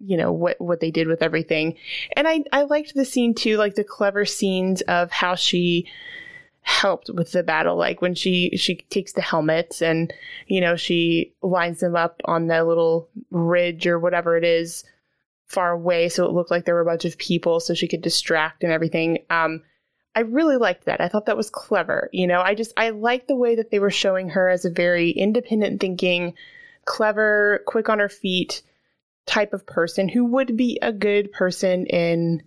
you 0.00 0.16
know 0.16 0.32
what 0.32 0.60
what 0.60 0.80
they 0.80 0.90
did 0.90 1.08
with 1.08 1.22
everything, 1.22 1.76
and 2.16 2.26
I 2.28 2.44
I 2.52 2.62
liked 2.62 2.94
the 2.94 3.04
scene 3.04 3.34
too, 3.34 3.56
like 3.56 3.74
the 3.74 3.84
clever 3.84 4.24
scenes 4.24 4.80
of 4.82 5.10
how 5.10 5.34
she 5.34 5.86
helped 6.68 7.08
with 7.08 7.32
the 7.32 7.42
battle 7.42 7.76
like 7.76 8.02
when 8.02 8.14
she 8.14 8.54
she 8.58 8.76
takes 8.90 9.14
the 9.14 9.22
helmets 9.22 9.80
and 9.80 10.12
you 10.48 10.60
know 10.60 10.76
she 10.76 11.32
lines 11.40 11.80
them 11.80 11.96
up 11.96 12.20
on 12.26 12.46
the 12.46 12.62
little 12.62 13.08
ridge 13.30 13.86
or 13.86 13.98
whatever 13.98 14.36
it 14.36 14.44
is 14.44 14.84
far 15.46 15.72
away 15.72 16.10
so 16.10 16.26
it 16.26 16.32
looked 16.32 16.50
like 16.50 16.66
there 16.66 16.74
were 16.74 16.82
a 16.82 16.84
bunch 16.84 17.06
of 17.06 17.16
people 17.16 17.58
so 17.58 17.72
she 17.72 17.88
could 17.88 18.02
distract 18.02 18.62
and 18.62 18.70
everything. 18.70 19.18
Um 19.30 19.62
i 20.14 20.20
really 20.20 20.58
liked 20.58 20.84
that. 20.84 21.00
I 21.00 21.08
thought 21.08 21.24
that 21.24 21.38
was 21.38 21.48
clever 21.48 22.10
you 22.12 22.26
know? 22.26 22.42
I 22.42 22.54
just 22.54 22.74
i 22.76 22.90
like 22.90 23.28
the 23.28 23.36
way 23.36 23.54
that 23.54 23.70
they 23.70 23.78
were 23.78 23.90
showing 23.90 24.28
her 24.28 24.50
as 24.50 24.66
a 24.66 24.70
very 24.70 25.10
independent 25.10 25.80
thinking 25.80 26.34
clever 26.84 27.62
quick 27.66 27.88
on 27.88 27.98
her 27.98 28.10
feet 28.10 28.62
type 29.28 29.52
of 29.52 29.66
person 29.66 30.08
who 30.08 30.24
would 30.24 30.56
be 30.56 30.78
a 30.82 30.92
good 30.92 31.30
person 31.32 31.86
in 31.86 32.42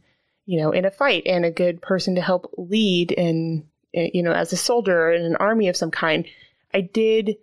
you 0.46 0.60
know 0.60 0.72
in 0.72 0.86
a 0.86 0.92
fight 0.92 1.24
and 1.26 1.46
a 1.46 1.52
good 1.52 1.82
person 1.82 2.16
to 2.16 2.22
help 2.22 2.54
lead 2.58 3.12
in 3.12 3.66
you 3.94 4.24
know, 4.24 4.32
as 4.32 4.54
a 4.54 4.58
soldier 4.58 5.12
in 5.12 5.24
an 5.24 5.36
army 5.36 5.68
of 5.68 5.76
some 5.76 5.92
kind. 5.92 6.26
I 6.74 6.82
did 6.82 7.38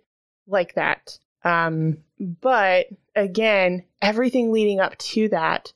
like 0.47 0.75
that. 0.75 1.17
Um, 1.43 1.99
but 2.19 2.87
again, 3.15 3.85
everything 4.01 4.51
leading 4.51 4.79
up 4.79 4.97
to 4.97 5.29
that, 5.29 5.71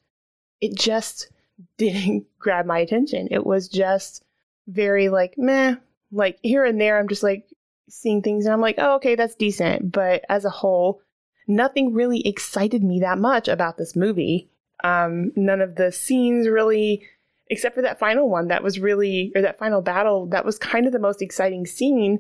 it 0.62 0.76
just 0.76 1.30
didn't 1.78 2.26
grab 2.40 2.66
my 2.66 2.80
attention. 2.80 3.28
It 3.32 3.46
was 3.46 3.70
just 3.70 4.24
very 4.68 5.10
like 5.10 5.36
meh. 5.38 5.76
Like 6.12 6.40
here 6.42 6.64
and 6.64 6.80
there, 6.80 7.00
I'm 7.00 7.08
just 7.08 7.24
like 7.24 7.48
seeing 7.90 8.22
things 8.22 8.46
and 8.46 8.54
I'm 8.54 8.62
like, 8.62 8.76
oh, 8.78 8.96
okay, 8.96 9.16
that's 9.16 9.36
decent. 9.36 9.92
But 9.92 10.26
as 10.30 10.46
a 10.46 10.50
whole, 10.50 11.02
nothing 11.48 11.94
really 11.94 12.26
excited 12.28 12.84
me 12.84 13.00
that 13.00 13.18
much 13.18 13.48
about 13.48 13.78
this 13.78 13.96
movie. 13.96 14.50
Um, 14.84 15.32
none 15.36 15.62
of 15.62 15.76
the 15.76 15.92
scenes 15.92 16.48
really 16.48 17.04
except 17.50 17.76
for 17.76 17.82
that 17.82 18.00
final 18.00 18.30
one 18.30 18.48
that 18.48 18.64
was 18.64 18.80
really 18.80 19.32
or 19.36 19.42
that 19.42 19.60
final 19.60 19.82
battle 19.82 20.26
that 20.28 20.46
was 20.46 20.58
kind 20.58 20.86
of 20.86 20.92
the 20.92 21.00
most 21.00 21.22
exciting 21.22 21.66
scene 21.66 22.20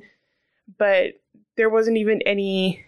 but 0.77 1.13
there 1.55 1.69
wasn't 1.69 1.97
even 1.97 2.21
any 2.23 2.83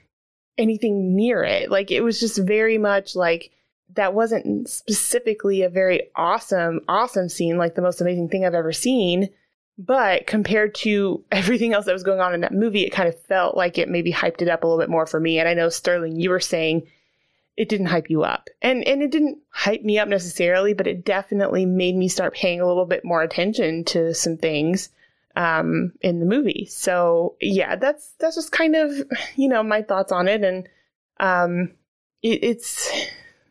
anything 0.57 1.15
near 1.15 1.43
it 1.43 1.71
like 1.71 1.91
it 1.91 2.01
was 2.01 2.19
just 2.19 2.37
very 2.37 2.77
much 2.77 3.15
like 3.15 3.51
that 3.93 4.13
wasn't 4.13 4.69
specifically 4.69 5.61
a 5.61 5.69
very 5.69 6.09
awesome 6.15 6.81
awesome 6.87 7.29
scene 7.29 7.57
like 7.57 7.75
the 7.75 7.81
most 7.81 8.01
amazing 8.01 8.29
thing 8.29 8.45
i've 8.45 8.53
ever 8.53 8.73
seen 8.73 9.29
but 9.77 10.25
compared 10.27 10.73
to 10.73 11.23
everything 11.31 11.73
else 11.73 11.85
that 11.85 11.93
was 11.93 12.03
going 12.03 12.19
on 12.19 12.33
in 12.33 12.41
that 12.41 12.53
movie 12.53 12.85
it 12.85 12.91
kind 12.91 13.09
of 13.09 13.19
felt 13.23 13.57
like 13.57 13.77
it 13.77 13.89
maybe 13.89 14.11
hyped 14.11 14.41
it 14.41 14.49
up 14.49 14.63
a 14.63 14.67
little 14.67 14.79
bit 14.79 14.89
more 14.89 15.05
for 15.05 15.19
me 15.19 15.39
and 15.39 15.49
i 15.49 15.53
know 15.53 15.69
sterling 15.69 16.19
you 16.19 16.29
were 16.29 16.39
saying 16.39 16.85
it 17.57 17.69
didn't 17.69 17.87
hype 17.87 18.09
you 18.09 18.23
up. 18.23 18.49
And 18.61 18.85
and 18.87 19.01
it 19.01 19.11
didn't 19.11 19.39
hype 19.49 19.83
me 19.83 19.97
up 19.97 20.07
necessarily, 20.07 20.73
but 20.73 20.87
it 20.87 21.05
definitely 21.05 21.65
made 21.65 21.95
me 21.95 22.07
start 22.07 22.35
paying 22.35 22.59
a 22.59 22.67
little 22.67 22.85
bit 22.85 23.05
more 23.05 23.21
attention 23.21 23.85
to 23.85 24.13
some 24.13 24.37
things 24.37 24.89
um, 25.35 25.93
in 26.01 26.19
the 26.19 26.25
movie. 26.25 26.67
So 26.69 27.35
yeah, 27.39 27.75
that's 27.75 28.13
that's 28.19 28.35
just 28.35 28.51
kind 28.51 28.75
of 28.75 28.91
you 29.35 29.47
know 29.47 29.63
my 29.63 29.81
thoughts 29.81 30.11
on 30.11 30.27
it, 30.27 30.43
and 30.43 30.67
um, 31.19 31.71
it, 32.21 32.43
it's 32.43 32.91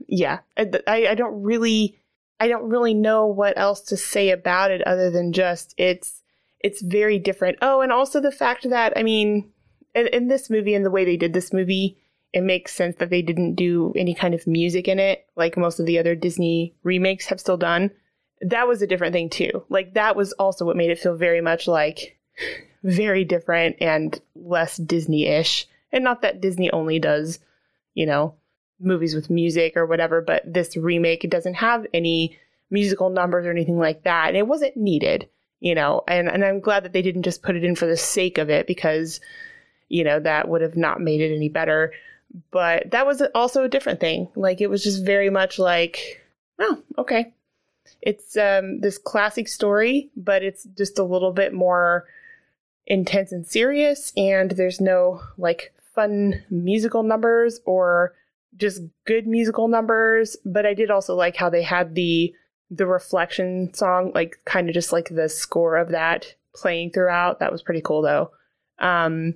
yeah, 0.07 0.41
I, 0.57 0.67
I 0.87 1.15
don't 1.15 1.43
really 1.43 1.99
I 2.41 2.49
don't 2.49 2.69
really 2.69 2.95
know 2.95 3.27
what 3.27 3.57
else 3.57 3.81
to 3.83 3.97
say 3.97 4.31
about 4.31 4.71
it 4.71 4.83
other 4.87 5.11
than 5.11 5.33
just 5.33 5.75
it's 5.79 6.23
it's 6.61 6.83
very 6.83 7.19
different. 7.19 7.59
Oh, 7.63 7.81
and 7.81 7.93
also 7.93 8.21
the 8.21 8.33
fact 8.33 8.69
that 8.71 8.93
I 8.97 9.03
mean, 9.03 9.53
in, 9.95 10.07
in 10.09 10.29
this 10.29 10.51
movie 10.51 10.75
and 10.75 10.85
the 10.85 10.91
way 10.91 11.05
they 11.05 11.17
did 11.17 11.33
this 11.33 11.53
movie 11.53 11.99
it 12.35 12.43
makes 12.43 12.73
sense 12.73 12.97
that 12.97 13.11
they 13.11 13.23
didn't 13.23 13.55
do 13.55 13.93
any 13.97 14.13
kind 14.13 14.35
of 14.35 14.45
music 14.45 14.89
in 14.89 14.99
it, 14.99 15.25
like 15.37 15.57
most 15.57 15.79
of 15.79 15.87
the 15.87 16.01
other 16.01 16.17
Disney 16.17 16.75
remakes 16.83 17.27
have 17.27 17.39
still 17.39 17.57
done. 17.57 17.93
That 18.41 18.67
was 18.67 18.83
a 18.83 18.89
different 18.89 19.13
thing 19.13 19.31
too. 19.31 19.65
Like 19.69 19.95
that 19.95 20.17
was 20.17 20.33
also 20.33 20.65
what 20.65 20.77
made 20.77 20.91
it 20.91 20.99
feel 20.99 21.15
very 21.15 21.41
much 21.41 21.69
like 21.69 22.19
very 22.83 23.25
different 23.25 23.77
and 23.81 24.21
less 24.35 24.77
Disney-ish. 24.77 25.69
And 25.93 26.03
not 26.03 26.23
that 26.23 26.41
Disney 26.41 26.73
only 26.73 26.99
does, 26.99 27.39
you 27.95 28.05
know, 28.05 28.35
movies 28.81 29.15
with 29.15 29.31
music 29.31 29.77
or 29.77 29.87
whatever, 29.87 30.21
but 30.21 30.43
this 30.45 30.77
remake 30.77 31.25
it 31.25 31.31
doesn't 31.31 31.55
have 31.55 31.87
any 31.95 32.39
musical 32.71 33.11
numbers 33.11 33.47
or 33.47 33.51
anything 33.51 33.79
like 33.79 34.05
that. 34.05 34.29
And 34.29 34.37
it 34.37 34.47
wasn't 34.47 34.77
needed. 34.77 35.29
you 35.65 35.75
know, 35.75 36.03
and, 36.07 36.29
and 36.29 36.45
I'm 36.45 36.61
glad 36.61 36.85
that 36.85 36.93
they 36.93 37.01
didn't 37.01 37.23
just 37.23 37.43
put 37.43 37.57
it 37.57 37.65
in 37.65 37.75
for 37.75 37.87
the 37.87 37.97
sake 37.97 38.37
of 38.37 38.51
it 38.51 38.67
because, 38.67 39.19
you 39.89 40.05
know, 40.05 40.21
that 40.21 40.47
would 40.47 40.61
have 40.61 40.77
not 40.77 41.01
made 41.01 41.23
it 41.23 41.35
any 41.35 41.49
better. 41.49 41.95
But 42.51 42.91
that 42.91 43.07
was 43.07 43.23
also 43.35 43.65
a 43.65 43.69
different 43.69 43.99
thing. 43.99 44.29
Like 44.37 44.61
it 44.61 44.69
was 44.69 44.85
just 44.85 45.07
very 45.07 45.31
much 45.31 45.59
like, 45.59 46.23
oh, 46.59 46.83
okay. 46.99 47.33
It's 48.03 48.37
um, 48.37 48.81
this 48.81 48.99
classic 48.99 49.49
story, 49.49 50.11
but 50.15 50.43
it's 50.43 50.65
just 50.77 50.99
a 50.99 51.03
little 51.03 51.33
bit 51.33 51.55
more 51.55 52.05
intense 52.87 53.33
and 53.33 53.47
serious, 53.47 54.13
and 54.15 54.51
there's 54.51 54.83
no 54.83 55.23
like 55.39 55.73
fun 55.95 56.45
musical 56.51 57.03
numbers 57.03 57.61
or 57.65 58.15
just 58.57 58.83
good 59.07 59.27
musical 59.27 59.69
numbers. 59.69 60.37
But 60.45 60.67
I 60.67 60.75
did 60.75 60.91
also 60.91 61.15
like 61.15 61.37
how 61.37 61.51
they 61.51 61.63
had 61.63 61.95
the 61.95 62.35
the 62.71 62.87
reflection 62.87 63.73
song, 63.75 64.13
like 64.15 64.39
kind 64.45 64.69
of 64.69 64.75
just 64.75 64.93
like 64.93 65.09
the 65.11 65.29
score 65.29 65.77
of 65.77 65.91
that 65.91 66.35
playing 66.55 66.91
throughout. 66.91 67.41
That 67.41 67.53
was 67.53 67.63
pretty 67.63 67.81
cool 67.83 68.03
though. 68.03 68.31
Um, 68.79 69.35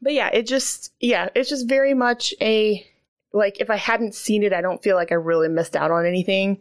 but 0.00 0.12
yeah, 0.14 0.28
it 0.32 0.46
just 0.46 0.92
yeah, 1.00 1.28
it's 1.34 1.48
just 1.48 1.68
very 1.68 1.94
much 1.94 2.34
a 2.40 2.86
like 3.32 3.60
if 3.60 3.70
I 3.70 3.76
hadn't 3.76 4.14
seen 4.14 4.42
it, 4.42 4.52
I 4.52 4.60
don't 4.60 4.82
feel 4.82 4.96
like 4.96 5.12
I 5.12 5.16
really 5.16 5.48
missed 5.48 5.76
out 5.76 5.90
on 5.90 6.06
anything 6.06 6.60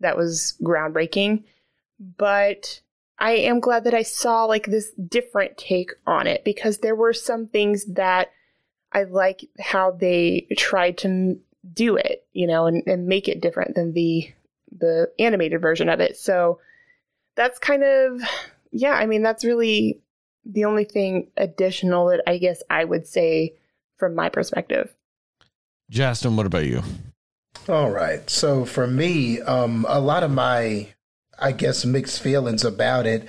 that 0.00 0.16
was 0.16 0.56
groundbreaking. 0.62 1.44
But 2.00 2.80
I 3.18 3.32
am 3.32 3.60
glad 3.60 3.84
that 3.84 3.94
I 3.94 4.02
saw 4.02 4.44
like 4.44 4.66
this 4.66 4.92
different 4.92 5.58
take 5.58 5.92
on 6.06 6.26
it 6.26 6.44
because 6.44 6.78
there 6.78 6.94
were 6.94 7.12
some 7.12 7.48
things 7.48 7.84
that 7.86 8.30
I 8.92 9.04
like 9.04 9.48
how 9.60 9.90
they 9.90 10.46
tried 10.56 10.98
to 10.98 11.38
do 11.72 11.96
it, 11.96 12.26
you 12.32 12.46
know, 12.46 12.66
and, 12.66 12.82
and 12.86 13.06
make 13.06 13.28
it 13.28 13.40
different 13.40 13.74
than 13.74 13.92
the 13.92 14.30
the 14.70 15.10
animated 15.18 15.60
version 15.60 15.88
of 15.88 16.00
it. 16.00 16.16
So 16.16 16.60
that's 17.36 17.58
kind 17.58 17.84
of 17.84 18.20
yeah, 18.70 18.92
I 18.92 19.06
mean 19.06 19.22
that's 19.22 19.44
really 19.44 20.00
the 20.44 20.64
only 20.64 20.84
thing 20.84 21.28
additional 21.36 22.08
that 22.08 22.22
I 22.26 22.38
guess 22.38 22.62
I 22.70 22.84
would 22.84 23.06
say 23.06 23.54
from 23.96 24.14
my 24.14 24.28
perspective. 24.28 24.94
Justin, 25.90 26.36
what 26.36 26.46
about 26.46 26.66
you? 26.66 26.82
All 27.68 27.90
right. 27.90 28.28
So 28.30 28.64
for 28.64 28.86
me, 28.86 29.40
um, 29.40 29.84
a 29.88 30.00
lot 30.00 30.22
of 30.22 30.30
my, 30.30 30.88
I 31.38 31.52
guess, 31.52 31.84
mixed 31.84 32.20
feelings 32.20 32.64
about 32.64 33.06
it 33.06 33.26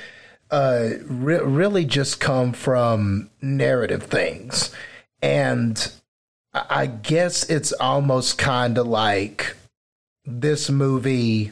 uh, 0.52 0.90
re- 1.06 1.42
really 1.42 1.86
just 1.86 2.20
come 2.20 2.54
from 2.54 3.30
narrative 3.42 4.04
things. 4.04 4.74
And 5.22 5.92
I 6.54 6.88
guess 6.88 7.50
it's 7.50 7.74
almost 7.74 8.38
kind 8.38 8.78
of 8.78 8.88
like 8.88 9.56
this 10.26 10.70
movie. 10.70 11.52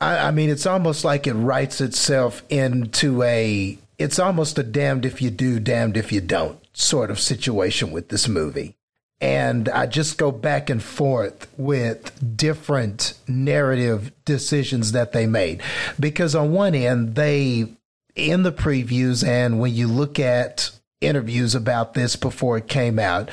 I, 0.00 0.28
I 0.28 0.30
mean, 0.30 0.50
it's 0.50 0.66
almost 0.66 1.04
like 1.04 1.26
it 1.26 1.34
writes 1.34 1.80
itself 1.80 2.42
into 2.48 3.22
a, 3.22 3.78
it's 3.98 4.18
almost 4.18 4.58
a 4.58 4.62
damned 4.62 5.04
if 5.04 5.22
you 5.22 5.30
do, 5.30 5.60
damned 5.60 5.96
if 5.96 6.10
you 6.12 6.20
don't 6.20 6.58
sort 6.76 7.10
of 7.10 7.20
situation 7.20 7.92
with 7.92 8.08
this 8.08 8.26
movie 8.26 8.76
and 9.24 9.70
I 9.70 9.86
just 9.86 10.18
go 10.18 10.30
back 10.30 10.68
and 10.68 10.82
forth 10.82 11.48
with 11.56 12.36
different 12.36 13.14
narrative 13.26 14.12
decisions 14.26 14.92
that 14.92 15.12
they 15.12 15.26
made. 15.26 15.62
Because 15.98 16.34
on 16.34 16.52
one 16.52 16.74
end, 16.74 17.14
they, 17.14 17.68
in 18.14 18.42
the 18.42 18.52
previews, 18.52 19.26
and 19.26 19.58
when 19.58 19.74
you 19.74 19.88
look 19.88 20.18
at 20.18 20.70
interviews 21.00 21.54
about 21.54 21.94
this 21.94 22.16
before 22.16 22.56
it 22.58 22.68
came 22.68 22.98
out, 22.98 23.30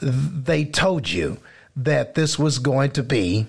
they 0.00 0.64
told 0.64 1.10
you 1.10 1.38
that 1.76 2.14
this 2.14 2.38
was 2.38 2.58
going 2.58 2.90
to 2.92 3.02
be 3.02 3.46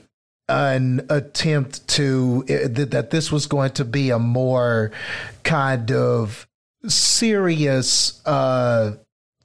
an 0.49 1.05
attempt 1.09 1.88
to, 1.88 2.43
that 2.43 3.09
this 3.12 3.32
was 3.32 3.45
going 3.45 3.72
to 3.72 3.86
be 3.86 4.09
a 4.09 4.20
more 4.20 4.91
kind 5.43 5.91
of 5.91 6.47
serious 6.88 8.26
uh, 8.26 8.93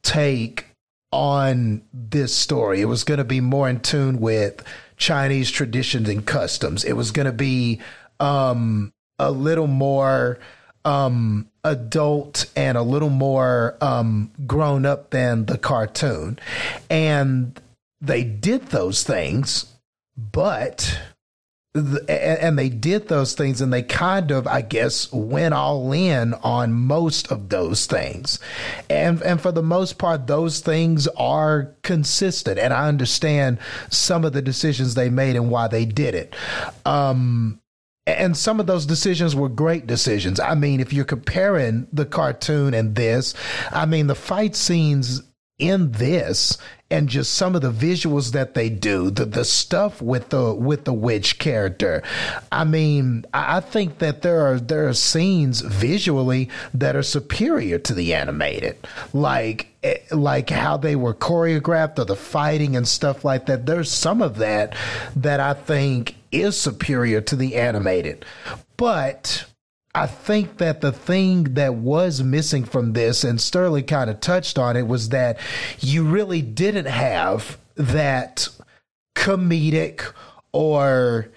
take 0.02 0.66
on 1.12 1.82
this 1.92 2.34
story. 2.34 2.80
It 2.80 2.86
was 2.86 3.04
going 3.04 3.18
to 3.18 3.24
be 3.24 3.40
more 3.40 3.68
in 3.68 3.80
tune 3.80 4.20
with 4.20 4.64
Chinese 4.96 5.50
traditions 5.50 6.08
and 6.08 6.26
customs. 6.26 6.84
It 6.84 6.94
was 6.94 7.10
going 7.10 7.26
to 7.26 7.32
be 7.32 7.80
um, 8.18 8.92
a 9.18 9.30
little 9.30 9.66
more 9.66 10.38
um, 10.84 11.48
adult 11.66 12.50
and 12.56 12.78
a 12.78 12.82
little 12.82 13.10
more 13.10 13.76
um, 13.80 14.30
grown 14.46 14.86
up 14.86 15.10
than 15.10 15.46
the 15.46 15.58
cartoon. 15.58 16.38
And 16.88 17.60
they 18.00 18.24
did 18.24 18.68
those 18.68 19.02
things, 19.02 19.72
but 20.16 20.98
and 22.08 22.58
they 22.58 22.70
did 22.70 23.08
those 23.08 23.34
things 23.34 23.60
and 23.60 23.70
they 23.70 23.82
kind 23.82 24.30
of 24.30 24.46
i 24.46 24.62
guess 24.62 25.12
went 25.12 25.52
all 25.52 25.92
in 25.92 26.32
on 26.34 26.72
most 26.72 27.30
of 27.30 27.50
those 27.50 27.84
things. 27.84 28.38
And 28.88 29.20
and 29.22 29.40
for 29.40 29.52
the 29.52 29.62
most 29.62 29.98
part 29.98 30.26
those 30.26 30.60
things 30.60 31.06
are 31.18 31.74
consistent. 31.82 32.58
And 32.58 32.72
i 32.72 32.88
understand 32.88 33.58
some 33.90 34.24
of 34.24 34.32
the 34.32 34.40
decisions 34.40 34.94
they 34.94 35.10
made 35.10 35.36
and 35.36 35.50
why 35.50 35.68
they 35.68 35.84
did 35.84 36.14
it. 36.14 36.34
Um 36.86 37.60
and 38.06 38.36
some 38.36 38.60
of 38.60 38.66
those 38.66 38.86
decisions 38.86 39.34
were 39.34 39.48
great 39.48 39.86
decisions. 39.86 40.38
I 40.38 40.54
mean, 40.54 40.80
if 40.80 40.92
you're 40.92 41.04
comparing 41.04 41.88
the 41.92 42.06
cartoon 42.06 42.72
and 42.72 42.94
this, 42.94 43.34
I 43.72 43.86
mean, 43.86 44.06
the 44.06 44.14
fight 44.14 44.54
scenes 44.54 45.22
in 45.58 45.92
this 45.92 46.58
and 46.90 47.08
just 47.08 47.34
some 47.34 47.56
of 47.56 47.62
the 47.62 47.72
visuals 47.72 48.32
that 48.32 48.54
they 48.54 48.68
do, 48.68 49.10
the 49.10 49.24
the 49.24 49.44
stuff 49.44 50.00
with 50.00 50.28
the 50.28 50.54
with 50.54 50.84
the 50.84 50.92
witch 50.92 51.38
character. 51.38 52.02
I 52.52 52.64
mean, 52.64 53.24
I 53.34 53.60
think 53.60 53.98
that 53.98 54.22
there 54.22 54.46
are 54.46 54.60
there 54.60 54.86
are 54.86 54.94
scenes 54.94 55.62
visually 55.62 56.48
that 56.74 56.94
are 56.94 57.02
superior 57.02 57.78
to 57.78 57.94
the 57.94 58.14
animated, 58.14 58.76
like 59.12 59.68
eh, 59.82 59.98
like 60.12 60.50
how 60.50 60.76
they 60.76 60.94
were 60.94 61.14
choreographed 61.14 61.98
or 61.98 62.04
the 62.04 62.14
fighting 62.14 62.76
and 62.76 62.86
stuff 62.86 63.24
like 63.24 63.46
that. 63.46 63.66
There's 63.66 63.90
some 63.90 64.22
of 64.22 64.36
that 64.36 64.76
that 65.16 65.40
I 65.40 65.54
think 65.54 66.14
is 66.40 66.60
superior 66.60 67.20
to 67.22 67.36
the 67.36 67.56
animated, 67.56 68.24
but 68.76 69.44
I 69.94 70.06
think 70.06 70.58
that 70.58 70.82
the 70.82 70.92
thing 70.92 71.54
that 71.54 71.74
was 71.74 72.22
missing 72.22 72.64
from 72.64 72.92
this, 72.92 73.24
and 73.24 73.40
Sterling 73.40 73.84
kind 73.84 74.10
of 74.10 74.20
touched 74.20 74.58
on 74.58 74.76
it, 74.76 74.86
was 74.86 75.08
that 75.08 75.38
you 75.80 76.04
really 76.04 76.42
didn't 76.42 76.86
have 76.86 77.56
that 77.76 78.48
comedic 79.14 80.12
or 80.52 81.28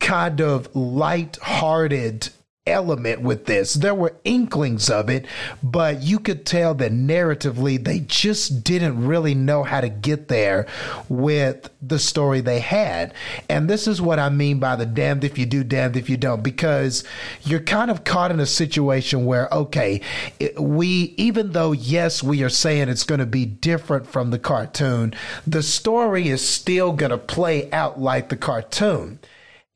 kind 0.00 0.40
of 0.40 0.74
light-hearted 0.74 2.30
element 2.64 3.20
with 3.20 3.46
this. 3.46 3.74
There 3.74 3.94
were 3.94 4.14
inklings 4.22 4.88
of 4.88 5.10
it, 5.10 5.26
but 5.64 6.00
you 6.00 6.20
could 6.20 6.46
tell 6.46 6.74
that 6.74 6.92
narratively 6.92 7.82
they 7.82 7.98
just 7.98 8.62
didn't 8.62 9.04
really 9.04 9.34
know 9.34 9.64
how 9.64 9.80
to 9.80 9.88
get 9.88 10.28
there 10.28 10.68
with 11.08 11.70
the 11.82 11.98
story 11.98 12.40
they 12.40 12.60
had. 12.60 13.14
And 13.48 13.68
this 13.68 13.88
is 13.88 14.00
what 14.00 14.20
I 14.20 14.28
mean 14.28 14.60
by 14.60 14.76
the 14.76 14.86
damned 14.86 15.24
if 15.24 15.38
you 15.38 15.46
do, 15.46 15.64
damned 15.64 15.96
if 15.96 16.08
you 16.08 16.16
don't, 16.16 16.44
because 16.44 17.02
you're 17.42 17.58
kind 17.58 17.90
of 17.90 18.04
caught 18.04 18.30
in 18.30 18.38
a 18.38 18.46
situation 18.46 19.24
where, 19.24 19.48
okay, 19.50 20.00
it, 20.38 20.60
we, 20.60 21.14
even 21.16 21.52
though, 21.52 21.72
yes, 21.72 22.22
we 22.22 22.44
are 22.44 22.48
saying 22.48 22.88
it's 22.88 23.02
going 23.02 23.18
to 23.18 23.26
be 23.26 23.44
different 23.44 24.06
from 24.06 24.30
the 24.30 24.38
cartoon, 24.38 25.14
the 25.44 25.64
story 25.64 26.28
is 26.28 26.48
still 26.48 26.92
going 26.92 27.10
to 27.10 27.18
play 27.18 27.68
out 27.72 28.00
like 28.00 28.28
the 28.28 28.36
cartoon. 28.36 29.18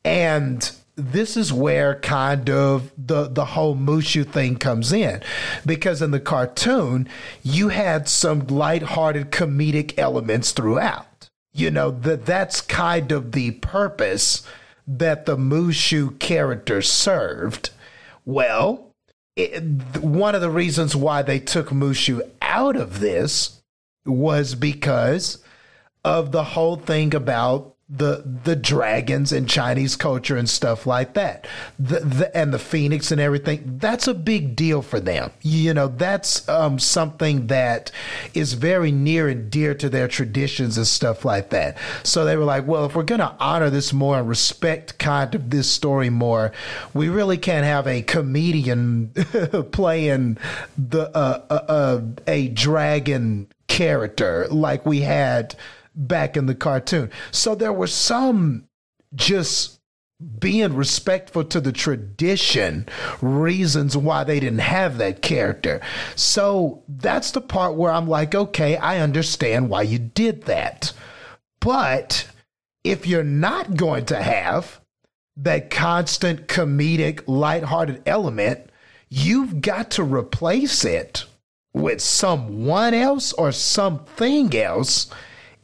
And 0.04 0.70
this 0.96 1.36
is 1.36 1.52
where 1.52 2.00
kind 2.00 2.48
of 2.48 2.90
the 2.96 3.28
the 3.28 3.44
whole 3.44 3.76
Mushu 3.76 4.26
thing 4.26 4.56
comes 4.56 4.92
in 4.92 5.22
because 5.64 6.00
in 6.00 6.10
the 6.10 6.20
cartoon 6.20 7.08
you 7.42 7.68
had 7.68 8.08
some 8.08 8.46
light-hearted 8.46 9.30
comedic 9.30 9.94
elements 9.98 10.52
throughout. 10.52 11.28
You 11.52 11.70
know 11.70 11.90
that 11.90 12.26
that's 12.26 12.60
kind 12.60 13.12
of 13.12 13.32
the 13.32 13.52
purpose 13.52 14.46
that 14.86 15.26
the 15.26 15.36
Mushu 15.36 16.18
character 16.18 16.80
served. 16.80 17.70
Well, 18.24 18.94
it, 19.36 19.62
one 20.00 20.34
of 20.34 20.40
the 20.40 20.50
reasons 20.50 20.96
why 20.96 21.22
they 21.22 21.38
took 21.38 21.68
Mushu 21.68 22.22
out 22.40 22.76
of 22.76 23.00
this 23.00 23.62
was 24.06 24.54
because 24.54 25.42
of 26.04 26.32
the 26.32 26.44
whole 26.44 26.76
thing 26.76 27.14
about 27.14 27.75
the 27.88 28.24
the 28.42 28.56
dragons 28.56 29.30
and 29.30 29.48
Chinese 29.48 29.94
culture 29.94 30.36
and 30.36 30.48
stuff 30.48 30.86
like 30.86 31.14
that. 31.14 31.46
The, 31.78 32.00
the, 32.00 32.36
and 32.36 32.52
the 32.52 32.58
phoenix 32.58 33.12
and 33.12 33.20
everything. 33.20 33.78
That's 33.78 34.08
a 34.08 34.14
big 34.14 34.56
deal 34.56 34.82
for 34.82 34.98
them. 34.98 35.30
You 35.42 35.72
know, 35.72 35.86
that's 35.86 36.48
um, 36.48 36.80
something 36.80 37.46
that 37.46 37.92
is 38.34 38.54
very 38.54 38.90
near 38.90 39.28
and 39.28 39.50
dear 39.50 39.72
to 39.76 39.88
their 39.88 40.08
traditions 40.08 40.76
and 40.76 40.86
stuff 40.86 41.24
like 41.24 41.50
that. 41.50 41.78
So 42.02 42.24
they 42.24 42.36
were 42.36 42.44
like, 42.44 42.66
well, 42.66 42.86
if 42.86 42.96
we're 42.96 43.04
going 43.04 43.20
to 43.20 43.36
honor 43.38 43.70
this 43.70 43.92
more 43.92 44.18
and 44.18 44.28
respect 44.28 44.98
kind 44.98 45.32
of 45.34 45.50
this 45.50 45.70
story 45.70 46.10
more, 46.10 46.50
we 46.92 47.08
really 47.08 47.38
can't 47.38 47.64
have 47.64 47.86
a 47.86 48.02
comedian 48.02 49.10
playing 49.70 50.38
the 50.76 51.16
uh, 51.16 51.42
uh, 51.48 51.54
uh, 51.68 52.00
a 52.26 52.48
dragon 52.48 53.46
character 53.68 54.46
like 54.48 54.86
we 54.86 55.00
had 55.00 55.54
back 55.96 56.36
in 56.36 56.46
the 56.46 56.54
cartoon. 56.54 57.10
So 57.30 57.54
there 57.54 57.72
were 57.72 57.86
some 57.86 58.68
just 59.14 59.80
being 60.38 60.74
respectful 60.74 61.44
to 61.44 61.60
the 61.60 61.72
tradition 61.72 62.88
reasons 63.20 63.96
why 63.96 64.24
they 64.24 64.40
didn't 64.40 64.60
have 64.60 64.98
that 64.98 65.20
character. 65.20 65.80
So 66.14 66.82
that's 66.88 67.32
the 67.32 67.40
part 67.40 67.74
where 67.74 67.92
I'm 67.92 68.08
like, 68.08 68.34
okay, 68.34 68.76
I 68.76 69.00
understand 69.00 69.68
why 69.68 69.82
you 69.82 69.98
did 69.98 70.44
that. 70.44 70.92
But 71.60 72.28
if 72.82 73.06
you're 73.06 73.24
not 73.24 73.76
going 73.76 74.06
to 74.06 74.22
have 74.22 74.80
that 75.36 75.68
constant 75.70 76.46
comedic, 76.46 77.24
lighthearted 77.26 78.02
element, 78.06 78.70
you've 79.10 79.60
got 79.60 79.90
to 79.92 80.02
replace 80.02 80.84
it 80.84 81.24
with 81.74 82.00
someone 82.00 82.94
else 82.94 83.34
or 83.34 83.52
something 83.52 84.56
else 84.56 85.10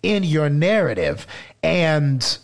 in 0.03 0.25
your 0.25 0.49
narrative. 0.49 1.27
And 1.63 2.39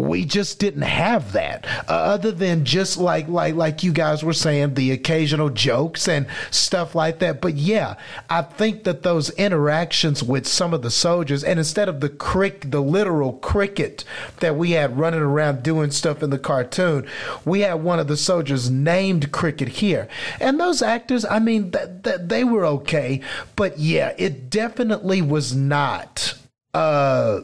we 0.00 0.24
just 0.24 0.58
didn't 0.58 0.82
have 0.82 1.32
that. 1.32 1.66
Uh, 1.88 1.92
other 1.92 2.32
than 2.32 2.64
just 2.64 2.96
like 2.96 3.28
like 3.28 3.54
like 3.54 3.82
you 3.82 3.92
guys 3.92 4.24
were 4.24 4.32
saying 4.32 4.74
the 4.74 4.92
occasional 4.92 5.50
jokes 5.50 6.08
and 6.08 6.26
stuff 6.50 6.94
like 6.94 7.18
that. 7.18 7.40
But 7.40 7.54
yeah 7.54 7.96
i 8.28 8.42
think 8.42 8.84
that 8.84 9.02
those 9.02 9.30
interactions 9.30 10.22
with 10.22 10.46
some 10.46 10.72
of 10.72 10.82
the 10.82 10.90
soldiers 10.90 11.44
and 11.44 11.58
instead 11.58 11.88
of 11.88 12.00
the 12.00 12.08
crick 12.08 12.70
the 12.70 12.80
literal 12.80 13.34
cricket 13.34 14.04
that 14.38 14.56
we 14.56 14.72
had 14.72 14.98
running 14.98 15.20
around 15.20 15.62
doing 15.62 15.90
stuff 15.90 16.22
in 16.22 16.30
the 16.30 16.38
cartoon 16.38 17.06
we 17.44 17.60
had 17.60 17.74
one 17.74 17.98
of 17.98 18.08
the 18.08 18.16
soldiers 18.16 18.70
named 18.70 19.32
cricket 19.32 19.68
here. 19.68 20.08
And 20.40 20.58
those 20.58 20.82
actors 20.82 21.24
i 21.24 21.38
mean 21.38 21.72
th- 21.72 22.02
th- 22.02 22.20
they 22.22 22.44
were 22.44 22.64
okay. 22.66 23.20
But 23.56 23.78
yeah 23.78 24.14
it 24.16 24.50
definitely 24.50 25.20
was 25.22 25.54
not 25.54 26.39
uh 26.74 27.40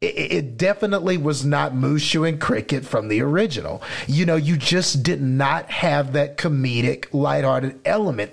it, 0.00 0.32
it 0.32 0.56
definitely 0.56 1.18
was 1.18 1.44
not 1.44 1.72
Mushu 1.72 2.26
and 2.26 2.40
Cricket 2.40 2.86
from 2.86 3.08
the 3.08 3.20
original. 3.20 3.82
You 4.06 4.24
know, 4.24 4.36
you 4.36 4.56
just 4.56 5.02
did 5.02 5.20
not 5.20 5.70
have 5.70 6.14
that 6.14 6.38
comedic, 6.38 7.06
lighthearted 7.12 7.80
element 7.84 8.32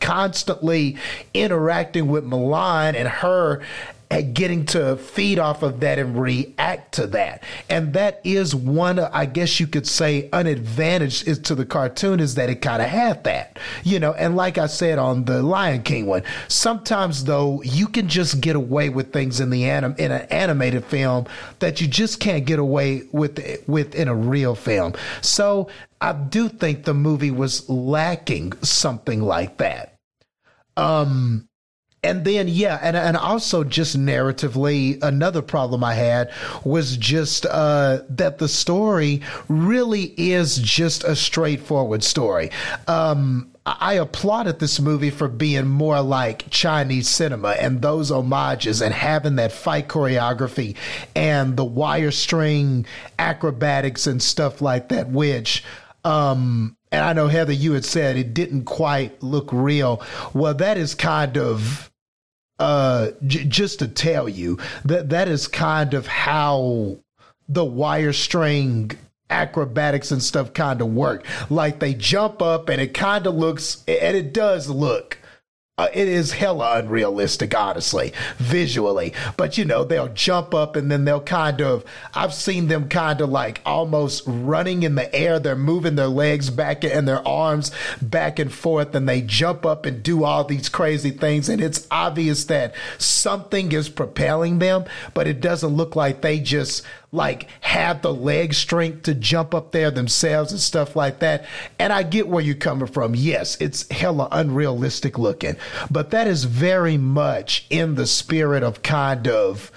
constantly 0.00 0.96
interacting 1.32 2.08
with 2.08 2.24
Mulan 2.24 2.94
and 2.94 3.08
her 3.08 3.62
at 4.10 4.34
getting 4.34 4.64
to 4.66 4.96
feed 4.96 5.38
off 5.38 5.62
of 5.62 5.80
that 5.80 5.98
and 5.98 6.20
react 6.20 6.94
to 6.94 7.06
that. 7.08 7.42
And 7.68 7.92
that 7.94 8.20
is 8.24 8.54
one, 8.54 8.98
I 8.98 9.26
guess 9.26 9.58
you 9.58 9.66
could 9.66 9.86
say, 9.86 10.28
an 10.32 10.46
advantage 10.46 11.26
is 11.26 11.38
to 11.40 11.54
the 11.54 11.66
cartoon 11.66 12.20
is 12.20 12.36
that 12.36 12.48
it 12.48 12.56
kind 12.56 12.80
of 12.82 12.88
had 12.88 13.24
that, 13.24 13.58
you 13.82 13.98
know. 13.98 14.12
And 14.12 14.36
like 14.36 14.58
I 14.58 14.66
said 14.66 14.98
on 14.98 15.24
the 15.24 15.42
Lion 15.42 15.82
King 15.82 16.06
one, 16.06 16.22
sometimes 16.48 17.24
though 17.24 17.62
you 17.62 17.88
can 17.88 18.08
just 18.08 18.40
get 18.40 18.54
away 18.54 18.88
with 18.88 19.12
things 19.12 19.40
in 19.40 19.50
the 19.50 19.68
anim 19.68 19.94
in 19.98 20.12
an 20.12 20.22
animated 20.30 20.84
film 20.84 21.26
that 21.58 21.80
you 21.80 21.88
just 21.88 22.20
can't 22.20 22.44
get 22.44 22.58
away 22.58 23.02
with 23.12 23.40
with 23.66 23.94
in 23.94 24.08
a 24.08 24.14
real 24.14 24.54
film. 24.54 24.94
So 25.20 25.68
I 26.00 26.12
do 26.12 26.48
think 26.48 26.84
the 26.84 26.94
movie 26.94 27.30
was 27.30 27.68
lacking 27.68 28.52
something 28.62 29.22
like 29.22 29.56
that. 29.58 29.98
Um, 30.76 31.48
and 32.02 32.24
then 32.24 32.46
yeah 32.48 32.78
and 32.82 32.96
and 32.96 33.16
also 33.16 33.64
just 33.64 33.98
narratively 33.98 35.02
another 35.02 35.42
problem 35.42 35.82
i 35.82 35.94
had 35.94 36.30
was 36.64 36.96
just 36.96 37.46
uh, 37.46 38.00
that 38.08 38.38
the 38.38 38.48
story 38.48 39.22
really 39.48 40.14
is 40.16 40.58
just 40.58 41.04
a 41.04 41.16
straightforward 41.16 42.02
story. 42.02 42.50
Um, 42.86 43.50
I 43.64 43.94
applauded 43.94 44.60
this 44.60 44.78
movie 44.78 45.10
for 45.10 45.26
being 45.26 45.66
more 45.66 46.00
like 46.00 46.48
Chinese 46.50 47.08
cinema 47.08 47.50
and 47.50 47.82
those 47.82 48.10
homages 48.10 48.80
and 48.80 48.94
having 48.94 49.36
that 49.36 49.50
fight 49.50 49.88
choreography 49.88 50.76
and 51.16 51.56
the 51.56 51.64
wire 51.64 52.12
string 52.12 52.86
acrobatics 53.18 54.06
and 54.06 54.22
stuff 54.22 54.60
like 54.60 54.88
that, 54.90 55.08
which 55.08 55.64
um, 56.04 56.75
and 56.92 57.04
I 57.04 57.12
know 57.12 57.28
Heather, 57.28 57.52
you 57.52 57.72
had 57.72 57.84
said 57.84 58.16
it 58.16 58.34
didn't 58.34 58.64
quite 58.64 59.22
look 59.22 59.50
real. 59.52 60.02
Well, 60.34 60.54
that 60.54 60.78
is 60.78 60.94
kind 60.94 61.36
of 61.36 61.90
uh, 62.58 63.10
j- 63.26 63.44
just 63.44 63.80
to 63.80 63.88
tell 63.88 64.28
you 64.28 64.58
that 64.84 65.10
that 65.10 65.28
is 65.28 65.48
kind 65.48 65.94
of 65.94 66.06
how 66.06 66.98
the 67.48 67.64
wire 67.64 68.12
string 68.12 68.92
acrobatics 69.28 70.12
and 70.12 70.22
stuff 70.22 70.52
kind 70.52 70.80
of 70.80 70.88
work. 70.88 71.26
Like 71.50 71.80
they 71.80 71.94
jump 71.94 72.40
up 72.40 72.68
and 72.68 72.80
it 72.80 72.94
kind 72.94 73.26
of 73.26 73.34
looks, 73.34 73.82
and 73.88 74.16
it 74.16 74.32
does 74.32 74.68
look 74.68 75.18
uh, 75.78 75.88
it 75.92 76.08
is 76.08 76.32
hella 76.32 76.78
unrealistic, 76.78 77.54
honestly, 77.54 78.10
visually. 78.38 79.12
But 79.36 79.58
you 79.58 79.66
know, 79.66 79.84
they'll 79.84 80.08
jump 80.08 80.54
up 80.54 80.74
and 80.74 80.90
then 80.90 81.04
they'll 81.04 81.20
kind 81.20 81.60
of, 81.60 81.84
I've 82.14 82.32
seen 82.32 82.68
them 82.68 82.88
kind 82.88 83.20
of 83.20 83.28
like 83.28 83.60
almost 83.66 84.22
running 84.26 84.84
in 84.84 84.94
the 84.94 85.14
air. 85.14 85.38
They're 85.38 85.54
moving 85.54 85.96
their 85.96 86.06
legs 86.06 86.48
back 86.48 86.82
and 86.82 87.06
their 87.06 87.26
arms 87.28 87.72
back 88.00 88.38
and 88.38 88.50
forth 88.50 88.94
and 88.94 89.06
they 89.06 89.20
jump 89.20 89.66
up 89.66 89.84
and 89.84 90.02
do 90.02 90.24
all 90.24 90.44
these 90.44 90.70
crazy 90.70 91.10
things. 91.10 91.50
And 91.50 91.60
it's 91.60 91.86
obvious 91.90 92.46
that 92.46 92.74
something 92.96 93.70
is 93.72 93.90
propelling 93.90 94.60
them, 94.60 94.86
but 95.12 95.26
it 95.26 95.42
doesn't 95.42 95.76
look 95.76 95.94
like 95.94 96.22
they 96.22 96.40
just 96.40 96.84
like 97.16 97.48
have 97.60 98.02
the 98.02 98.14
leg 98.14 98.54
strength 98.54 99.02
to 99.04 99.14
jump 99.14 99.54
up 99.54 99.72
there 99.72 99.90
themselves 99.90 100.52
and 100.52 100.60
stuff 100.60 100.94
like 100.94 101.18
that. 101.20 101.46
And 101.78 101.92
I 101.92 102.02
get 102.02 102.28
where 102.28 102.42
you're 102.42 102.54
coming 102.54 102.86
from. 102.86 103.14
Yes, 103.14 103.56
it's 103.60 103.90
hella 103.90 104.28
unrealistic 104.30 105.18
looking, 105.18 105.56
but 105.90 106.10
that 106.10 106.28
is 106.28 106.44
very 106.44 106.96
much 106.96 107.66
in 107.70 107.96
the 107.96 108.06
spirit 108.06 108.62
of 108.62 108.82
kind 108.82 109.26
of 109.26 109.72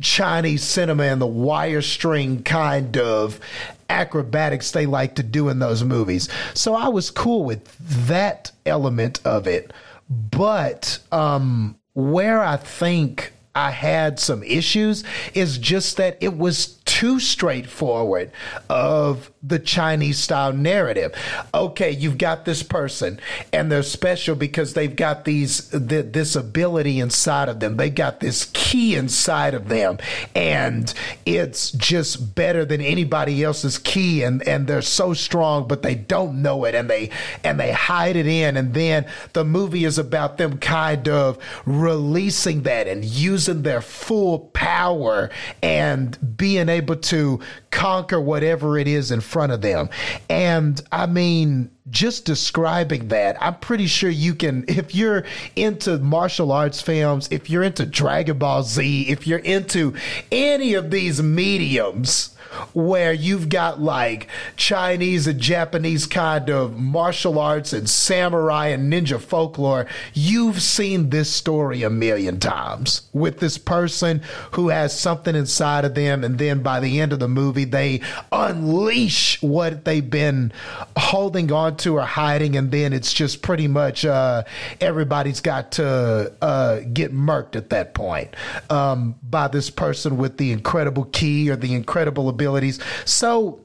Chinese 0.00 0.62
cinema 0.62 1.04
and 1.04 1.20
the 1.20 1.26
wire 1.26 1.82
string 1.82 2.42
kind 2.42 2.96
of 2.96 3.40
acrobatics 3.88 4.70
they 4.70 4.86
like 4.86 5.14
to 5.14 5.22
do 5.22 5.48
in 5.48 5.58
those 5.58 5.82
movies. 5.84 6.28
So 6.54 6.74
I 6.74 6.88
was 6.88 7.10
cool 7.10 7.44
with 7.44 7.76
that 8.08 8.52
element 8.64 9.20
of 9.24 9.46
it. 9.46 9.72
But 10.08 10.98
um, 11.12 11.78
where 11.94 12.42
I 12.42 12.56
think 12.56 13.32
I 13.54 13.70
had 13.70 14.20
some 14.20 14.42
issues 14.42 15.02
is 15.34 15.58
just 15.58 15.96
that 15.96 16.18
it 16.20 16.36
was 16.36 16.75
too 16.96 17.20
straightforward 17.20 18.30
of 18.70 19.30
the 19.42 19.58
Chinese 19.58 20.18
style 20.18 20.54
narrative. 20.54 21.14
Okay, 21.52 21.90
you've 21.90 22.16
got 22.16 22.46
this 22.46 22.62
person 22.62 23.20
and 23.52 23.70
they're 23.70 23.82
special 23.82 24.34
because 24.34 24.72
they've 24.72 24.96
got 24.96 25.26
these 25.26 25.68
th- 25.68 26.12
this 26.12 26.34
ability 26.34 26.98
inside 26.98 27.50
of 27.50 27.60
them. 27.60 27.76
They 27.76 27.90
got 27.90 28.20
this 28.20 28.46
key 28.54 28.94
inside 28.94 29.52
of 29.52 29.68
them 29.68 29.98
and 30.34 30.92
it's 31.26 31.70
just 31.72 32.34
better 32.34 32.64
than 32.64 32.80
anybody 32.80 33.44
else's 33.44 33.76
key 33.76 34.22
and 34.22 34.42
and 34.48 34.66
they're 34.66 34.80
so 34.80 35.12
strong 35.12 35.68
but 35.68 35.82
they 35.82 35.94
don't 35.94 36.40
know 36.40 36.64
it 36.64 36.74
and 36.74 36.88
they 36.88 37.10
and 37.44 37.60
they 37.60 37.72
hide 37.72 38.16
it 38.16 38.26
in 38.26 38.56
and 38.56 38.72
then 38.72 39.06
the 39.34 39.44
movie 39.44 39.84
is 39.84 39.98
about 39.98 40.38
them 40.38 40.56
kind 40.58 41.08
of 41.08 41.38
releasing 41.66 42.62
that 42.62 42.88
and 42.88 43.04
using 43.04 43.62
their 43.62 43.82
full 43.82 44.38
power 44.54 45.30
and 45.62 46.36
being 46.38 46.70
able 46.70 46.85
to 46.94 47.40
conquer 47.70 48.20
whatever 48.20 48.78
it 48.78 48.86
is 48.86 49.10
in 49.10 49.20
front 49.20 49.52
of 49.52 49.60
them. 49.62 49.88
And 50.28 50.80
I 50.92 51.06
mean, 51.06 51.70
just 51.90 52.24
describing 52.24 53.08
that, 53.08 53.36
I'm 53.40 53.56
pretty 53.56 53.86
sure 53.86 54.10
you 54.10 54.34
can, 54.34 54.64
if 54.68 54.94
you're 54.94 55.24
into 55.54 55.98
martial 55.98 56.52
arts 56.52 56.80
films, 56.80 57.28
if 57.30 57.48
you're 57.48 57.62
into 57.62 57.86
Dragon 57.86 58.38
Ball 58.38 58.62
Z, 58.62 59.08
if 59.08 59.26
you're 59.26 59.38
into 59.38 59.94
any 60.30 60.74
of 60.74 60.90
these 60.90 61.22
mediums, 61.22 62.36
where 62.72 63.12
you've 63.12 63.48
got 63.48 63.80
like 63.80 64.28
Chinese 64.56 65.26
and 65.26 65.40
Japanese 65.40 66.06
kind 66.06 66.48
of 66.50 66.78
martial 66.78 67.38
arts 67.38 67.72
and 67.72 67.88
samurai 67.88 68.68
and 68.68 68.92
ninja 68.92 69.20
folklore, 69.20 69.86
you've 70.14 70.62
seen 70.62 71.10
this 71.10 71.30
story 71.30 71.82
a 71.82 71.90
million 71.90 72.38
times 72.40 73.02
with 73.12 73.40
this 73.40 73.58
person 73.58 74.22
who 74.52 74.68
has 74.68 74.98
something 74.98 75.34
inside 75.34 75.84
of 75.84 75.94
them. 75.94 76.24
And 76.24 76.38
then 76.38 76.62
by 76.62 76.80
the 76.80 77.00
end 77.00 77.12
of 77.12 77.20
the 77.20 77.28
movie, 77.28 77.64
they 77.64 78.00
unleash 78.32 79.40
what 79.42 79.84
they've 79.84 80.08
been 80.08 80.52
holding 80.96 81.52
on 81.52 81.75
to 81.80 81.96
or 81.96 82.02
hiding. 82.02 82.56
And 82.56 82.70
then 82.70 82.92
it's 82.92 83.12
just 83.12 83.42
pretty 83.42 83.68
much 83.68 84.04
uh, 84.04 84.44
everybody's 84.80 85.40
got 85.40 85.72
to 85.72 86.32
uh, 86.40 86.80
get 86.92 87.12
murked 87.12 87.56
at 87.56 87.70
that 87.70 87.94
point 87.94 88.34
um, 88.70 89.14
by 89.22 89.48
this 89.48 89.70
person 89.70 90.16
with 90.16 90.36
the 90.36 90.52
incredible 90.52 91.04
key 91.04 91.50
or 91.50 91.56
the 91.56 91.74
incredible 91.74 92.28
abilities. 92.28 92.80
So 93.04 93.60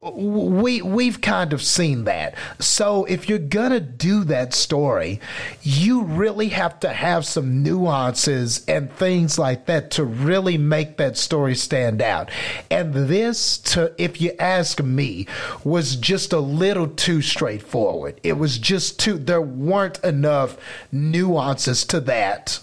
we 0.00 0.80
we've 0.80 1.20
kind 1.20 1.52
of 1.52 1.60
seen 1.60 2.04
that. 2.04 2.36
So 2.60 3.04
if 3.06 3.28
you're 3.28 3.38
to 3.72 3.80
do 3.80 4.22
that 4.24 4.54
story, 4.54 5.20
you 5.62 6.02
really 6.02 6.50
have 6.50 6.78
to 6.80 6.90
have 6.90 7.26
some 7.26 7.64
nuances 7.64 8.64
and 8.66 8.92
things 8.92 9.38
like 9.38 9.66
that 9.66 9.90
to 9.92 10.04
really 10.04 10.56
make 10.56 10.98
that 10.98 11.16
story 11.16 11.56
stand 11.56 12.00
out. 12.00 12.30
And 12.70 12.94
this 12.94 13.58
to 13.58 13.92
if 13.98 14.20
you 14.20 14.32
ask 14.38 14.80
me 14.80 15.26
was 15.64 15.96
just 15.96 16.32
a 16.32 16.40
little 16.40 16.88
too 16.88 17.20
straightforward. 17.20 18.20
It 18.22 18.34
was 18.34 18.58
just 18.58 19.00
too 19.00 19.18
there 19.18 19.42
weren't 19.42 19.98
enough 20.04 20.56
nuances 20.92 21.84
to 21.86 21.98
that 22.02 22.60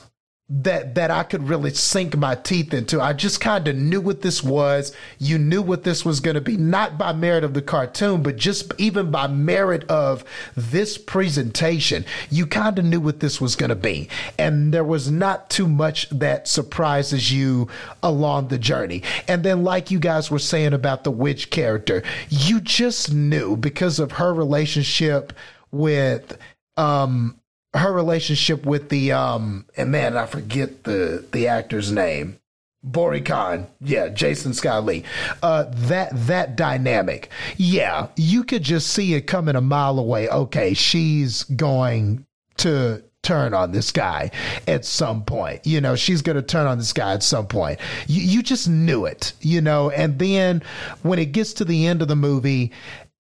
that 0.48 0.94
that 0.94 1.10
I 1.10 1.24
could 1.24 1.50
really 1.50 1.74
sink 1.74 2.16
my 2.16 2.36
teeth 2.36 2.72
into. 2.72 3.02
I 3.02 3.14
just 3.14 3.42
kind 3.42 3.68
of 3.68 3.76
knew 3.76 4.00
what 4.00 4.22
this 4.22 4.44
was. 4.44 4.96
You 5.18 5.40
knew 5.40 5.62
what 5.64 5.84
this 5.84 6.06
was 6.06 6.20
going 6.20 6.36
to 6.36 6.42
be, 6.42 6.56
not 6.56 7.00
by 7.00 7.14
merit 7.14 7.44
of 7.44 7.56
the 7.56 7.64
cartoon, 7.64 8.22
but 8.22 8.36
just 8.36 8.72
even 8.78 9.10
by 9.10 9.26
merit 9.26 9.90
of 9.90 10.24
this 10.56 11.00
presentation. 11.00 12.06
You 12.30 12.46
kind 12.46 12.78
of 12.78 12.86
knew 12.86 13.00
what 13.00 13.22
this 13.22 13.42
was 13.42 13.56
going 13.56 13.72
to 13.72 13.76
be, 13.76 14.08
and 14.38 14.72
there 14.72 14.84
was 14.84 15.10
not 15.10 15.50
too 15.50 15.68
much 15.68 16.10
that 16.12 16.48
surprises 16.48 17.32
you 17.32 17.68
along 18.04 18.50
the 18.50 18.60
journey. 18.60 19.02
And 19.28 19.44
then, 19.44 19.64
like 19.64 19.90
you 19.90 20.00
guys 20.00 20.30
were 20.30 20.38
saying 20.38 20.74
about 20.74 21.04
the 21.04 21.12
witch 21.12 21.50
character, 21.50 22.04
you 22.30 22.62
just 22.62 23.12
knew 23.12 23.58
because 23.58 23.98
of 23.98 24.14
her 24.14 24.32
relationship 24.32 25.34
with 25.72 26.38
um 26.78 27.40
her 27.76 27.92
relationship 27.92 28.66
with 28.66 28.90
the 28.90 29.12
um 29.12 29.66
and 29.78 29.92
man 29.92 30.18
I 30.18 30.26
forget 30.26 30.84
the 30.84 31.26
the 31.32 31.48
actor's 31.48 31.92
name. 31.92 32.40
Bori 32.88 33.22
Khan, 33.22 33.66
yeah, 33.82 34.10
Jason 34.10 34.54
Scott 34.54 34.86
Lee. 34.86 35.04
Uh, 35.42 35.66
that 35.70 36.12
that 36.28 36.56
dynamic, 36.56 37.30
yeah, 37.58 38.10
you 38.16 38.44
could 38.44 38.62
just 38.62 38.88
see 38.92 39.16
it 39.16 39.22
coming 39.22 39.56
a 39.56 39.62
mile 39.62 39.98
away. 39.98 40.30
Okay, 40.30 40.76
she's 40.76 41.44
going 41.46 42.28
to 42.58 43.04
turn 43.26 43.56
on 43.56 43.72
this 43.72 43.92
guy 43.92 44.30
at 44.68 44.86
some 44.86 45.26
point. 45.26 45.66
You 45.66 45.82
know, 45.82 45.96
she's 45.96 46.22
going 46.22 46.36
to 46.36 46.44
turn 46.44 46.68
on 46.68 46.78
this 46.78 46.94
guy 46.94 47.14
at 47.14 47.24
some 47.24 47.48
point. 47.48 47.80
You, 48.08 48.22
you 48.22 48.44
just 48.44 48.70
knew 48.70 49.06
it, 49.06 49.34
you 49.42 49.62
know. 49.62 49.90
And 49.90 50.20
then 50.20 50.62
when 51.02 51.18
it 51.18 51.32
gets 51.32 51.54
to 51.54 51.66
the 51.66 51.88
end 51.88 52.04
of 52.04 52.08
the 52.08 52.16
movie, 52.16 52.72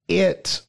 it 0.08 0.62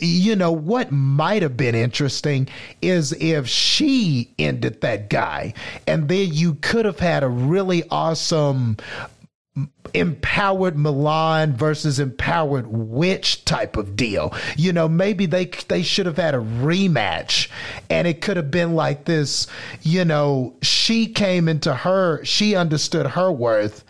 you 0.00 0.36
know 0.36 0.52
what 0.52 0.92
might 0.92 1.42
have 1.42 1.56
been 1.56 1.74
interesting 1.74 2.46
is 2.82 3.12
if 3.12 3.48
she 3.48 4.32
ended 4.38 4.80
that 4.82 5.08
guy 5.08 5.54
and 5.86 6.08
then 6.08 6.28
you 6.32 6.54
could 6.56 6.84
have 6.84 6.98
had 6.98 7.22
a 7.22 7.28
really 7.28 7.82
awesome 7.90 8.76
empowered 9.94 10.76
Mulan 10.76 11.54
versus 11.54 11.98
empowered 11.98 12.66
witch 12.68 13.44
type 13.44 13.76
of 13.76 13.96
deal. 13.96 14.32
You 14.56 14.72
know, 14.72 14.88
maybe 14.88 15.26
they 15.26 15.46
they 15.68 15.82
should 15.82 16.06
have 16.06 16.18
had 16.18 16.34
a 16.34 16.38
rematch 16.38 17.48
and 17.88 18.06
it 18.06 18.20
could 18.20 18.36
have 18.36 18.50
been 18.50 18.74
like 18.74 19.06
this, 19.06 19.46
you 19.82 20.04
know, 20.04 20.56
she 20.62 21.06
came 21.06 21.48
into 21.48 21.74
her, 21.74 22.24
she 22.24 22.54
understood 22.54 23.06
her 23.08 23.32
worth 23.32 23.84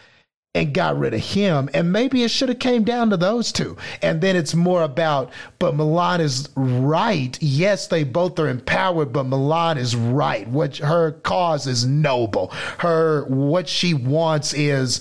and 0.54 0.74
got 0.74 0.98
rid 0.98 1.14
of 1.14 1.20
him. 1.20 1.70
And 1.74 1.92
maybe 1.92 2.24
it 2.24 2.30
should 2.30 2.48
have 2.48 2.58
came 2.58 2.82
down 2.82 3.10
to 3.10 3.16
those 3.16 3.52
two. 3.52 3.76
And 4.02 4.20
then 4.20 4.34
it's 4.34 4.54
more 4.54 4.82
about, 4.82 5.30
but 5.58 5.76
Mulan 5.76 6.18
is 6.18 6.48
right. 6.56 7.38
Yes, 7.40 7.86
they 7.86 8.02
both 8.02 8.38
are 8.38 8.48
empowered, 8.48 9.12
but 9.12 9.26
Mulan 9.26 9.76
is 9.76 9.94
right. 9.94 10.48
What 10.48 10.78
her 10.78 11.12
cause 11.12 11.66
is 11.66 11.86
noble. 11.86 12.48
Her 12.78 13.24
what 13.26 13.68
she 13.68 13.94
wants 13.94 14.52
is 14.52 15.00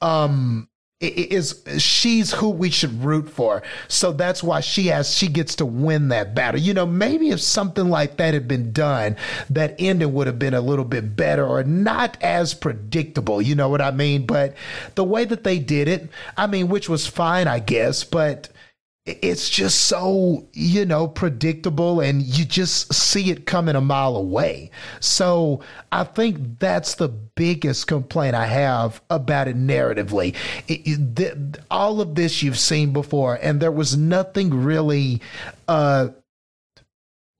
um 0.00 0.66
is 1.00 1.62
she's 1.78 2.30
who 2.32 2.50
we 2.50 2.68
should 2.68 3.02
root 3.02 3.30
for. 3.30 3.62
So 3.88 4.12
that's 4.12 4.42
why 4.42 4.60
she 4.60 4.88
has 4.88 5.14
she 5.16 5.28
gets 5.28 5.54
to 5.56 5.66
win 5.66 6.08
that 6.08 6.34
battle. 6.34 6.60
You 6.60 6.74
know, 6.74 6.86
maybe 6.86 7.30
if 7.30 7.40
something 7.40 7.88
like 7.88 8.18
that 8.18 8.34
had 8.34 8.46
been 8.46 8.72
done, 8.72 9.16
that 9.48 9.74
ending 9.78 10.12
would 10.12 10.26
have 10.26 10.38
been 10.38 10.54
a 10.54 10.60
little 10.60 10.84
bit 10.84 11.16
better 11.16 11.46
or 11.46 11.64
not 11.64 12.18
as 12.22 12.52
predictable. 12.52 13.40
You 13.40 13.54
know 13.54 13.70
what 13.70 13.80
I 13.80 13.90
mean? 13.90 14.26
But 14.26 14.54
the 14.94 15.04
way 15.04 15.24
that 15.24 15.42
they 15.42 15.58
did 15.58 15.88
it, 15.88 16.08
I 16.36 16.46
mean, 16.46 16.68
which 16.68 16.88
was 16.88 17.06
fine, 17.06 17.48
I 17.48 17.60
guess, 17.60 18.04
but 18.04 18.50
it's 19.22 19.48
just 19.48 19.82
so 19.82 20.46
you 20.52 20.84
know 20.84 21.08
predictable 21.08 22.00
and 22.00 22.22
you 22.22 22.44
just 22.44 22.92
see 22.92 23.30
it 23.30 23.46
coming 23.46 23.76
a 23.76 23.80
mile 23.80 24.16
away. 24.16 24.70
So 25.00 25.60
i 25.92 26.04
think 26.04 26.58
that's 26.58 26.94
the 26.94 27.08
biggest 27.08 27.86
complaint 27.86 28.34
i 28.34 28.46
have 28.46 29.00
about 29.10 29.48
it 29.48 29.56
narratively. 29.56 30.34
It, 30.68 30.80
it, 30.86 31.16
the, 31.16 31.60
all 31.70 32.00
of 32.00 32.14
this 32.14 32.42
you've 32.42 32.58
seen 32.58 32.92
before 32.92 33.38
and 33.42 33.60
there 33.60 33.72
was 33.72 33.96
nothing 33.96 34.62
really 34.62 35.20
uh 35.68 36.08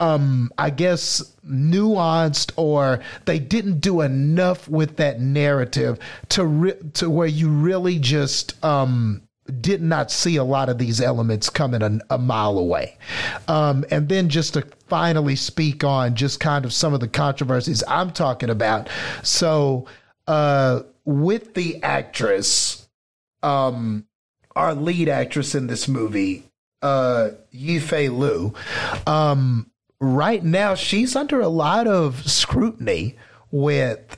um 0.01 0.51
i 0.57 0.71
guess 0.71 1.23
nuanced 1.47 2.53
or 2.57 3.01
they 3.27 3.39
didn't 3.39 3.81
do 3.81 4.01
enough 4.01 4.66
with 4.68 4.97
that 4.97 5.21
narrative 5.21 5.99
to 6.31 6.45
re- 6.45 6.79
to 6.95 7.11
where 7.11 7.29
you 7.29 7.51
really 7.51 7.99
just 7.99 8.62
um 8.64 9.23
did 9.51 9.82
not 9.82 10.11
see 10.11 10.36
a 10.36 10.44
lot 10.44 10.68
of 10.68 10.78
these 10.78 11.01
elements 11.01 11.51
coming 11.51 11.82
a, 11.82 11.98
a 12.14 12.18
mile 12.18 12.59
away. 12.59 12.96
Um, 13.48 13.84
and 13.90 14.09
then 14.09 14.28
just 14.28 14.55
to 14.55 14.66
finally 14.88 15.36
speak 15.36 15.84
on 15.84 16.14
just 16.14 16.40
kind 16.40 16.64
of 16.64 16.72
some 16.72 16.94
of 16.94 17.01
the 17.01 17.09
controversies 17.09 17.82
I'm 17.88 18.11
talking 18.11 18.51
about. 18.51 18.88
So, 19.22 19.86
uh, 20.26 20.82
with 21.05 21.55
the 21.55 21.82
actress, 21.82 22.88
um, 23.42 24.07
our 24.55 24.74
lead 24.74 25.09
actress 25.09 25.55
in 25.55 25.66
this 25.66 25.88
movie, 25.88 26.44
uh, 26.82 27.30
Yifei 27.53 28.16
Liu, 28.16 28.55
um, 29.07 29.70
right 30.01 30.42
now 30.42 30.74
she's 30.74 31.14
under 31.14 31.40
a 31.40 31.48
lot 31.48 31.86
of 31.86 32.28
scrutiny 32.28 33.16
with 33.51 34.16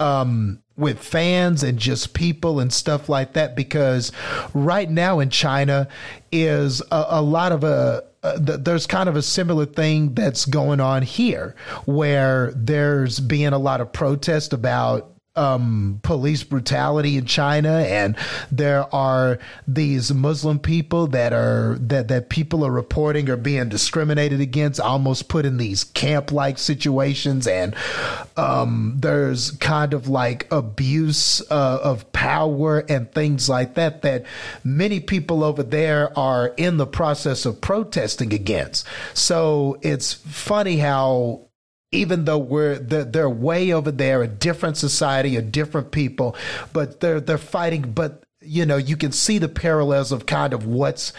um 0.00 0.60
with 0.76 0.98
fans 0.98 1.62
and 1.62 1.78
just 1.78 2.14
people 2.14 2.58
and 2.58 2.72
stuff 2.72 3.08
like 3.08 3.34
that 3.34 3.54
because 3.54 4.10
right 4.54 4.90
now 4.90 5.20
in 5.20 5.30
China 5.30 5.88
is 6.32 6.80
a, 6.90 7.04
a 7.10 7.22
lot 7.22 7.52
of 7.52 7.64
a 7.64 8.04
there's 8.38 8.86
kind 8.86 9.08
of 9.08 9.16
a 9.16 9.22
similar 9.22 9.66
thing 9.66 10.14
that's 10.14 10.46
going 10.46 10.80
on 10.80 11.02
here 11.02 11.54
where 11.84 12.52
there's 12.56 13.20
being 13.20 13.52
a 13.52 13.58
lot 13.58 13.82
of 13.82 13.92
protest 13.92 14.54
about 14.54 15.13
um, 15.36 16.00
police 16.02 16.44
brutality 16.44 17.16
in 17.16 17.26
China, 17.26 17.80
and 17.80 18.16
there 18.52 18.92
are 18.94 19.38
these 19.66 20.12
Muslim 20.12 20.58
people 20.58 21.08
that 21.08 21.32
are 21.32 21.76
that 21.80 22.08
that 22.08 22.28
people 22.28 22.64
are 22.64 22.70
reporting 22.70 23.28
are 23.28 23.36
being 23.36 23.68
discriminated 23.68 24.40
against, 24.40 24.80
almost 24.80 25.28
put 25.28 25.44
in 25.44 25.56
these 25.56 25.84
camp 25.84 26.30
like 26.30 26.58
situations, 26.58 27.46
and 27.46 27.74
um, 28.36 28.94
there's 28.98 29.50
kind 29.52 29.92
of 29.92 30.08
like 30.08 30.50
abuse 30.52 31.40
uh, 31.50 31.80
of 31.82 32.10
power 32.12 32.80
and 32.88 33.10
things 33.12 33.48
like 33.48 33.74
that 33.74 34.02
that 34.02 34.24
many 34.62 35.00
people 35.00 35.42
over 35.42 35.62
there 35.62 36.16
are 36.18 36.48
in 36.56 36.76
the 36.76 36.86
process 36.86 37.44
of 37.44 37.60
protesting 37.60 38.32
against. 38.32 38.86
So 39.14 39.78
it's 39.82 40.12
funny 40.12 40.76
how 40.76 41.48
even 41.94 42.24
though 42.24 42.38
we're 42.38 42.78
they're, 42.78 43.04
they're 43.04 43.30
way 43.30 43.72
over 43.72 43.90
there, 43.90 44.22
a 44.22 44.28
different 44.28 44.76
society, 44.76 45.36
a 45.36 45.42
different 45.42 45.90
people, 45.90 46.36
but 46.72 47.00
they're 47.00 47.20
they're 47.20 47.38
fighting. 47.38 47.92
But 47.92 48.24
you 48.40 48.66
know, 48.66 48.76
you 48.76 48.96
can 48.96 49.12
see 49.12 49.38
the 49.38 49.48
parallels 49.48 50.12
of 50.12 50.26
kind 50.26 50.52
of 50.52 50.66
what's 50.66 51.12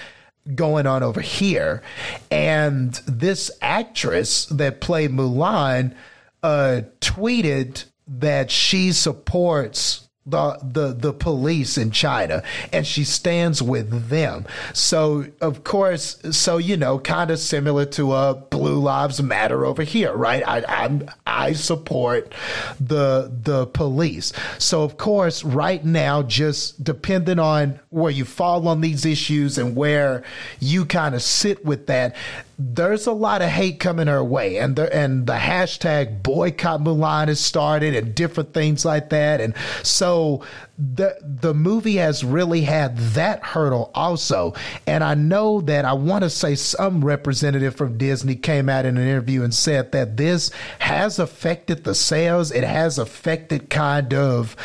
going 0.54 0.86
on 0.86 1.02
over 1.02 1.22
here. 1.22 1.82
And 2.30 2.94
this 3.08 3.50
actress 3.62 4.46
that 4.48 4.82
played 4.82 5.12
Mulan 5.12 5.96
uh, 6.44 6.82
tweeted 7.02 7.86
that 8.08 8.52
she 8.52 8.92
supports 8.92 10.05
the 10.26 10.58
the 10.64 10.94
the 10.94 11.14
police 11.14 11.78
in 11.78 11.92
China 11.92 12.42
and 12.74 12.86
she 12.86 13.04
stands 13.04 13.62
with 13.62 14.10
them. 14.10 14.46
So 14.74 15.26
of 15.40 15.64
course, 15.64 16.18
so 16.32 16.58
you 16.58 16.78
know, 16.78 16.98
kind 16.98 17.30
of 17.30 17.38
similar 17.40 17.86
to 17.88 18.14
a 18.14 18.34
Blue 18.34 18.80
Lives 18.80 19.22
Matter 19.22 19.66
over 19.66 19.84
here, 19.84 20.14
right? 20.14 20.44
I 20.48 20.64
I'm, 20.68 21.08
I 21.28 21.54
support 21.54 22.34
the 22.80 23.32
the 23.44 23.68
police. 23.68 24.34
So 24.58 24.84
of 24.84 24.98
course, 24.98 25.44
right 25.44 25.84
now, 25.86 26.24
just 26.24 26.84
depending 26.84 27.38
on 27.38 27.80
where 27.90 28.12
you 28.12 28.26
fall 28.26 28.68
on 28.68 28.82
these 28.82 29.06
issues 29.06 29.58
and 29.58 29.76
where 29.76 30.24
you 30.60 30.86
kind 30.86 31.14
of 31.14 31.22
sit 31.22 31.64
with 31.64 31.86
that, 31.88 32.16
there's 32.58 33.06
a 33.06 33.12
lot 33.12 33.42
of 33.42 33.50
hate 33.50 33.80
coming 33.80 34.08
her 34.08 34.24
way, 34.24 34.58
and 34.58 34.76
the 34.76 34.94
and 34.96 35.28
the 35.28 35.34
hashtag 35.34 36.24
boycott 36.24 36.82
Mulan 36.82 37.28
has 37.28 37.40
started, 37.40 37.94
and 37.96 38.16
different 38.16 38.54
things 38.54 38.86
like 38.86 39.10
that, 39.10 39.42
and 39.42 39.54
so 39.84 40.44
the 40.78 41.18
the 41.22 41.54
movie 41.54 41.98
has 41.98 42.24
really 42.24 42.62
had 42.62 42.98
that 42.98 43.44
hurdle 43.44 43.92
also, 43.94 44.54
and 44.88 45.04
I 45.04 45.16
know 45.16 45.62
that 45.62 45.84
I 45.84 45.94
want 45.94 46.24
to 46.24 46.30
say 46.30 46.56
some 46.56 47.04
representative 47.04 47.76
from 47.76 47.98
Disney 47.98 48.36
came 48.36 48.70
out 48.70 48.86
in 48.86 48.98
an 48.98 49.08
interview 49.08 49.44
and 49.44 49.54
said 49.54 49.92
that 49.92 50.16
this 50.16 50.50
has 50.80 51.20
affected 51.20 51.84
the 51.84 51.96
sales, 51.96 52.52
it 52.52 52.64
has 52.64 52.98
affected 52.98 53.70
kind 53.70 54.14
of 54.14 54.56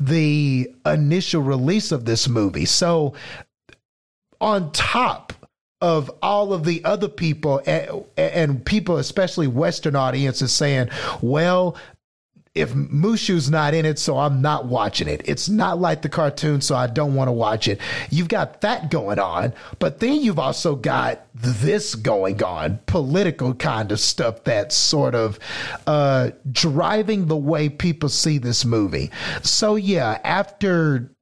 the 0.00 0.72
initial 0.84 1.42
release 1.42 1.92
of 1.92 2.06
this 2.06 2.28
movie, 2.28 2.64
so 2.64 3.14
on 4.40 4.70
top 4.72 5.32
of 5.80 6.10
all 6.22 6.52
of 6.52 6.64
the 6.64 6.84
other 6.84 7.08
people 7.08 7.60
and, 8.16 8.64
people, 8.64 8.96
especially 8.96 9.46
Western 9.46 9.94
audiences, 9.94 10.52
saying, 10.52 10.88
well, 11.20 11.76
if 12.54 12.72
Mushu's 12.72 13.50
not 13.50 13.74
in 13.74 13.84
it, 13.84 13.98
so 13.98 14.16
I'm 14.16 14.40
not 14.40 14.64
watching 14.64 15.08
it. 15.08 15.20
It's 15.26 15.50
not 15.50 15.78
like 15.78 16.00
the 16.00 16.08
cartoon, 16.08 16.62
so 16.62 16.74
I 16.74 16.86
don't 16.86 17.14
want 17.14 17.28
to 17.28 17.32
watch 17.32 17.68
it. 17.68 17.78
You've 18.10 18.28
got 18.28 18.62
that 18.62 18.90
going 18.90 19.18
on, 19.18 19.52
but 19.78 20.00
then 20.00 20.22
you've 20.22 20.38
also 20.38 20.74
got 20.74 21.26
this 21.34 21.94
going 21.94 22.42
on, 22.42 22.80
political 22.86 23.52
kind 23.52 23.92
of 23.92 24.00
stuff 24.00 24.42
that's 24.44 24.74
sort 24.74 25.14
of 25.14 25.38
uh, 25.86 26.30
driving 26.50 27.26
the 27.26 27.36
way 27.36 27.68
people 27.68 28.08
see 28.08 28.38
this 28.38 28.64
movie. 28.64 29.10
So 29.42 29.76
yeah, 29.76 30.18
after 30.24 31.14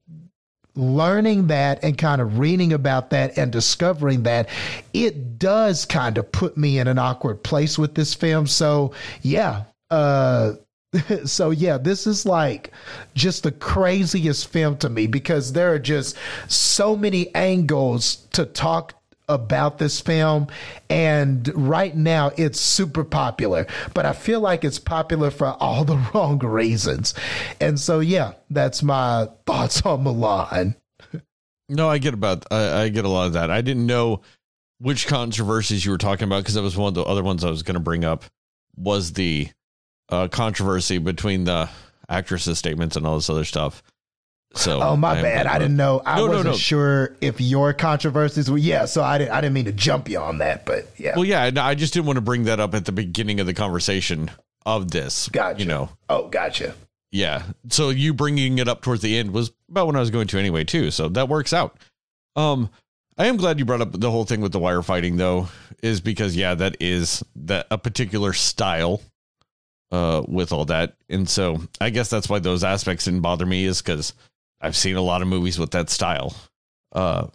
learning 0.77 1.49
that 1.49 1.83
and 1.85 1.97
kind 1.97 2.21
of 2.21 2.39
reading 2.39 2.73
about 2.73 3.11
that 3.11 3.39
and 3.39 3.53
discovering 3.53 4.25
that, 4.25 4.49
it 4.93 5.39
does 5.39 5.85
kind 5.85 6.19
of 6.19 6.31
put 6.33 6.57
me 6.57 6.79
in 6.79 6.89
an 6.89 6.99
awkward 6.99 7.43
place 7.43 7.79
with 7.79 7.95
this 7.95 8.15
film. 8.15 8.47
So 8.47 8.93
yeah, 9.23 9.65
uh, 9.91 10.55
so 11.25 11.51
yeah, 11.51 11.79
this 11.79 12.07
is 12.07 12.27
like 12.27 12.73
just 13.15 13.43
the 13.43 13.53
craziest 13.53 14.49
film 14.49 14.77
to 14.79 14.89
me 14.89 15.07
because 15.07 15.53
there 15.53 15.73
are 15.73 15.79
just 15.79 16.17
so 16.49 16.97
many 16.97 17.35
angles 17.35 18.17
to 18.33 18.45
talk 18.45 18.95
about 19.29 19.79
this 19.79 20.01
film 20.01 20.47
and 20.91 21.51
right 21.55 21.97
now 21.97 22.31
it's 22.37 22.61
super 22.61 23.05
popular. 23.05 23.67
But 23.95 24.07
i 24.07 24.13
feel 24.13 24.41
like 24.41 24.65
it's 24.65 24.79
popular 24.79 25.31
for 25.31 25.49
all 25.49 25.85
the 25.85 25.97
wrong 26.15 26.39
reasons. 26.39 27.15
And 27.61 27.79
so 27.79 28.01
yeah 28.01 28.33
that's 28.51 28.83
my 28.83 29.29
thoughts 29.47 29.83
on 29.83 30.05
Mulan 30.05 30.77
no 31.69 31.89
i 31.89 31.97
get 31.97 32.13
about 32.13 32.45
I, 32.51 32.83
I 32.83 32.89
get 32.89 33.05
a 33.05 33.09
lot 33.09 33.27
of 33.27 33.33
that. 33.35 33.51
I 33.51 33.61
didn't 33.61 33.87
know 33.87 34.21
which 34.79 35.07
controversies 35.07 35.85
you 35.85 35.93
were 35.93 35.99
talking 35.99 36.25
about 36.25 36.43
because 36.43 36.55
that 36.55 36.63
was 36.63 36.77
one 36.77 36.89
of 36.89 36.95
the 36.95 37.05
other 37.05 37.23
ones 37.23 37.45
i 37.45 37.51
was 37.51 37.63
going 37.63 37.75
to 37.75 37.81
bring 37.81 38.05
up 38.05 38.25
was 38.77 39.13
the 39.13 39.49
uh, 40.09 40.29
controversy 40.29 40.99
between 40.99 41.45
the 41.45 41.69
actress's 42.09 42.59
statements 42.59 42.97
and 42.97 43.07
all 43.07 43.17
this 43.17 43.31
other 43.31 43.45
stuff. 43.45 43.83
So, 44.57 44.81
oh 44.81 44.97
my 44.97 45.19
I 45.19 45.23
bad, 45.23 45.47
I 45.47 45.59
didn't 45.59 45.77
know. 45.77 46.01
I 46.05 46.17
no, 46.17 46.29
wasn't 46.29 46.45
no, 46.45 46.51
no. 46.53 46.57
sure 46.57 47.17
if 47.21 47.41
your 47.41 47.73
controversies 47.73 48.51
were. 48.51 48.59
Yeah, 48.59 48.85
so 48.85 49.03
I 49.03 49.19
didn't. 49.19 49.33
I 49.33 49.41
didn't 49.41 49.55
mean 49.55 49.65
to 49.65 49.73
jump 49.73 50.09
you 50.09 50.19
on 50.19 50.39
that, 50.39 50.65
but 50.65 50.89
yeah. 50.97 51.15
Well, 51.17 51.25
yeah, 51.25 51.51
I 51.57 51.75
just 51.75 51.93
didn't 51.93 52.07
want 52.07 52.19
to 52.19 52.23
bring 52.23 52.45
that 52.45 52.61
up 52.61 52.75
at 52.75 52.85
the 52.85 52.93
beginning 52.93 53.41
of 53.41 53.47
the 53.47 53.55
conversation 53.55 54.31
of 54.65 54.91
this. 54.91 55.29
Gotcha. 55.29 55.59
You 55.59 55.67
know. 55.67 55.91
Oh, 56.09 56.29
gotcha. 56.29 56.75
Yeah. 57.11 57.43
So 57.69 57.91
you 57.91 58.15
bringing 58.15 58.59
it 58.59 58.69
up 58.69 58.83
towards 58.83 59.03
the 59.03 59.17
end 59.19 59.33
was 59.33 59.53
about 59.69 59.87
when 59.87 59.97
I 59.97 60.01
was 60.01 60.11
going 60.11 60.29
to 60.29 60.39
anyway, 60.39 60.65
too. 60.65 60.91
So 60.91 61.09
that 61.11 61.29
works 61.29 61.53
out. 61.53 61.77
Um, 62.37 62.71
I 63.17 63.27
am 63.27 63.37
glad 63.37 63.59
you 63.59 63.65
brought 63.65 63.81
up 63.81 63.93
the 63.93 64.11
whole 64.11 64.25
thing 64.25 64.41
with 64.41 64.53
the 64.53 64.59
wire 64.59 64.83
fighting, 64.83 65.17
though, 65.17 65.49
is 65.83 66.01
because 66.01 66.37
yeah, 66.37 66.55
that 66.55 66.77
is 66.81 67.23
that 67.37 67.67
a 67.71 67.79
particular 67.79 68.33
style 68.33 69.01
uh, 69.93 70.23
with 70.27 70.53
all 70.53 70.65
that. 70.65 70.97
And 71.09 71.29
so 71.29 71.61
I 71.81 71.91
guess 71.91 72.11
that's 72.11 72.29
why 72.29 72.41
those 72.41 72.65
aspects 72.65 73.05
didn't 73.05 73.21
bother 73.21 73.47
me 73.47 73.65
is 73.65 73.81
because 73.81 74.15
I've 74.61 74.77
seen 74.77 74.97
a 74.97 75.03
lot 75.03 75.23
of 75.23 75.29
movies 75.29 75.59
with 75.59 75.73
that 75.73 75.91
style. 75.91 76.35
Uh, 76.93 77.27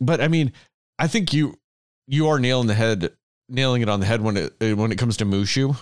but 0.00 0.20
I 0.20 0.28
mean, 0.28 0.52
I 0.98 1.08
think 1.08 1.32
you 1.32 1.58
you 2.06 2.28
are 2.28 2.38
nailing 2.38 2.66
the 2.66 2.74
head, 2.74 3.12
nailing 3.48 3.82
it 3.82 3.88
on 3.88 4.00
the 4.00 4.06
head 4.06 4.20
when 4.20 4.36
it 4.36 4.54
when 4.60 4.92
it 4.92 4.98
comes 4.98 5.16
to 5.18 5.24
Mushu, 5.24 5.76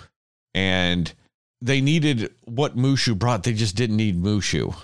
and 0.54 1.12
they 1.60 1.80
needed 1.80 2.32
what 2.44 2.76
Mushu 2.76 3.18
brought. 3.18 3.42
They 3.42 3.52
just 3.52 3.76
didn't 3.76 3.96
need 3.96 4.22
Mushu. 4.22 4.74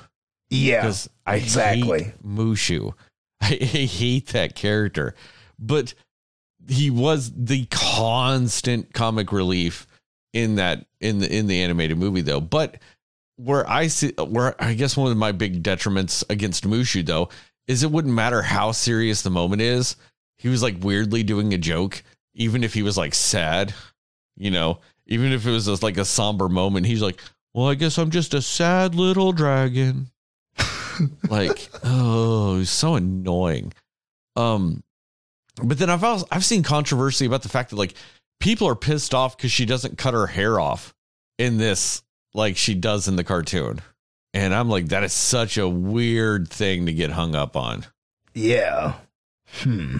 Yeah, 0.51 0.83
because 0.83 1.09
I 1.27 1.37
exactly 1.37 2.05
hate 2.05 2.23
Mushu. 2.27 2.93
I, 3.41 3.47
I 3.61 3.85
hate 3.85 4.29
that 4.29 4.55
character, 4.55 5.15
but 5.59 5.95
he 6.69 6.91
was 6.91 7.33
the 7.35 7.67
constant 7.67 8.93
comic 8.93 9.33
relief 9.33 9.87
in 10.33 10.57
that 10.57 10.87
in 11.01 11.19
the 11.19 11.35
in 11.35 11.47
the 11.47 11.63
animated 11.63 11.99
movie 11.99 12.21
though. 12.21 12.41
But 12.41 12.79
where 13.45 13.69
I 13.69 13.87
see 13.87 14.13
where 14.19 14.61
I 14.63 14.75
guess 14.75 14.97
one 14.97 15.11
of 15.11 15.17
my 15.17 15.33
big 15.33 15.63
detriments 15.63 16.25
against 16.29 16.69
Mushu 16.69 17.05
though 17.05 17.29
is 17.67 17.83
it 17.83 17.91
wouldn't 17.91 18.15
matter 18.15 18.43
how 18.43 18.73
serious 18.73 19.23
the 19.23 19.31
moment 19.31 19.63
is. 19.63 19.97
He 20.39 20.49
was 20.49 20.63
like 20.63 20.77
weirdly 20.81 21.23
doing 21.23 21.55
a 21.55 21.59
joke, 21.59 22.03
even 22.35 22.65
if 22.65 22.75
he 22.75 22.83
was 22.83 22.97
like 22.97 23.15
sad, 23.15 23.75
you 24.37 24.51
know, 24.51 24.81
even 25.07 25.33
if 25.33 25.47
it 25.47 25.51
was 25.51 25.67
just 25.67 25.83
like 25.83 25.97
a 25.97 26.05
somber 26.05 26.49
moment. 26.49 26.87
He's 26.87 27.03
like, 27.03 27.21
"Well, 27.55 27.69
I 27.69 27.75
guess 27.75 27.99
I'm 27.99 28.11
just 28.11 28.35
a 28.35 28.43
sad 28.43 28.95
little 28.95 29.33
dragon." 29.33 30.11
like, 31.29 31.71
oh, 31.85 32.63
so 32.65 32.95
annoying. 32.95 33.73
Um, 34.37 34.83
but 35.63 35.79
then 35.79 35.91
I've 35.91 36.05
also, 36.05 36.27
I've 36.31 36.45
seen 36.45 36.63
controversy 36.63 37.27
about 37.27 37.43
the 37.43 37.49
fact 37.49 37.71
that 37.71 37.77
like 37.77 37.95
people 38.39 38.69
are 38.69 38.77
pissed 38.77 39.15
off 39.15 39.37
because 39.37 39.53
she 39.53 39.67
doesn't 39.67 39.99
cut 39.99 40.15
her 40.15 40.27
hair 40.27 40.59
off 40.59 40.95
in 41.39 41.59
this 41.59 42.03
like 42.35 42.57
she 42.57 42.75
does 42.75 43.09
in 43.09 43.17
the 43.17 43.25
cartoon. 43.25 43.81
And 44.33 44.55
I'm 44.55 44.69
like, 44.69 44.89
that 44.89 45.03
is 45.03 45.13
such 45.13 45.59
a 45.59 45.69
weird 45.69 46.49
thing 46.49 46.87
to 46.87 46.93
get 46.93 47.11
hung 47.11 47.35
up 47.35 47.57
on. 47.57 47.85
Yeah. 48.35 48.95
Hmm. 49.63 49.97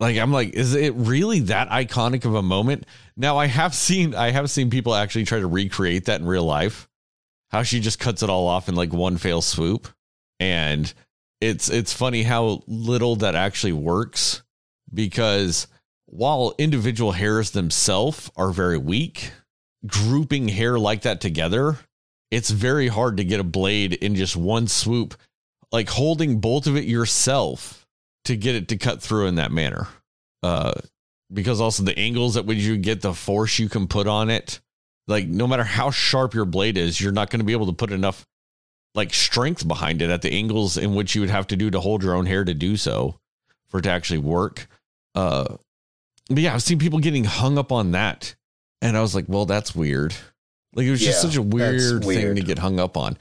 Like 0.00 0.16
I'm 0.16 0.32
like, 0.32 0.54
is 0.54 0.74
it 0.74 0.94
really 0.94 1.40
that 1.40 1.68
iconic 1.68 2.24
of 2.24 2.34
a 2.34 2.42
moment? 2.42 2.86
Now 3.16 3.36
I 3.36 3.46
have 3.46 3.74
seen 3.74 4.14
I 4.14 4.30
have 4.30 4.50
seen 4.50 4.70
people 4.70 4.94
actually 4.94 5.24
try 5.26 5.38
to 5.38 5.46
recreate 5.46 6.06
that 6.06 6.20
in 6.20 6.26
real 6.26 6.44
life. 6.44 6.88
How 7.50 7.62
she 7.62 7.80
just 7.80 7.98
cuts 7.98 8.22
it 8.22 8.30
all 8.30 8.46
off 8.46 8.68
in 8.68 8.74
like 8.74 8.92
one 8.92 9.18
fail 9.18 9.42
swoop. 9.42 9.88
And 10.40 10.92
it's 11.40 11.68
it's 11.68 11.92
funny 11.92 12.22
how 12.22 12.62
little 12.66 13.16
that 13.16 13.34
actually 13.34 13.72
works 13.72 14.42
because 14.92 15.66
while 16.06 16.54
individual 16.58 17.12
hairs 17.12 17.50
themselves 17.50 18.30
are 18.36 18.50
very 18.50 18.78
weak, 18.78 19.32
grouping 19.86 20.48
hair 20.48 20.78
like 20.78 21.02
that 21.02 21.20
together, 21.20 21.78
it's 22.30 22.50
very 22.50 22.88
hard 22.88 23.16
to 23.16 23.24
get 23.24 23.40
a 23.40 23.44
blade 23.44 23.94
in 23.94 24.14
just 24.14 24.36
one 24.36 24.68
swoop, 24.68 25.14
like 25.72 25.88
holding 25.88 26.40
both 26.40 26.66
of 26.66 26.76
it 26.76 26.84
yourself 26.84 27.86
to 28.24 28.36
get 28.36 28.54
it 28.54 28.68
to 28.68 28.76
cut 28.76 29.02
through 29.02 29.26
in 29.26 29.36
that 29.36 29.52
manner. 29.52 29.88
Uh, 30.42 30.72
because 31.32 31.60
also 31.60 31.82
the 31.82 31.98
angles 31.98 32.36
at 32.36 32.46
which 32.46 32.58
you 32.58 32.76
get 32.76 33.02
the 33.02 33.14
force 33.14 33.58
you 33.58 33.68
can 33.68 33.86
put 33.86 34.06
on 34.06 34.30
it, 34.30 34.60
like 35.06 35.26
no 35.26 35.46
matter 35.46 35.64
how 35.64 35.90
sharp 35.90 36.34
your 36.34 36.44
blade 36.44 36.76
is, 36.76 37.00
you're 37.00 37.12
not 37.12 37.30
going 37.30 37.40
to 37.40 37.44
be 37.44 37.52
able 37.52 37.66
to 37.66 37.72
put 37.72 37.92
enough 37.92 38.26
like 38.94 39.14
strength 39.14 39.66
behind 39.66 40.02
it 40.02 40.10
at 40.10 40.22
the 40.22 40.32
angles 40.32 40.76
in 40.76 40.94
which 40.94 41.14
you 41.14 41.20
would 41.20 41.30
have 41.30 41.46
to 41.46 41.56
do 41.56 41.70
to 41.70 41.80
hold 41.80 42.02
your 42.02 42.14
own 42.14 42.26
hair 42.26 42.44
to 42.44 42.54
do 42.54 42.76
so 42.76 43.16
for 43.68 43.78
it 43.78 43.82
to 43.82 43.90
actually 43.90 44.18
work. 44.18 44.66
Uh, 45.14 45.56
but 46.28 46.38
yeah, 46.38 46.54
I've 46.54 46.62
seen 46.62 46.78
people 46.78 46.98
getting 46.98 47.24
hung 47.24 47.58
up 47.58 47.70
on 47.72 47.92
that. 47.92 48.34
And 48.82 48.96
I 48.96 49.00
was 49.00 49.14
like, 49.14 49.26
well, 49.28 49.46
that's 49.46 49.74
weird. 49.74 50.14
Like 50.74 50.86
it 50.86 50.90
was 50.90 51.00
just 51.00 51.20
such 51.20 51.36
a 51.36 51.42
weird, 51.42 52.04
weird, 52.04 52.22
thing 52.22 52.34
to 52.36 52.42
get 52.42 52.58
hung 52.58 52.78
up 52.78 52.96
on. 52.96 53.18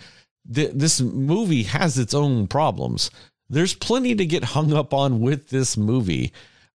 Th- 0.54 0.72
this 0.74 1.02
movie 1.02 1.64
has 1.64 1.98
its 1.98 2.14
own 2.14 2.48
problems. 2.48 3.10
There's 3.50 3.74
plenty 3.74 4.16
to 4.16 4.26
get 4.26 4.44
hung 4.44 4.74
up 4.74 4.94
on 4.94 5.20
with 5.20 5.50
this 5.50 5.76
movie. 5.76 6.32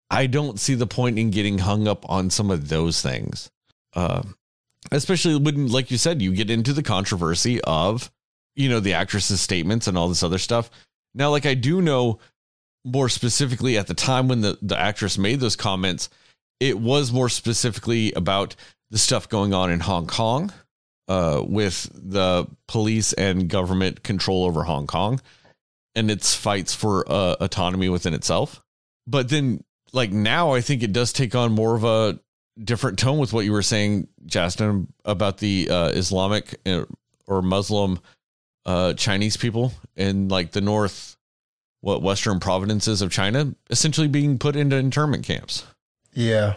I 0.09 0.27
don't 0.27 0.59
see 0.59 0.73
the 0.73 0.87
point 0.87 1.19
in 1.19 1.29
getting 1.29 1.57
hung 1.57 1.87
up 1.87 2.09
on 2.09 2.29
some 2.29 2.49
of 2.49 2.69
those 2.69 3.01
things. 3.01 3.51
Uh, 3.93 4.23
especially 4.91 5.37
when, 5.37 5.67
like 5.67 5.91
you 5.91 5.97
said, 5.97 6.21
you 6.21 6.33
get 6.33 6.49
into 6.49 6.73
the 6.73 6.83
controversy 6.83 7.61
of, 7.61 8.09
you 8.55 8.69
know, 8.69 8.79
the 8.79 8.93
actress's 8.93 9.41
statements 9.41 9.87
and 9.87 9.97
all 9.97 10.07
this 10.07 10.23
other 10.23 10.37
stuff. 10.37 10.69
Now, 11.13 11.29
like 11.29 11.45
I 11.45 11.53
do 11.53 11.81
know 11.81 12.19
more 12.83 13.09
specifically 13.09 13.77
at 13.77 13.87
the 13.87 13.93
time 13.93 14.27
when 14.27 14.41
the, 14.41 14.57
the 14.61 14.77
actress 14.77 15.17
made 15.17 15.39
those 15.39 15.55
comments, 15.55 16.09
it 16.61 16.79
was 16.79 17.11
more 17.11 17.27
specifically 17.27 18.13
about 18.13 18.55
the 18.91 18.99
stuff 18.99 19.27
going 19.27 19.51
on 19.51 19.71
in 19.71 19.79
Hong 19.79 20.05
Kong 20.05 20.53
uh, 21.07 21.41
with 21.43 21.89
the 21.91 22.47
police 22.67 23.13
and 23.13 23.49
government 23.49 24.03
control 24.03 24.45
over 24.45 24.63
Hong 24.63 24.85
Kong 24.85 25.19
and 25.95 26.11
its 26.11 26.35
fights 26.35 26.73
for 26.75 27.03
uh, 27.11 27.35
autonomy 27.39 27.89
within 27.89 28.13
itself. 28.13 28.61
But 29.07 29.27
then, 29.27 29.63
like 29.91 30.11
now, 30.11 30.51
I 30.51 30.61
think 30.61 30.83
it 30.83 30.93
does 30.93 31.11
take 31.11 31.33
on 31.33 31.51
more 31.51 31.75
of 31.75 31.83
a 31.83 32.19
different 32.63 32.99
tone 32.99 33.17
with 33.17 33.33
what 33.33 33.43
you 33.43 33.53
were 33.53 33.63
saying, 33.63 34.07
Justin, 34.27 34.93
about 35.03 35.39
the 35.39 35.67
uh, 35.67 35.87
Islamic 35.87 36.59
uh, 36.67 36.85
or 37.25 37.41
Muslim 37.41 37.99
uh, 38.67 38.93
Chinese 38.93 39.35
people 39.35 39.73
in 39.95 40.27
like 40.27 40.51
the 40.51 40.61
north, 40.61 41.17
what 41.79 42.03
Western 42.03 42.39
provinces 42.39 43.01
of 43.01 43.11
China, 43.11 43.55
essentially 43.71 44.07
being 44.07 44.37
put 44.37 44.55
into 44.55 44.75
internment 44.75 45.25
camps. 45.25 45.65
Yeah. 46.13 46.55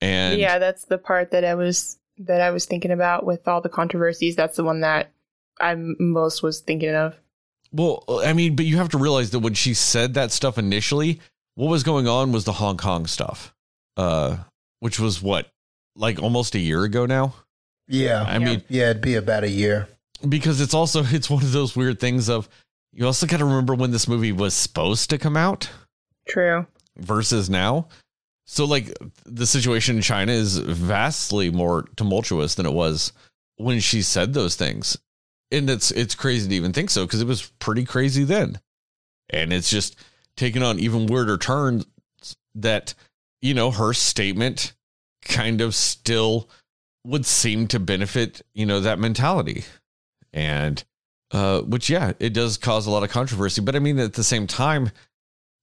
And 0.00 0.38
yeah, 0.38 0.58
that's 0.58 0.84
the 0.84 0.98
part 0.98 1.30
that 1.30 1.44
I 1.44 1.54
was 1.54 1.98
that 2.18 2.40
I 2.40 2.50
was 2.50 2.66
thinking 2.66 2.90
about 2.90 3.24
with 3.24 3.46
all 3.46 3.60
the 3.60 3.68
controversies. 3.68 4.36
That's 4.36 4.56
the 4.56 4.64
one 4.64 4.80
that 4.80 5.12
I 5.60 5.74
most 5.76 6.42
was 6.42 6.60
thinking 6.60 6.94
of. 6.94 7.16
Well, 7.72 8.04
I 8.24 8.32
mean, 8.32 8.56
but 8.56 8.66
you 8.66 8.76
have 8.76 8.90
to 8.90 8.98
realize 8.98 9.30
that 9.30 9.38
when 9.38 9.54
she 9.54 9.74
said 9.74 10.14
that 10.14 10.30
stuff 10.30 10.58
initially, 10.58 11.20
what 11.54 11.70
was 11.70 11.82
going 11.82 12.06
on 12.06 12.32
was 12.32 12.44
the 12.44 12.52
Hong 12.52 12.76
Kong 12.76 13.06
stuff, 13.06 13.54
uh, 13.96 14.36
which 14.80 15.00
was 15.00 15.22
what, 15.22 15.48
like 15.96 16.22
almost 16.22 16.54
a 16.54 16.58
year 16.58 16.84
ago 16.84 17.06
now. 17.06 17.34
Yeah, 17.88 18.22
I 18.22 18.38
mean, 18.38 18.62
yeah, 18.68 18.90
it'd 18.90 19.02
be 19.02 19.14
about 19.14 19.44
a 19.44 19.50
year 19.50 19.88
because 20.28 20.60
it's 20.60 20.74
also 20.74 21.02
it's 21.06 21.30
one 21.30 21.42
of 21.42 21.52
those 21.52 21.76
weird 21.76 22.00
things 22.00 22.28
of 22.28 22.48
you 22.92 23.06
also 23.06 23.26
got 23.26 23.38
to 23.38 23.44
remember 23.44 23.74
when 23.74 23.90
this 23.90 24.06
movie 24.06 24.32
was 24.32 24.54
supposed 24.54 25.10
to 25.10 25.18
come 25.18 25.36
out. 25.36 25.70
True. 26.28 26.66
Versus 26.98 27.48
now. 27.48 27.88
So 28.46 28.64
like 28.64 28.96
the 29.24 29.46
situation 29.46 29.96
in 29.96 30.02
China 30.02 30.32
is 30.32 30.58
vastly 30.58 31.50
more 31.50 31.84
tumultuous 31.96 32.54
than 32.54 32.66
it 32.66 32.72
was 32.72 33.12
when 33.56 33.80
she 33.80 34.02
said 34.02 34.34
those 34.34 34.56
things. 34.56 34.98
And 35.50 35.68
it's 35.68 35.90
it's 35.90 36.14
crazy 36.14 36.48
to 36.48 36.54
even 36.54 36.72
think 36.72 36.90
so 36.90 37.04
because 37.04 37.20
it 37.20 37.26
was 37.26 37.50
pretty 37.58 37.84
crazy 37.84 38.24
then. 38.24 38.60
And 39.30 39.52
it's 39.52 39.70
just 39.70 39.96
taken 40.36 40.62
on 40.62 40.78
even 40.80 41.06
weirder 41.06 41.38
turns 41.38 41.86
that, 42.54 42.94
you 43.40 43.54
know, 43.54 43.70
her 43.70 43.92
statement 43.92 44.72
kind 45.22 45.60
of 45.60 45.74
still 45.74 46.48
would 47.04 47.26
seem 47.26 47.66
to 47.68 47.78
benefit, 47.78 48.42
you 48.54 48.66
know, 48.66 48.80
that 48.80 48.98
mentality. 48.98 49.64
And 50.32 50.82
uh 51.30 51.60
which 51.60 51.90
yeah, 51.90 52.12
it 52.18 52.32
does 52.32 52.56
cause 52.56 52.86
a 52.86 52.90
lot 52.90 53.02
of 53.02 53.10
controversy, 53.10 53.60
but 53.60 53.76
I 53.76 53.78
mean 53.78 53.98
at 53.98 54.14
the 54.14 54.24
same 54.24 54.46
time, 54.46 54.90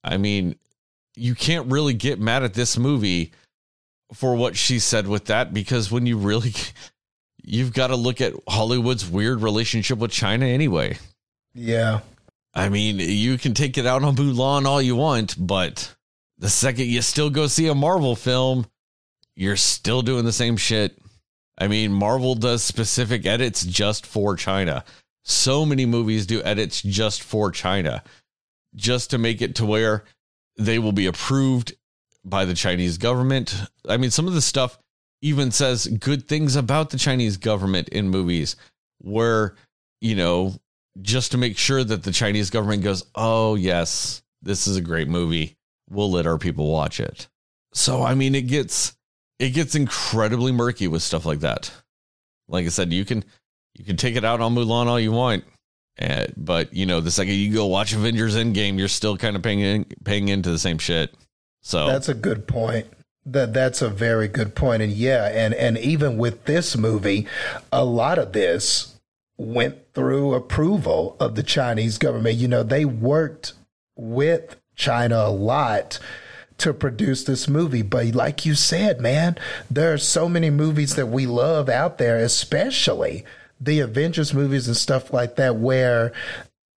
I 0.02 0.16
mean, 0.16 0.56
you 1.20 1.34
can't 1.34 1.70
really 1.70 1.92
get 1.92 2.18
mad 2.18 2.42
at 2.42 2.54
this 2.54 2.78
movie 2.78 3.32
for 4.14 4.34
what 4.34 4.56
she 4.56 4.78
said 4.78 5.06
with 5.06 5.26
that 5.26 5.52
because 5.52 5.90
when 5.90 6.06
you 6.06 6.16
really 6.16 6.54
you've 7.44 7.72
got 7.72 7.88
to 7.88 7.96
look 7.96 8.20
at 8.20 8.32
Hollywood's 8.48 9.08
weird 9.08 9.42
relationship 9.42 9.98
with 9.98 10.10
China 10.10 10.46
anyway. 10.46 10.98
Yeah. 11.54 12.00
I 12.54 12.68
mean, 12.68 12.98
you 12.98 13.38
can 13.38 13.54
take 13.54 13.78
it 13.78 13.86
out 13.86 14.02
on 14.02 14.16
Mulan 14.16 14.66
all 14.66 14.82
you 14.82 14.96
want, 14.96 15.36
but 15.38 15.94
the 16.38 16.48
second 16.48 16.86
you 16.86 17.02
still 17.02 17.30
go 17.30 17.46
see 17.46 17.68
a 17.68 17.74
Marvel 17.74 18.16
film, 18.16 18.66
you're 19.36 19.56
still 19.56 20.02
doing 20.02 20.24
the 20.24 20.32
same 20.32 20.56
shit. 20.56 20.98
I 21.58 21.68
mean, 21.68 21.92
Marvel 21.92 22.34
does 22.34 22.64
specific 22.64 23.26
edits 23.26 23.64
just 23.64 24.06
for 24.06 24.36
China. 24.36 24.84
So 25.22 25.66
many 25.66 25.84
movies 25.84 26.26
do 26.26 26.42
edits 26.42 26.82
just 26.82 27.22
for 27.22 27.50
China, 27.50 28.02
just 28.74 29.10
to 29.10 29.18
make 29.18 29.42
it 29.42 29.56
to 29.56 29.66
where 29.66 30.04
they 30.60 30.78
will 30.78 30.92
be 30.92 31.06
approved 31.06 31.74
by 32.24 32.44
the 32.44 32.54
Chinese 32.54 32.98
government. 32.98 33.54
I 33.88 33.96
mean, 33.96 34.10
some 34.10 34.28
of 34.28 34.34
the 34.34 34.42
stuff 34.42 34.78
even 35.22 35.50
says 35.50 35.86
good 35.86 36.28
things 36.28 36.54
about 36.54 36.90
the 36.90 36.98
Chinese 36.98 37.36
government 37.36 37.88
in 37.88 38.10
movies 38.10 38.56
where, 38.98 39.56
you 40.00 40.14
know, 40.14 40.54
just 41.00 41.32
to 41.32 41.38
make 41.38 41.56
sure 41.56 41.82
that 41.82 42.02
the 42.02 42.12
Chinese 42.12 42.50
government 42.50 42.82
goes, 42.82 43.04
oh, 43.14 43.54
yes, 43.54 44.22
this 44.42 44.66
is 44.66 44.76
a 44.76 44.82
great 44.82 45.08
movie. 45.08 45.56
We'll 45.88 46.10
let 46.10 46.26
our 46.26 46.38
people 46.38 46.70
watch 46.70 47.00
it. 47.00 47.28
So, 47.72 48.02
I 48.02 48.14
mean, 48.14 48.34
it 48.34 48.46
gets. 48.46 48.96
It 49.38 49.54
gets 49.54 49.74
incredibly 49.74 50.52
murky 50.52 50.86
with 50.86 51.00
stuff 51.00 51.24
like 51.24 51.40
that. 51.40 51.72
Like 52.46 52.66
I 52.66 52.68
said, 52.68 52.92
you 52.92 53.06
can 53.06 53.24
you 53.74 53.86
can 53.86 53.96
take 53.96 54.16
it 54.16 54.24
out 54.24 54.42
on 54.42 54.54
Mulan 54.54 54.84
all 54.84 55.00
you 55.00 55.12
want, 55.12 55.44
uh, 56.00 56.26
but 56.36 56.72
you 56.72 56.86
know 56.86 57.00
the 57.00 57.10
second 57.10 57.34
you 57.34 57.52
go 57.52 57.66
watch 57.66 57.92
Avengers 57.92 58.36
Endgame, 58.36 58.78
you're 58.78 58.88
still 58.88 59.16
kind 59.16 59.36
of 59.36 59.42
paying 59.42 59.60
in, 59.60 59.86
paying 60.04 60.28
into 60.28 60.50
the 60.50 60.58
same 60.58 60.78
shit. 60.78 61.14
So 61.60 61.86
that's 61.86 62.08
a 62.08 62.14
good 62.14 62.46
point. 62.46 62.86
That 63.26 63.52
that's 63.52 63.82
a 63.82 63.90
very 63.90 64.28
good 64.28 64.54
point. 64.54 64.82
And 64.82 64.92
yeah, 64.92 65.26
and 65.26 65.52
and 65.54 65.76
even 65.78 66.16
with 66.16 66.44
this 66.46 66.76
movie, 66.76 67.26
a 67.70 67.84
lot 67.84 68.18
of 68.18 68.32
this 68.32 68.98
went 69.36 69.92
through 69.94 70.34
approval 70.34 71.16
of 71.20 71.34
the 71.34 71.42
Chinese 71.42 71.98
government. 71.98 72.36
You 72.36 72.48
know, 72.48 72.62
they 72.62 72.84
worked 72.84 73.52
with 73.96 74.56
China 74.74 75.16
a 75.16 75.30
lot 75.30 75.98
to 76.58 76.72
produce 76.72 77.24
this 77.24 77.48
movie. 77.48 77.82
But 77.82 78.14
like 78.14 78.46
you 78.46 78.54
said, 78.54 79.00
man, 79.00 79.36
there 79.70 79.92
are 79.92 79.98
so 79.98 80.28
many 80.28 80.50
movies 80.50 80.94
that 80.94 81.06
we 81.06 81.26
love 81.26 81.68
out 81.68 81.98
there, 81.98 82.16
especially 82.16 83.24
the 83.60 83.80
Avengers 83.80 84.32
movies 84.32 84.66
and 84.66 84.76
stuff 84.76 85.12
like 85.12 85.36
that, 85.36 85.56
where 85.56 86.12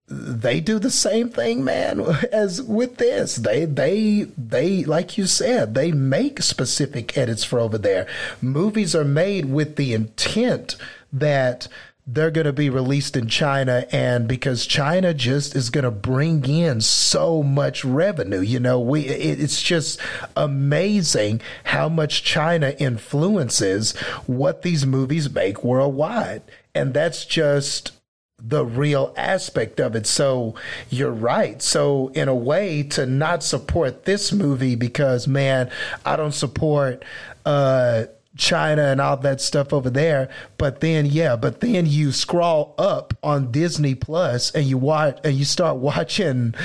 they 0.07 0.59
do 0.59 0.79
the 0.79 0.91
same 0.91 1.29
thing, 1.29 1.63
man, 1.63 2.01
as 2.31 2.61
with 2.61 2.97
this. 2.97 3.37
They 3.37 3.65
they 3.65 4.27
they 4.37 4.83
like 4.83 5.17
you 5.17 5.25
said, 5.25 5.73
they 5.73 5.91
make 5.91 6.41
specific 6.41 7.17
edits 7.17 7.43
for 7.43 7.59
over 7.59 7.77
there. 7.77 8.07
Movies 8.41 8.95
are 8.95 9.05
made 9.05 9.45
with 9.45 9.75
the 9.75 9.93
intent 9.93 10.75
that 11.11 11.67
they're 12.05 12.31
going 12.31 12.45
to 12.45 12.51
be 12.51 12.69
released 12.69 13.15
in 13.15 13.29
China 13.29 13.85
and 13.91 14.27
because 14.27 14.65
China 14.65 15.13
just 15.13 15.55
is 15.55 15.69
going 15.69 15.85
to 15.85 15.91
bring 15.91 16.43
in 16.43 16.81
so 16.81 17.41
much 17.41 17.85
revenue 17.85 18.41
you 18.41 18.59
know 18.59 18.77
we 18.77 19.05
it, 19.07 19.39
it's 19.39 19.61
just 19.61 20.01
amazing 20.35 21.39
how 21.63 21.87
much 21.87 22.23
China 22.23 22.75
influences 22.77 23.97
what 24.27 24.63
these 24.63 24.85
movies 24.85 25.33
make 25.33 25.63
worldwide 25.63 26.41
and 26.75 26.93
that's 26.93 27.25
just 27.25 27.91
the 28.37 28.65
real 28.65 29.13
aspect 29.15 29.79
of 29.79 29.95
it. 29.95 30.05
So 30.05 30.55
you're 30.89 31.11
right. 31.11 31.61
So 31.61 32.09
in 32.09 32.27
a 32.27 32.35
way 32.35 32.83
to 32.83 33.05
not 33.05 33.43
support 33.43 34.05
this 34.05 34.33
movie 34.33 34.75
because 34.75 35.27
man, 35.27 35.71
I 36.05 36.15
don't 36.15 36.33
support 36.33 37.03
uh 37.45 38.05
China 38.35 38.83
and 38.83 38.99
all 38.99 39.17
that 39.17 39.41
stuff 39.41 39.73
over 39.73 39.89
there. 39.89 40.29
But 40.57 40.81
then, 40.81 41.05
yeah, 41.05 41.35
but 41.35 41.61
then 41.61 41.85
you 41.85 42.11
scroll 42.11 42.73
up 42.77 43.13
on 43.23 43.51
Disney 43.51 43.95
Plus 43.95 44.51
and 44.51 44.65
you 44.65 44.77
watch 44.77 45.19
and 45.23 45.35
you 45.35 45.45
start 45.45 45.77
watching 45.77 46.55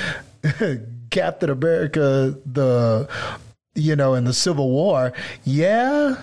Captain 1.11 1.49
America, 1.49 2.37
the 2.45 3.07
you 3.75 3.95
know, 3.95 4.15
in 4.15 4.25
the 4.25 4.33
Civil 4.33 4.69
War. 4.69 5.13
Yeah, 5.43 6.15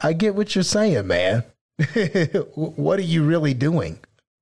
I 0.00 0.12
get 0.12 0.34
what 0.34 0.54
you're 0.54 0.64
saying, 0.64 1.06
man. 1.06 1.44
what 2.54 2.98
are 2.98 3.02
you 3.02 3.24
really 3.24 3.54
doing? 3.54 3.98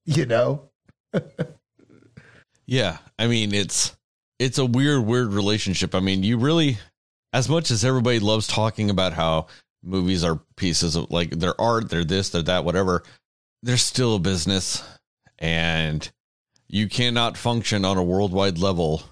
you 0.08 0.24
know? 0.24 0.70
yeah. 2.66 2.98
I 3.18 3.26
mean, 3.26 3.52
it's 3.52 3.96
it's 4.38 4.58
a 4.58 4.64
weird, 4.64 5.04
weird 5.04 5.32
relationship. 5.32 5.94
I 5.94 6.00
mean, 6.00 6.22
you 6.22 6.38
really 6.38 6.78
as 7.32 7.48
much 7.48 7.70
as 7.70 7.84
everybody 7.84 8.18
loves 8.18 8.46
talking 8.46 8.88
about 8.88 9.12
how 9.12 9.48
movies 9.82 10.24
are 10.24 10.40
pieces 10.56 10.96
of 10.96 11.10
like 11.10 11.30
their 11.30 11.60
art, 11.60 11.90
they're 11.90 12.04
this, 12.04 12.30
they're 12.30 12.42
that, 12.42 12.64
whatever, 12.64 13.02
they're 13.62 13.76
still 13.76 14.16
a 14.16 14.18
business. 14.18 14.82
And 15.38 16.08
you 16.68 16.88
cannot 16.88 17.36
function 17.36 17.84
on 17.84 17.98
a 17.98 18.02
worldwide 18.02 18.58
level 18.58 19.02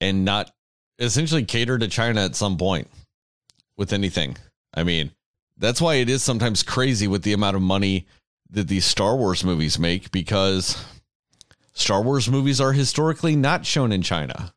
and 0.00 0.24
not 0.24 0.50
essentially 0.98 1.44
cater 1.44 1.78
to 1.78 1.88
China 1.88 2.24
at 2.24 2.36
some 2.36 2.58
point 2.58 2.88
with 3.78 3.92
anything. 3.92 4.36
I 4.74 4.84
mean, 4.84 5.12
that's 5.56 5.80
why 5.80 5.96
it 5.96 6.08
is 6.08 6.22
sometimes 6.22 6.62
crazy 6.62 7.06
with 7.06 7.22
the 7.22 7.32
amount 7.32 7.56
of 7.56 7.62
money 7.62 8.06
that 8.50 8.68
these 8.68 8.84
Star 8.84 9.16
Wars 9.16 9.44
movies 9.44 9.78
make 9.78 10.10
because 10.10 10.84
Star 11.72 12.02
Wars 12.02 12.28
movies 12.28 12.60
are 12.60 12.72
historically 12.72 13.36
not 13.36 13.64
shown 13.64 13.92
in 13.92 14.02
China 14.02 14.52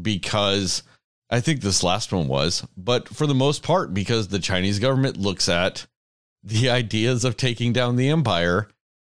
because 0.00 0.82
I 1.30 1.40
think 1.40 1.60
this 1.60 1.82
last 1.82 2.12
one 2.12 2.28
was, 2.28 2.66
but 2.76 3.08
for 3.08 3.26
the 3.26 3.34
most 3.34 3.62
part, 3.62 3.94
because 3.94 4.28
the 4.28 4.38
Chinese 4.38 4.78
government 4.78 5.16
looks 5.16 5.48
at 5.48 5.86
the 6.42 6.70
ideas 6.70 7.24
of 7.24 7.36
taking 7.36 7.72
down 7.72 7.96
the 7.96 8.08
empire 8.08 8.68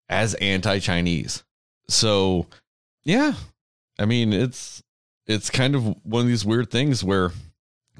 as 0.09 0.33
anti 0.35 0.79
Chinese. 0.79 1.43
So, 1.89 2.47
yeah, 3.03 3.33
I 3.99 4.05
mean, 4.05 4.33
it's 4.33 4.81
it's 5.27 5.49
kind 5.49 5.75
of 5.75 5.83
one 6.03 6.21
of 6.21 6.27
these 6.27 6.45
weird 6.45 6.69
things 6.69 7.03
where 7.03 7.31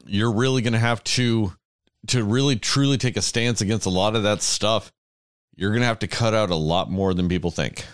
you're 0.06 0.32
really 0.32 0.62
going 0.62 0.74
to 0.74 0.80
have 0.80 1.04
to 1.04 1.54
to 2.08 2.24
really 2.24 2.56
truly 2.56 2.98
take 2.98 3.18
a 3.18 3.22
stance 3.22 3.62
against 3.62 3.86
a 3.86 3.90
lot 3.90 4.16
of 4.16 4.24
that 4.24 4.42
stuff 4.42 4.92
you're 5.56 5.72
going 5.72 5.82
to 5.82 5.88
have 5.88 6.00
to 6.00 6.08
cut 6.08 6.34
out 6.34 6.50
a 6.50 6.56
lot 6.56 6.90
more 6.90 7.14
than 7.14 7.30
people 7.30 7.52
think. 7.52 7.86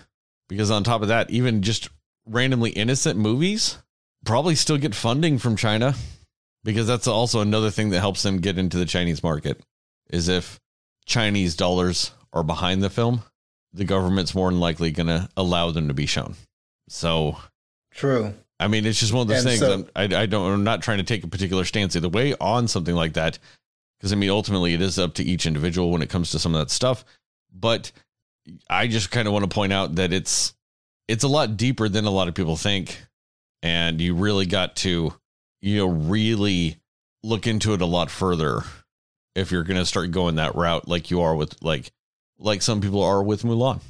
Because 0.47 0.71
on 0.71 0.83
top 0.83 1.01
of 1.01 1.09
that, 1.09 1.29
even 1.29 1.61
just 1.61 1.89
randomly 2.25 2.71
innocent 2.71 3.19
movies 3.19 3.77
probably 4.25 4.55
still 4.55 4.77
get 4.77 4.95
funding 4.95 5.37
from 5.37 5.55
China 5.55 5.95
because 6.63 6.87
that's 6.87 7.07
also 7.07 7.41
another 7.41 7.71
thing 7.71 7.89
that 7.89 7.99
helps 7.99 8.23
them 8.23 8.39
get 8.39 8.57
into 8.57 8.77
the 8.77 8.85
Chinese 8.85 9.23
market 9.23 9.61
is 10.09 10.27
if 10.27 10.59
Chinese 11.05 11.55
dollars 11.55 12.11
are 12.33 12.43
behind 12.43 12.81
the 12.81 12.89
film, 12.89 13.23
the 13.73 13.85
government's 13.85 14.35
more 14.35 14.49
than 14.49 14.59
likely 14.59 14.91
going 14.91 15.07
to 15.07 15.29
allow 15.37 15.71
them 15.71 15.87
to 15.87 15.93
be 15.93 16.05
shown. 16.05 16.35
So 16.87 17.37
true. 17.91 18.33
I 18.59 18.67
mean, 18.67 18.85
it's 18.85 18.99
just 18.99 19.13
one 19.13 19.21
of 19.21 19.27
those 19.27 19.45
and 19.45 19.47
things. 19.47 19.59
So, 19.59 19.87
I, 19.95 20.03
I 20.03 20.25
don't. 20.25 20.51
I'm 20.51 20.63
not 20.63 20.81
trying 20.81 20.97
to 20.97 21.03
take 21.03 21.23
a 21.23 21.27
particular 21.27 21.63
stance 21.63 21.95
either 21.95 22.09
way 22.09 22.35
on 22.41 22.67
something 22.67 22.95
like 22.95 23.13
that, 23.13 23.39
because 23.99 24.13
I 24.13 24.15
mean, 24.15 24.29
ultimately, 24.29 24.73
it 24.73 24.81
is 24.81 24.97
up 24.97 25.15
to 25.15 25.23
each 25.23 25.45
individual 25.45 25.91
when 25.91 26.01
it 26.01 26.09
comes 26.09 26.31
to 26.31 26.39
some 26.39 26.55
of 26.55 26.61
that 26.61 26.71
stuff. 26.71 27.03
But 27.53 27.91
I 28.69 28.87
just 28.87 29.11
kind 29.11 29.27
of 29.27 29.33
want 29.33 29.43
to 29.43 29.53
point 29.53 29.73
out 29.73 29.95
that 29.95 30.13
it's 30.13 30.53
it's 31.07 31.23
a 31.23 31.27
lot 31.27 31.57
deeper 31.57 31.89
than 31.89 32.05
a 32.05 32.11
lot 32.11 32.27
of 32.27 32.35
people 32.35 32.55
think, 32.55 32.99
and 33.61 33.99
you 33.99 34.15
really 34.15 34.45
got 34.45 34.75
to 34.77 35.13
you 35.61 35.77
know 35.77 35.87
really 35.87 36.77
look 37.23 37.47
into 37.47 37.73
it 37.73 37.81
a 37.81 37.85
lot 37.85 38.09
further 38.09 38.63
if 39.35 39.51
you're 39.51 39.63
going 39.63 39.79
to 39.79 39.85
start 39.85 40.11
going 40.11 40.35
that 40.35 40.55
route 40.55 40.87
like 40.87 41.11
you 41.11 41.21
are 41.21 41.35
with 41.35 41.61
like 41.61 41.91
like 42.39 42.61
some 42.61 42.81
people 42.81 43.03
are 43.03 43.21
with 43.21 43.43
Mulan. 43.43 43.81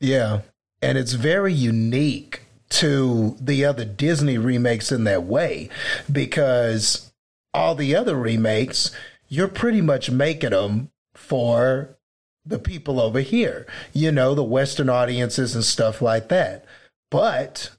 Yeah. 0.00 0.42
And 0.80 0.96
it's 0.96 1.12
very 1.12 1.52
unique 1.52 2.42
to 2.70 3.36
the 3.40 3.64
other 3.64 3.84
Disney 3.84 4.38
remakes 4.38 4.92
in 4.92 5.04
that 5.04 5.24
way 5.24 5.68
because 6.10 7.10
all 7.52 7.74
the 7.74 7.96
other 7.96 8.14
remakes, 8.14 8.92
you're 9.28 9.48
pretty 9.48 9.80
much 9.80 10.10
making 10.10 10.50
them 10.50 10.90
for 11.14 11.98
the 12.44 12.58
people 12.58 13.00
over 13.00 13.20
here, 13.20 13.66
you 13.92 14.10
know, 14.10 14.34
the 14.34 14.44
Western 14.44 14.88
audiences 14.88 15.54
and 15.54 15.64
stuff 15.64 16.00
like 16.00 16.28
that. 16.28 16.64
But 17.10 17.70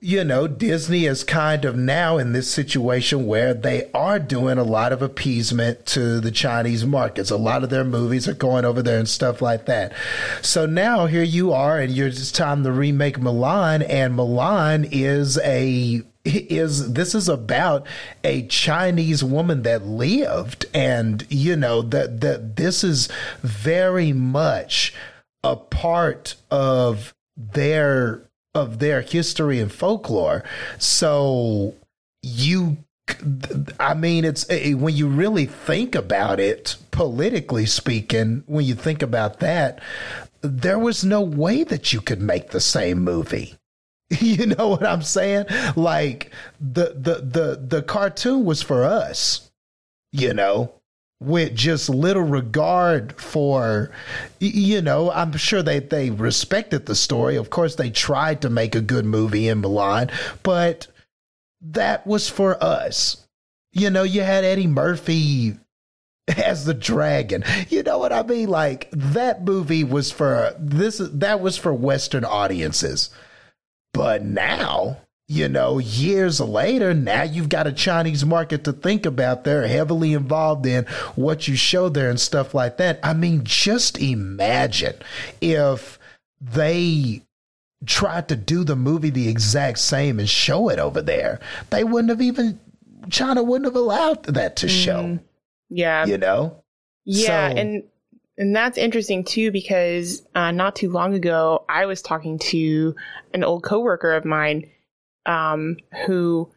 you 0.00 0.24
know, 0.24 0.46
Disney 0.46 1.06
is 1.06 1.24
kind 1.24 1.64
of 1.64 1.76
now 1.76 2.18
in 2.18 2.32
this 2.32 2.50
situation 2.50 3.26
where 3.26 3.52
they 3.52 3.90
are 3.92 4.18
doing 4.18 4.58
a 4.58 4.64
lot 4.64 4.92
of 4.92 5.02
appeasement 5.02 5.84
to 5.86 6.20
the 6.20 6.30
Chinese 6.30 6.86
markets. 6.86 7.30
A 7.30 7.36
lot 7.36 7.62
of 7.62 7.70
their 7.70 7.84
movies 7.84 8.26
are 8.28 8.34
going 8.34 8.64
over 8.64 8.82
there 8.82 8.98
and 8.98 9.08
stuff 9.08 9.42
like 9.42 9.66
that. 9.66 9.92
So 10.42 10.66
now 10.66 11.06
here 11.06 11.22
you 11.22 11.52
are, 11.52 11.78
and 11.78 11.92
you're 11.92 12.10
just 12.10 12.34
time 12.34 12.64
to 12.64 12.72
remake 12.72 13.18
Mulan, 13.18 13.86
and 13.88 14.14
Mulan 14.14 14.88
is 14.90 15.38
a 15.38 16.02
is 16.24 16.94
this 16.94 17.14
is 17.14 17.28
about 17.28 17.86
a 18.22 18.46
Chinese 18.46 19.22
woman 19.22 19.62
that 19.62 19.86
lived, 19.86 20.64
and 20.72 21.26
you 21.28 21.56
know 21.56 21.82
that 21.82 22.20
that 22.22 22.56
this 22.56 22.82
is 22.84 23.08
very 23.42 24.12
much 24.12 24.94
a 25.42 25.56
part 25.56 26.36
of 26.50 27.14
their 27.36 28.22
of 28.54 28.78
their 28.78 29.00
history 29.00 29.60
and 29.60 29.72
folklore. 29.72 30.44
So 30.78 31.74
you 32.22 32.78
I 33.78 33.92
mean, 33.92 34.24
it's 34.24 34.48
when 34.48 34.94
you 34.94 35.08
really 35.08 35.44
think 35.44 35.94
about 35.94 36.40
it, 36.40 36.76
politically 36.90 37.66
speaking, 37.66 38.42
when 38.46 38.64
you 38.64 38.74
think 38.74 39.02
about 39.02 39.40
that, 39.40 39.82
there 40.40 40.78
was 40.78 41.04
no 41.04 41.20
way 41.20 41.64
that 41.64 41.92
you 41.92 42.00
could 42.00 42.22
make 42.22 42.50
the 42.50 42.60
same 42.60 43.00
movie. 43.00 43.56
You 44.20 44.46
know 44.46 44.68
what 44.68 44.86
I'm 44.86 45.02
saying? 45.02 45.46
Like 45.74 46.30
the 46.60 46.94
the 46.94 47.14
the 47.14 47.66
the 47.66 47.82
cartoon 47.82 48.44
was 48.44 48.62
for 48.62 48.84
us, 48.84 49.50
you 50.12 50.34
know, 50.34 50.74
with 51.24 51.54
just 51.54 51.88
little 51.88 52.22
regard 52.22 53.20
for 53.20 53.90
you 54.40 54.80
know 54.80 55.10
i'm 55.10 55.32
sure 55.32 55.62
they 55.62 55.78
they 55.78 56.10
respected 56.10 56.86
the 56.86 56.94
story. 56.94 57.36
Of 57.36 57.50
course 57.50 57.76
they 57.76 57.90
tried 57.90 58.42
to 58.42 58.50
make 58.50 58.74
a 58.74 58.80
good 58.80 59.04
movie 59.04 59.48
in 59.48 59.62
mulan 59.62 60.10
but 60.42 60.86
that 61.60 62.06
was 62.06 62.28
for 62.28 62.62
us. 62.62 63.26
You 63.72 63.90
know 63.90 64.02
you 64.02 64.22
had 64.22 64.44
eddie 64.44 64.66
murphy 64.66 65.56
as 66.28 66.64
the 66.64 66.74
dragon. 66.74 67.44
You 67.68 67.82
know 67.82 67.98
what 67.98 68.12
i 68.12 68.22
mean? 68.22 68.48
Like 68.48 68.90
that 68.92 69.44
movie 69.44 69.84
was 69.84 70.10
for 70.10 70.54
this 70.58 70.98
that 70.98 71.40
was 71.40 71.56
for 71.56 71.72
western 71.72 72.24
audiences. 72.24 73.10
But 73.92 74.24
now 74.24 74.98
you 75.26 75.48
know, 75.48 75.78
years 75.78 76.38
later, 76.38 76.92
now 76.92 77.22
you've 77.22 77.48
got 77.48 77.66
a 77.66 77.72
Chinese 77.72 78.24
market 78.24 78.64
to 78.64 78.72
think 78.72 79.06
about. 79.06 79.44
They're 79.44 79.66
heavily 79.66 80.12
involved 80.12 80.66
in 80.66 80.84
what 81.14 81.48
you 81.48 81.56
show 81.56 81.88
there 81.88 82.10
and 82.10 82.20
stuff 82.20 82.52
like 82.52 82.76
that. 82.76 83.00
I 83.02 83.14
mean, 83.14 83.42
just 83.44 83.98
imagine 83.98 84.96
if 85.40 85.98
they 86.40 87.22
tried 87.86 88.28
to 88.28 88.36
do 88.36 88.64
the 88.64 88.76
movie 88.76 89.10
the 89.10 89.28
exact 89.28 89.78
same 89.78 90.18
and 90.18 90.28
show 90.28 90.68
it 90.68 90.78
over 90.78 91.00
there. 91.00 91.40
They 91.70 91.84
wouldn't 91.84 92.10
have 92.10 92.22
even, 92.22 92.60
China 93.08 93.42
wouldn't 93.42 93.66
have 93.66 93.76
allowed 93.76 94.24
that 94.24 94.56
to 94.56 94.68
show. 94.68 95.04
Mm, 95.04 95.20
yeah. 95.70 96.04
You 96.04 96.18
know? 96.18 96.62
Yeah. 97.06 97.48
So, 97.48 97.56
and, 97.56 97.82
and 98.36 98.54
that's 98.54 98.76
interesting 98.76 99.24
too 99.24 99.50
because 99.50 100.22
uh, 100.34 100.50
not 100.50 100.76
too 100.76 100.90
long 100.90 101.14
ago, 101.14 101.64
I 101.68 101.86
was 101.86 102.02
talking 102.02 102.38
to 102.40 102.94
an 103.32 103.42
old 103.42 103.62
coworker 103.62 104.12
of 104.12 104.26
mine 104.26 104.70
um, 105.26 105.76
who 106.06 106.50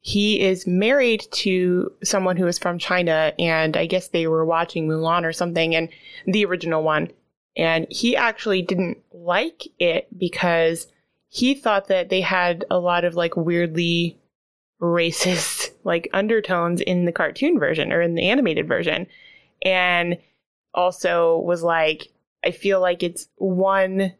he 0.00 0.40
is 0.40 0.66
married 0.66 1.26
to 1.30 1.92
someone 2.02 2.36
who 2.36 2.46
is 2.46 2.58
from 2.58 2.78
China, 2.78 3.32
and 3.38 3.76
I 3.76 3.86
guess 3.86 4.08
they 4.08 4.26
were 4.26 4.44
watching 4.44 4.88
Mulan 4.88 5.24
or 5.24 5.32
something, 5.32 5.74
and 5.74 5.88
the 6.26 6.44
original 6.44 6.82
one. 6.82 7.10
And 7.56 7.86
he 7.90 8.16
actually 8.16 8.62
didn't 8.62 8.98
like 9.12 9.64
it 9.78 10.06
because 10.16 10.86
he 11.28 11.54
thought 11.54 11.88
that 11.88 12.08
they 12.08 12.22
had 12.22 12.64
a 12.70 12.78
lot 12.78 13.04
of 13.04 13.14
like 13.14 13.36
weirdly 13.36 14.18
racist 14.80 15.70
like 15.84 16.08
undertones 16.14 16.80
in 16.80 17.04
the 17.04 17.12
cartoon 17.12 17.58
version 17.58 17.92
or 17.92 18.00
in 18.00 18.14
the 18.14 18.28
animated 18.30 18.66
version. 18.66 19.06
And 19.62 20.16
also 20.72 21.38
was 21.40 21.62
like, 21.62 22.08
I 22.44 22.50
feel 22.52 22.80
like 22.80 23.02
it's 23.02 23.28
one, 23.36 24.14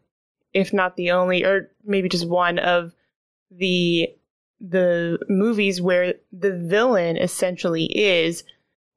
if 0.52 0.74
not 0.74 0.96
the 0.96 1.12
only, 1.12 1.44
or 1.44 1.70
maybe 1.84 2.10
just 2.10 2.28
one 2.28 2.58
of 2.58 2.92
the 3.50 4.14
the 4.60 5.18
movies 5.28 5.80
where 5.80 6.14
the 6.32 6.52
villain 6.52 7.16
essentially 7.16 7.86
is 7.86 8.44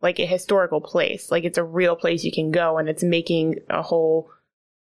like 0.02 0.20
a 0.20 0.26
historical 0.26 0.82
place. 0.82 1.32
Like 1.32 1.46
it's 1.46 1.58
a 1.58 1.64
real 1.64 1.96
place 1.96 2.24
you 2.26 2.32
can 2.32 2.52
go 2.52 2.78
and 2.78 2.90
it's 2.90 3.04
making 3.04 3.60
a 3.70 3.82
whole 3.82 4.30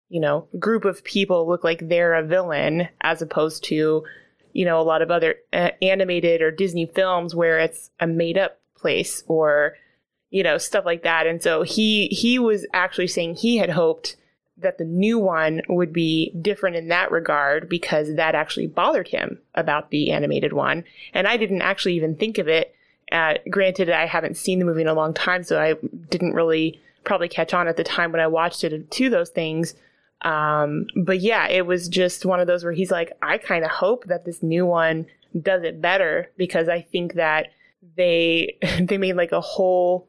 you 0.10 0.20
know 0.20 0.48
group 0.60 0.86
of 0.86 1.04
people 1.04 1.48
look 1.48 1.64
like 1.64 1.88
they're 1.88 2.14
a 2.14 2.26
villain 2.26 2.88
as 3.02 3.22
opposed 3.22 3.64
to 3.66 4.04
you 4.52 4.66
know 4.66 4.80
a 4.80 4.84
lot 4.84 5.02
of 5.02 5.10
other 5.12 5.36
uh, 5.52 5.72
animated 5.82 6.42
or 6.42 6.52
disney 6.52 6.86
films 6.86 7.34
where 7.34 7.60
it's 7.60 7.90
a 8.00 8.06
made 8.06 8.38
up 8.38 8.60
place 8.76 9.24
or 9.28 9.76
you 10.30 10.44
know 10.44 10.58
stuff 10.58 10.86
like 10.86 11.04
that. 11.04 11.26
And 11.26 11.42
so 11.42 11.64
he 11.64 12.08
he 12.08 12.38
was 12.38 12.68
actually 12.74 13.08
saying 13.08 13.36
he 13.36 13.58
had 13.58 13.70
hoped 13.70 14.18
that 14.58 14.78
the 14.78 14.86
new 14.86 15.18
one 15.18 15.62
would 15.68 15.92
be 15.92 16.32
different 16.42 16.76
in 16.76 16.88
that 16.90 17.12
regard 17.12 17.68
because 17.68 18.16
that 18.16 18.36
actually 18.36 18.68
bothered 18.68 19.08
him 19.08 19.40
about 19.56 19.90
the 19.90 20.12
animated 20.12 20.54
one. 20.54 20.84
And 21.14 21.28
I 21.28 21.38
didn't 21.38 21.62
actually 21.62 21.96
even 21.96 22.16
think 22.16 22.38
of 22.38 22.48
it. 22.48 22.76
Uh, 23.12 23.36
granted, 23.50 23.90
I 23.90 24.06
haven't 24.06 24.38
seen 24.38 24.60
the 24.60 24.66
movie 24.66 24.82
in 24.82 24.88
a 24.88 24.94
long 24.94 25.14
time, 25.14 25.44
so 25.44 25.60
I 25.60 25.76
didn't 26.10 26.34
really 26.34 26.80
probably 27.04 27.28
catch 27.28 27.54
on 27.54 27.68
at 27.68 27.78
the 27.78 27.84
time 27.84 28.12
when 28.12 28.22
I 28.22 28.28
watched 28.28 28.64
it 28.64 28.90
to 28.90 29.10
those 29.10 29.30
things. 29.30 29.76
Um, 30.22 30.88
but 30.96 31.20
yeah, 31.20 31.48
it 31.48 31.66
was 31.66 31.90
just 31.90 32.26
one 32.26 32.40
of 32.40 32.48
those 32.48 32.64
where 32.64 32.74
he's 32.74 32.92
like, 32.92 33.12
I 33.22 33.38
kind 33.38 33.66
of 33.66 33.72
hope 33.72 34.06
that 34.06 34.26
this 34.26 34.42
new 34.42 34.66
one 34.66 35.06
does 35.40 35.64
it 35.64 35.82
better 35.82 36.32
because 36.38 36.70
I 36.70 36.82
think 36.82 37.16
that 37.16 37.48
they 37.98 38.58
they 38.80 38.98
made 38.98 39.16
like 39.16 39.32
a 39.32 39.42
whole 39.42 40.08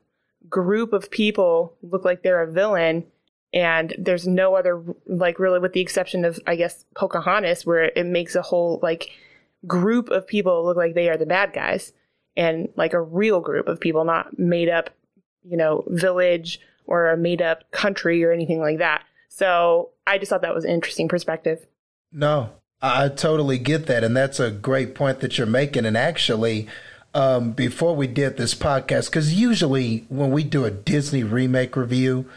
group 0.48 0.92
of 0.92 1.10
people 1.10 1.74
look 1.82 2.04
like 2.04 2.22
they're 2.22 2.42
a 2.42 2.52
villain 2.52 3.04
and 3.54 3.94
there's 3.96 4.26
no 4.26 4.56
other 4.56 4.82
like 5.06 5.38
really 5.38 5.60
with 5.60 5.72
the 5.72 5.80
exception 5.80 6.24
of 6.24 6.38
i 6.46 6.56
guess 6.56 6.84
pocahontas 6.94 7.64
where 7.64 7.84
it 7.84 8.04
makes 8.04 8.34
a 8.34 8.42
whole 8.42 8.80
like 8.82 9.10
group 9.66 10.10
of 10.10 10.26
people 10.26 10.64
look 10.64 10.76
like 10.76 10.94
they 10.94 11.08
are 11.08 11.16
the 11.16 11.24
bad 11.24 11.52
guys 11.52 11.92
and 12.36 12.68
like 12.76 12.92
a 12.92 13.00
real 13.00 13.40
group 13.40 13.68
of 13.68 13.80
people 13.80 14.04
not 14.04 14.38
made 14.38 14.68
up 14.68 14.90
you 15.44 15.56
know 15.56 15.84
village 15.86 16.60
or 16.86 17.08
a 17.08 17.16
made 17.16 17.40
up 17.40 17.70
country 17.70 18.22
or 18.22 18.30
anything 18.30 18.60
like 18.60 18.78
that. 18.78 19.04
So 19.28 19.90
i 20.06 20.18
just 20.18 20.30
thought 20.30 20.42
that 20.42 20.54
was 20.54 20.64
an 20.64 20.70
interesting 20.70 21.08
perspective. 21.08 21.66
No 22.12 22.50
i 22.82 23.08
totally 23.08 23.58
get 23.58 23.86
that 23.86 24.04
and 24.04 24.14
that's 24.16 24.38
a 24.38 24.50
great 24.50 24.94
point 24.94 25.20
that 25.20 25.38
you're 25.38 25.46
making. 25.46 25.86
And 25.86 25.96
actually 25.96 26.68
um, 27.14 27.52
before 27.52 27.94
we 27.94 28.08
did 28.08 28.36
this 28.36 28.54
podcast 28.56 29.06
because 29.06 29.32
usually 29.32 30.04
when 30.08 30.32
we 30.32 30.42
do 30.42 30.64
a 30.64 30.70
disney 30.70 31.22
remake 31.22 31.76
review 31.76 32.28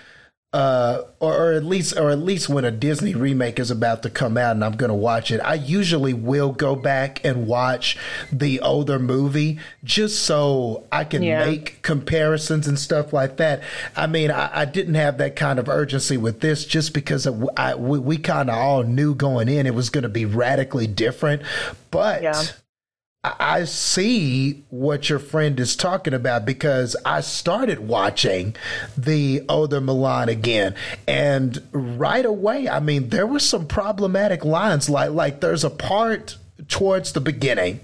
uh, 0.54 1.02
or, 1.20 1.36
or, 1.36 1.54
at 1.54 1.66
least, 1.66 1.98
or 1.98 2.10
at 2.10 2.20
least 2.20 2.48
when 2.48 2.64
a 2.64 2.72
Disney 2.72 3.14
remake 3.14 3.60
is 3.60 3.70
about 3.70 4.02
to 4.04 4.10
come 4.10 4.38
out 4.38 4.56
and 4.56 4.64
I'm 4.64 4.78
going 4.78 4.90
to 4.90 4.96
watch 4.96 5.30
it, 5.30 5.40
I 5.42 5.56
usually 5.56 6.14
will 6.14 6.54
go 6.54 6.74
back 6.76 7.24
and 7.26 7.48
watch 7.48 7.98
the 8.32 8.62
older 8.62 8.98
movie 8.98 9.60
just 9.84 10.24
so 10.24 10.86
I 10.90 11.04
can 11.04 11.22
yeah. 11.22 11.46
make 11.46 11.82
comparisons 11.82 12.66
and 12.66 12.80
stuff 12.80 13.12
like 13.12 13.38
that. 13.38 13.62
I 13.96 14.08
mean, 14.08 14.32
I, 14.32 14.62
I, 14.62 14.66
didn't 14.66 14.96
have 14.96 15.18
that 15.18 15.36
kind 15.36 15.60
of 15.60 15.68
urgency 15.68 16.16
with 16.16 16.40
this 16.40 16.66
just 16.66 16.94
because 16.94 17.28
I, 17.58 17.76
we, 17.76 18.00
we 18.00 18.18
kind 18.18 18.50
of 18.50 18.56
all 18.56 18.84
knew 18.84 19.16
going 19.16 19.50
in 19.50 19.66
it 19.66 19.76
was 19.76 19.90
going 19.90 20.04
to 20.04 20.10
be 20.10 20.26
radically 20.26 20.88
different, 20.88 21.42
but. 21.92 22.24
Yeah 22.24 22.44
I 23.40 23.64
see 23.66 24.64
what 24.70 25.10
your 25.10 25.20
friend 25.20 25.60
is 25.60 25.76
talking 25.76 26.14
about 26.14 26.46
because 26.46 26.96
I 27.06 27.22
started 27.22 27.80
watching 27.80 28.56
the 28.98 29.44
older 29.50 29.82
Mulan 29.82 30.28
again, 30.28 30.76
and 31.08 31.62
right 31.72 32.26
away, 32.26 32.70
I 32.70 32.80
mean, 32.80 33.10
there 33.10 33.28
were 33.28 33.40
some 33.40 33.68
problematic 33.68 34.46
lines. 34.46 34.90
Like, 34.90 35.12
like 35.12 35.42
there's 35.42 35.64
a 35.64 35.70
part 35.70 36.38
towards 36.68 37.14
the 37.14 37.22
beginning, 37.22 37.80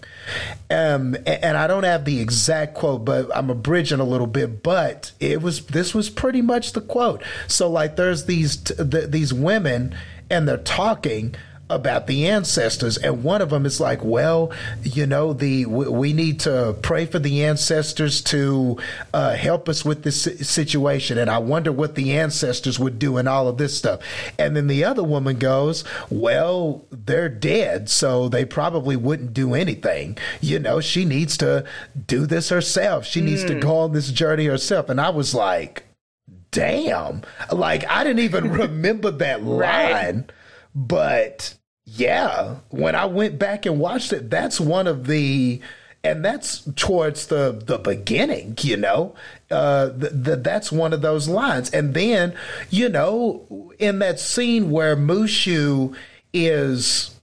um, 0.69 1.15
and 1.25 1.57
I 1.57 1.67
don't 1.67 1.83
have 1.83 2.05
the 2.05 2.19
exact 2.19 2.75
quote, 2.75 3.05
but 3.05 3.29
I'm 3.35 3.49
abridging 3.49 3.99
a 3.99 4.05
little 4.05 4.27
bit. 4.27 4.63
But 4.63 5.11
it 5.19 5.41
was 5.41 5.65
this 5.67 5.93
was 5.93 6.09
pretty 6.09 6.41
much 6.41 6.73
the 6.73 6.81
quote. 6.81 7.23
So, 7.47 7.69
like, 7.69 7.95
there's 7.95 8.25
these 8.25 8.63
these 8.63 9.33
women, 9.33 9.95
and 10.29 10.47
they're 10.47 10.57
talking 10.57 11.35
about 11.75 12.07
the 12.07 12.27
ancestors, 12.27 12.97
and 12.97 13.23
one 13.23 13.41
of 13.41 13.49
them 13.49 13.65
is 13.65 13.79
like, 13.79 14.03
well, 14.03 14.51
you 14.81 15.05
know, 15.05 15.33
the 15.33 15.65
we 15.65 16.13
need 16.13 16.39
to 16.41 16.75
pray 16.81 17.05
for 17.05 17.19
the 17.19 17.43
ancestors 17.43 18.21
to 18.21 18.77
uh, 19.13 19.35
help 19.35 19.67
us 19.67 19.83
with 19.83 20.03
this 20.03 20.23
situation, 20.23 21.17
and 21.17 21.29
I 21.29 21.37
wonder 21.39 21.71
what 21.71 21.95
the 21.95 22.17
ancestors 22.17 22.79
would 22.79 22.99
do 22.99 23.17
and 23.17 23.27
all 23.27 23.47
of 23.47 23.57
this 23.57 23.77
stuff. 23.77 24.01
And 24.37 24.55
then 24.55 24.67
the 24.67 24.83
other 24.83 25.03
woman 25.03 25.37
goes, 25.37 25.83
well, 26.09 26.85
they're 26.91 27.29
dead, 27.29 27.89
so 27.89 28.29
they 28.29 28.45
probably 28.45 28.95
wouldn't 28.95 29.33
do 29.33 29.53
anything. 29.53 30.17
You 30.41 30.59
know, 30.59 30.79
she 30.79 31.05
needs 31.05 31.37
to 31.37 31.65
do 32.07 32.25
this 32.25 32.49
herself. 32.49 33.05
She 33.05 33.21
mm. 33.21 33.25
needs 33.25 33.43
to 33.45 33.53
hmm. 33.53 33.59
go 33.59 33.77
on 33.77 33.93
this 33.93 34.11
journey 34.11 34.45
herself. 34.45 34.89
And 34.89 34.99
I 34.99 35.09
was 35.09 35.33
like, 35.33 35.83
damn, 36.51 37.23
like 37.51 37.85
I 37.89 38.03
didn't 38.03 38.19
even 38.19 38.51
remember 38.51 39.11
that 39.11 39.43
line. 39.43 39.59
Right. 39.59 40.23
But 40.75 41.55
yeah, 41.95 42.55
when 42.69 42.95
I 42.95 43.05
went 43.05 43.37
back 43.37 43.65
and 43.65 43.79
watched 43.79 44.13
it, 44.13 44.29
that's 44.29 44.59
one 44.59 44.87
of 44.87 45.07
the 45.07 45.61
and 46.03 46.25
that's 46.25 46.63
towards 46.75 47.27
the 47.27 47.61
the 47.65 47.77
beginning 47.77 48.57
you 48.61 48.77
know? 48.77 49.15
Uh 49.49 49.89
the, 49.95 50.35
that's 50.35 50.71
one 50.71 50.91
of 50.93 51.01
those 51.01 51.27
lines. 51.27 51.69
And 51.71 51.93
then 51.93 52.35
you 52.69 52.89
know 52.89 53.71
in 53.79 53.99
that 53.99 54.19
scene 54.19 54.71
where 54.71 54.97
mushu 54.97 55.95
is 56.33 57.19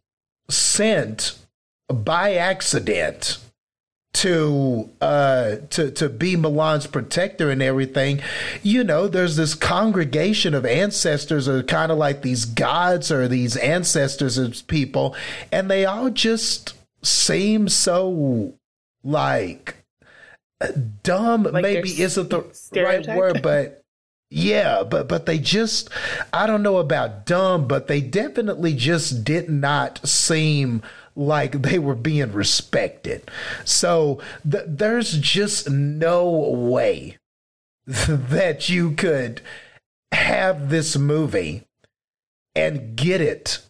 sent 0.48 1.36
by 1.88 2.34
accident 2.34 3.38
to 4.12 4.90
uh 5.00 5.56
to 5.70 5.90
to 5.92 6.08
be 6.08 6.36
Mulan's 6.36 6.86
protector 6.86 7.48
and 7.48 7.62
everything 7.62 8.20
you 8.62 8.82
know 8.82 9.06
there's 9.06 9.36
this 9.36 9.54
congregation 9.54 10.52
of 10.52 10.66
ancestors 10.66 11.48
or 11.48 11.62
kind 11.62 11.92
of 11.92 11.98
like 11.98 12.22
these 12.22 12.44
gods 12.44 13.12
or 13.12 13.28
these 13.28 13.56
ancestors 13.56 14.36
of 14.36 14.66
people 14.66 15.14
and 15.52 15.70
they 15.70 15.84
all 15.84 16.10
just 16.10 16.74
seem 17.02 17.68
so 17.68 18.52
like 19.04 19.76
dumb. 21.02 21.44
Like 21.44 21.62
maybe 21.62 22.02
isn't 22.02 22.30
the 22.30 22.82
right 22.82 23.06
word 23.06 23.42
but 23.42 23.82
yeah 24.32 24.84
but 24.84 25.08
but 25.08 25.26
they 25.26 25.38
just 25.38 25.90
i 26.32 26.46
don't 26.46 26.62
know 26.62 26.76
about 26.76 27.26
dumb 27.26 27.66
but 27.66 27.88
they 27.88 28.00
definitely 28.00 28.72
just 28.74 29.24
did 29.24 29.48
not 29.50 30.06
seem 30.06 30.82
like 31.20 31.62
they 31.62 31.78
were 31.78 31.94
being 31.94 32.32
respected 32.32 33.30
so 33.64 34.20
th- 34.50 34.64
there's 34.66 35.18
just 35.18 35.68
no 35.68 36.28
way 36.30 37.16
that 37.86 38.68
you 38.68 38.92
could 38.92 39.40
have 40.12 40.70
this 40.70 40.96
movie 40.96 41.62
and 42.54 42.96
get 42.96 43.20
it 43.20 43.60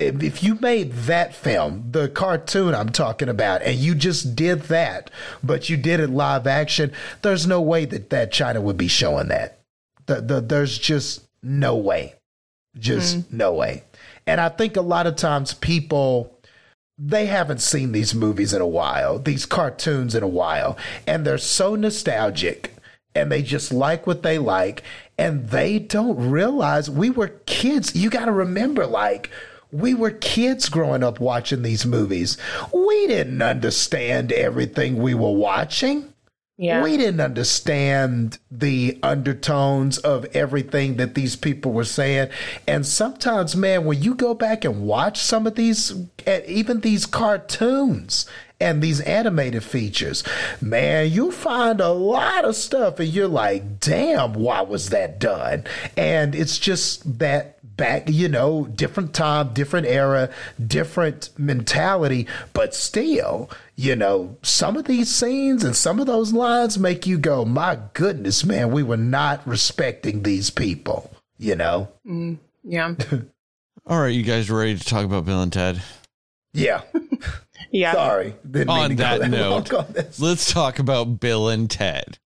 if 0.00 0.42
you 0.42 0.54
made 0.56 0.92
that 0.92 1.34
film, 1.34 1.88
the 1.90 2.08
cartoon 2.08 2.74
I'm 2.74 2.88
talking 2.88 3.28
about, 3.28 3.62
and 3.62 3.78
you 3.78 3.94
just 3.94 4.34
did 4.34 4.62
that, 4.62 5.10
but 5.42 5.68
you 5.68 5.76
did 5.76 6.00
it 6.00 6.10
live 6.10 6.46
action, 6.46 6.92
there's 7.22 7.46
no 7.46 7.60
way 7.60 7.84
that 7.84 8.10
that 8.10 8.32
China 8.32 8.60
would 8.60 8.78
be 8.78 8.88
showing 8.88 9.28
that. 9.28 9.60
The, 10.06 10.20
the, 10.20 10.40
there's 10.40 10.78
just 10.78 11.28
no 11.42 11.76
way. 11.76 12.14
Just 12.78 13.18
mm-hmm. 13.18 13.36
no 13.36 13.52
way. 13.52 13.84
And 14.26 14.40
I 14.40 14.48
think 14.48 14.76
a 14.76 14.82
lot 14.82 15.06
of 15.06 15.16
times 15.16 15.54
people 15.54 16.39
they 17.02 17.26
haven't 17.26 17.62
seen 17.62 17.92
these 17.92 18.14
movies 18.14 18.52
in 18.52 18.60
a 18.60 18.66
while, 18.66 19.18
these 19.18 19.46
cartoons 19.46 20.14
in 20.14 20.22
a 20.22 20.28
while, 20.28 20.76
and 21.06 21.24
they're 21.24 21.38
so 21.38 21.74
nostalgic 21.74 22.74
and 23.14 23.32
they 23.32 23.42
just 23.42 23.72
like 23.72 24.06
what 24.06 24.22
they 24.22 24.38
like 24.38 24.82
and 25.16 25.48
they 25.48 25.78
don't 25.78 26.30
realize 26.30 26.90
we 26.90 27.10
were 27.10 27.28
kids. 27.46 27.96
You 27.96 28.10
got 28.10 28.26
to 28.26 28.32
remember 28.32 28.86
like 28.86 29.30
we 29.72 29.94
were 29.94 30.10
kids 30.10 30.68
growing 30.68 31.02
up 31.02 31.20
watching 31.20 31.62
these 31.62 31.86
movies. 31.86 32.36
We 32.72 33.06
didn't 33.06 33.40
understand 33.40 34.32
everything 34.32 34.96
we 34.96 35.14
were 35.14 35.32
watching. 35.32 36.09
Yeah. 36.60 36.82
We 36.82 36.98
didn't 36.98 37.22
understand 37.22 38.38
the 38.50 38.98
undertones 39.02 39.96
of 39.96 40.26
everything 40.36 40.96
that 40.96 41.14
these 41.14 41.34
people 41.34 41.72
were 41.72 41.84
saying. 41.84 42.28
And 42.68 42.84
sometimes, 42.84 43.56
man, 43.56 43.86
when 43.86 44.02
you 44.02 44.14
go 44.14 44.34
back 44.34 44.66
and 44.66 44.82
watch 44.82 45.22
some 45.22 45.46
of 45.46 45.54
these, 45.54 45.94
eh, 46.26 46.42
even 46.46 46.80
these 46.80 47.06
cartoons 47.06 48.26
and 48.60 48.82
these 48.82 49.00
animated 49.00 49.64
features, 49.64 50.22
man, 50.60 51.10
you'll 51.10 51.32
find 51.32 51.80
a 51.80 51.88
lot 51.88 52.44
of 52.44 52.54
stuff 52.54 53.00
and 53.00 53.08
you're 53.08 53.28
like, 53.28 53.80
damn, 53.80 54.34
why 54.34 54.60
was 54.60 54.90
that 54.90 55.18
done? 55.18 55.64
And 55.96 56.34
it's 56.34 56.58
just 56.58 57.18
that 57.18 57.56
back, 57.80 58.04
you 58.08 58.28
know, 58.28 58.66
different 58.66 59.14
time, 59.14 59.54
different 59.54 59.86
era, 59.86 60.28
different 60.64 61.30
mentality, 61.38 62.26
but 62.52 62.74
still, 62.74 63.50
you 63.74 63.96
know, 63.96 64.36
some 64.42 64.76
of 64.76 64.84
these 64.84 65.12
scenes 65.14 65.64
and 65.64 65.74
some 65.74 65.98
of 65.98 66.06
those 66.06 66.32
lines 66.34 66.78
make 66.78 67.06
you 67.06 67.16
go, 67.18 67.44
my 67.46 67.78
goodness, 67.94 68.44
man, 68.44 68.70
we 68.70 68.82
were 68.82 68.98
not 68.98 69.46
respecting 69.46 70.22
these 70.22 70.50
people, 70.50 71.10
you 71.38 71.56
know? 71.56 71.88
Mm, 72.06 72.38
yeah. 72.62 72.94
All 73.86 73.98
right, 73.98 74.08
you 74.08 74.22
guys 74.22 74.50
ready 74.50 74.76
to 74.76 74.84
talk 74.84 75.06
about 75.06 75.24
Bill 75.24 75.40
and 75.40 75.52
Ted? 75.52 75.82
Yeah. 76.52 76.82
Yeah. 77.70 77.92
Sorry. 77.92 78.34
Didn't 78.50 78.68
On 78.70 78.88
to 78.90 78.94
go 78.96 79.18
that 79.18 79.30
note, 79.30 79.72
on. 79.72 79.86
Let's 80.18 80.52
talk 80.52 80.78
about 80.78 81.20
Bill 81.20 81.48
and 81.48 81.70
Ted. 81.70 82.18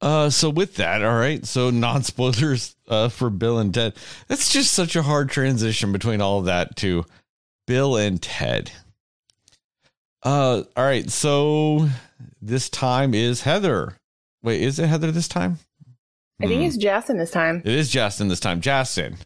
Uh, 0.00 0.28
so 0.30 0.50
with 0.50 0.76
that, 0.76 1.02
all 1.02 1.16
right. 1.16 1.44
So 1.46 1.70
non 1.70 2.02
spoilers 2.02 2.76
uh, 2.88 3.08
for 3.08 3.30
Bill 3.30 3.58
and 3.58 3.72
Ted. 3.72 3.94
That's 4.28 4.52
just 4.52 4.72
such 4.72 4.96
a 4.96 5.02
hard 5.02 5.30
transition 5.30 5.92
between 5.92 6.20
all 6.20 6.38
of 6.38 6.44
that 6.46 6.76
to 6.76 7.04
Bill 7.66 7.96
and 7.96 8.20
Ted. 8.20 8.70
Uh, 10.22 10.62
all 10.76 10.84
right. 10.84 11.08
So 11.10 11.88
this 12.42 12.68
time 12.68 13.14
is 13.14 13.42
Heather. 13.42 13.96
Wait, 14.42 14.62
is 14.62 14.78
it 14.78 14.86
Heather 14.86 15.10
this 15.10 15.28
time? 15.28 15.58
I 16.40 16.46
think 16.46 16.60
Hmm. 16.60 16.66
it's 16.66 16.76
Jason 16.76 17.16
this 17.16 17.30
time. 17.30 17.62
It 17.64 17.72
is 17.74 17.88
Justin 17.90 18.28
this 18.28 18.40
time. 18.40 18.60
Justin, 18.60 19.16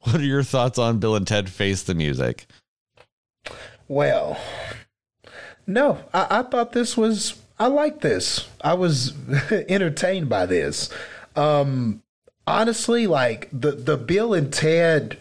what 0.00 0.16
are 0.16 0.24
your 0.24 0.42
thoughts 0.44 0.78
on 0.78 1.00
Bill 1.00 1.16
and 1.16 1.26
Ted 1.26 1.48
Face 1.50 1.82
the 1.82 1.94
Music? 1.94 2.46
Well, 3.88 4.38
no, 5.66 5.98
I, 6.12 6.26
I 6.30 6.42
thought 6.42 6.72
this 6.72 6.96
was, 6.96 7.40
I 7.58 7.66
like 7.66 8.00
this. 8.00 8.48
I 8.60 8.74
was 8.74 9.12
entertained 9.50 10.28
by 10.28 10.46
this. 10.46 10.90
Um, 11.36 12.02
honestly, 12.46 13.06
like 13.06 13.48
the, 13.52 13.72
the 13.72 13.96
Bill 13.96 14.34
and 14.34 14.52
Ted, 14.52 15.18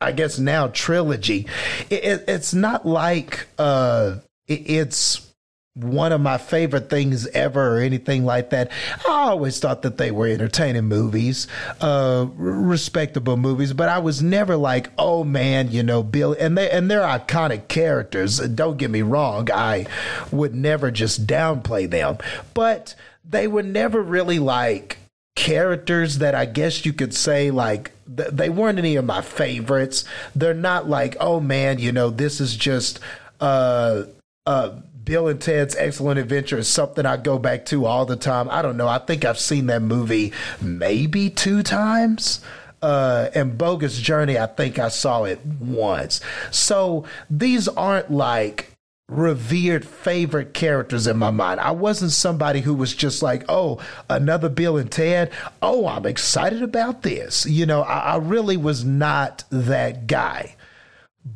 I 0.00 0.12
guess 0.12 0.38
now 0.38 0.68
trilogy, 0.68 1.46
it, 1.90 2.04
it, 2.04 2.24
it's 2.28 2.54
not 2.54 2.86
like, 2.86 3.46
uh, 3.58 4.16
it, 4.46 4.70
it's, 4.70 5.33
one 5.74 6.12
of 6.12 6.20
my 6.20 6.38
favorite 6.38 6.88
things 6.88 7.26
ever 7.28 7.76
or 7.76 7.80
anything 7.80 8.24
like 8.24 8.50
that. 8.50 8.70
I 9.08 9.10
always 9.10 9.58
thought 9.58 9.82
that 9.82 9.98
they 9.98 10.12
were 10.12 10.28
entertaining 10.28 10.84
movies, 10.84 11.48
uh, 11.80 12.26
respectable 12.36 13.36
movies, 13.36 13.72
but 13.72 13.88
I 13.88 13.98
was 13.98 14.22
never 14.22 14.56
like, 14.56 14.90
oh 14.96 15.24
man, 15.24 15.72
you 15.72 15.82
know, 15.82 16.04
Bill, 16.04 16.36
and 16.38 16.56
they, 16.56 16.70
and 16.70 16.88
they're 16.88 17.00
iconic 17.00 17.66
characters. 17.66 18.38
Don't 18.38 18.76
get 18.76 18.90
me 18.90 19.02
wrong. 19.02 19.50
I 19.52 19.86
would 20.30 20.54
never 20.54 20.92
just 20.92 21.26
downplay 21.26 21.90
them, 21.90 22.18
but 22.54 22.94
they 23.28 23.48
were 23.48 23.64
never 23.64 24.00
really 24.00 24.38
like 24.38 24.98
characters 25.34 26.18
that 26.18 26.36
I 26.36 26.44
guess 26.44 26.86
you 26.86 26.92
could 26.92 27.12
say 27.12 27.50
like 27.50 27.90
th- 28.16 28.28
they 28.30 28.48
weren't 28.48 28.78
any 28.78 28.94
of 28.94 29.04
my 29.04 29.22
favorites. 29.22 30.04
They're 30.36 30.54
not 30.54 30.88
like, 30.88 31.16
oh 31.18 31.40
man, 31.40 31.80
you 31.80 31.90
know, 31.90 32.10
this 32.10 32.40
is 32.40 32.54
just, 32.54 33.00
uh, 33.40 34.04
uh, 34.46 34.76
Bill 35.04 35.28
and 35.28 35.40
Ted's 35.40 35.76
Excellent 35.76 36.18
Adventure 36.18 36.58
is 36.58 36.68
something 36.68 37.04
I 37.04 37.16
go 37.16 37.38
back 37.38 37.66
to 37.66 37.84
all 37.84 38.06
the 38.06 38.16
time. 38.16 38.48
I 38.50 38.62
don't 38.62 38.76
know. 38.76 38.88
I 38.88 38.98
think 38.98 39.24
I've 39.24 39.38
seen 39.38 39.66
that 39.66 39.82
movie 39.82 40.32
maybe 40.60 41.30
two 41.30 41.62
times. 41.62 42.40
Uh, 42.80 43.30
and 43.34 43.56
Bogus 43.56 43.98
Journey, 43.98 44.38
I 44.38 44.46
think 44.46 44.78
I 44.78 44.88
saw 44.88 45.24
it 45.24 45.44
once. 45.46 46.20
So 46.50 47.04
these 47.30 47.66
aren't 47.66 48.10
like 48.10 48.74
revered 49.08 49.86
favorite 49.86 50.54
characters 50.54 51.06
in 51.06 51.16
my 51.16 51.30
mind. 51.30 51.60
I 51.60 51.70
wasn't 51.72 52.12
somebody 52.12 52.60
who 52.60 52.74
was 52.74 52.94
just 52.94 53.22
like, 53.22 53.44
oh, 53.48 53.80
another 54.08 54.48
Bill 54.48 54.76
and 54.76 54.90
Ted. 54.90 55.30
Oh, 55.62 55.86
I'm 55.86 56.06
excited 56.06 56.62
about 56.62 57.02
this. 57.02 57.46
You 57.46 57.66
know, 57.66 57.82
I, 57.82 57.98
I 57.98 58.16
really 58.16 58.56
was 58.56 58.84
not 58.84 59.44
that 59.50 60.06
guy. 60.06 60.56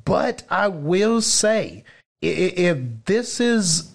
But 0.05 0.43
I 0.51 0.69
will 0.69 1.23
say, 1.23 1.85
if 2.21 2.79
this 3.05 3.41
is 3.41 3.93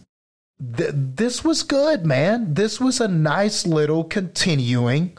th- 0.78 0.92
this 0.94 1.44
was 1.44 1.64
good, 1.64 2.06
man. 2.06 2.54
This 2.54 2.80
was 2.80 3.00
a 3.02 3.08
nice 3.08 3.66
little 3.66 4.04
continuing 4.04 5.18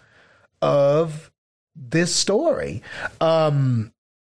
of 0.63 1.31
this 1.77 2.15
story. 2.15 2.83
Um, 3.21 3.93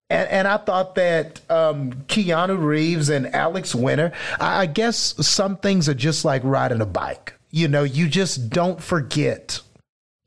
and, 0.08 0.28
and 0.28 0.48
I 0.48 0.56
thought 0.58 0.94
that 0.96 1.40
um, 1.50 1.92
Keanu 2.06 2.62
Reeves 2.62 3.08
and 3.08 3.34
Alex 3.34 3.74
Winter, 3.74 4.12
I, 4.38 4.62
I 4.62 4.66
guess 4.66 5.14
some 5.26 5.56
things 5.56 5.88
are 5.88 5.94
just 5.94 6.24
like 6.24 6.42
riding 6.44 6.80
a 6.80 6.86
bike. 6.86 7.34
You 7.50 7.68
know, 7.68 7.82
you 7.82 8.08
just 8.08 8.50
don't 8.50 8.82
forget 8.82 9.60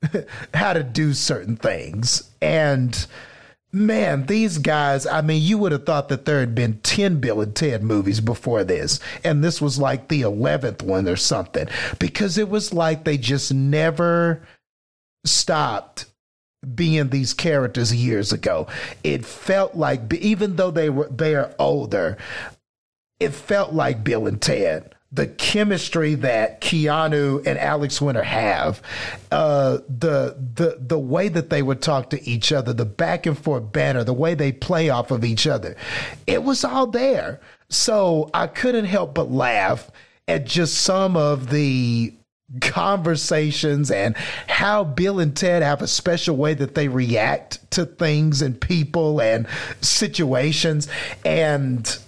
how 0.54 0.72
to 0.72 0.82
do 0.82 1.14
certain 1.14 1.56
things. 1.56 2.30
And 2.42 3.06
man, 3.74 4.26
these 4.26 4.58
guys, 4.58 5.06
I 5.06 5.20
mean, 5.20 5.42
you 5.42 5.58
would 5.58 5.72
have 5.72 5.84
thought 5.84 6.08
that 6.08 6.24
there 6.24 6.40
had 6.40 6.54
been 6.54 6.78
10 6.80 7.20
Bill 7.20 7.40
and 7.40 7.54
Ted 7.54 7.82
movies 7.82 8.20
before 8.20 8.64
this. 8.64 9.00
And 9.24 9.42
this 9.42 9.60
was 9.60 9.78
like 9.78 10.08
the 10.08 10.22
11th 10.22 10.82
one 10.82 11.08
or 11.08 11.16
something 11.16 11.68
because 11.98 12.38
it 12.38 12.48
was 12.48 12.72
like 12.72 13.04
they 13.04 13.18
just 13.18 13.52
never 13.52 14.46
stopped 15.24 16.06
being 16.74 17.08
these 17.10 17.34
characters 17.34 17.94
years 17.94 18.32
ago. 18.32 18.66
It 19.02 19.24
felt 19.24 19.74
like 19.74 20.12
even 20.14 20.56
though 20.56 20.70
they 20.70 20.88
were 20.88 21.08
they 21.08 21.34
are 21.34 21.54
older, 21.58 22.16
it 23.20 23.30
felt 23.30 23.72
like 23.72 24.04
Bill 24.04 24.26
and 24.26 24.40
Ted. 24.40 24.94
The 25.14 25.28
chemistry 25.28 26.16
that 26.16 26.60
Keanu 26.60 27.46
and 27.46 27.56
Alex 27.58 28.00
Winter 28.00 28.22
have, 28.22 28.82
uh, 29.30 29.78
the 29.88 30.36
the 30.54 30.78
the 30.80 30.98
way 30.98 31.28
that 31.28 31.50
they 31.50 31.62
would 31.62 31.80
talk 31.80 32.10
to 32.10 32.28
each 32.28 32.52
other, 32.52 32.72
the 32.72 32.84
back 32.84 33.26
and 33.26 33.38
forth 33.38 33.72
banter, 33.72 34.02
the 34.02 34.12
way 34.12 34.34
they 34.34 34.50
play 34.50 34.90
off 34.90 35.10
of 35.10 35.24
each 35.24 35.46
other, 35.46 35.76
it 36.26 36.42
was 36.42 36.64
all 36.64 36.88
there. 36.88 37.40
So 37.68 38.28
I 38.34 38.48
couldn't 38.48 38.86
help 38.86 39.14
but 39.14 39.30
laugh 39.30 39.90
at 40.26 40.46
just 40.46 40.78
some 40.78 41.16
of 41.16 41.50
the 41.50 42.14
conversations 42.60 43.90
and 43.90 44.16
how 44.48 44.84
Bill 44.84 45.20
and 45.20 45.36
Ted 45.36 45.62
have 45.62 45.82
a 45.82 45.86
special 45.86 46.36
way 46.36 46.54
that 46.54 46.74
they 46.74 46.88
react 46.88 47.70
to 47.72 47.86
things 47.86 48.42
and 48.42 48.60
people 48.60 49.20
and 49.20 49.46
situations 49.80 50.88
and 51.24 51.98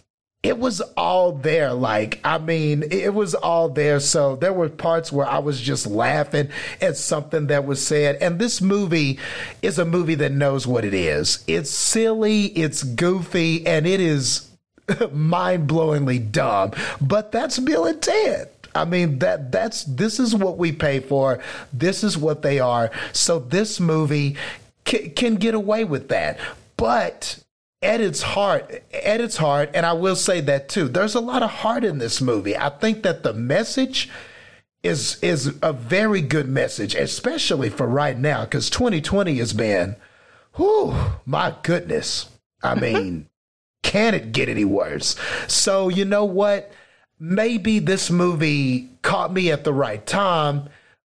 it 0.43 0.59
was 0.59 0.81
all 0.97 1.33
there. 1.33 1.73
Like, 1.73 2.21
I 2.25 2.39
mean, 2.39 2.85
it 2.91 3.13
was 3.13 3.35
all 3.35 3.69
there. 3.69 3.99
So 3.99 4.37
there 4.37 4.53
were 4.53 4.69
parts 4.69 5.11
where 5.11 5.27
I 5.27 5.39
was 5.39 5.61
just 5.61 5.87
laughing 5.87 6.51
at 6.81 6.97
something 6.97 7.49
that 7.49 7.67
was 7.67 7.85
said. 7.85 8.17
And 8.17 8.39
this 8.39 8.61
movie 8.61 9.19
is 9.61 9.79
a 9.79 9.85
movie 9.85 10.15
that 10.17 10.33
knows 10.33 10.67
what 10.67 10.85
it 10.85 10.95
is. 10.95 11.43
It's 11.47 11.71
silly, 11.71 12.47
it's 12.47 12.83
goofy, 12.85 13.67
and 13.67 13.87
it 13.87 14.01
is 14.01 14.49
mind 15.13 15.69
blowingly 15.69 16.31
dumb. 16.31 16.73
But 17.01 17.33
that's 17.33 17.59
Bill 17.59 17.87
and 17.87 18.01
Ted. 18.01 18.51
I 18.75 18.85
mean 18.85 19.21
that 19.21 19.51
that's 19.51 19.85
this 19.85 20.21
is 20.21 20.35
what 20.35 20.59
we 20.59 20.71
pay 20.71 21.01
for. 21.01 21.41
This 21.73 22.05
is 22.05 22.19
what 22.19 22.43
they 22.43 22.61
are. 22.61 22.91
So 23.13 23.39
this 23.39 23.81
movie 23.81 24.37
can, 24.85 25.11
can 25.11 25.37
get 25.37 25.55
away 25.55 25.85
with 25.85 26.09
that. 26.11 26.39
But 26.77 27.43
at 27.83 28.01
its 28.01 28.23
heart, 28.23 28.83
at 28.93 29.21
its 29.21 29.37
heart, 29.37 29.71
and 29.75 29.85
I 29.85 29.93
will 29.93 30.17
say 30.17 30.41
that 30.43 30.69
too. 30.69 30.89
There's 30.89 31.15
a 31.15 31.21
lot 31.21 31.43
of 31.43 31.51
heart 31.51 31.85
in 31.85 31.99
this 31.99 32.21
movie. 32.21 32.57
I 32.57 32.71
think 32.71 33.03
that 33.03 33.23
the 33.23 33.33
message 33.33 34.09
is 34.83 35.23
is 35.23 35.55
a 35.63 35.73
very 35.73 36.21
good 36.21 36.49
message, 36.49 36.95
especially 36.95 37.69
for 37.69 37.87
right 37.87 38.19
now, 38.19 38.45
because 38.45 38.71
2020 38.71 39.37
has 39.37 39.53
been, 39.53 39.97
whew, 40.55 40.95
my 41.25 41.55
goodness. 41.63 42.31
I 42.63 42.75
mean, 42.81 43.29
can 43.83 44.15
it 44.15 44.33
get 44.33 44.49
any 44.49 44.65
worse? 44.65 45.17
So 45.47 45.89
you 45.89 46.05
know 46.05 46.25
what? 46.25 46.73
Maybe 47.19 47.79
this 47.79 48.11
movie 48.11 48.91
caught 49.03 49.33
me 49.33 49.51
at 49.51 49.65
the 49.65 49.73
right 49.73 50.05
time 50.07 50.69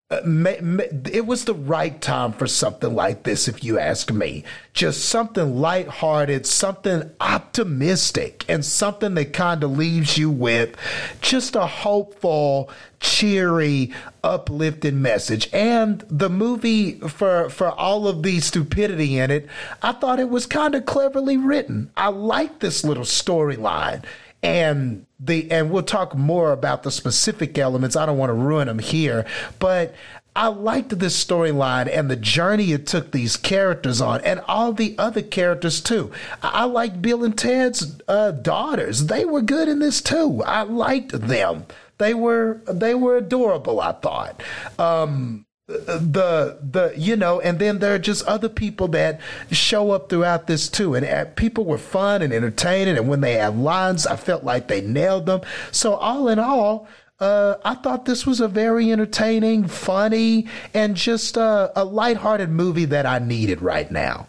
Uh, 0.09 0.21
it 0.25 1.27
was 1.27 1.47
the 1.47 1.55
right 1.55 2.01
time 2.01 2.33
for 2.33 2.47
something 2.47 2.95
like 2.95 3.25
this, 3.25 3.49
if 3.49 3.65
you 3.65 3.77
ask 3.77 4.13
me. 4.13 4.45
Just 4.73 5.07
something 5.07 5.57
lighthearted, 5.57 6.47
something 6.47 7.11
optimistic, 7.19 8.45
and 8.49 8.65
something 8.65 9.15
that 9.15 9.33
kind 9.33 9.65
of 9.65 9.77
leaves 9.77 10.17
you 10.17 10.31
with 10.31 10.77
just 11.23 11.57
a 11.57 11.67
hopeful, 11.67 12.71
cheery, 13.01 13.93
uplifting 14.23 15.03
message. 15.03 15.53
And 15.53 16.05
the 16.09 16.31
movie, 16.31 17.01
for 17.01 17.51
for 17.51 17.73
all 17.73 18.07
of 18.07 18.23
the 18.23 18.39
stupidity 18.39 19.19
in 19.19 19.33
it, 19.33 19.49
I 19.83 19.91
thought 19.91 20.21
it 20.21 20.31
was 20.31 20.47
kind 20.47 20.77
of 20.77 20.87
cleverly 20.87 21.37
written. 21.37 21.91
I 21.97 22.11
like 22.11 22.61
this 22.61 22.85
little 22.85 23.03
storyline 23.03 24.05
and 24.43 25.07
the 25.19 25.51
and 25.51 25.71
we'll 25.71 25.83
talk 25.83 26.15
more 26.15 26.53
about 26.53 26.83
the 26.83 26.91
specific 26.91 27.57
elements. 27.59 27.97
I 27.97 28.07
don't 28.07 28.19
want 28.19 28.31
to 28.31 28.35
ruin 28.35 28.69
them 28.69 28.79
here, 28.79 29.27
but 29.59 29.95
I 30.35 30.49
liked 30.49 30.99
this 30.99 31.25
storyline 31.25 31.89
and 31.91 32.11
the 32.11 32.17
journey 32.17 32.73
it 32.73 32.87
took 32.87 33.13
these 33.13 33.39
characters 33.39 34.03
on, 34.03 34.21
and 34.21 34.41
all 34.47 34.73
the 34.73 34.95
other 34.99 35.23
characters 35.23 35.81
too. 35.81 36.13
I, 36.43 36.49
I 36.49 36.65
like 36.65 37.01
Bill 37.01 37.25
and 37.25 37.37
Ted's 37.37 37.99
uh, 38.07 38.33
daughters; 38.33 39.07
they 39.07 39.25
were 39.25 39.43
good 39.43 39.69
in 39.69 39.79
this 39.79 40.03
too. 40.03 40.43
I 40.45 40.63
liked 40.63 41.13
them. 41.13 41.65
They 41.99 42.13
were 42.13 42.61
they 42.67 42.95
were 42.95 43.17
adorable. 43.17 43.81
I 43.81 43.93
thought. 43.93 44.43
Um, 44.79 45.46
the 45.67 46.59
the 46.63 46.95
you 46.97 47.17
know 47.17 47.41
and 47.41 47.59
then 47.59 47.81
there 47.81 47.93
are 47.93 47.99
just 47.99 48.25
other 48.27 48.49
people 48.49 48.87
that 48.87 49.21
show 49.51 49.91
up 49.91 50.09
throughout 50.09 50.47
this 50.47 50.69
too 50.69 50.95
and 50.95 51.05
uh, 51.05 51.25
people 51.35 51.65
were 51.65 51.79
fun 51.79 52.23
and 52.23 52.33
entertaining 52.33 52.97
and 52.97 53.09
when 53.09 53.21
they 53.21 53.33
had 53.33 53.57
lines 53.59 54.07
i 54.07 54.15
felt 54.15 54.45
like 54.45 54.69
they 54.69 54.81
nailed 54.81 55.27
them 55.27 55.41
so 55.73 55.95
all 55.95 56.29
in 56.29 56.39
all 56.39 56.87
uh, 57.19 57.57
I 57.65 57.75
thought 57.77 58.05
this 58.05 58.27
was 58.27 58.43
a 58.43 58.49
very 58.49 58.93
entertaining, 58.93 59.69
funny, 59.69 60.49
and 60.75 60.95
just 60.95 61.39
uh, 61.39 61.71
a 61.75 61.83
lighthearted 61.83 62.51
movie 62.51 62.85
that 62.85 63.07
I 63.07 63.21
needed 63.21 63.63
right 63.63 63.91
now. 63.91 64.27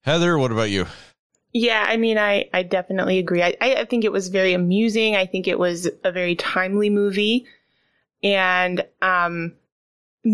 Heather, 0.00 0.38
what 0.38 0.50
about 0.50 0.70
you? 0.70 0.86
Yeah, 1.52 1.84
I 1.86 1.98
mean, 1.98 2.16
I, 2.16 2.48
I 2.54 2.62
definitely 2.62 3.18
agree. 3.18 3.42
I, 3.42 3.54
I 3.60 3.84
think 3.84 4.04
it 4.04 4.12
was 4.12 4.28
very 4.28 4.54
amusing. 4.54 5.16
I 5.16 5.26
think 5.26 5.46
it 5.46 5.58
was 5.58 5.86
a 6.02 6.10
very 6.10 6.34
timely 6.34 6.88
movie. 6.88 7.44
And 8.22 8.86
um, 9.02 9.52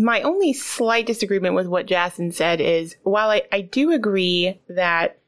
my 0.03 0.21
only 0.21 0.53
slight 0.53 1.05
disagreement 1.05 1.55
with 1.55 1.67
what 1.67 1.85
Jason 1.85 2.31
said 2.31 2.59
is 2.59 2.95
while 3.03 3.29
I, 3.29 3.43
I 3.51 3.61
do 3.61 3.91
agree 3.91 4.59
that, 4.67 5.19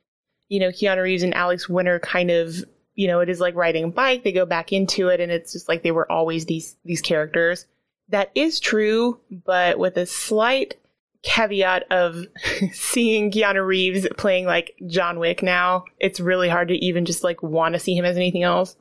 you 0.50 0.60
know, 0.60 0.70
Keanu 0.70 1.04
Reeves 1.04 1.24
and 1.24 1.34
Alex 1.34 1.70
Winter 1.70 2.00
kind 2.00 2.30
of, 2.30 2.66
you 2.96 3.08
know, 3.08 3.20
it 3.20 3.30
is 3.30 3.40
like 3.40 3.56
riding 3.56 3.86
a 3.86 3.90
bike. 3.90 4.24
They 4.24 4.32
go 4.32 4.46
back 4.46 4.74
into 4.74 5.08
it 5.08 5.20
and 5.20 5.32
it's 5.32 5.54
just 5.54 5.70
like 5.70 5.84
they 5.84 5.92
were 5.92 6.12
always 6.12 6.46
these, 6.46 6.76
these 6.84 7.02
characters. 7.02 7.66
That 8.10 8.32
is 8.36 8.60
true, 8.60 9.20
but 9.32 9.80
with 9.80 9.98
a 9.98 10.06
slight 10.06 10.76
caveat 11.24 11.86
of 11.92 12.26
seeing 12.74 13.32
Keanu 13.32 13.66
Reeves 13.66 14.08
playing 14.18 14.46
like 14.46 14.76
John 14.88 15.20
Wick 15.20 15.44
now, 15.44 15.86
it's 16.00 16.20
really 16.20 16.50
hard 16.50 16.70
to 16.70 16.86
even 16.86 17.06
just 17.06 17.24
like 17.24 17.42
want 17.42 17.74
to 17.74 17.80
see 17.80 17.96
him 17.96 18.06
as 18.06 18.18
anything 18.18 18.44
else. 18.44 18.76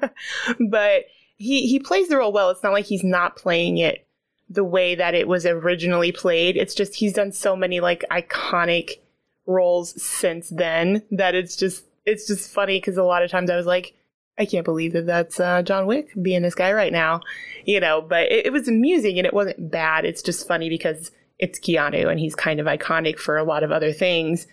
but 0.70 1.04
he, 1.36 1.66
he 1.68 1.78
plays 1.78 2.08
the 2.08 2.16
role 2.16 2.32
well. 2.32 2.50
It's 2.50 2.62
not 2.62 2.72
like 2.72 2.86
he's 2.86 3.04
not 3.04 3.36
playing 3.36 3.78
it 3.78 4.06
the 4.50 4.64
way 4.64 4.96
that 4.96 5.14
it 5.14 5.28
was 5.28 5.46
originally 5.46 6.10
played. 6.10 6.56
It's 6.56 6.74
just 6.74 6.96
he's 6.96 7.12
done 7.12 7.32
so 7.32 7.54
many 7.54 7.78
like 7.80 8.04
iconic 8.10 8.98
roles 9.46 10.00
since 10.02 10.48
then 10.50 11.02
that 11.12 11.34
it's 11.34 11.56
just 11.56 11.84
it's 12.04 12.26
just 12.26 12.50
funny 12.50 12.78
because 12.78 12.96
a 12.96 13.04
lot 13.04 13.22
of 13.22 13.30
times 13.30 13.48
I 13.48 13.56
was 13.56 13.66
like, 13.66 13.94
I 14.36 14.44
can't 14.44 14.64
believe 14.64 14.92
that 14.94 15.06
that's 15.06 15.38
uh, 15.38 15.62
John 15.62 15.86
Wick 15.86 16.10
being 16.20 16.42
this 16.42 16.54
guy 16.56 16.72
right 16.72 16.92
now, 16.92 17.20
you 17.64 17.78
know. 17.78 18.02
But 18.02 18.32
it, 18.32 18.46
it 18.46 18.52
was 18.52 18.66
amusing 18.66 19.18
and 19.18 19.26
it 19.26 19.34
wasn't 19.34 19.70
bad. 19.70 20.04
It's 20.04 20.22
just 20.22 20.48
funny 20.48 20.68
because 20.68 21.12
it's 21.38 21.60
Keanu 21.60 22.10
and 22.10 22.18
he's 22.18 22.34
kind 22.34 22.58
of 22.58 22.66
iconic 22.66 23.18
for 23.18 23.36
a 23.36 23.44
lot 23.44 23.62
of 23.62 23.70
other 23.70 23.92
things, 23.92 24.48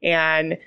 and 0.00 0.58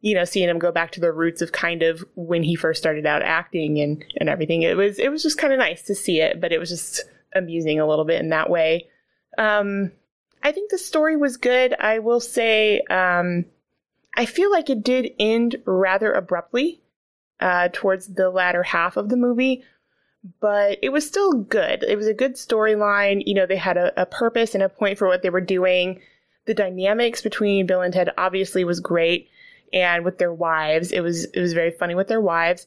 you 0.00 0.16
know, 0.16 0.24
seeing 0.24 0.48
him 0.48 0.58
go 0.58 0.72
back 0.72 0.90
to 0.92 1.00
the 1.00 1.12
roots 1.12 1.42
of 1.42 1.52
kind 1.52 1.84
of 1.84 2.04
when 2.16 2.42
he 2.42 2.56
first 2.56 2.82
started 2.82 3.06
out 3.06 3.22
acting 3.22 3.78
and 3.78 4.04
and 4.16 4.28
everything. 4.28 4.62
It 4.62 4.76
was 4.76 4.98
it 4.98 5.10
was 5.10 5.22
just 5.22 5.38
kind 5.38 5.52
of 5.52 5.60
nice 5.60 5.82
to 5.82 5.94
see 5.94 6.20
it, 6.20 6.40
but 6.40 6.50
it 6.50 6.58
was 6.58 6.70
just 6.70 7.02
amusing 7.34 7.80
a 7.80 7.86
little 7.86 8.04
bit 8.04 8.20
in 8.20 8.30
that 8.30 8.50
way. 8.50 8.88
Um, 9.38 9.92
I 10.42 10.52
think 10.52 10.70
the 10.70 10.78
story 10.78 11.16
was 11.16 11.36
good. 11.36 11.74
I 11.78 12.00
will 12.00 12.20
say, 12.20 12.80
um, 12.90 13.44
I 14.16 14.26
feel 14.26 14.50
like 14.50 14.68
it 14.68 14.82
did 14.82 15.12
end 15.18 15.56
rather 15.64 16.12
abruptly 16.12 16.82
uh, 17.40 17.68
towards 17.72 18.08
the 18.08 18.30
latter 18.30 18.62
half 18.62 18.96
of 18.96 19.08
the 19.08 19.16
movie, 19.16 19.64
but 20.40 20.78
it 20.82 20.90
was 20.90 21.06
still 21.06 21.32
good. 21.32 21.82
It 21.82 21.96
was 21.96 22.06
a 22.06 22.14
good 22.14 22.34
storyline. 22.34 23.22
You 23.24 23.34
know, 23.34 23.46
they 23.46 23.56
had 23.56 23.76
a, 23.76 24.02
a 24.02 24.06
purpose 24.06 24.54
and 24.54 24.62
a 24.62 24.68
point 24.68 24.98
for 24.98 25.08
what 25.08 25.22
they 25.22 25.30
were 25.30 25.40
doing. 25.40 26.00
The 26.44 26.54
dynamics 26.54 27.22
between 27.22 27.66
Bill 27.66 27.82
and 27.82 27.94
Ted 27.94 28.10
obviously 28.18 28.64
was 28.64 28.80
great, 28.80 29.28
and 29.72 30.04
with 30.04 30.18
their 30.18 30.32
wives, 30.32 30.92
it 30.92 31.00
was 31.00 31.24
it 31.24 31.40
was 31.40 31.52
very 31.52 31.70
funny 31.70 31.94
with 31.94 32.08
their 32.08 32.20
wives. 32.20 32.66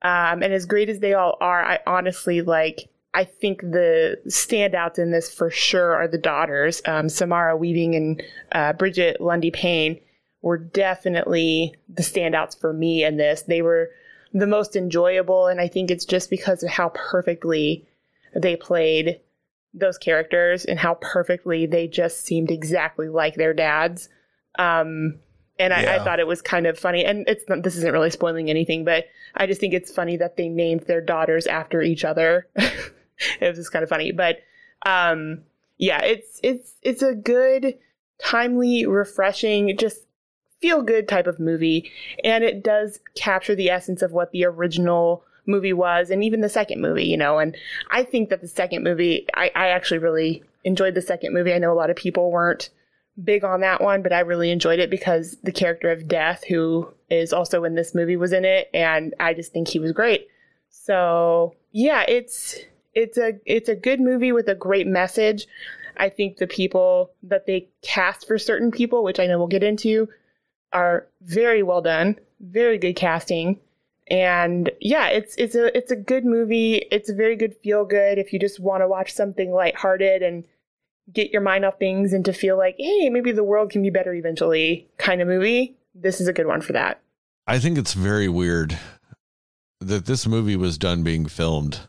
Um, 0.00 0.42
and 0.42 0.52
as 0.52 0.66
great 0.66 0.88
as 0.88 0.98
they 0.98 1.14
all 1.14 1.36
are, 1.40 1.62
I 1.62 1.78
honestly 1.86 2.42
like 2.42 2.88
I 3.14 3.24
think 3.24 3.60
the 3.60 4.18
standouts 4.26 4.98
in 4.98 5.10
this 5.10 5.32
for 5.32 5.50
sure 5.50 5.94
are 5.94 6.08
the 6.08 6.18
daughters. 6.18 6.80
Um, 6.86 7.08
Samara 7.08 7.56
Weaving 7.56 7.94
and 7.94 8.22
uh, 8.52 8.72
Brigette 8.72 9.20
Lundy 9.20 9.50
Paine 9.50 10.00
were 10.40 10.58
definitely 10.58 11.74
the 11.88 12.02
standouts 12.02 12.58
for 12.58 12.72
me 12.72 13.04
in 13.04 13.18
this. 13.18 13.42
They 13.42 13.60
were 13.62 13.90
the 14.32 14.46
most 14.46 14.76
enjoyable, 14.76 15.46
and 15.46 15.60
I 15.60 15.68
think 15.68 15.90
it's 15.90 16.06
just 16.06 16.30
because 16.30 16.62
of 16.62 16.70
how 16.70 16.90
perfectly 16.94 17.86
they 18.34 18.56
played 18.56 19.20
those 19.74 19.98
characters 19.98 20.64
and 20.64 20.78
how 20.78 20.94
perfectly 21.00 21.66
they 21.66 21.86
just 21.86 22.24
seemed 22.24 22.50
exactly 22.50 23.08
like 23.08 23.34
their 23.34 23.54
dads. 23.54 24.08
Um, 24.58 25.18
and 25.58 25.72
I, 25.72 25.82
yeah. 25.82 25.96
I, 25.96 26.04
thought 26.04 26.20
it 26.20 26.26
was 26.26 26.42
kind 26.42 26.66
of 26.66 26.78
funny. 26.78 27.04
And 27.04 27.26
it's 27.28 27.44
not, 27.48 27.62
this 27.62 27.76
isn't 27.76 27.92
really 27.92 28.10
spoiling 28.10 28.50
anything, 28.50 28.84
but 28.84 29.04
I 29.34 29.46
just 29.46 29.60
think 29.60 29.74
it's 29.74 29.92
funny 29.92 30.16
that 30.16 30.36
they 30.36 30.48
named 30.48 30.82
their 30.82 31.00
daughters 31.00 31.46
after 31.46 31.82
each 31.82 32.04
other. 32.04 32.48
it 33.40 33.48
was 33.48 33.56
just 33.56 33.72
kind 33.72 33.82
of 33.82 33.88
funny. 33.88 34.12
But 34.12 34.38
um, 34.84 35.42
yeah, 35.78 36.02
it's 36.02 36.40
it's 36.42 36.74
it's 36.82 37.02
a 37.02 37.14
good, 37.14 37.78
timely, 38.22 38.86
refreshing, 38.86 39.76
just 39.76 40.00
feel 40.60 40.82
good 40.82 41.08
type 41.08 41.26
of 41.26 41.40
movie, 41.40 41.90
and 42.24 42.44
it 42.44 42.62
does 42.62 43.00
capture 43.16 43.54
the 43.54 43.70
essence 43.70 44.02
of 44.02 44.12
what 44.12 44.30
the 44.32 44.44
original 44.44 45.24
movie 45.46 45.72
was, 45.72 46.10
and 46.10 46.22
even 46.22 46.40
the 46.40 46.48
second 46.48 46.80
movie. 46.80 47.06
You 47.06 47.16
know, 47.16 47.38
and 47.38 47.56
I 47.90 48.04
think 48.04 48.28
that 48.30 48.40
the 48.40 48.48
second 48.48 48.84
movie, 48.84 49.26
I, 49.34 49.50
I 49.54 49.68
actually 49.68 49.98
really 49.98 50.42
enjoyed 50.64 50.94
the 50.94 51.02
second 51.02 51.32
movie. 51.34 51.52
I 51.52 51.58
know 51.58 51.72
a 51.72 51.74
lot 51.74 51.90
of 51.90 51.96
people 51.96 52.30
weren't 52.30 52.70
big 53.22 53.44
on 53.44 53.60
that 53.60 53.82
one, 53.82 54.02
but 54.02 54.12
I 54.12 54.20
really 54.20 54.50
enjoyed 54.50 54.78
it 54.78 54.90
because 54.90 55.36
the 55.42 55.52
character 55.52 55.90
of 55.90 56.08
Death, 56.08 56.44
who 56.48 56.88
is 57.10 57.32
also 57.32 57.64
in 57.64 57.74
this 57.74 57.94
movie, 57.94 58.16
was 58.16 58.32
in 58.32 58.44
it, 58.44 58.70
and 58.72 59.14
I 59.20 59.34
just 59.34 59.52
think 59.52 59.68
he 59.68 59.78
was 59.78 59.92
great. 59.92 60.28
So 60.70 61.54
yeah, 61.72 62.04
it's 62.08 62.60
it's 62.94 63.18
a 63.18 63.34
it's 63.46 63.68
a 63.68 63.76
good 63.76 64.00
movie 64.00 64.32
with 64.32 64.48
a 64.48 64.54
great 64.54 64.86
message. 64.86 65.46
I 65.96 66.08
think 66.08 66.38
the 66.38 66.46
people 66.46 67.12
that 67.22 67.46
they 67.46 67.68
cast 67.82 68.26
for 68.26 68.38
certain 68.38 68.70
people, 68.70 69.04
which 69.04 69.20
I 69.20 69.26
know 69.26 69.38
we'll 69.38 69.46
get 69.46 69.62
into, 69.62 70.08
are 70.72 71.06
very 71.22 71.62
well 71.62 71.82
done, 71.82 72.18
very 72.40 72.78
good 72.78 72.96
casting. 72.96 73.58
And 74.08 74.70
yeah, 74.80 75.08
it's 75.08 75.34
it's 75.36 75.54
a 75.54 75.76
it's 75.76 75.90
a 75.90 75.96
good 75.96 76.24
movie. 76.24 76.86
It's 76.90 77.08
a 77.08 77.14
very 77.14 77.36
good 77.36 77.56
feel 77.62 77.84
good 77.84 78.18
if 78.18 78.32
you 78.32 78.38
just 78.38 78.60
want 78.60 78.82
to 78.82 78.88
watch 78.88 79.12
something 79.12 79.52
lighthearted 79.52 80.22
and 80.22 80.44
get 81.12 81.30
your 81.30 81.42
mind 81.42 81.64
off 81.64 81.78
things 81.78 82.12
and 82.12 82.24
to 82.24 82.32
feel 82.32 82.56
like, 82.56 82.76
hey, 82.78 83.08
maybe 83.10 83.32
the 83.32 83.44
world 83.44 83.70
can 83.70 83.82
be 83.82 83.90
better 83.90 84.14
eventually 84.14 84.88
kind 84.98 85.20
of 85.20 85.28
movie. 85.28 85.76
This 85.94 86.20
is 86.20 86.28
a 86.28 86.32
good 86.32 86.46
one 86.46 86.60
for 86.60 86.72
that. 86.72 87.00
I 87.46 87.58
think 87.58 87.76
it's 87.76 87.94
very 87.94 88.28
weird 88.28 88.78
that 89.80 90.06
this 90.06 90.26
movie 90.26 90.56
was 90.56 90.78
done 90.78 91.02
being 91.02 91.26
filmed 91.26 91.80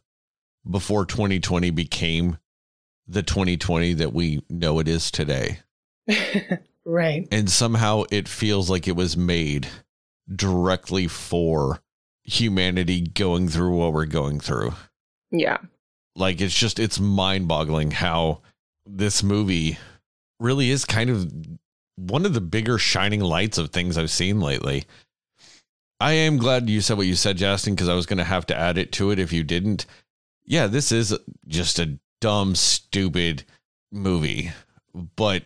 before 0.70 1.06
2020 1.06 1.70
became 1.72 2.38
the 3.08 3.24
2020 3.24 3.94
that 3.96 4.14
we 4.14 4.44
know 4.50 4.80
it 4.80 4.88
is 4.88 5.12
today. 5.12 5.60
right. 6.86 7.28
And 7.32 7.50
somehow 7.50 8.04
it 8.12 8.28
feels 8.28 8.70
like 8.70 8.88
it 8.88 8.96
was 8.96 9.18
made 9.18 9.68
directly 10.34 11.08
for 11.08 11.82
humanity 12.24 13.02
going 13.02 13.50
through 13.50 13.76
what 13.78 13.94
we're 13.94 14.06
going 14.06 14.40
through. 14.40 14.74
Yeah. 15.32 15.58
Like 16.16 16.42
it's 16.42 16.58
just 16.58 16.80
it's 16.80 17.00
mind-boggling 17.00 17.92
how 17.92 18.42
this 18.86 19.24
movie 19.24 19.78
really 20.40 20.70
is 20.70 20.86
kind 20.86 21.10
of 21.10 21.32
one 21.96 22.26
of 22.26 22.34
the 22.34 22.42
bigger 22.42 22.78
shining 22.78 23.22
lights 23.22 23.58
of 23.58 23.70
things 23.70 23.98
I've 23.98 24.12
seen 24.12 24.40
lately. 24.40 24.86
I 26.00 26.14
am 26.14 26.38
glad 26.38 26.70
you 26.70 26.82
said 26.82 26.98
what 26.98 27.08
you 27.08 27.16
said, 27.16 27.38
Justin, 27.38 27.76
because 27.76 27.88
I 27.88 27.94
was 27.94 28.06
going 28.06 28.18
to 28.18 28.24
have 28.24 28.46
to 28.48 28.58
add 28.58 28.78
it 28.78 28.92
to 28.94 29.12
it 29.12 29.20
if 29.20 29.32
you 29.32 29.44
didn't. 29.44 29.86
Yeah, 30.46 30.68
this 30.68 30.92
is 30.92 31.18
just 31.48 31.80
a 31.80 31.98
dumb, 32.22 32.56
stupid 32.56 33.44
movie, 33.92 34.52
but 35.16 35.44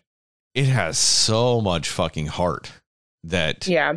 it 0.56 0.66
has 0.66 0.98
so 0.98 1.62
much 1.62 1.90
fucking 1.90 2.28
heart 2.28 2.72
that 3.24 3.68
yeah, 3.68 3.94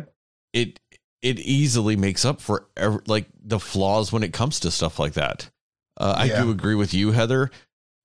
it 0.53 0.79
it 1.21 1.39
easily 1.39 1.95
makes 1.95 2.25
up 2.25 2.41
for 2.41 2.67
ever, 2.77 3.01
like 3.07 3.27
the 3.43 3.59
flaws 3.59 4.11
when 4.11 4.23
it 4.23 4.33
comes 4.33 4.59
to 4.61 4.71
stuff 4.71 4.99
like 4.99 5.13
that. 5.13 5.49
Uh, 5.97 6.15
I 6.17 6.25
Yeah. 6.25 6.43
do 6.43 6.51
agree 6.51 6.75
with 6.75 6.93
you, 6.93 7.11
Heather. 7.11 7.51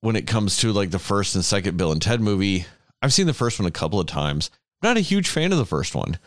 When 0.03 0.17
it 0.17 0.27
comes 0.27 0.59
to 0.59 0.73
like 0.73 0.91
the 0.91 0.99
first 0.99 1.35
and 1.35 1.45
second 1.45 1.77
Bill 1.77 1.93
and 1.93 2.01
Ted 2.03 2.21
movie, 2.21 2.67
I've 3.03 3.13
seen 3.15 3.27
the 3.27 3.35
first 3.35 3.59
one 3.59 3.67
a 3.67 3.71
couple 3.73 3.99
of 4.01 4.07
times. 4.07 4.51
I'm 4.83 4.91
not 4.91 4.97
a 4.99 5.01
huge 5.01 5.29
fan 5.29 5.53
of 5.53 5.59
the 5.59 5.65
first 5.67 5.95
one. 5.95 6.19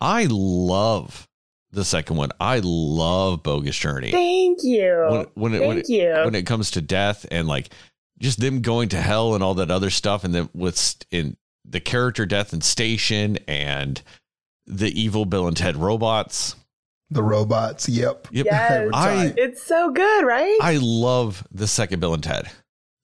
I 0.00 0.26
love 0.28 1.28
the 1.72 1.84
second 1.84 2.16
one. 2.16 2.30
I 2.40 2.60
love 2.62 3.42
Bogus 3.42 3.76
Journey. 3.76 4.10
thank 4.10 4.58
you. 4.62 5.06
When, 5.10 5.26
when 5.34 5.54
it 5.54 5.60
when 5.66 5.76
thank 5.78 5.88
it, 5.88 5.92
you. 5.92 6.12
when 6.24 6.34
it 6.34 6.46
comes 6.46 6.70
to 6.72 6.80
death 6.80 7.26
and 7.30 7.48
like 7.48 7.70
just 8.18 8.38
them 8.40 8.60
going 8.60 8.88
to 8.90 9.00
hell 9.00 9.34
and 9.34 9.42
all 9.42 9.54
that 9.54 9.70
other 9.70 9.90
stuff, 9.90 10.24
and 10.24 10.34
then 10.34 10.48
with 10.54 10.96
in 11.10 11.36
the 11.64 11.80
character 11.80 12.26
death 12.26 12.52
and 12.52 12.62
station 12.62 13.38
and 13.48 14.02
the 14.66 14.88
evil 15.00 15.24
Bill 15.24 15.48
and 15.48 15.56
Ted 15.56 15.76
robots. 15.76 16.56
The 17.10 17.22
robots. 17.22 17.88
Yep. 17.88 18.28
Yep. 18.30 18.46
Yes. 18.46 18.90
I- 18.94 19.34
it's 19.36 19.62
so 19.62 19.90
good, 19.90 20.24
right? 20.26 20.58
I 20.62 20.78
love 20.80 21.46
the 21.50 21.66
second 21.66 22.00
Bill 22.00 22.14
and 22.14 22.22
Ted. 22.22 22.50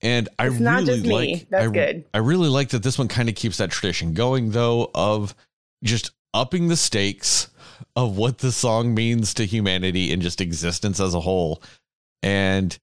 And 0.01 0.29
I 0.39 0.45
It's 0.47 0.53
really 0.53 0.63
not 0.63 0.83
just 0.85 1.03
me. 1.05 1.09
like 1.33 1.49
That's 1.49 1.67
I, 1.67 1.71
good. 1.71 2.05
I 2.13 2.19
really 2.19 2.47
like 2.49 2.69
that 2.69 2.81
this 2.83 2.97
one 2.97 3.07
kind 3.09 3.27
of 3.29 3.35
keeps 3.35 3.57
that 3.57 3.69
tradition 3.71 4.13
going 4.13 4.51
though 4.51 4.89
of 4.95 5.35
just 5.83 6.11
upping 6.33 6.69
the 6.69 6.77
stakes 6.77 7.49
of 7.95 8.17
what 8.17 8.39
the 8.39 8.51
song 8.51 8.93
means 8.93 9.33
to 9.35 9.45
humanity 9.45 10.11
and 10.11 10.21
just 10.21 10.41
existence 10.41 10.99
as 10.99 11.13
a 11.13 11.19
whole. 11.19 11.61
And 12.23 12.77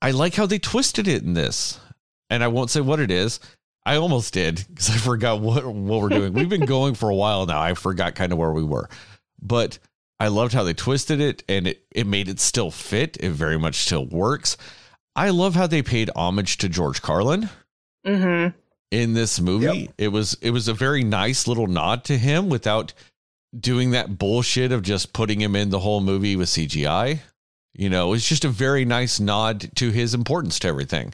I 0.00 0.10
like 0.10 0.34
how 0.34 0.46
they 0.46 0.58
twisted 0.58 1.08
it 1.08 1.22
in 1.22 1.34
this. 1.34 1.78
And 2.30 2.42
I 2.42 2.48
won't 2.48 2.70
say 2.70 2.80
what 2.80 3.00
it 3.00 3.10
is. 3.10 3.40
I 3.84 3.96
almost 3.96 4.32
did 4.34 4.64
because 4.68 4.90
I 4.90 4.96
forgot 4.96 5.40
what 5.40 5.66
what 5.66 6.00
we're 6.00 6.08
doing. 6.08 6.32
We've 6.32 6.48
been 6.48 6.66
going 6.66 6.94
for 6.94 7.10
a 7.10 7.14
while 7.14 7.46
now. 7.46 7.60
I 7.60 7.74
forgot 7.74 8.14
kind 8.14 8.32
of 8.32 8.38
where 8.38 8.52
we 8.52 8.62
were. 8.62 8.88
But 9.40 9.78
I 10.20 10.28
loved 10.28 10.52
how 10.52 10.62
they 10.62 10.72
twisted 10.72 11.20
it 11.20 11.42
and 11.48 11.66
it, 11.66 11.84
it 11.90 12.06
made 12.06 12.28
it 12.28 12.38
still 12.38 12.70
fit. 12.70 13.16
It 13.18 13.30
very 13.30 13.58
much 13.58 13.76
still 13.76 14.06
works. 14.06 14.56
I 15.16 15.30
love 15.30 15.54
how 15.54 15.66
they 15.66 15.82
paid 15.82 16.10
homage 16.14 16.58
to 16.58 16.68
George 16.68 17.02
Carlin 17.02 17.48
mm-hmm. 18.06 18.56
in 18.90 19.14
this 19.14 19.40
movie. 19.40 19.80
Yep. 19.80 19.94
It 19.98 20.08
was 20.08 20.36
it 20.40 20.50
was 20.50 20.68
a 20.68 20.74
very 20.74 21.02
nice 21.02 21.46
little 21.48 21.66
nod 21.66 22.04
to 22.04 22.16
him 22.16 22.48
without 22.48 22.94
doing 23.58 23.90
that 23.90 24.18
bullshit 24.18 24.72
of 24.72 24.82
just 24.82 25.12
putting 25.12 25.40
him 25.40 25.54
in 25.56 25.70
the 25.70 25.80
whole 25.80 26.00
movie 26.00 26.36
with 26.36 26.48
CGI. 26.48 27.20
You 27.74 27.88
know, 27.88 28.12
it's 28.12 28.28
just 28.28 28.44
a 28.44 28.48
very 28.48 28.84
nice 28.84 29.18
nod 29.20 29.70
to 29.76 29.90
his 29.90 30.14
importance 30.14 30.58
to 30.60 30.68
everything. 30.68 31.12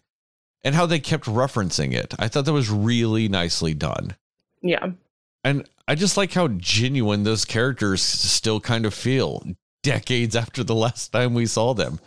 And 0.65 0.75
how 0.75 0.87
they 0.87 0.99
kept 0.99 1.27
referencing 1.27 1.95
it. 1.95 2.15
I 2.19 2.29
thought 2.29 2.45
that 2.45 2.53
was 2.53 2.69
really 2.71 3.29
nicely 3.29 3.75
done. 3.75 4.17
Yeah. 4.61 4.91
And 5.45 5.69
I 5.87 5.95
just 5.95 6.17
like 6.17 6.33
how 6.33 6.49
genuine 6.49 7.23
those 7.23 7.45
characters 7.45 8.03
still 8.03 8.61
kind 8.61 8.85
of 8.85 8.93
feel 8.93 9.45
decades 9.83 10.35
after 10.35 10.65
the 10.65 10.75
last 10.75 11.13
time 11.13 11.35
we 11.35 11.47
saw 11.47 11.75
them. 11.75 12.01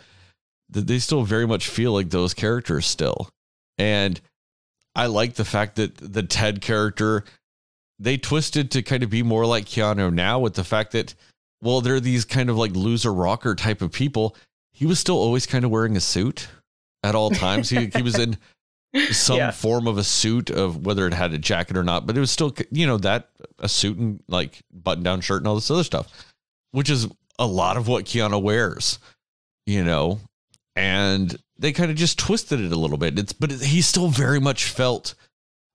That 0.68 0.86
they 0.86 0.98
still 0.98 1.22
very 1.24 1.46
much 1.46 1.68
feel 1.68 1.92
like 1.92 2.10
those 2.10 2.34
characters 2.34 2.86
still. 2.86 3.30
And 3.78 4.20
I 4.94 5.06
like 5.06 5.34
the 5.34 5.44
fact 5.44 5.76
that 5.76 5.96
the 5.96 6.22
Ted 6.22 6.60
character 6.60 7.24
they 7.98 8.16
twisted 8.16 8.70
to 8.72 8.82
kind 8.82 9.02
of 9.02 9.10
be 9.10 9.22
more 9.22 9.46
like 9.46 9.64
Keanu 9.66 10.12
now 10.12 10.38
with 10.38 10.54
the 10.54 10.64
fact 10.64 10.92
that 10.92 11.14
well 11.60 11.80
they're 11.80 12.00
these 12.00 12.24
kind 12.24 12.50
of 12.50 12.56
like 12.56 12.74
loser 12.74 13.12
rocker 13.12 13.54
type 13.54 13.82
of 13.82 13.92
people. 13.92 14.36
He 14.72 14.86
was 14.86 14.98
still 14.98 15.16
always 15.18 15.46
kind 15.46 15.64
of 15.64 15.70
wearing 15.70 15.96
a 15.96 16.00
suit 16.00 16.48
at 17.04 17.14
all 17.14 17.30
times. 17.30 17.68
he 17.70 17.86
he 17.94 18.02
was 18.02 18.18
in 18.18 18.36
some 19.12 19.36
Yeah. 19.38 19.50
form 19.50 19.86
of 19.86 19.98
a 19.98 20.04
suit 20.04 20.50
of 20.50 20.84
whether 20.84 21.06
it 21.06 21.14
had 21.14 21.32
a 21.32 21.38
jacket 21.38 21.76
or 21.76 21.84
not, 21.84 22.06
but 22.06 22.16
it 22.16 22.20
was 22.20 22.30
still, 22.30 22.54
you 22.70 22.86
know, 22.86 22.98
that 22.98 23.28
a 23.58 23.68
suit 23.68 23.96
and 23.98 24.22
like 24.28 24.60
button 24.72 25.02
down 25.04 25.20
shirt 25.20 25.38
and 25.40 25.48
all 25.48 25.54
this 25.54 25.70
other 25.70 25.84
stuff, 25.84 26.26
which 26.72 26.90
is 26.90 27.06
a 27.38 27.46
lot 27.46 27.76
of 27.76 27.88
what 27.88 28.04
Keanu 28.04 28.40
wears, 28.42 28.98
you 29.66 29.82
know, 29.84 30.20
and 30.76 31.36
they 31.58 31.72
kind 31.72 31.90
of 31.90 31.96
just 31.96 32.18
twisted 32.18 32.60
it 32.60 32.72
a 32.72 32.78
little 32.78 32.98
bit. 32.98 33.18
It's, 33.18 33.32
but 33.32 33.52
it, 33.52 33.62
he 33.62 33.80
still 33.82 34.08
very 34.08 34.40
much 34.40 34.64
felt 34.64 35.14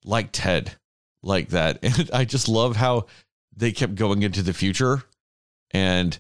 like 0.06 0.30
Ted, 0.32 0.74
like 1.24 1.50
that. 1.50 1.80
And 1.84 2.10
I 2.14 2.26
just 2.26 2.48
love 2.48 2.76
how 2.76 3.06
they 3.56 3.72
kept 3.72 3.96
going 3.96 4.24
into 4.24 4.42
the 4.44 4.54
future 4.54 5.04
and 5.72 6.18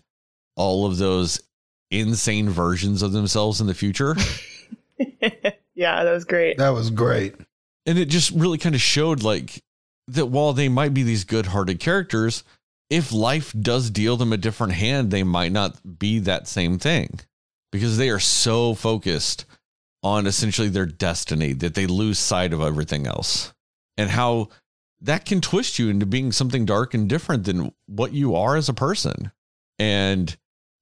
all 0.56 0.86
of 0.86 0.98
those 0.98 1.40
insane 1.91 2.49
versions 2.49 3.02
of 3.02 3.11
themselves 3.11 3.61
in 3.61 3.68
the 3.68 3.74
future. 3.74 4.15
yeah, 5.76 6.03
that 6.03 6.11
was 6.11 6.26
great. 6.26 6.57
That 6.57 6.69
was 6.74 6.90
great. 6.90 7.36
and 7.86 7.98
it 7.98 8.06
just 8.10 8.32
really 8.32 8.57
kind 8.57 8.76
of 8.76 8.82
showed 8.82 9.24
like 9.24 9.64
that 10.07 10.26
while 10.28 10.53
they 10.53 10.69
might 10.69 10.94
be 10.94 11.03
these 11.03 11.24
good-hearted 11.26 11.80
characters 11.80 12.44
if 12.90 13.11
life 13.11 13.53
does 13.60 13.90
deal 13.90 14.15
them 14.18 14.32
a 14.32 14.38
different 14.38 14.74
hand 14.74 15.11
they 15.11 15.24
might 15.24 15.52
not 15.52 15.99
be 15.99 16.19
that 16.19 16.48
same 16.48 16.80
thing 16.80 17.19
because 17.72 17.98
they 17.98 18.10
are 18.10 18.19
so 18.19 18.74
focused 18.74 19.45
on 20.03 20.26
essentially 20.26 20.69
their 20.69 20.86
destiny 20.86 21.52
that 21.53 21.74
they 21.76 21.86
lose 21.86 22.18
sight 22.18 22.53
of 22.53 22.61
everything 22.61 23.06
else 23.06 23.53
and 23.98 24.10
how 24.10 24.48
that 25.02 25.26
can 25.26 25.41
twist 25.41 25.80
you 25.80 25.90
into 25.90 26.06
being 26.06 26.32
something 26.32 26.65
dark 26.65 26.94
and 26.94 27.07
different 27.07 27.44
than 27.45 27.72
what 27.86 28.14
you 28.14 28.36
are 28.36 28.56
as 28.56 28.69
a 28.69 28.74
person. 28.74 29.32
And 29.80 30.36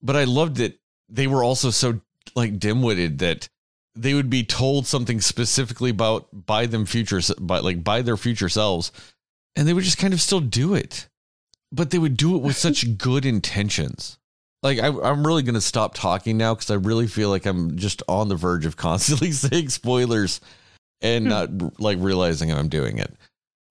but 0.06 0.16
i 0.16 0.24
loved 0.24 0.58
that 0.58 0.80
they 1.10 1.28
were 1.28 1.44
also 1.44 1.70
so 1.72 2.00
like 2.36 2.60
dim-witted 2.60 3.20
that 3.20 3.50
they 3.96 4.14
would 4.14 4.30
be 4.30 4.44
told 4.44 4.86
something 4.86 5.20
specifically 5.20 5.90
about 5.90 6.28
by 6.32 6.66
them 6.66 6.86
future 6.86 7.22
by 7.40 7.60
like 7.60 7.84
by 7.84 8.02
their 8.02 8.18
future 8.18 8.50
selves 8.50 8.92
and 9.56 9.68
they 9.68 9.74
would 9.74 9.84
just 9.84 9.98
kind 9.98 10.14
of 10.14 10.22
still 10.22 10.42
do 10.42 10.76
it. 10.76 11.08
But 11.72 11.90
they 11.90 11.98
would 11.98 12.18
do 12.18 12.36
it 12.36 12.42
with 12.42 12.56
such 12.56 12.98
good 12.98 13.26
intentions. 13.26 14.18
Like 14.62 14.80
I, 14.80 14.88
i'm 14.88 15.26
really 15.26 15.44
going 15.44 15.56
to 15.56 15.62
stop 15.62 15.94
talking 15.94 16.38
now 16.38 16.56
because 16.56 16.72
i 16.72 16.76
really 16.76 17.06
feel 17.08 17.30
like 17.30 17.46
i'm 17.46 17.78
just 17.78 18.02
on 18.08 18.30
the 18.30 18.36
verge 18.36 18.66
of 18.66 18.78
constantly 18.78 19.32
saying 19.32 19.70
spoilers 19.70 20.42
and 21.02 21.26
hmm. 21.26 21.30
not 21.30 21.80
like 21.80 22.00
realizing 22.02 22.52
i'm 22.52 22.68
doing 22.68 22.98
it 22.98 23.14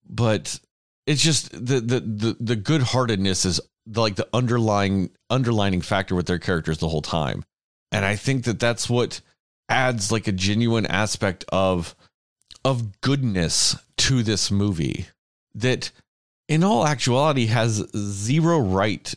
but 0.09 0.59
it's 1.07 1.23
just 1.23 1.51
the 1.53 1.81
the 1.81 2.01
the, 2.01 2.37
the 2.41 2.57
good-heartedness 2.57 3.45
is 3.45 3.61
the, 3.87 4.01
like 4.01 4.17
the 4.17 4.29
underlying 4.33 5.11
underlining 5.31 5.81
factor 5.81 6.15
with 6.15 6.27
their 6.27 6.39
characters 6.39 6.79
the 6.79 6.89
whole 6.89 7.03
time 7.03 7.45
and 7.93 8.05
i 8.05 8.17
think 8.17 8.45
that 8.45 8.59
that's 8.59 8.89
what 8.89 9.21
adds 9.69 10.11
like 10.13 10.27
a 10.27 10.33
genuine 10.33 10.87
aspect 10.87 11.45
of 11.51 11.95
of 12.65 13.01
goodness 13.01 13.77
to 13.97 14.23
this 14.23 14.51
movie 14.51 15.07
that 15.55 15.91
in 16.49 16.65
all 16.65 16.87
actuality 16.87 17.47
has 17.47 17.85
zero 17.97 18.59
right 18.59 19.15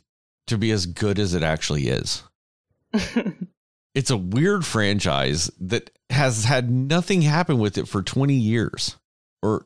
to 0.48 0.58
be 0.58 0.72
as 0.72 0.86
good 0.86 1.20
as 1.20 1.34
it 1.34 1.44
actually 1.44 1.88
is. 1.88 2.24
It's 3.98 4.12
a 4.12 4.18
weird 4.18 4.64
franchise 4.64 5.50
that 5.60 5.90
has 6.12 6.44
had 6.44 6.70
nothing 6.70 7.24
happen 7.24 7.58
with 7.58 7.80
it 7.80 7.88
for 7.88 8.04
20 8.04 8.36
years 8.36 8.96
or 9.42 9.66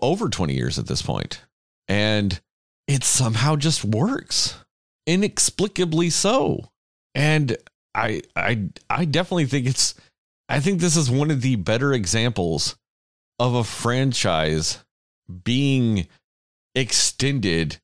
over 0.00 0.28
20 0.28 0.54
years 0.54 0.78
at 0.78 0.86
this. 0.86 1.06
And 1.88 2.40
it 2.86 3.04
somehow 3.04 3.56
just 3.56 3.84
works 3.84 4.56
inexplicably 5.06 6.10
so. 6.10 6.70
And 7.14 7.56
I 7.94 8.22
I 8.36 8.68
I 8.88 9.04
definitely 9.04 9.46
think 9.46 9.66
it's 9.66 9.94
I 10.48 10.60
think 10.60 10.80
this 10.80 10.96
is 10.96 11.10
one 11.10 11.30
of 11.30 11.42
the 11.42 11.56
better 11.56 11.92
examples 11.92 12.76
of 13.38 13.54
a 13.54 13.64
franchise 13.64 14.78
being 15.44 16.06
extended 16.74 17.78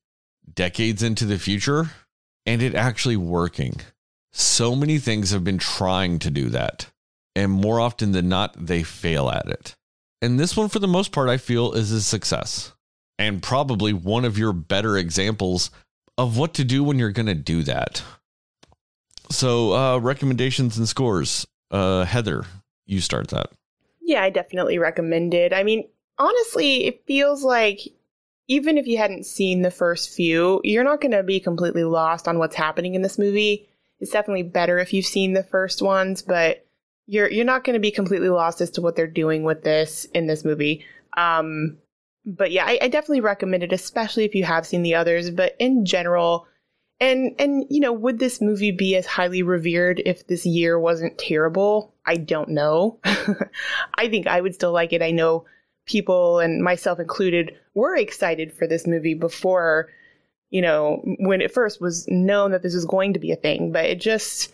decades 0.53 1.03
into 1.03 1.25
the 1.25 1.39
future 1.39 1.91
and 2.45 2.61
it 2.61 2.75
actually 2.75 3.17
working. 3.17 3.79
So 4.31 4.75
many 4.75 4.99
things 4.99 5.31
have 5.31 5.43
been 5.43 5.57
trying 5.57 6.19
to 6.19 6.31
do 6.31 6.49
that. 6.49 6.87
And 7.35 7.51
more 7.51 7.79
often 7.79 8.11
than 8.11 8.29
not, 8.29 8.53
they 8.53 8.83
fail 8.83 9.29
at 9.29 9.47
it. 9.47 9.75
And 10.21 10.39
this 10.39 10.57
one, 10.57 10.69
for 10.69 10.79
the 10.79 10.87
most 10.87 11.11
part, 11.11 11.29
I 11.29 11.37
feel 11.37 11.73
is 11.73 11.91
a 11.91 12.01
success 12.01 12.73
and 13.17 13.43
probably 13.43 13.93
one 13.93 14.25
of 14.25 14.37
your 14.37 14.53
better 14.53 14.97
examples 14.97 15.71
of 16.17 16.37
what 16.37 16.53
to 16.55 16.63
do 16.63 16.83
when 16.83 16.99
you're 16.99 17.11
going 17.11 17.25
to 17.27 17.35
do 17.35 17.63
that. 17.63 18.01
So, 19.31 19.73
uh, 19.73 19.97
recommendations 19.99 20.77
and 20.77 20.87
scores. 20.87 21.45
Uh, 21.71 22.03
Heather, 22.03 22.45
you 22.85 22.99
start 22.99 23.27
that. 23.29 23.51
Yeah, 24.01 24.23
I 24.23 24.29
definitely 24.29 24.79
recommend 24.79 25.33
it. 25.33 25.53
I 25.53 25.63
mean, 25.63 25.87
honestly, 26.17 26.85
it 26.85 27.05
feels 27.05 27.43
like 27.43 27.79
even 28.47 28.77
if 28.77 28.87
you 28.87 28.97
hadn't 28.97 29.25
seen 29.25 29.61
the 29.61 29.71
first 29.71 30.09
few, 30.09 30.59
you're 30.63 30.83
not 30.83 30.99
going 30.99 31.11
to 31.11 31.21
be 31.21 31.39
completely 31.39 31.83
lost 31.83 32.27
on 32.27 32.39
what's 32.39 32.55
happening 32.55 32.95
in 32.95 33.03
this 33.03 33.19
movie. 33.19 33.69
It's 33.99 34.11
definitely 34.11 34.43
better 34.43 34.79
if 34.79 34.93
you've 34.93 35.05
seen 35.05 35.33
the 35.33 35.43
first 35.43 35.81
ones, 35.81 36.23
but 36.23 36.65
you're 37.09 37.29
you're 37.31 37.45
not 37.45 37.63
going 37.63 37.73
to 37.73 37.79
be 37.79 37.91
completely 37.91 38.29
lost 38.29 38.61
as 38.61 38.69
to 38.69 38.81
what 38.81 38.95
they're 38.95 39.07
doing 39.07 39.43
with 39.43 39.63
this 39.63 40.05
in 40.13 40.27
this 40.27 40.45
movie. 40.45 40.85
Um, 41.17 41.77
but 42.23 42.51
yeah, 42.51 42.65
I, 42.65 42.77
I 42.83 42.87
definitely 42.87 43.21
recommend 43.21 43.63
it, 43.63 43.73
especially 43.73 44.25
if 44.25 44.35
you 44.35 44.43
have 44.43 44.67
seen 44.67 44.83
the 44.83 44.93
others. 44.93 45.31
But 45.31 45.55
in 45.57 45.85
general, 45.85 46.45
and 46.99 47.33
and 47.39 47.65
you 47.67 47.79
know, 47.79 47.91
would 47.91 48.19
this 48.19 48.39
movie 48.41 48.71
be 48.71 48.95
as 48.95 49.07
highly 49.07 49.41
revered 49.41 50.03
if 50.05 50.27
this 50.27 50.45
year 50.45 50.79
wasn't 50.79 51.17
terrible? 51.17 51.95
I 52.05 52.17
don't 52.17 52.49
know. 52.49 52.99
I 53.03 54.07
think 54.07 54.27
I 54.27 54.39
would 54.39 54.53
still 54.53 54.71
like 54.71 54.93
it. 54.93 55.01
I 55.01 55.09
know 55.09 55.45
people 55.87 56.37
and 56.37 56.63
myself 56.63 56.99
included 56.99 57.53
were 57.73 57.95
excited 57.95 58.53
for 58.53 58.67
this 58.67 58.85
movie 58.85 59.15
before, 59.15 59.89
you 60.51 60.61
know, 60.61 61.01
when 61.21 61.41
it 61.41 61.51
first 61.51 61.81
was 61.81 62.07
known 62.07 62.51
that 62.51 62.61
this 62.61 62.75
was 62.75 62.85
going 62.85 63.13
to 63.13 63.19
be 63.19 63.31
a 63.31 63.35
thing, 63.35 63.71
but 63.71 63.85
it 63.85 63.99
just 63.99 64.53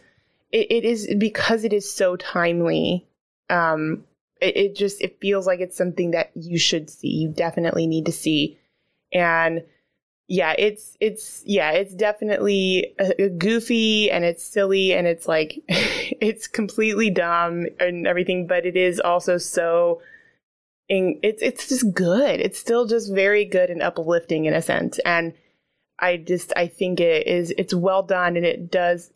it, 0.55 0.71
it 0.71 0.85
is 0.85 1.13
because 1.17 1.63
it 1.63 1.73
is 1.73 1.91
so 1.91 2.15
timely. 2.15 3.05
Um 3.49 4.05
it, 4.41 4.57
it 4.57 4.75
just 4.75 5.01
it 5.01 5.19
feels 5.19 5.47
like 5.47 5.59
it's 5.59 5.77
something 5.77 6.11
that 6.11 6.31
you 6.35 6.57
should 6.57 6.89
see. 6.89 7.09
You 7.09 7.29
definitely 7.29 7.87
need 7.87 8.05
to 8.05 8.11
see. 8.11 8.57
And 9.13 9.63
yeah, 10.27 10.55
it's 10.57 10.97
it's 10.99 11.43
yeah, 11.45 11.71
it's 11.71 11.93
definitely 11.93 12.95
a, 12.99 13.23
a 13.25 13.29
goofy 13.29 14.09
and 14.09 14.23
it's 14.23 14.43
silly 14.43 14.93
and 14.93 15.05
it's 15.05 15.27
like 15.27 15.59
it's 15.67 16.47
completely 16.47 17.09
dumb 17.09 17.65
and 17.79 18.07
everything, 18.07 18.47
but 18.47 18.65
it 18.65 18.75
is 18.75 18.99
also 18.99 19.37
so 19.37 20.01
it's 20.87 21.41
it's 21.41 21.67
just 21.67 21.93
good. 21.93 22.39
It's 22.39 22.59
still 22.59 22.85
just 22.85 23.13
very 23.13 23.45
good 23.45 23.69
and 23.69 23.81
uplifting 23.81 24.45
in 24.45 24.53
a 24.53 24.61
sense. 24.61 24.99
And 24.99 25.33
I 25.99 26.17
just 26.17 26.51
I 26.55 26.67
think 26.67 26.99
it 26.99 27.27
is 27.27 27.53
it's 27.57 27.73
well 27.73 28.03
done 28.03 28.35
and 28.35 28.45
it 28.45 28.69
does 28.69 29.11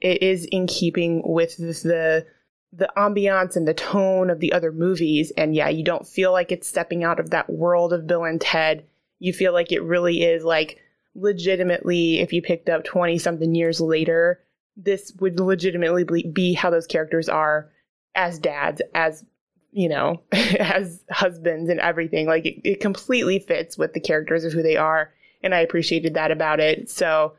it 0.00 0.22
is 0.22 0.46
in 0.46 0.66
keeping 0.66 1.22
with 1.24 1.56
the 1.56 2.26
the 2.72 2.90
ambiance 2.96 3.54
and 3.54 3.68
the 3.68 3.74
tone 3.74 4.30
of 4.30 4.40
the 4.40 4.52
other 4.52 4.72
movies. 4.72 5.32
And 5.36 5.54
yeah, 5.54 5.68
you 5.68 5.84
don't 5.84 6.06
feel 6.06 6.32
like 6.32 6.50
it's 6.50 6.66
stepping 6.66 7.04
out 7.04 7.20
of 7.20 7.30
that 7.30 7.48
world 7.48 7.92
of 7.92 8.06
Bill 8.06 8.24
and 8.24 8.40
Ted. 8.40 8.84
You 9.20 9.32
feel 9.32 9.52
like 9.52 9.70
it 9.70 9.82
really 9.82 10.24
is 10.24 10.42
like 10.42 10.78
legitimately 11.14 12.18
if 12.18 12.32
you 12.32 12.42
picked 12.42 12.68
up 12.68 12.84
20 12.84 13.18
something 13.18 13.54
years 13.54 13.80
later 13.80 14.40
this 14.76 15.12
would 15.20 15.38
legitimately 15.38 16.04
be 16.32 16.52
how 16.52 16.70
those 16.70 16.86
characters 16.86 17.28
are 17.28 17.70
as 18.14 18.38
dads 18.38 18.82
as 18.94 19.24
you 19.72 19.88
know 19.88 20.20
as 20.32 21.02
husbands 21.10 21.70
and 21.70 21.80
everything. 21.80 22.26
Like 22.26 22.46
it, 22.46 22.60
it 22.64 22.80
completely 22.80 23.38
fits 23.38 23.78
with 23.78 23.92
the 23.92 24.00
characters 24.00 24.44
of 24.44 24.52
who 24.52 24.62
they 24.62 24.76
are 24.76 25.12
and 25.44 25.54
i 25.54 25.60
appreciated 25.60 26.14
that 26.14 26.30
about 26.30 26.60
it. 26.60 26.90
So 26.90 27.34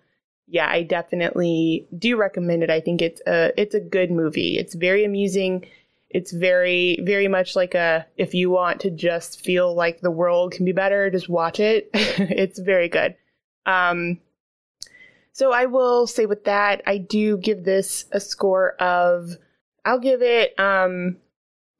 yeah 0.47 0.69
i 0.69 0.83
definitely 0.83 1.87
do 1.97 2.15
recommend 2.17 2.63
it. 2.63 2.69
I 2.69 2.79
think 2.79 3.01
it's 3.01 3.21
a 3.27 3.51
it's 3.59 3.75
a 3.75 3.79
good 3.79 4.11
movie. 4.11 4.57
It's 4.57 4.75
very 4.75 5.03
amusing. 5.03 5.65
It's 6.09 6.31
very 6.31 6.99
very 7.03 7.27
much 7.27 7.55
like 7.55 7.73
a 7.73 8.05
if 8.17 8.33
you 8.33 8.49
want 8.49 8.79
to 8.81 8.89
just 8.89 9.41
feel 9.43 9.75
like 9.75 9.99
the 9.99 10.11
world 10.11 10.53
can 10.53 10.65
be 10.65 10.71
better 10.71 11.09
just 11.09 11.29
watch 11.29 11.59
it. 11.59 11.89
It's 11.93 12.59
very 12.59 12.87
good. 12.87 13.15
Um 13.65 14.19
so 15.35 15.51
i 15.51 15.65
will 15.65 16.07
say 16.07 16.25
with 16.25 16.45
that 16.45 16.81
i 16.87 16.97
do 16.97 17.37
give 17.37 17.63
this 17.65 18.05
a 18.11 18.19
score 18.19 18.71
of 18.81 19.37
i'll 19.83 19.99
give 19.99 20.21
it 20.21 20.57
um 20.57 21.17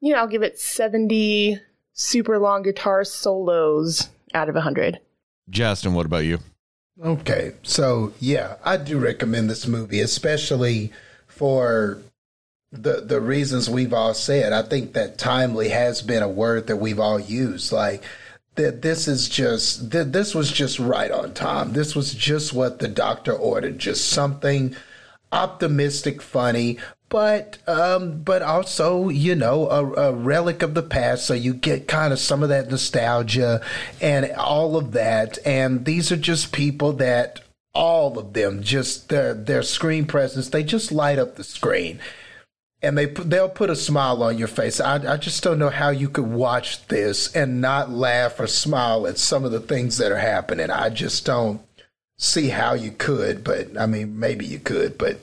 you 0.00 0.12
know 0.12 0.18
i'll 0.18 0.28
give 0.28 0.42
it 0.42 0.60
70 0.60 1.58
super 1.94 2.38
long 2.38 2.62
guitar 2.62 3.02
solos 3.02 4.10
out 4.34 4.48
of 4.48 4.54
100 4.54 5.00
justin 5.48 5.94
what 5.94 6.06
about 6.06 6.24
you 6.24 6.38
okay 7.02 7.52
so 7.62 8.12
yeah 8.20 8.56
i 8.64 8.76
do 8.76 8.98
recommend 8.98 9.48
this 9.48 9.66
movie 9.66 10.00
especially 10.00 10.92
for 11.26 11.98
the 12.72 13.00
the 13.00 13.20
reasons 13.20 13.70
we've 13.70 13.92
all 13.92 14.14
said. 14.14 14.52
I 14.52 14.62
think 14.62 14.92
that 14.94 15.18
timely 15.18 15.68
has 15.70 16.02
been 16.02 16.22
a 16.22 16.28
word 16.28 16.66
that 16.66 16.76
we've 16.76 17.00
all 17.00 17.18
used. 17.20 17.72
Like 17.72 18.02
that, 18.56 18.82
this 18.82 19.08
is 19.08 19.28
just 19.28 19.90
that 19.90 20.12
this 20.12 20.34
was 20.34 20.50
just 20.50 20.78
right 20.78 21.10
on 21.10 21.34
time. 21.34 21.72
This 21.72 21.94
was 21.94 22.14
just 22.14 22.52
what 22.52 22.78
the 22.78 22.88
doctor 22.88 23.32
ordered. 23.32 23.78
Just 23.78 24.08
something 24.08 24.74
optimistic, 25.32 26.22
funny, 26.22 26.78
but 27.08 27.58
um, 27.66 28.22
but 28.22 28.42
also 28.42 29.08
you 29.08 29.34
know 29.34 29.68
a, 29.68 29.92
a, 29.92 30.12
relic 30.12 30.62
of 30.62 30.74
the 30.74 30.82
past. 30.82 31.26
So 31.26 31.34
you 31.34 31.54
get 31.54 31.88
kind 31.88 32.12
of 32.12 32.18
some 32.18 32.42
of 32.42 32.48
that 32.48 32.70
nostalgia 32.70 33.60
and 34.00 34.30
all 34.32 34.76
of 34.76 34.92
that. 34.92 35.38
And 35.44 35.84
these 35.84 36.10
are 36.10 36.16
just 36.16 36.52
people 36.52 36.92
that 36.94 37.40
all 37.74 38.18
of 38.18 38.32
them 38.32 38.62
just 38.62 39.08
their 39.08 39.34
their 39.34 39.62
screen 39.62 40.06
presence. 40.06 40.48
They 40.48 40.64
just 40.64 40.92
light 40.92 41.18
up 41.18 41.36
the 41.36 41.44
screen 41.44 42.00
and 42.82 42.96
they 42.96 43.06
they'll 43.06 43.48
put 43.48 43.70
a 43.70 43.76
smile 43.76 44.22
on 44.22 44.38
your 44.38 44.48
face. 44.48 44.80
I, 44.80 45.14
I 45.14 45.16
just 45.16 45.42
don't 45.42 45.58
know 45.58 45.70
how 45.70 45.90
you 45.90 46.08
could 46.08 46.26
watch 46.26 46.86
this 46.86 47.34
and 47.34 47.60
not 47.60 47.90
laugh 47.90 48.38
or 48.38 48.46
smile 48.46 49.06
at 49.06 49.18
some 49.18 49.44
of 49.44 49.52
the 49.52 49.60
things 49.60 49.98
that 49.98 50.12
are 50.12 50.18
happening. 50.18 50.70
I 50.70 50.90
just 50.90 51.24
don't 51.24 51.60
see 52.18 52.48
how 52.48 52.74
you 52.74 52.92
could, 52.92 53.44
but 53.44 53.78
I 53.78 53.86
mean, 53.86 54.18
maybe 54.18 54.46
you 54.46 54.58
could, 54.58 54.98
but 54.98 55.18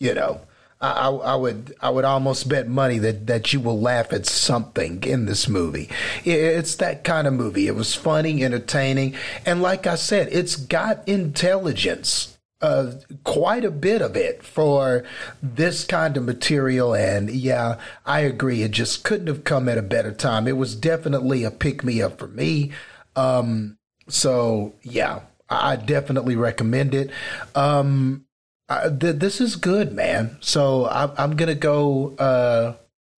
you 0.00 0.14
know, 0.14 0.40
I, 0.80 1.08
I, 1.08 1.34
would 1.34 1.74
I 1.80 1.90
would 1.90 2.04
almost 2.04 2.48
bet 2.48 2.68
money 2.68 2.98
that, 2.98 3.26
that 3.26 3.52
you 3.52 3.60
will 3.60 3.80
laugh 3.80 4.12
at 4.12 4.26
something 4.26 5.02
in 5.02 5.26
this 5.26 5.48
movie. 5.48 5.88
It's 6.24 6.76
that 6.76 7.02
kind 7.02 7.26
of 7.26 7.32
movie. 7.32 7.66
It 7.66 7.74
was 7.74 7.94
funny, 7.94 8.44
entertaining, 8.44 9.14
and 9.44 9.60
like 9.60 9.86
I 9.86 9.96
said, 9.96 10.28
it's 10.30 10.54
got 10.54 11.06
intelligence 11.08 12.38
uh, 12.60 12.92
quite 13.24 13.64
a 13.64 13.70
bit 13.70 14.02
of 14.02 14.16
it 14.16 14.42
for 14.42 15.04
this 15.42 15.84
kind 15.84 16.16
of 16.16 16.24
material. 16.24 16.94
And 16.94 17.30
yeah, 17.30 17.78
I 18.04 18.20
agree. 18.20 18.62
It 18.62 18.72
just 18.72 19.04
couldn't 19.04 19.28
have 19.28 19.44
come 19.44 19.68
at 19.68 19.78
a 19.78 19.82
better 19.82 20.12
time. 20.12 20.48
It 20.48 20.56
was 20.56 20.74
definitely 20.74 21.44
a 21.44 21.50
pick 21.50 21.84
me 21.84 22.02
up 22.02 22.18
for 22.18 22.28
me. 22.28 22.72
Um, 23.14 23.78
so 24.08 24.74
yeah, 24.82 25.20
I 25.48 25.76
definitely 25.76 26.36
recommend 26.36 26.94
it. 26.94 27.10
Um, 27.54 28.26
Th- 28.68 29.16
this 29.16 29.40
is 29.40 29.56
good, 29.56 29.92
man. 29.92 30.36
So 30.40 30.84
I, 30.84 31.10
I'm 31.22 31.36
gonna 31.36 31.54
go. 31.54 32.14
Uh, 32.16 32.74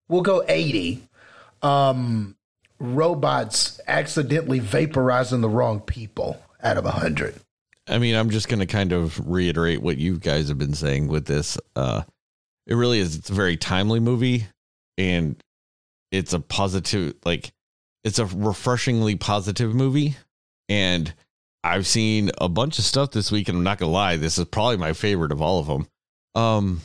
we'll 0.09 0.23
go 0.23 0.45
80. 0.47 1.03
Um, 1.63 2.37
robots 2.79 3.81
accidentally 3.87 4.61
vaporizing 4.61 5.43
the 5.43 5.49
wrong 5.49 5.81
people 5.81 6.43
out 6.63 6.77
of 6.77 6.85
100. 6.85 7.35
I 7.89 7.99
mean, 7.99 8.15
I'm 8.15 8.31
just 8.31 8.49
to 8.61 8.67
kind 8.67 8.93
of 8.93 9.21
reiterate 9.29 9.83
what 9.83 9.99
you 9.99 10.19
guys 10.19 10.49
have 10.49 10.59
been 10.59 10.75
saying 10.75 11.09
with 11.09 11.27
this. 11.27 11.59
Uh, 11.75 12.03
it 12.67 12.75
really 12.75 13.01
is. 13.01 13.17
It's 13.17 13.31
a 13.31 13.35
very 13.35 13.57
timely 13.57 14.01
movie, 14.01 14.47
and 14.97 15.43
it's 16.13 16.33
a 16.33 16.41
positive, 16.41 17.15
like, 17.25 17.53
it's 18.05 18.19
a 18.19 18.27
refreshingly 18.27 19.17
positive 19.17 19.75
movie. 19.75 20.17
And 20.69 21.13
I've 21.63 21.87
seen 21.87 22.31
a 22.39 22.49
bunch 22.49 22.79
of 22.79 22.85
stuff 22.85 23.11
this 23.11 23.31
week, 23.31 23.49
and 23.49 23.59
I'm 23.59 23.65
not 23.65 23.79
gonna 23.79 23.93
lie, 23.93 24.17
this 24.17 24.39
is 24.39 24.47
probably 24.47 24.79
my 24.79 24.93
favorite 24.93 25.33
of 25.33 25.43
all 25.43 25.61
of 25.61 25.67
them. 25.67 25.89
Um, 26.35 26.81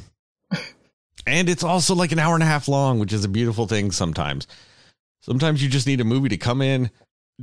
and 1.25 1.49
it's 1.49 1.63
also 1.63 1.95
like 1.95 2.11
an 2.11 2.19
hour 2.19 2.33
and 2.33 2.43
a 2.43 2.47
half 2.47 2.67
long, 2.67 2.99
which 2.99 3.13
is 3.13 3.23
a 3.23 3.29
beautiful 3.29 3.67
thing. 3.67 3.91
Sometimes, 3.91 4.47
sometimes 5.21 5.63
you 5.63 5.69
just 5.69 5.87
need 5.87 6.01
a 6.01 6.05
movie 6.05 6.29
to 6.29 6.37
come 6.37 6.61
in, 6.61 6.91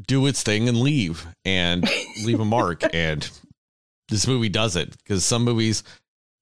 do 0.07 0.27
its 0.27 0.43
thing, 0.43 0.69
and 0.69 0.79
leave, 0.79 1.27
and 1.45 1.89
leave 2.25 2.41
a 2.41 2.45
mark. 2.45 2.83
And 2.95 3.29
this 4.09 4.27
movie 4.27 4.49
does 4.49 4.77
it 4.77 4.97
because 4.99 5.25
some 5.25 5.43
movies 5.45 5.83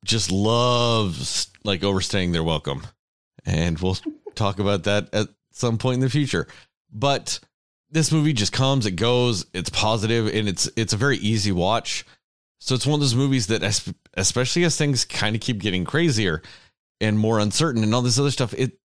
just 0.04 0.32
love 0.32 1.46
like 1.64 1.84
overstaying 1.84 2.32
their 2.32 2.44
welcome. 2.44 2.86
And 3.44 3.78
we'll 3.78 3.98
talk 4.34 4.58
about 4.58 4.84
that 4.84 5.08
at 5.14 5.28
some 5.52 5.78
point 5.78 5.94
in 5.94 6.00
the 6.00 6.10
future. 6.10 6.46
But 6.92 7.40
this 7.90 8.12
movie 8.12 8.32
just 8.32 8.52
comes, 8.52 8.86
it 8.86 8.92
goes, 8.92 9.46
it's 9.52 9.70
positive, 9.70 10.26
and 10.28 10.48
it's 10.48 10.70
it's 10.76 10.92
a 10.92 10.98
very 10.98 11.18
easy 11.18 11.52
watch. 11.52 12.04
So 12.60 12.74
it's 12.74 12.86
one 12.86 12.94
of 12.94 13.00
those 13.00 13.14
movies 13.14 13.46
that, 13.46 13.62
especially 14.14 14.64
as 14.64 14.76
things 14.76 15.04
kind 15.04 15.34
of 15.34 15.40
keep 15.40 15.58
getting 15.58 15.84
crazier, 15.84 16.42
and 17.00 17.18
more 17.18 17.38
uncertain 17.38 17.82
and 17.82 17.94
all 17.94 18.02
this 18.02 18.18
other 18.18 18.30
stuff, 18.30 18.54
it 18.54 18.78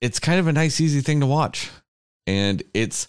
it's 0.00 0.18
kind 0.18 0.40
of 0.40 0.48
a 0.48 0.52
nice 0.52 0.80
easy 0.80 1.00
thing 1.00 1.20
to 1.20 1.26
watch. 1.26 1.70
And 2.26 2.62
it's 2.74 3.08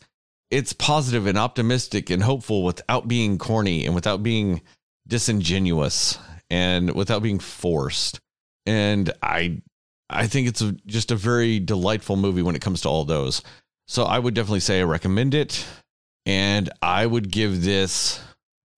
it's 0.51 0.73
positive 0.73 1.25
and 1.25 1.37
optimistic 1.37 2.09
and 2.09 2.21
hopeful 2.21 2.63
without 2.63 3.07
being 3.07 3.37
corny 3.37 3.85
and 3.85 3.95
without 3.95 4.21
being 4.21 4.61
disingenuous 5.07 6.19
and 6.49 6.93
without 6.93 7.23
being 7.23 7.39
forced. 7.39 8.19
And 8.65 9.11
I 9.21 9.61
I 10.09 10.27
think 10.27 10.47
it's 10.47 10.61
a, 10.61 10.73
just 10.85 11.11
a 11.11 11.15
very 11.15 11.59
delightful 11.59 12.17
movie 12.17 12.41
when 12.41 12.55
it 12.55 12.61
comes 12.61 12.81
to 12.81 12.89
all 12.89 13.05
those. 13.05 13.41
So 13.93 14.05
I 14.05 14.17
would 14.17 14.33
definitely 14.33 14.61
say 14.61 14.79
I 14.79 14.85
recommend 14.85 15.35
it. 15.35 15.67
And 16.25 16.67
I 16.81 17.05
would 17.05 17.29
give 17.29 17.63
this 17.63 18.19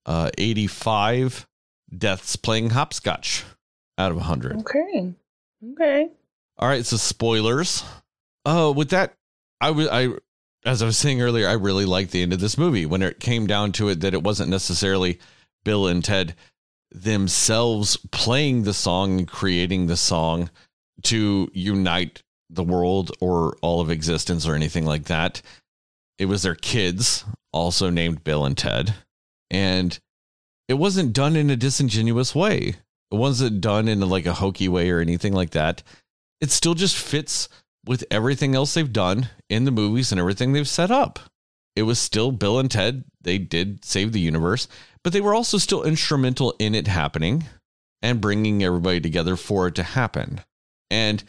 uh, 0.06 0.30
85 0.38 1.48
deaths 1.98 2.36
playing 2.36 2.72
hopscotch 2.72 3.46
out 3.98 4.12
of 4.12 4.18
100. 4.18 4.60
Okay. 4.60 5.14
Okay. 5.72 6.10
All 6.58 6.68
right, 6.68 6.86
so 6.86 6.98
spoilers. 6.98 7.86
Oh, 8.44 8.72
uh, 8.72 8.72
with 8.74 8.90
that, 8.90 9.14
I 9.62 9.72
was 9.72 9.88
I 9.88 10.10
as 10.66 10.82
I 10.82 10.86
was 10.86 10.98
saying 10.98 11.22
earlier, 11.22 11.48
I 11.48 11.54
really 11.54 11.86
liked 11.86 12.12
the 12.12 12.22
end 12.22 12.34
of 12.34 12.42
this 12.42 12.58
movie 12.58 12.86
when 12.86 13.02
it 13.02 13.22
came 13.22 13.48
down 13.48 13.72
to 13.74 13.88
it 13.88 14.02
that 14.02 14.14
it 14.14 14.22
wasn't 14.22 14.50
necessarily 14.50 15.20
Bill 15.64 15.88
and 15.88 16.04
Ted 16.04 16.36
themselves 16.92 17.96
playing 18.12 18.64
the 18.64 18.74
song 18.74 19.20
and 19.20 19.28
creating 19.30 19.88
the 19.88 19.96
song 19.96 20.50
to 21.04 21.50
unite 21.54 22.22
the 22.50 22.64
world 22.64 23.12
or 23.20 23.58
all 23.62 23.82
of 23.82 23.90
existence 23.90 24.48
or 24.48 24.56
anything 24.56 24.86
like 24.86 25.06
that. 25.06 25.42
It 26.18 26.26
was 26.26 26.44
their 26.44 26.56
kids, 26.56 27.26
also 27.52 27.90
named 27.90 28.24
Bill 28.24 28.46
and 28.46 28.58
Ted. 28.58 28.96
And 29.50 29.98
it 30.68 30.76
wasn't 30.76 31.14
done 31.14 31.36
in 31.36 31.50
a 31.50 31.56
disingenuous 31.56 32.34
way. 32.34 32.76
It 33.12 33.16
wasn't 33.16 33.62
done 33.62 33.88
in 33.88 34.00
like 34.02 34.26
a 34.26 34.34
hokey 34.34 34.68
way 34.68 34.90
or 34.90 35.00
anything 35.00 35.34
like 35.34 35.52
that. 35.52 35.84
It 36.42 36.52
still 36.52 36.74
just 36.74 36.98
fits 36.98 37.50
with 37.86 38.04
everything 38.10 38.56
else 38.56 38.74
they've 38.74 38.92
done 38.92 39.30
in 39.50 39.66
the 39.66 39.72
movies 39.72 40.12
and 40.12 40.20
everything 40.20 40.54
they've 40.54 40.68
set 40.68 40.92
up. 40.92 41.20
It 41.76 41.84
was 41.84 42.00
still 42.00 42.32
Bill 42.32 42.60
and 42.60 42.72
Ted. 42.72 43.04
They 43.22 43.38
did 43.38 43.84
save 43.86 44.12
the 44.12 44.20
universe, 44.20 44.68
but 45.04 45.14
they 45.14 45.22
were 45.22 45.36
also 45.36 45.58
still 45.58 45.84
instrumental 45.84 46.56
in 46.58 46.74
it 46.74 46.88
happening 46.88 47.46
and 48.02 48.22
bringing 48.22 48.64
everybody 48.64 49.02
together 49.02 49.36
for 49.36 49.68
it 49.68 49.76
to 49.76 49.84
happen. 49.84 50.42
And 50.90 51.24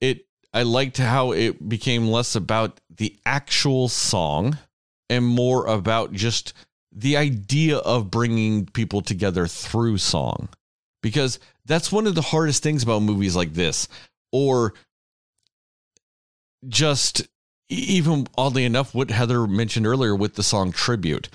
it, 0.00 0.26
I 0.54 0.62
liked 0.62 0.98
how 0.98 1.32
it 1.32 1.68
became 1.68 2.06
less 2.06 2.36
about 2.36 2.80
the 2.88 3.16
actual 3.26 3.88
song 3.88 4.56
and 5.10 5.24
more 5.24 5.66
about 5.66 6.12
just 6.12 6.54
the 6.92 7.16
idea 7.16 7.78
of 7.78 8.10
bringing 8.10 8.66
people 8.66 9.02
together 9.02 9.48
through 9.48 9.98
song. 9.98 10.48
Because 11.02 11.40
that's 11.66 11.92
one 11.92 12.06
of 12.06 12.14
the 12.14 12.22
hardest 12.22 12.62
things 12.62 12.84
about 12.84 13.02
movies 13.02 13.34
like 13.34 13.52
this, 13.52 13.88
or 14.32 14.74
just 16.68 17.26
even 17.68 18.26
oddly 18.38 18.64
enough, 18.64 18.94
what 18.94 19.10
Heather 19.10 19.46
mentioned 19.46 19.86
earlier 19.86 20.14
with 20.14 20.34
the 20.34 20.42
song 20.42 20.70
Tribute. 20.72 21.28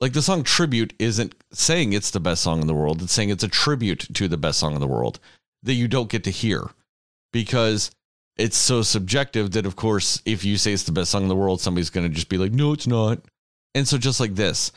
Like 0.00 0.12
the 0.14 0.22
song 0.22 0.42
tribute 0.44 0.94
isn't 0.98 1.34
saying 1.52 1.92
it's 1.92 2.10
the 2.10 2.20
best 2.20 2.42
song 2.42 2.62
in 2.62 2.66
the 2.66 2.74
world. 2.74 3.02
It's 3.02 3.12
saying 3.12 3.28
it's 3.28 3.44
a 3.44 3.48
tribute 3.48 4.08
to 4.14 4.28
the 4.28 4.38
best 4.38 4.58
song 4.58 4.74
in 4.74 4.80
the 4.80 4.86
world 4.86 5.20
that 5.62 5.74
you 5.74 5.88
don't 5.88 6.08
get 6.08 6.24
to 6.24 6.30
hear. 6.30 6.70
Because 7.32 7.90
it's 8.40 8.56
so 8.56 8.82
subjective 8.82 9.52
that 9.52 9.66
of 9.66 9.76
course 9.76 10.22
if 10.24 10.44
you 10.44 10.56
say 10.56 10.72
it's 10.72 10.84
the 10.84 10.92
best 10.92 11.10
song 11.10 11.22
in 11.22 11.28
the 11.28 11.36
world 11.36 11.60
somebody's 11.60 11.90
going 11.90 12.08
to 12.08 12.14
just 12.14 12.28
be 12.28 12.38
like 12.38 12.52
no 12.52 12.72
it's 12.72 12.86
not 12.86 13.20
and 13.74 13.86
so 13.86 13.98
just 13.98 14.20
like 14.20 14.34
this 14.34 14.72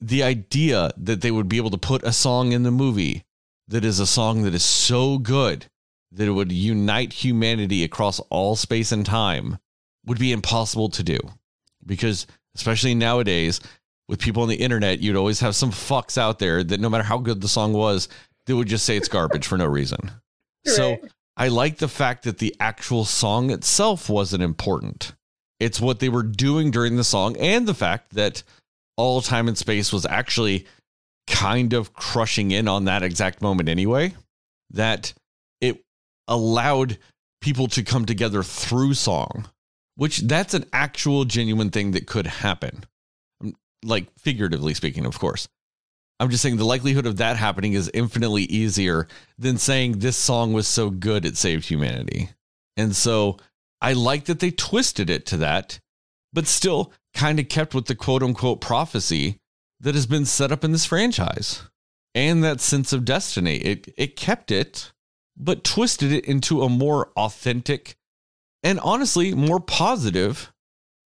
the 0.00 0.22
idea 0.22 0.90
that 0.96 1.20
they 1.20 1.30
would 1.30 1.48
be 1.48 1.56
able 1.56 1.70
to 1.70 1.78
put 1.78 2.02
a 2.02 2.12
song 2.12 2.52
in 2.52 2.62
the 2.62 2.70
movie 2.70 3.24
that 3.68 3.84
is 3.84 3.98
a 3.98 4.06
song 4.06 4.42
that 4.42 4.54
is 4.54 4.64
so 4.64 5.18
good 5.18 5.66
that 6.12 6.28
it 6.28 6.32
would 6.32 6.52
unite 6.52 7.12
humanity 7.12 7.82
across 7.82 8.20
all 8.30 8.56
space 8.56 8.92
and 8.92 9.04
time 9.04 9.58
would 10.04 10.18
be 10.18 10.32
impossible 10.32 10.88
to 10.88 11.02
do 11.02 11.18
because 11.84 12.26
especially 12.54 12.94
nowadays 12.94 13.60
with 14.08 14.20
people 14.20 14.42
on 14.42 14.48
the 14.48 14.56
internet, 14.56 15.00
you'd 15.00 15.16
always 15.16 15.40
have 15.40 15.56
some 15.56 15.70
fucks 15.70 16.16
out 16.16 16.38
there 16.38 16.62
that 16.62 16.80
no 16.80 16.88
matter 16.88 17.04
how 17.04 17.18
good 17.18 17.40
the 17.40 17.48
song 17.48 17.72
was, 17.72 18.08
they 18.46 18.54
would 18.54 18.68
just 18.68 18.84
say 18.84 18.96
it's 18.96 19.08
garbage 19.08 19.46
for 19.46 19.58
no 19.58 19.66
reason. 19.66 19.98
Right. 20.88 21.10
I 21.36 21.48
like 21.48 21.78
the 21.78 21.88
fact 21.88 22.24
that 22.24 22.38
the 22.38 22.54
actual 22.58 23.04
song 23.04 23.50
itself 23.50 24.08
wasn't 24.08 24.42
important. 24.42 25.12
It's 25.60 25.80
what 25.80 26.00
they 26.00 26.08
were 26.08 26.22
doing 26.22 26.70
during 26.70 26.96
the 26.96 27.04
song 27.04 27.36
and 27.36 27.66
the 27.66 27.74
fact 27.74 28.14
that 28.14 28.42
all 28.96 29.20
time 29.20 29.48
and 29.48 29.56
space 29.56 29.92
was 29.92 30.06
actually 30.06 30.66
kind 31.26 31.72
of 31.72 31.92
crushing 31.92 32.50
in 32.50 32.68
on 32.68 32.84
that 32.84 33.02
exact 33.02 33.42
moment 33.42 33.68
anyway, 33.68 34.14
that 34.70 35.12
it 35.60 35.82
allowed 36.28 36.98
people 37.40 37.68
to 37.68 37.82
come 37.82 38.06
together 38.06 38.42
through 38.42 38.94
song, 38.94 39.46
which 39.96 40.18
that's 40.20 40.54
an 40.54 40.64
actual 40.72 41.24
genuine 41.24 41.70
thing 41.70 41.90
that 41.92 42.06
could 42.06 42.26
happen 42.26 42.84
like 43.86 44.06
figuratively 44.18 44.74
speaking, 44.74 45.06
of 45.06 45.18
course. 45.18 45.48
I'm 46.18 46.30
just 46.30 46.42
saying 46.42 46.56
the 46.56 46.64
likelihood 46.64 47.06
of 47.06 47.18
that 47.18 47.36
happening 47.36 47.74
is 47.74 47.90
infinitely 47.92 48.44
easier 48.44 49.06
than 49.38 49.58
saying 49.58 49.98
this 49.98 50.16
song 50.16 50.52
was 50.52 50.66
so 50.66 50.88
good 50.90 51.24
it 51.24 51.36
saved 51.36 51.68
humanity. 51.68 52.30
And 52.76 52.96
so 52.96 53.38
I 53.80 53.92
like 53.92 54.24
that 54.24 54.40
they 54.40 54.50
twisted 54.50 55.10
it 55.10 55.26
to 55.26 55.36
that, 55.38 55.78
but 56.32 56.46
still 56.46 56.92
kind 57.14 57.38
of 57.38 57.48
kept 57.48 57.74
with 57.74 57.86
the 57.86 57.94
quote 57.94 58.22
unquote 58.22 58.60
prophecy 58.60 59.38
that 59.80 59.94
has 59.94 60.06
been 60.06 60.24
set 60.24 60.52
up 60.52 60.64
in 60.64 60.72
this 60.72 60.86
franchise 60.86 61.62
and 62.14 62.42
that 62.42 62.60
sense 62.60 62.92
of 62.92 63.04
destiny. 63.04 63.56
It 63.56 63.92
it 63.98 64.16
kept 64.16 64.50
it, 64.50 64.92
but 65.36 65.64
twisted 65.64 66.12
it 66.12 66.24
into 66.24 66.62
a 66.62 66.68
more 66.68 67.10
authentic 67.16 67.96
and 68.62 68.80
honestly 68.80 69.34
more 69.34 69.60
positive 69.60 70.52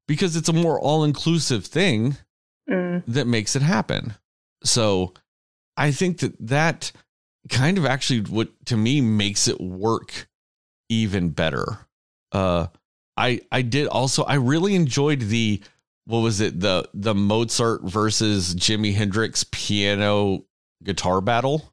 because 0.07 0.37
it's 0.37 0.49
a 0.49 0.53
more 0.53 0.81
all-inclusive 0.81 1.67
thing 1.67 2.17
mm. 2.69 3.03
that 3.07 3.27
makes 3.27 3.55
it 3.55 3.63
happen. 3.63 4.15
So 4.65 5.15
I 5.77 5.93
think 5.93 6.19
that 6.19 6.35
that 6.49 6.93
kind 7.49 7.79
of 7.79 7.87
actually 7.87 8.21
what 8.21 8.49
to 8.67 8.77
me 8.77 9.01
makes 9.01 9.49
it 9.49 9.61
work 9.61 10.29
even 10.89 11.31
better. 11.31 11.87
Uh 12.33 12.67
I 13.17 13.41
I 13.51 13.63
did 13.63 13.87
also 13.87 14.25
I 14.25 14.35
really 14.35 14.75
enjoyed 14.75 15.21
the 15.21 15.63
what 16.07 16.21
was 16.21 16.41
it 16.41 16.59
the 16.61 16.89
the 16.95 17.15
Mozart 17.15 17.83
versus 17.83 18.55
Jimi 18.55 18.95
Hendrix 18.95 19.45
piano 19.51 20.45
guitar 20.83 21.21
battle. 21.21 21.73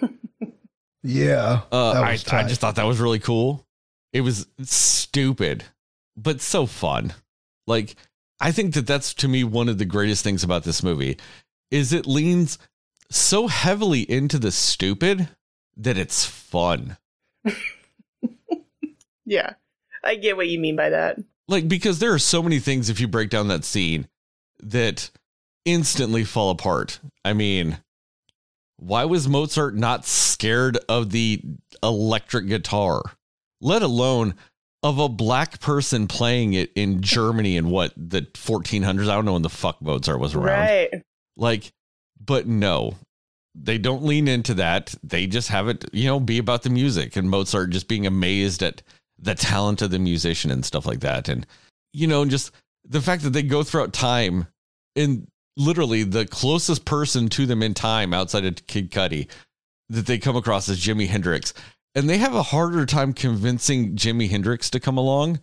yeah. 1.02 1.62
Uh, 1.70 1.92
I, 1.92 2.18
I 2.30 2.42
just 2.44 2.60
thought 2.60 2.76
that 2.76 2.86
was 2.86 3.00
really 3.00 3.18
cool. 3.18 3.66
It 4.12 4.20
was 4.20 4.46
stupid, 4.62 5.64
but 6.16 6.40
so 6.40 6.66
fun. 6.66 7.14
Like 7.66 7.96
I 8.40 8.52
think 8.52 8.74
that 8.74 8.86
that's 8.86 9.14
to 9.14 9.28
me 9.28 9.44
one 9.44 9.68
of 9.68 9.78
the 9.78 9.84
greatest 9.84 10.24
things 10.24 10.44
about 10.44 10.64
this 10.64 10.82
movie 10.82 11.16
is 11.72 11.92
it 11.92 12.06
leans 12.06 12.58
so 13.10 13.48
heavily 13.48 14.02
into 14.02 14.38
the 14.38 14.52
stupid 14.52 15.28
that 15.76 15.98
it's 15.98 16.24
fun. 16.24 16.98
yeah. 19.24 19.54
I 20.04 20.16
get 20.16 20.36
what 20.36 20.48
you 20.48 20.58
mean 20.58 20.76
by 20.76 20.90
that. 20.90 21.18
Like 21.48 21.66
because 21.66 21.98
there 21.98 22.12
are 22.12 22.18
so 22.18 22.42
many 22.42 22.58
things 22.58 22.90
if 22.90 23.00
you 23.00 23.08
break 23.08 23.30
down 23.30 23.48
that 23.48 23.64
scene 23.64 24.06
that 24.60 25.10
instantly 25.64 26.24
fall 26.24 26.50
apart. 26.50 27.00
I 27.24 27.32
mean, 27.32 27.78
why 28.76 29.06
was 29.06 29.28
Mozart 29.28 29.74
not 29.74 30.04
scared 30.04 30.78
of 30.88 31.10
the 31.10 31.40
electric 31.82 32.48
guitar? 32.48 33.02
Let 33.60 33.82
alone 33.82 34.34
of 34.82 34.98
a 34.98 35.08
black 35.08 35.60
person 35.60 36.08
playing 36.08 36.54
it 36.54 36.70
in 36.74 37.00
Germany 37.00 37.56
in 37.56 37.70
what 37.70 37.92
the 37.96 38.22
1400s. 38.22 39.08
I 39.08 39.14
don't 39.14 39.24
know 39.24 39.34
when 39.34 39.42
the 39.42 39.48
fuck 39.48 39.80
Mozart 39.80 40.20
was 40.20 40.34
around. 40.34 40.58
Right. 40.58 41.02
Like, 41.36 41.72
but 42.24 42.46
no, 42.46 42.96
they 43.54 43.78
don't 43.78 44.04
lean 44.04 44.28
into 44.28 44.54
that. 44.54 44.94
They 45.02 45.26
just 45.26 45.48
have 45.48 45.68
it, 45.68 45.84
you 45.92 46.06
know, 46.06 46.20
be 46.20 46.38
about 46.38 46.62
the 46.62 46.70
music 46.70 47.16
and 47.16 47.28
Mozart 47.28 47.70
just 47.70 47.88
being 47.88 48.06
amazed 48.06 48.62
at 48.62 48.82
the 49.18 49.34
talent 49.34 49.82
of 49.82 49.90
the 49.90 49.98
musician 49.98 50.50
and 50.50 50.64
stuff 50.64 50.86
like 50.86 51.00
that. 51.00 51.28
And, 51.28 51.46
you 51.92 52.06
know, 52.06 52.24
just 52.24 52.52
the 52.84 53.00
fact 53.00 53.22
that 53.22 53.30
they 53.30 53.42
go 53.42 53.62
throughout 53.62 53.92
time 53.92 54.46
and 54.96 55.26
literally 55.56 56.02
the 56.02 56.26
closest 56.26 56.84
person 56.84 57.28
to 57.28 57.46
them 57.46 57.62
in 57.62 57.74
time 57.74 58.14
outside 58.14 58.44
of 58.44 58.66
Kid 58.66 58.90
Cudi 58.90 59.28
that 59.88 60.06
they 60.06 60.18
come 60.18 60.36
across 60.36 60.68
is 60.68 60.80
Jimi 60.80 61.06
Hendrix 61.06 61.52
and 61.94 62.08
they 62.08 62.18
have 62.18 62.34
a 62.34 62.42
harder 62.42 62.86
time 62.86 63.12
convincing 63.12 63.94
Jimi 63.96 64.30
Hendrix 64.30 64.70
to 64.70 64.80
come 64.80 64.96
along 64.96 65.40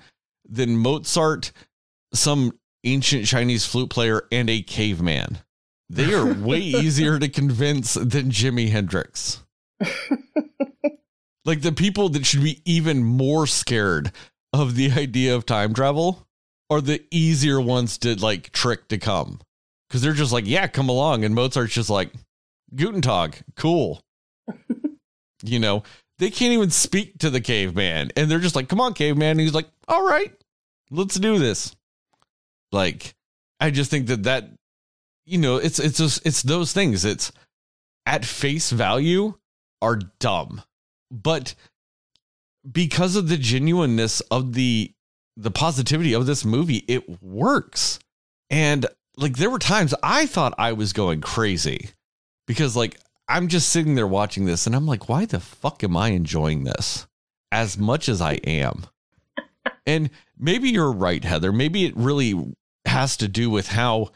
than 0.48 0.78
Mozart, 0.78 1.52
some 2.14 2.57
ancient 2.84 3.26
Chinese 3.26 3.66
flute 3.66 3.90
player, 3.90 4.24
and 4.32 4.49
a 4.49 4.61
caveman. 4.61 5.40
They 5.90 6.14
are 6.14 6.34
way 6.34 6.60
easier 6.60 7.20
to 7.20 7.30
convince 7.30 7.95
than 7.95 8.32
Jimi 8.32 8.70
Hendrix. 8.70 9.44
like 11.45 11.61
the 11.61 11.72
people 11.72 12.10
that 12.10 12.26
should 12.26 12.44
be 12.44 12.61
even 12.66 13.03
more 13.03 13.48
scared 13.48 14.11
of 14.53 14.76
the 14.76 14.91
idea 14.91 15.36
of 15.36 15.45
time 15.45 15.74
travel 15.74 16.28
are 16.70 16.82
the 16.82 17.03
easier 17.11 17.60
ones 17.60 17.98
to 17.99 18.16
like 18.16 18.52
trick 18.52 18.88
to 18.90 18.98
come. 18.98 19.40
Cause 19.90 20.02
they're 20.02 20.14
just 20.14 20.32
like, 20.32 20.45
yeah, 20.45 20.68
come 20.68 20.88
along. 20.90 21.24
And 21.24 21.34
Mozart's 21.34 21.74
just 21.74 21.90
like, 21.90 22.11
Guten 22.76 23.02
Tag, 23.02 23.41
cool. 23.56 24.02
you 25.44 25.60
know, 25.60 25.84
they 26.20 26.30
can't 26.30 26.53
even 26.53 26.70
speak 26.70 27.18
to 27.20 27.30
the 27.30 27.41
caveman. 27.41 28.11
And 28.16 28.30
they're 28.30 28.40
just 28.40 28.56
like, 28.56 28.70
come 28.70 28.82
on, 28.82 28.94
caveman. 28.94 29.32
And 29.32 29.40
he's 29.40 29.53
like, 29.53 29.70
all 29.88 30.06
right, 30.06 30.32
let's 30.91 31.16
do 31.16 31.40
this. 31.40 31.76
Like, 32.72 33.16
I 33.60 33.72
just 33.72 33.90
think 33.90 34.07
that 34.07 34.24
that, 34.24 34.49
you 35.30 35.38
know, 35.38 35.57
it's, 35.57 35.77
it's, 35.77 35.99
just, 35.99 36.26
it's 36.26 36.41
those 36.41 36.73
things. 36.73 37.06
It's 37.06 37.31
at 38.06 38.26
face 38.26 38.72
value 38.72 39.35
are 39.80 39.97
dumb, 40.19 40.64
but 41.11 41.53
because 42.69 43.15
of 43.15 43.30
the 43.30 43.38
genuineness 43.38 44.22
of 44.31 44.53
the, 44.53 44.91
the 45.38 45.51
positivity 45.51 46.14
of 46.14 46.26
this 46.26 46.43
movie, 46.43 46.84
it 46.88 47.22
works. 47.22 47.99
And 48.49 48.88
like, 49.18 49.38
there 49.38 49.51
were 49.51 49.60
times 49.60 49.93
I 50.01 50.26
thought 50.26 50.56
I 50.57 50.73
was 50.73 50.93
going 50.93 51.22
crazy 51.22 51.91
because 52.47 52.76
like 52.76 52.99
I'm 53.27 53.47
just 53.47 53.69
sitting 53.69 53.93
there 53.93 54.07
watching 54.07 54.45
this 54.45 54.65
and 54.65 54.76
I'm 54.76 54.88
like, 54.88 55.07
why 55.07 55.26
the 55.26 55.39
fuck 55.39 55.84
am 55.84 55.95
I 55.95 56.10
enjoying 56.10 56.64
this 56.64 57.06
as 57.51 57.77
much 57.77 58.10
as 58.10 58.19
I 58.19 58.34
am? 58.45 58.88
and 59.85 60.10
maybe 60.39 60.69
you're 60.69 60.91
right, 60.91 61.23
Heather. 61.23 61.51
Maybe 61.51 61.85
it 61.85 61.95
really 61.95 62.56
has 62.85 63.15
to 63.18 63.27
do 63.27 63.51
with 63.51 63.68
how 63.68 64.10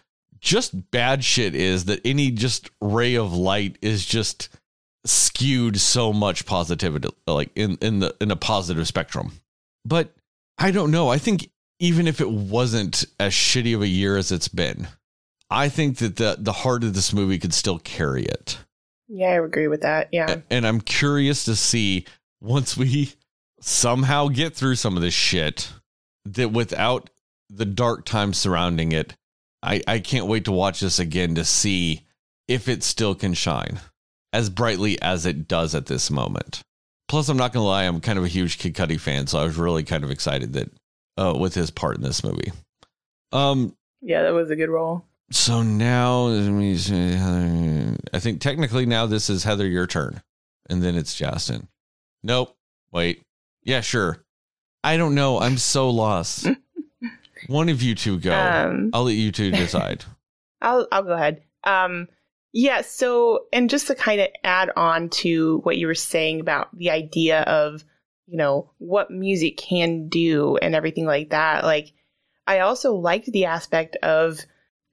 just 0.43 0.91
bad 0.91 1.23
shit 1.23 1.55
is 1.55 1.85
that 1.85 2.01
any 2.05 2.29
just 2.29 2.69
ray 2.81 3.15
of 3.15 3.33
light 3.33 3.77
is 3.81 4.05
just 4.05 4.49
skewed 5.05 5.79
so 5.79 6.13
much 6.13 6.45
positivity 6.45 7.09
like 7.25 7.49
in 7.55 7.77
in 7.81 7.99
the 7.99 8.13
in 8.19 8.29
a 8.29 8.35
positive 8.35 8.85
spectrum. 8.85 9.31
But 9.85 10.13
I 10.57 10.71
don't 10.71 10.91
know. 10.91 11.09
I 11.09 11.17
think 11.17 11.49
even 11.79 12.07
if 12.07 12.19
it 12.19 12.29
wasn't 12.29 13.05
as 13.19 13.33
shitty 13.33 13.73
of 13.73 13.81
a 13.81 13.87
year 13.87 14.17
as 14.17 14.31
it's 14.31 14.49
been, 14.49 14.87
I 15.49 15.69
think 15.69 15.97
that 15.99 16.17
the 16.17 16.35
the 16.37 16.51
heart 16.51 16.83
of 16.83 16.93
this 16.93 17.13
movie 17.13 17.39
could 17.39 17.53
still 17.53 17.79
carry 17.79 18.23
it. 18.23 18.59
Yeah, 19.07 19.27
I 19.27 19.43
agree 19.45 19.69
with 19.69 19.81
that. 19.81 20.09
Yeah. 20.11 20.41
And 20.49 20.67
I'm 20.67 20.81
curious 20.81 21.45
to 21.45 21.55
see 21.55 22.05
once 22.41 22.75
we 22.75 23.13
somehow 23.61 24.27
get 24.27 24.55
through 24.55 24.75
some 24.75 24.97
of 24.97 25.03
this 25.03 25.13
shit 25.13 25.71
that 26.25 26.51
without 26.51 27.09
the 27.49 27.65
dark 27.65 28.03
times 28.05 28.37
surrounding 28.37 28.91
it, 28.91 29.15
I, 29.63 29.81
I 29.87 29.99
can't 29.99 30.27
wait 30.27 30.45
to 30.45 30.51
watch 30.51 30.81
this 30.81 30.99
again 30.99 31.35
to 31.35 31.45
see 31.45 32.05
if 32.47 32.67
it 32.67 32.83
still 32.83 33.15
can 33.15 33.33
shine 33.33 33.79
as 34.33 34.49
brightly 34.49 35.01
as 35.01 35.25
it 35.25 35.47
does 35.47 35.73
at 35.73 35.85
this 35.85 36.11
moment. 36.11 36.61
Plus, 37.07 37.29
I'm 37.29 37.37
not 37.37 37.53
gonna 37.53 37.65
lie, 37.65 37.83
I'm 37.83 38.01
kind 38.01 38.19
of 38.19 38.25
a 38.25 38.29
huge 38.29 38.57
Kid 38.57 38.75
Cudi 38.75 38.99
fan, 38.99 39.27
so 39.27 39.39
I 39.39 39.45
was 39.45 39.57
really 39.57 39.83
kind 39.83 40.03
of 40.03 40.11
excited 40.11 40.53
that 40.53 40.69
uh, 41.17 41.33
with 41.37 41.53
his 41.53 41.71
part 41.71 41.95
in 41.95 42.03
this 42.03 42.23
movie. 42.23 42.51
Um, 43.31 43.75
yeah, 44.01 44.23
that 44.23 44.33
was 44.33 44.49
a 44.49 44.55
good 44.55 44.69
role. 44.69 45.05
So 45.31 45.63
now, 45.63 46.27
I 46.27 48.19
think 48.19 48.41
technically 48.41 48.85
now 48.85 49.05
this 49.05 49.29
is 49.29 49.43
Heather, 49.43 49.67
your 49.67 49.87
turn, 49.87 50.21
and 50.69 50.83
then 50.83 50.95
it's 50.95 51.15
Justin. 51.15 51.67
Nope. 52.23 52.55
Wait. 52.91 53.21
Yeah, 53.63 53.81
sure. 53.81 54.23
I 54.83 54.97
don't 54.97 55.15
know. 55.15 55.39
I'm 55.39 55.57
so 55.57 55.89
lost. 55.89 56.47
One 57.47 57.69
of 57.69 57.81
you 57.81 57.95
two 57.95 58.19
go. 58.19 58.33
Um, 58.33 58.91
I'll 58.93 59.03
let 59.03 59.15
you 59.15 59.31
two 59.31 59.51
decide. 59.51 60.05
I'll 60.61 60.87
I'll 60.91 61.03
go 61.03 61.13
ahead. 61.13 61.41
Um, 61.63 62.07
yeah. 62.53 62.81
So, 62.81 63.45
and 63.51 63.69
just 63.69 63.87
to 63.87 63.95
kind 63.95 64.21
of 64.21 64.27
add 64.43 64.69
on 64.75 65.09
to 65.09 65.59
what 65.63 65.77
you 65.77 65.87
were 65.87 65.95
saying 65.95 66.39
about 66.39 66.75
the 66.77 66.91
idea 66.91 67.41
of, 67.41 67.83
you 68.27 68.37
know, 68.37 68.69
what 68.77 69.11
music 69.11 69.57
can 69.57 70.07
do 70.07 70.57
and 70.57 70.75
everything 70.75 71.05
like 71.05 71.31
that. 71.31 71.63
Like, 71.63 71.93
I 72.45 72.59
also 72.59 72.93
liked 72.93 73.31
the 73.31 73.45
aspect 73.45 73.95
of 73.97 74.39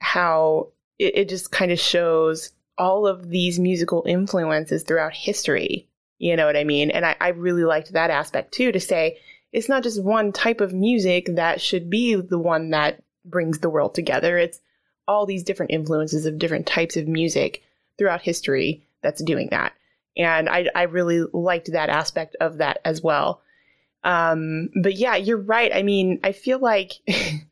how 0.01 0.69
it, 0.99 1.17
it 1.17 1.29
just 1.29 1.51
kind 1.51 1.71
of 1.71 1.79
shows 1.79 2.53
all 2.79 3.07
of 3.07 3.29
these 3.29 3.59
musical 3.59 4.05
influences 4.07 4.83
throughout 4.83 5.13
history. 5.13 5.87
You 6.19 6.37
know 6.37 6.47
what 6.47 6.57
I 6.57 6.65
mean? 6.65 6.91
And 6.91 7.05
I, 7.05 7.17
I 7.21 7.29
really 7.29 7.65
liked 7.65 7.93
that 7.93 8.11
aspect 8.11 8.53
too 8.53 8.73
to 8.73 8.81
say 8.81 9.19
it's 9.53 9.69
not 9.69 9.83
just 9.83 10.03
one 10.03 10.33
type 10.33 10.61
of 10.61 10.73
music 10.73 11.27
that 11.35 11.61
should 11.61 11.91
be 11.91 12.15
the 12.15 12.39
one 12.39 12.71
that 12.71 13.03
brings 13.25 13.59
the 13.59 13.71
world 13.71 13.95
together. 13.95 14.39
It's 14.39 14.61
all 15.09 15.27
these 15.27 15.43
different 15.43 15.73
influences 15.73 16.27
of 16.27 16.39
different 16.39 16.67
types 16.67 16.97
of 16.97 17.09
music 17.09 17.63
throughout 17.99 18.23
history 18.23 18.87
that's 19.03 19.23
doing 19.23 19.49
that. 19.51 19.73
And 20.17 20.49
I, 20.49 20.67
I 20.75 20.83
really 20.83 21.25
liked 21.33 21.73
that 21.73 21.89
aspect 21.89 22.37
of 22.41 22.59
that 22.59 22.79
as 22.85 23.03
well. 23.03 23.43
Um, 24.03 24.71
but 24.81 24.95
yeah, 24.95 25.17
you're 25.17 25.41
right. 25.41 25.75
I 25.75 25.83
mean, 25.83 26.21
I 26.25 26.33
feel 26.33 26.59
like 26.59 26.93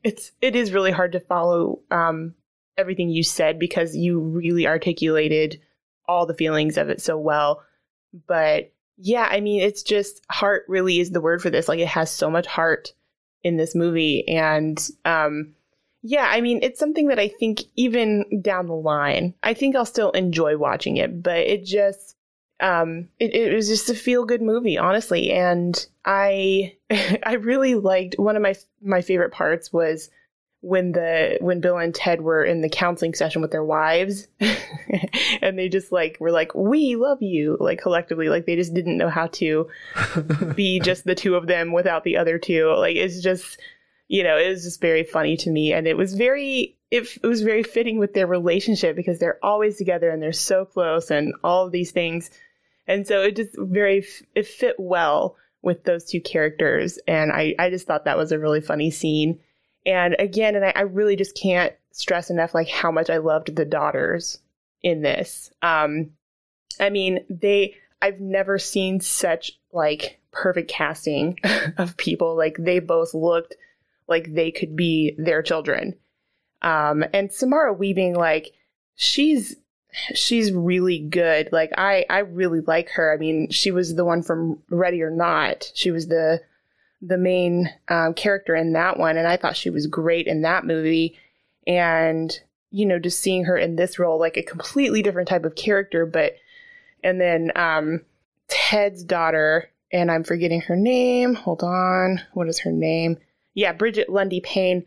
it's 0.05 0.33
it 0.41 0.57
is 0.57 0.73
really 0.73 0.91
hard 0.91 1.13
to 1.13 1.21
follow 1.21 1.81
um, 1.91 2.35
everything 2.77 3.11
you 3.11 3.23
said 3.23 3.59
because 3.59 3.95
you 3.95 4.21
really 4.21 4.67
articulated 4.67 5.61
all 6.07 6.27
the 6.27 6.35
feelings 6.35 6.79
of 6.79 6.89
it 6.89 7.03
so 7.03 7.19
well. 7.19 7.63
But 8.27 8.73
yeah, 8.99 9.29
I 9.31 9.41
mean, 9.41 9.63
it's 9.63 9.83
just 9.83 10.21
heart 10.31 10.65
really 10.69 10.99
is 10.99 11.11
the 11.11 11.21
word 11.21 11.41
for 11.41 11.51
this. 11.51 11.69
Like 11.69 11.79
it 11.79 11.89
has 11.89 12.11
so 12.11 12.31
much 12.31 12.47
heart 12.47 12.93
in 13.45 13.57
this 13.57 13.75
movie. 13.75 14.27
And 14.29 14.79
um, 15.05 15.55
yeah, 16.03 16.29
I 16.31 16.41
mean, 16.41 16.59
it's 16.63 16.81
something 16.81 17.07
that 17.09 17.19
I 17.19 17.29
think 17.29 17.63
even 17.77 18.43
down 18.43 18.67
the 18.67 18.75
line, 18.75 19.35
I 19.43 19.55
think 19.55 19.77
I'll 19.77 19.85
still 19.85 20.11
enjoy 20.11 20.57
watching 20.57 20.97
it, 20.97 21.23
but 21.23 21.39
it 21.39 21.65
just, 21.65 22.17
um, 22.61 23.09
it, 23.21 23.35
it 23.35 23.55
was 23.55 23.69
just 23.69 23.89
a 23.89 23.95
feel 23.95 24.25
good 24.25 24.43
movie, 24.43 24.77
honestly. 24.77 25.31
And 25.31 25.87
I, 26.05 26.75
I 26.91 27.35
really 27.35 27.77
liked 27.77 28.17
one 28.19 28.35
of 28.35 28.43
my, 28.43 28.57
my 28.83 29.01
favorite 29.01 29.33
parts 29.33 29.73
was 29.73 30.11
when 30.61 30.93
the 30.93 31.39
when 31.41 31.61
Bill 31.61 31.79
and 31.79 31.95
Ted 31.95 32.21
were 32.21 32.45
in 32.45 32.63
the 32.63 32.69
counseling 32.69 33.15
session 33.15 33.41
with 33.41 33.53
their 33.53 33.65
wives 33.65 34.27
and 35.41 35.57
they 35.57 35.69
just 35.69 35.93
like 35.93 36.17
were 36.19 36.33
like 36.33 36.53
we 36.55 36.97
love 36.97 37.23
you 37.23 37.57
like 37.61 37.81
collectively. 37.81 38.29
Like 38.29 38.47
they 38.47 38.57
just 38.57 38.75
didn't 38.75 38.99
know 38.99 39.09
how 39.09 39.29
to 39.29 39.69
be 40.57 40.81
just 40.81 41.05
the 41.05 41.15
two 41.15 41.37
of 41.37 41.47
them 41.47 41.73
without 41.73 42.03
the 42.05 42.17
other 42.17 42.39
two. 42.39 42.75
Like 42.77 42.97
it's 42.97 43.23
just 43.23 43.61
you 44.09 44.25
know 44.25 44.37
it 44.37 44.49
was 44.49 44.65
just 44.65 44.81
very 44.81 45.05
funny 45.05 45.37
to 45.39 45.51
me. 45.51 45.73
And 45.73 45.87
it 45.87 45.97
was 45.97 46.15
very 46.15 46.77
it, 46.91 47.07
it 47.23 47.27
was 47.27 47.43
very 47.43 47.63
fitting 47.63 47.99
with 47.99 48.15
their 48.15 48.27
relationship 48.27 48.97
because 48.97 49.21
they're 49.21 49.45
always 49.45 49.77
together 49.77 50.11
and 50.11 50.21
they're 50.21 50.33
so 50.33 50.65
close 50.65 51.11
and 51.11 51.35
all 51.45 51.67
of 51.67 51.73
these 51.73 51.93
things. 51.93 52.31
And 52.89 53.07
so 53.07 53.23
it 53.23 53.37
just 53.37 53.55
very 53.57 54.05
it 54.35 54.47
fit 54.47 54.75
well 54.79 55.37
with 55.63 55.85
those 55.85 56.05
two 56.05 56.21
characters. 56.21 56.99
And 57.07 57.31
I 57.31 57.55
I 57.61 57.71
just 57.71 57.87
thought 57.87 58.07
that 58.07 58.19
was 58.19 58.33
a 58.33 58.41
really 58.41 58.61
funny 58.61 58.91
scene 58.91 59.39
and 59.89 60.15
again, 60.19 60.55
and 60.55 60.67
I, 60.67 60.73
I, 60.77 60.81
really 60.83 61.17
just 61.17 61.35
can't 61.35 61.73
stress 61.93 62.29
enough 62.29 62.55
like 62.55 62.69
how 62.69 62.93
much 62.93 63.09
I 63.09 63.17
loved 63.17 63.57
the 63.57 63.65
daughters 63.65 64.39
in 64.83 65.01
this. 65.01 65.51
Um, 65.63 66.11
I 66.79 66.91
mean, 66.91 67.25
they 67.31 67.75
I've 68.03 68.21
never 68.21 68.59
seen 68.59 69.01
such 69.01 69.59
like 69.73 70.21
perfect 70.31 70.71
casting 70.71 71.39
of 71.79 71.97
people. 71.97 72.37
Like 72.37 72.57
they 72.59 72.81
both 72.81 73.15
looked 73.15 73.57
like 74.07 74.35
they 74.35 74.51
could 74.51 74.77
be 74.77 75.15
their 75.17 75.43
children. 75.43 75.97
Um, 76.61 77.03
and 77.15 77.33
Samara 77.33 77.73
Weaving, 77.73 78.15
like 78.15 78.53
she's 78.95 79.57
she's 80.15 80.53
really 80.53 80.99
good. 80.99 81.49
Like 81.51 81.71
I 81.79 82.05
I 82.11 82.19
really 82.19 82.61
like 82.61 82.91
her. 82.91 83.11
I 83.11 83.17
mean, 83.17 83.51
she 83.51 83.71
was 83.71 83.95
the 83.95 84.05
one 84.05 84.23
from 84.23 84.63
Ready 84.69 85.03
or 85.03 85.11
Not. 85.11 85.73
She 85.75 85.91
was 85.91 86.09
the 86.09 86.43
the 87.01 87.19
main 87.19 87.71
um, 87.89 88.15
character 88.15 88.55
in 88.55 88.73
that 88.73 88.99
one, 88.99 89.17
and 89.17 89.27
I 89.27 89.37
thought 89.37 89.57
she 89.57 89.71
was 89.71 89.87
great 89.87 90.27
in 90.27 90.43
that 90.43 90.65
movie. 90.65 91.17
And 91.67 92.39
you 92.71 92.85
know, 92.85 92.99
just 92.99 93.21
seeing 93.21 93.45
her 93.45 93.57
in 93.57 93.77
this 93.77 93.99
role, 93.99 94.19
like 94.19 94.37
a 94.37 94.43
completely 94.43 95.03
different 95.03 95.29
type 95.29 95.45
of 95.45 95.55
character, 95.55 96.05
but 96.05 96.35
and 97.03 97.21
then 97.21 97.53
um, 97.57 98.03
Ted's 98.49 99.05
daughter, 99.05 99.71
and 99.93 100.11
I'm 100.11 100.25
forgetting 100.25 100.61
her 100.63 100.77
name. 100.77 101.35
Hold 101.35 101.63
on, 101.63 102.21
what 102.35 102.49
is 102.49 102.61
her 102.61 102.73
name? 102.73 103.19
Yeah, 103.55 103.73
Brigette 103.73 104.11
Lundy 104.11 104.41
Paine. 104.41 104.85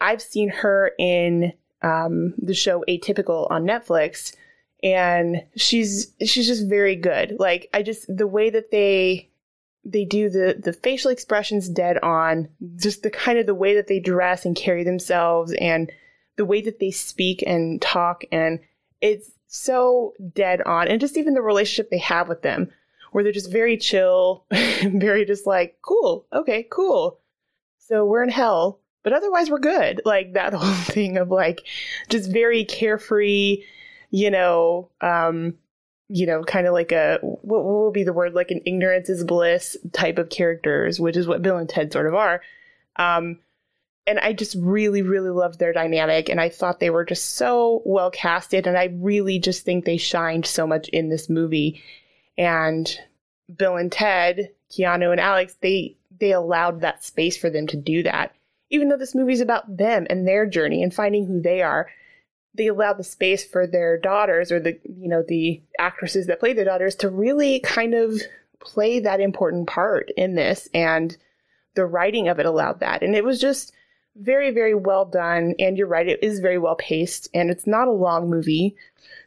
I've 0.00 0.22
seen 0.22 0.48
her 0.48 0.92
in 0.98 1.52
um, 1.82 2.34
the 2.38 2.54
show 2.54 2.84
Atypical 2.88 3.50
on 3.50 3.64
Netflix, 3.64 4.34
and 4.82 5.44
she's 5.56 6.12
she's 6.24 6.46
just 6.46 6.68
very 6.68 6.96
good. 6.96 7.36
Like 7.38 7.68
I 7.72 7.82
just 7.82 8.14
the 8.14 8.26
way 8.26 8.50
that 8.50 8.70
they 8.70 9.29
they 9.84 10.04
do 10.04 10.28
the 10.28 10.56
the 10.62 10.72
facial 10.72 11.10
expressions 11.10 11.68
dead 11.68 11.98
on 12.02 12.48
just 12.76 13.02
the 13.02 13.10
kind 13.10 13.38
of 13.38 13.46
the 13.46 13.54
way 13.54 13.74
that 13.74 13.86
they 13.86 13.98
dress 13.98 14.44
and 14.44 14.56
carry 14.56 14.84
themselves 14.84 15.54
and 15.60 15.90
the 16.36 16.44
way 16.44 16.60
that 16.60 16.78
they 16.80 16.90
speak 16.90 17.42
and 17.46 17.80
talk 17.80 18.22
and 18.30 18.60
it's 19.00 19.30
so 19.46 20.14
dead 20.32 20.62
on. 20.62 20.88
And 20.88 21.00
just 21.00 21.16
even 21.16 21.34
the 21.34 21.42
relationship 21.42 21.90
they 21.90 21.98
have 21.98 22.28
with 22.28 22.42
them 22.42 22.70
where 23.12 23.24
they're 23.24 23.32
just 23.32 23.50
very 23.50 23.76
chill 23.76 24.44
very 24.50 25.24
just 25.24 25.46
like 25.46 25.78
cool 25.82 26.26
okay 26.32 26.66
cool. 26.70 27.18
So 27.78 28.04
we're 28.04 28.22
in 28.22 28.28
hell 28.28 28.80
but 29.02 29.14
otherwise 29.14 29.50
we're 29.50 29.58
good. 29.58 30.02
Like 30.04 30.34
that 30.34 30.52
whole 30.54 30.74
thing 30.84 31.16
of 31.16 31.30
like 31.30 31.62
just 32.08 32.30
very 32.30 32.64
carefree 32.64 33.64
you 34.10 34.30
know 34.30 34.90
um 35.00 35.54
you 36.12 36.26
know, 36.26 36.42
kind 36.42 36.66
of 36.66 36.72
like 36.72 36.90
a 36.90 37.18
what, 37.22 37.64
will 37.64 37.92
be 37.92 38.02
the 38.02 38.12
word 38.12 38.34
like 38.34 38.50
an 38.50 38.60
ignorance 38.66 39.08
is 39.08 39.22
bliss 39.22 39.76
type 39.92 40.18
of 40.18 40.28
characters, 40.28 40.98
which 40.98 41.16
is 41.16 41.28
what 41.28 41.40
Bill 41.40 41.56
and 41.56 41.68
Ted 41.68 41.92
sort 41.92 42.08
of 42.08 42.14
are. 42.14 42.42
Um, 42.96 43.38
and 44.08 44.18
I 44.18 44.32
just 44.32 44.56
really, 44.58 45.02
really 45.02 45.30
loved 45.30 45.60
their 45.60 45.72
dynamic, 45.72 46.28
and 46.28 46.40
I 46.40 46.48
thought 46.48 46.80
they 46.80 46.90
were 46.90 47.04
just 47.04 47.36
so 47.36 47.80
well 47.84 48.10
casted, 48.10 48.66
and 48.66 48.76
I 48.76 48.92
really 48.92 49.38
just 49.38 49.64
think 49.64 49.84
they 49.84 49.98
shined 49.98 50.46
so 50.46 50.66
much 50.66 50.88
in 50.88 51.10
this 51.10 51.30
movie. 51.30 51.80
And 52.36 52.92
Bill 53.56 53.76
and 53.76 53.92
Ted, 53.92 54.50
Keanu 54.72 55.12
and 55.12 55.20
Alex, 55.20 55.56
they 55.60 55.96
they 56.18 56.32
allowed 56.32 56.80
that 56.80 57.04
space 57.04 57.36
for 57.36 57.50
them 57.50 57.68
to 57.68 57.76
do 57.76 58.02
that. 58.02 58.34
Even 58.70 58.88
though 58.88 58.96
this 58.96 59.14
movie's 59.14 59.40
about 59.40 59.76
them 59.76 60.08
and 60.10 60.26
their 60.26 60.44
journey 60.44 60.82
and 60.82 60.92
finding 60.92 61.26
who 61.26 61.40
they 61.40 61.62
are, 61.62 61.88
they 62.54 62.66
allowed 62.66 62.98
the 62.98 63.04
space 63.04 63.44
for 63.44 63.66
their 63.66 63.98
daughters 63.98 64.50
or 64.50 64.60
the 64.60 64.78
you 64.84 65.08
know 65.08 65.22
the 65.26 65.62
actresses 65.78 66.26
that 66.26 66.40
play 66.40 66.52
their 66.52 66.64
daughters 66.64 66.94
to 66.96 67.08
really 67.08 67.60
kind 67.60 67.94
of 67.94 68.20
play 68.60 69.00
that 69.00 69.20
important 69.20 69.66
part 69.66 70.10
in 70.16 70.34
this 70.34 70.68
and 70.74 71.16
the 71.74 71.86
writing 71.86 72.28
of 72.28 72.38
it 72.38 72.46
allowed 72.46 72.80
that. 72.80 73.02
And 73.02 73.14
it 73.14 73.24
was 73.24 73.40
just 73.40 73.72
very 74.16 74.50
very 74.50 74.74
well 74.74 75.04
done. 75.04 75.54
And 75.58 75.78
you're 75.78 75.86
right 75.86 76.08
it 76.08 76.22
is 76.22 76.40
very 76.40 76.58
well 76.58 76.76
paced 76.76 77.28
and 77.32 77.50
it's 77.50 77.66
not 77.66 77.88
a 77.88 77.92
long 77.92 78.28
movie 78.28 78.76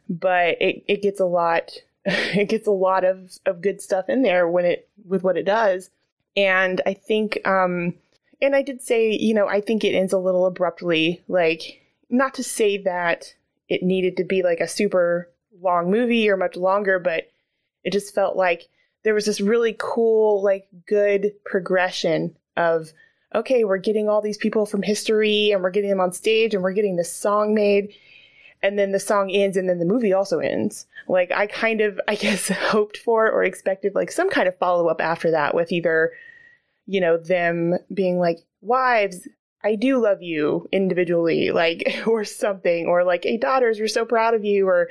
but 0.08 0.60
it, 0.60 0.84
it 0.86 1.02
gets 1.02 1.20
a 1.20 1.24
lot 1.24 1.72
it 2.04 2.48
gets 2.48 2.66
a 2.66 2.72
lot 2.72 3.04
of, 3.04 3.32
of 3.46 3.62
good 3.62 3.80
stuff 3.80 4.08
in 4.08 4.22
there 4.22 4.48
when 4.48 4.64
it 4.66 4.88
with 5.06 5.22
what 5.22 5.36
it 5.36 5.44
does. 5.44 5.90
And 6.36 6.80
i 6.86 6.94
think 6.94 7.40
um 7.46 7.94
and 8.42 8.56
i 8.56 8.62
did 8.62 8.82
say 8.82 9.12
you 9.12 9.32
know 9.32 9.46
i 9.46 9.60
think 9.60 9.84
it 9.84 9.94
ends 9.94 10.12
a 10.12 10.18
little 10.18 10.46
abruptly 10.46 11.22
like 11.28 11.80
not 12.16 12.34
to 12.34 12.44
say 12.44 12.78
that 12.78 13.34
it 13.68 13.82
needed 13.82 14.16
to 14.16 14.24
be 14.24 14.42
like 14.42 14.60
a 14.60 14.68
super 14.68 15.30
long 15.60 15.90
movie 15.90 16.28
or 16.28 16.36
much 16.36 16.56
longer 16.56 16.98
but 16.98 17.30
it 17.84 17.92
just 17.92 18.14
felt 18.14 18.36
like 18.36 18.68
there 19.04 19.14
was 19.14 19.26
this 19.26 19.40
really 19.40 19.76
cool 19.78 20.42
like 20.42 20.66
good 20.86 21.32
progression 21.44 22.36
of 22.56 22.92
okay 23.34 23.64
we're 23.64 23.78
getting 23.78 24.08
all 24.08 24.20
these 24.20 24.38
people 24.38 24.66
from 24.66 24.82
history 24.82 25.52
and 25.52 25.62
we're 25.62 25.70
getting 25.70 25.90
them 25.90 26.00
on 26.00 26.12
stage 26.12 26.54
and 26.54 26.62
we're 26.62 26.72
getting 26.72 26.96
this 26.96 27.14
song 27.14 27.54
made. 27.54 27.94
And 28.62 28.78
then 28.78 28.92
the 28.92 29.00
song 29.00 29.30
ends 29.30 29.58
and 29.58 29.68
then 29.68 29.78
the 29.78 29.84
movie 29.84 30.14
also 30.14 30.38
ends. 30.38 30.86
Like 31.06 31.30
i 31.32 31.46
kind 31.46 31.80
of 31.80 32.00
i 32.08 32.14
guess 32.24 32.48
hoped 32.48 32.96
for 32.96 33.30
or 33.30 33.44
expected 33.44 33.94
like 33.94 34.10
some 34.10 34.30
kind 34.30 34.48
of 34.48 34.58
follow-up 34.58 35.00
after 35.00 35.30
that 35.30 35.54
with 35.54 35.70
either 35.70 36.12
you 36.86 37.00
know 37.00 37.16
them 37.16 37.74
being 37.92 38.18
like 38.18 38.38
wives 38.62 39.28
i 39.64 39.74
do 39.74 40.00
love 40.00 40.22
you 40.22 40.68
individually 40.72 41.50
like 41.50 42.02
or 42.06 42.24
something 42.24 42.86
or 42.86 43.04
like 43.04 43.24
hey 43.24 43.36
daughters 43.36 43.78
we're 43.78 43.88
so 43.88 44.04
proud 44.04 44.34
of 44.34 44.44
you 44.44 44.68
or 44.68 44.88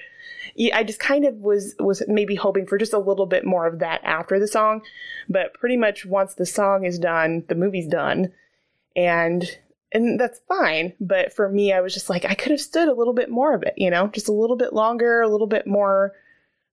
i 0.74 0.84
just 0.84 1.00
kind 1.00 1.26
of 1.26 1.36
was 1.36 1.76
was 1.80 2.04
maybe 2.08 2.36
hoping 2.36 2.66
for 2.66 2.78
just 2.78 2.94
a 2.94 3.00
little 3.00 3.26
bit 3.26 3.46
more 3.46 3.66
of 3.66 3.80
that 3.80 4.02
after 4.04 4.40
the 4.40 4.48
song 4.48 4.82
but 5.30 5.54
pretty 5.54 5.78
much 5.78 6.06
once 6.06 6.36
the 6.36 6.46
song 6.46 6.86
is 6.86 7.00
done 7.00 7.44
the 7.48 7.56
movie's 7.56 7.88
done 7.88 8.32
and 8.96 9.58
and 9.94 10.20
that's 10.20 10.42
fine. 10.48 10.94
But 11.00 11.34
for 11.34 11.48
me, 11.48 11.72
I 11.72 11.82
was 11.82 11.94
just 11.94 12.10
like, 12.10 12.26
I 12.26 12.34
could 12.34 12.52
have 12.52 12.60
stood 12.60 12.88
a 12.88 12.94
little 12.94 13.14
bit 13.14 13.30
more 13.30 13.54
of 13.54 13.64
it, 13.64 13.76
you 13.78 13.90
know, 13.90 14.08
just 14.08 14.28
a 14.28 14.34
little 14.34 14.56
bit 14.56 14.74
longer, 14.74 15.22
a 15.22 15.30
little 15.30 15.48
bit 15.48 15.68
more 15.68 16.14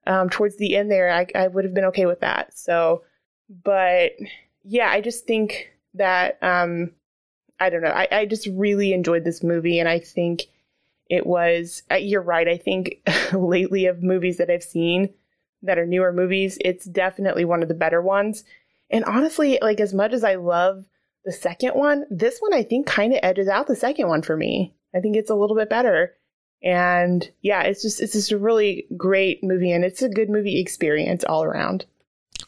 um, 0.07 0.31
towards 0.31 0.57
the 0.57 0.77
end 0.77 0.91
there. 0.91 1.13
I, 1.13 1.27
I 1.35 1.49
would 1.49 1.65
have 1.65 1.75
been 1.75 1.85
okay 1.87 2.07
with 2.07 2.21
that. 2.21 2.57
So, 2.57 3.05
but 3.63 4.13
yeah, 4.65 4.89
I 4.91 5.03
just 5.03 5.27
think 5.27 5.71
that, 5.95 6.39
um, 6.43 6.93
I 7.61 7.70
don't 7.70 7.82
know. 7.82 7.89
I, 7.89 8.09
I 8.11 8.27
just 8.27 8.47
really 8.47 8.93
enjoyed 8.93 9.24
this 9.24 9.43
movie. 9.43 9.78
And 9.78 9.89
I 9.89 9.99
think 10.01 10.47
it 11.09 11.27
was, 11.27 11.82
uh, 11.91 11.97
you're 11.97 12.23
right. 12.23 12.49
I 12.49 12.57
think 12.57 13.03
lately 13.32 13.87
of 13.87 14.03
movies 14.03 14.39
that 14.39 14.51
I've 14.51 14.65
seen 14.65 15.11
that 15.62 15.78
are 15.78 15.87
newer 15.87 16.12
movies, 16.12 16.57
it's 16.61 16.87
definitely 16.87 17.45
one 17.45 17.62
of 17.62 17.69
the 17.69 17.74
better 17.74 18.01
ones. 18.01 18.45
And 18.89 19.05
honestly, 19.05 19.59
like 19.61 19.81
as 19.81 19.93
much 19.93 20.12
as 20.12 20.24
I 20.24 20.37
love 20.37 20.85
the 21.24 21.32
second 21.32 21.73
one, 21.73 22.07
this 22.11 22.39
one 22.41 22.55
I 22.55 22.62
think 22.62 22.87
kind 22.87 23.12
of 23.12 23.20
edges 23.23 23.49
out 23.49 23.66
the 23.66 23.77
second 23.77 24.09
one 24.09 24.23
for 24.23 24.37
me. 24.37 24.74
I 24.95 25.01
think 25.01 25.16
it's 25.16 25.31
a 25.31 25.35
little 25.35 25.57
bit 25.57 25.69
better. 25.69 26.15
And 26.62 27.28
yeah, 27.41 27.62
it's 27.62 27.82
just 27.82 28.01
it's 28.01 28.12
just 28.12 28.32
a 28.32 28.39
really 28.39 28.87
great 28.97 29.43
movie 29.43 29.73
and 29.73 29.85
it's 29.85 30.03
a 30.03 30.09
good 30.09 30.28
movie 30.28 30.61
experience 30.61 31.24
all 31.24 31.45
around. 31.45 31.87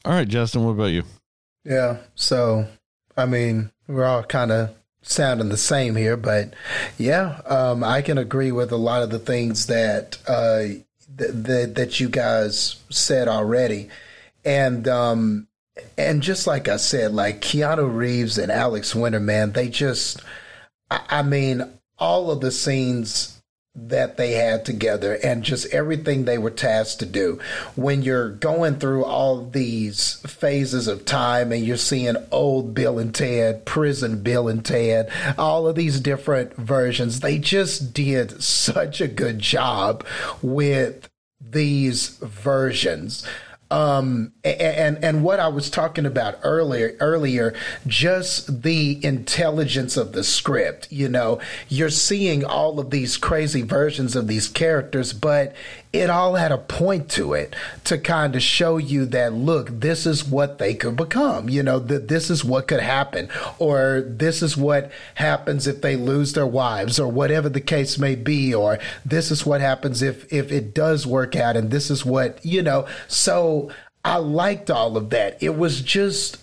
All 0.05 0.13
right, 0.13 0.29
Justin, 0.29 0.65
what 0.65 0.73
about 0.73 0.87
you? 0.87 1.05
Yeah. 1.65 1.99
So, 2.15 2.67
I 3.17 3.27
mean, 3.27 3.71
we're 3.87 4.05
all 4.05 4.23
kind 4.25 4.51
of 4.51 4.75
sounding 5.03 5.49
the 5.49 5.57
same 5.57 5.97
here, 5.97 6.17
but 6.17 6.55
yeah, 6.97 7.41
um, 7.47 7.85
I 7.85 8.03
can 8.03 8.19
agree 8.19 8.53
with 8.53 8.73
a 8.73 8.77
lot 8.77 9.03
of 9.03 9.11
the 9.11 9.19
things 9.19 9.67
that 9.67 10.19
uh, 10.27 10.63
th- 11.19 11.45
th- 11.45 11.75
that 11.75 12.01
you 12.01 12.09
guys 12.09 12.77
said 12.91 13.29
already, 13.29 13.89
and 14.45 14.89
um, 14.89 15.49
and 15.99 16.23
just 16.23 16.47
like 16.47 16.69
I 16.69 16.77
said, 16.77 17.13
like 17.13 17.41
Keanu 17.41 17.95
Reeves 17.95 18.39
and 18.39 18.53
Alex 18.53 18.95
Winter, 18.95 19.21
man, 19.21 19.53
they 19.53 19.69
just, 19.69 20.23
I, 20.91 21.01
I 21.09 21.23
mean, 21.23 21.65
all 21.99 22.31
of 22.31 22.41
the 22.41 22.51
scenes 22.51 23.42
that 23.75 24.19
they 24.19 24.33
had 24.33 24.65
together 24.67 25.19
and 25.25 25.43
just 25.43 25.73
everything 25.73 26.25
they 26.25 26.37
were 26.37 26.51
tasked 26.51 26.99
to 27.01 27.07
do. 27.07 27.41
When 27.75 28.03
you're 28.03 28.29
going 28.29 28.79
through 28.79 29.05
all 29.05 29.47
these 29.47 30.15
phases 30.27 30.89
of 30.89 31.07
time 31.07 31.53
and 31.53 31.65
you're 31.65 31.79
seeing 31.79 32.17
old 32.31 32.75
Bill 32.75 32.99
and 32.99 33.15
Ted, 33.15 33.65
prison 33.65 34.23
Bill 34.23 34.49
and 34.49 34.63
Ted, 34.63 35.11
all 35.39 35.67
of 35.67 35.75
these 35.75 36.01
different 36.01 36.55
versions, 36.57 37.21
they 37.21 37.39
just 37.39 37.95
did 37.95 38.43
such 38.43 39.01
a 39.01 39.09
good 39.09 39.39
job 39.39 40.05
with 40.43 41.09
these 41.41 42.19
versions 42.19 43.27
um, 43.73 44.35
and 44.45 45.03
and 45.03 45.25
what 45.25 45.41
I 45.41 45.49
was 45.49 45.71
talking 45.71 46.05
about 46.05 46.39
earlier 46.43 46.95
earlier, 47.01 47.55
just 47.87 48.63
the 48.63 49.03
intelligence 49.03 49.97
of 49.97 50.13
the 50.13 50.23
script. 50.23 50.93
You 50.93 51.09
know, 51.09 51.41
you're 51.71 51.89
seeing 51.89 52.45
all 52.45 52.79
of 52.79 52.91
these 52.91 53.17
crazy 53.17 53.63
versions 53.63 54.15
of 54.15 54.27
these 54.27 54.47
characters, 54.47 55.15
but 55.15 55.55
it 55.93 56.09
all 56.09 56.35
had 56.37 56.53
a 56.53 56.59
point 56.59 57.11
to 57.11 57.35
it 57.35 57.55
to 57.85 57.99
kind 57.99 58.35
of 58.35 58.43
show 58.43 58.79
you 58.79 59.05
that 59.07 59.33
look, 59.35 59.69
this 59.69 60.07
is 60.07 60.25
what 60.25 60.59
they 60.59 60.75
could 60.75 60.97
become. 60.97 61.49
You 61.49 61.63
know, 61.63 61.79
that 61.79 62.09
this 62.09 62.31
is 62.31 62.45
what 62.45 62.69
could 62.69 62.81
happen, 62.81 63.29
or 63.59 64.03
this 64.07 64.43
is 64.43 64.57
what 64.57 64.91
happens 65.17 65.67
if 65.67 65.83
they 65.83 65.97
lose 65.97 66.33
their 66.33 66.47
wives, 66.47 66.99
or 66.99 67.09
whatever 67.09 67.49
the 67.49 67.61
case 67.61 67.99
may 67.99 68.15
be, 68.15 68.55
or 68.55 68.79
this 69.05 69.31
is 69.31 69.45
what 69.45 69.61
happens 69.61 70.03
if 70.03 70.33
if 70.33 70.51
it 70.51 70.75
does 70.75 71.07
work 71.07 71.37
out, 71.37 71.57
and 71.57 71.71
this 71.71 71.91
is 71.91 72.05
what 72.05 72.45
you 72.45 72.63
know. 72.63 72.87
So 73.09 73.71
I 74.05 74.17
liked 74.17 74.71
all 74.71 74.97
of 74.97 75.11
that. 75.11 75.43
It 75.43 75.57
was 75.57 75.83
just 75.83 76.39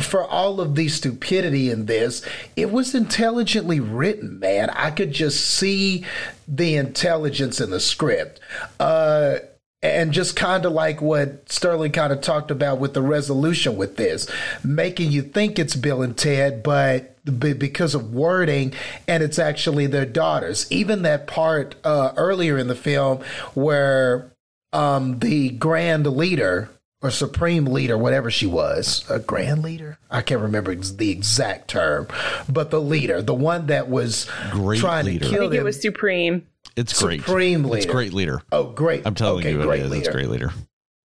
for 0.00 0.24
all 0.24 0.60
of 0.60 0.74
the 0.74 0.88
stupidity 0.88 1.70
in 1.70 1.86
this, 1.86 2.24
it 2.56 2.70
was 2.70 2.94
intelligently 2.94 3.80
written, 3.80 4.38
man. 4.38 4.70
I 4.70 4.90
could 4.90 5.12
just 5.12 5.46
see 5.46 6.04
the 6.46 6.76
intelligence 6.76 7.60
in 7.60 7.70
the 7.70 7.80
script. 7.80 8.40
Uh, 8.80 9.38
and 9.80 10.12
just 10.12 10.34
kind 10.34 10.64
of 10.64 10.72
like 10.72 11.00
what 11.00 11.50
Sterling 11.50 11.92
kind 11.92 12.12
of 12.12 12.20
talked 12.20 12.50
about 12.50 12.80
with 12.80 12.94
the 12.94 13.02
resolution 13.02 13.76
with 13.76 13.96
this, 13.96 14.28
making 14.64 15.12
you 15.12 15.22
think 15.22 15.58
it's 15.58 15.76
Bill 15.76 16.02
and 16.02 16.16
Ted, 16.16 16.64
but 16.64 17.14
because 17.24 17.94
of 17.94 18.12
wording, 18.12 18.74
and 19.06 19.22
it's 19.22 19.38
actually 19.38 19.86
their 19.86 20.06
daughters. 20.06 20.66
Even 20.72 21.02
that 21.02 21.26
part 21.26 21.76
uh, 21.84 22.12
earlier 22.16 22.58
in 22.58 22.66
the 22.66 22.74
film 22.74 23.22
where 23.54 24.32
um, 24.72 25.20
the 25.20 25.50
grand 25.50 26.06
leader, 26.06 26.70
or 27.00 27.10
supreme 27.10 27.66
leader, 27.66 27.96
whatever 27.96 28.30
she 28.30 28.46
was, 28.46 29.04
a 29.08 29.18
grand 29.18 29.62
leader. 29.62 29.98
I 30.10 30.22
can't 30.22 30.40
remember 30.40 30.74
the 30.74 31.10
exact 31.10 31.68
term, 31.68 32.08
but 32.48 32.70
the 32.70 32.80
leader, 32.80 33.22
the 33.22 33.34
one 33.34 33.66
that 33.66 33.88
was 33.88 34.28
great 34.50 34.80
trying 34.80 35.06
leader. 35.06 35.24
to 35.24 35.30
kill 35.30 35.34
I 35.34 35.40
think 35.44 35.52
them. 35.52 35.60
it 35.60 35.64
was 35.64 35.80
Supreme. 35.80 36.46
It's 36.76 37.00
great. 37.00 37.20
Supreme 37.20 37.64
leader. 37.64 37.76
It's 37.76 37.86
great 37.86 38.12
leader. 38.12 38.42
Oh, 38.52 38.64
great! 38.70 39.06
I'm 39.06 39.14
telling 39.14 39.40
okay, 39.40 39.52
you, 39.52 39.62
great 39.62 39.80
it 39.80 39.86
is. 39.86 39.90
leader. 39.90 40.04
It's 40.04 40.14
great 40.14 40.28
leader. 40.28 40.52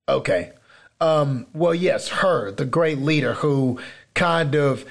Okay. 0.08 0.52
Um, 1.02 1.48
well, 1.54 1.74
yes, 1.76 2.08
her, 2.10 2.52
the 2.52 2.66
great 2.66 3.00
leader 3.00 3.34
who 3.34 3.80
kind 4.14 4.56
of 4.56 4.86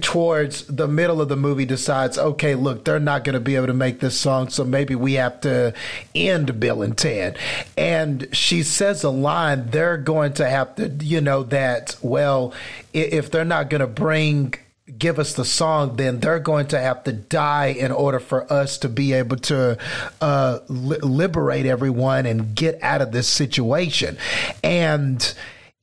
towards 0.00 0.64
the 0.64 0.88
middle 0.88 1.20
of 1.20 1.28
the 1.28 1.36
movie 1.36 1.66
decides, 1.66 2.16
okay, 2.16 2.54
look, 2.54 2.84
they're 2.84 2.98
not 2.98 3.22
going 3.22 3.34
to 3.34 3.40
be 3.40 3.54
able 3.56 3.66
to 3.66 3.74
make 3.74 4.00
this 4.00 4.18
song, 4.18 4.48
so 4.48 4.64
maybe 4.64 4.94
we 4.94 5.14
have 5.14 5.40
to 5.42 5.74
end 6.14 6.58
Bill 6.58 6.82
and 6.82 6.96
Ted. 6.96 7.38
And 7.76 8.28
she 8.32 8.62
says 8.62 9.04
a 9.04 9.10
line, 9.10 9.68
they're 9.70 9.98
going 9.98 10.32
to 10.34 10.48
have 10.48 10.74
to, 10.76 10.88
you 10.88 11.20
know, 11.20 11.42
that, 11.44 11.96
well, 12.00 12.54
if 12.94 13.30
they're 13.30 13.44
not 13.44 13.68
going 13.68 13.82
to 13.82 13.86
bring 13.86 14.54
give 14.96 15.18
us 15.18 15.34
the 15.34 15.44
song, 15.44 15.96
then 15.96 16.18
they're 16.18 16.38
going 16.38 16.66
to 16.66 16.78
have 16.80 17.04
to 17.04 17.12
die 17.12 17.66
in 17.66 17.92
order 17.92 18.18
for 18.18 18.50
us 18.50 18.78
to 18.78 18.88
be 18.88 19.12
able 19.12 19.36
to 19.36 19.76
uh, 20.22 20.60
li- 20.68 20.96
liberate 21.02 21.66
everyone 21.66 22.24
and 22.24 22.54
get 22.54 22.82
out 22.82 23.02
of 23.02 23.12
this 23.12 23.28
situation. 23.28 24.16
And 24.64 25.34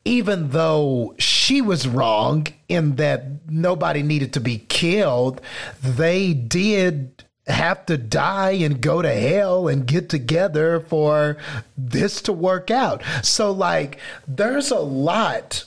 even 0.05 0.51
though 0.51 1.15
she 1.17 1.61
was 1.61 1.87
wrong 1.87 2.47
in 2.69 2.95
that 2.95 3.49
nobody 3.49 4.03
needed 4.03 4.33
to 4.33 4.39
be 4.39 4.59
killed, 4.59 5.41
they 5.83 6.33
did 6.33 7.23
have 7.47 7.85
to 7.87 7.97
die 7.97 8.51
and 8.51 8.81
go 8.81 9.01
to 9.01 9.13
hell 9.13 9.67
and 9.67 9.85
get 9.85 10.09
together 10.09 10.79
for 10.79 11.37
this 11.77 12.21
to 12.21 12.33
work 12.33 12.71
out. 12.71 13.03
So, 13.23 13.51
like, 13.51 13.99
there's 14.27 14.71
a 14.71 14.79
lot 14.79 15.65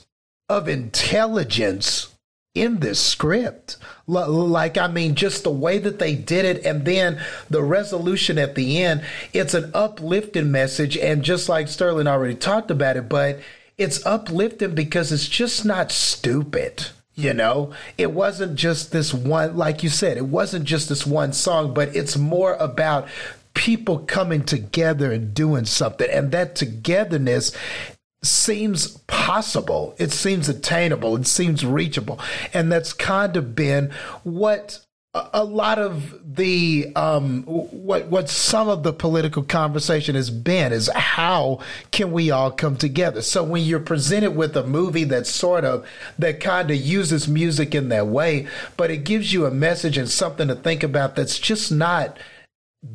of 0.49 0.69
intelligence 0.69 2.15
in 2.55 2.81
this 2.81 2.99
script. 2.99 3.77
Like, 4.07 4.79
I 4.79 4.89
mean, 4.89 5.15
just 5.15 5.45
the 5.45 5.51
way 5.51 5.79
that 5.79 5.99
they 5.99 6.15
did 6.15 6.45
it, 6.45 6.65
and 6.65 6.85
then 6.85 7.21
the 7.51 7.63
resolution 7.63 8.39
at 8.39 8.55
the 8.55 8.83
end, 8.83 9.05
it's 9.33 9.55
an 9.55 9.71
uplifting 9.75 10.51
message. 10.51 10.97
And 10.97 11.23
just 11.23 11.49
like 11.49 11.69
Sterling 11.69 12.09
already 12.09 12.35
talked 12.35 12.71
about 12.71 12.97
it, 12.97 13.09
but 13.09 13.39
it's 13.79 14.05
uplifting 14.05 14.75
because 14.75 15.13
it's 15.13 15.29
just 15.29 15.65
not 15.65 15.91
stupid. 15.91 16.87
You 17.15 17.35
know, 17.35 17.73
it 17.97 18.13
wasn't 18.13 18.55
just 18.55 18.93
this 18.93 19.13
one, 19.13 19.57
like 19.57 19.83
you 19.83 19.89
said, 19.89 20.17
it 20.19 20.27
wasn't 20.27 20.67
just 20.67 20.89
this 20.89 21.05
one 21.05 21.33
song, 21.33 21.75
but 21.75 21.97
it's 21.97 22.17
more 22.17 22.55
about 22.55 23.09
people 23.55 23.99
coming 23.99 24.45
together 24.45 25.11
and 25.11 25.35
doing 25.35 25.65
something. 25.65 26.09
And 26.09 26.31
that 26.31 26.55
togetherness 26.55 27.51
seems 28.23 28.99
possible. 29.09 29.97
It 29.99 30.13
seems 30.13 30.49
attainable. 30.49 31.17
It 31.17 31.27
seems 31.27 31.67
reachable. 31.67 32.21
And 32.55 32.71
that's 32.71 32.93
kind 32.93 33.37
of 33.37 33.57
been 33.57 33.91
what 34.23 34.87
a 35.33 35.45
lot 35.45 35.79
of 35.79 36.37
the 36.37 36.93
um, 36.97 37.43
what 37.45 38.07
what 38.07 38.29
some 38.29 38.69
of 38.69 38.83
the 38.83 38.93
political 38.93 39.43
conversation 39.43 40.15
has 40.15 40.31
been 40.31 40.73
is 40.73 40.89
how 40.95 41.61
can 41.91 42.13
we 42.13 42.31
all 42.31 42.51
come 42.51 42.77
together? 42.77 43.23
So 43.23 43.43
when 43.43 43.65
you're 43.65 43.81
presented 43.81 44.33
with 44.33 44.57
a 44.57 44.65
movie 44.65 45.05
that 45.05 45.27
sort 45.27 45.65
of 45.65 45.87
that 46.19 46.41
kind 46.41 46.71
of 46.71 46.77
uses 46.77 47.29
music 47.29 47.75
in 47.75 47.89
that 47.89 48.07
way 48.07 48.47
but 48.77 48.91
it 48.91 49.05
gives 49.05 49.33
you 49.33 49.47
a 49.47 49.51
message 49.51 49.97
and 49.99 50.09
something 50.09 50.49
to 50.49 50.55
think 50.55 50.83
about 50.83 51.17
that's 51.17 51.39
just 51.39 51.71
not 51.71 52.19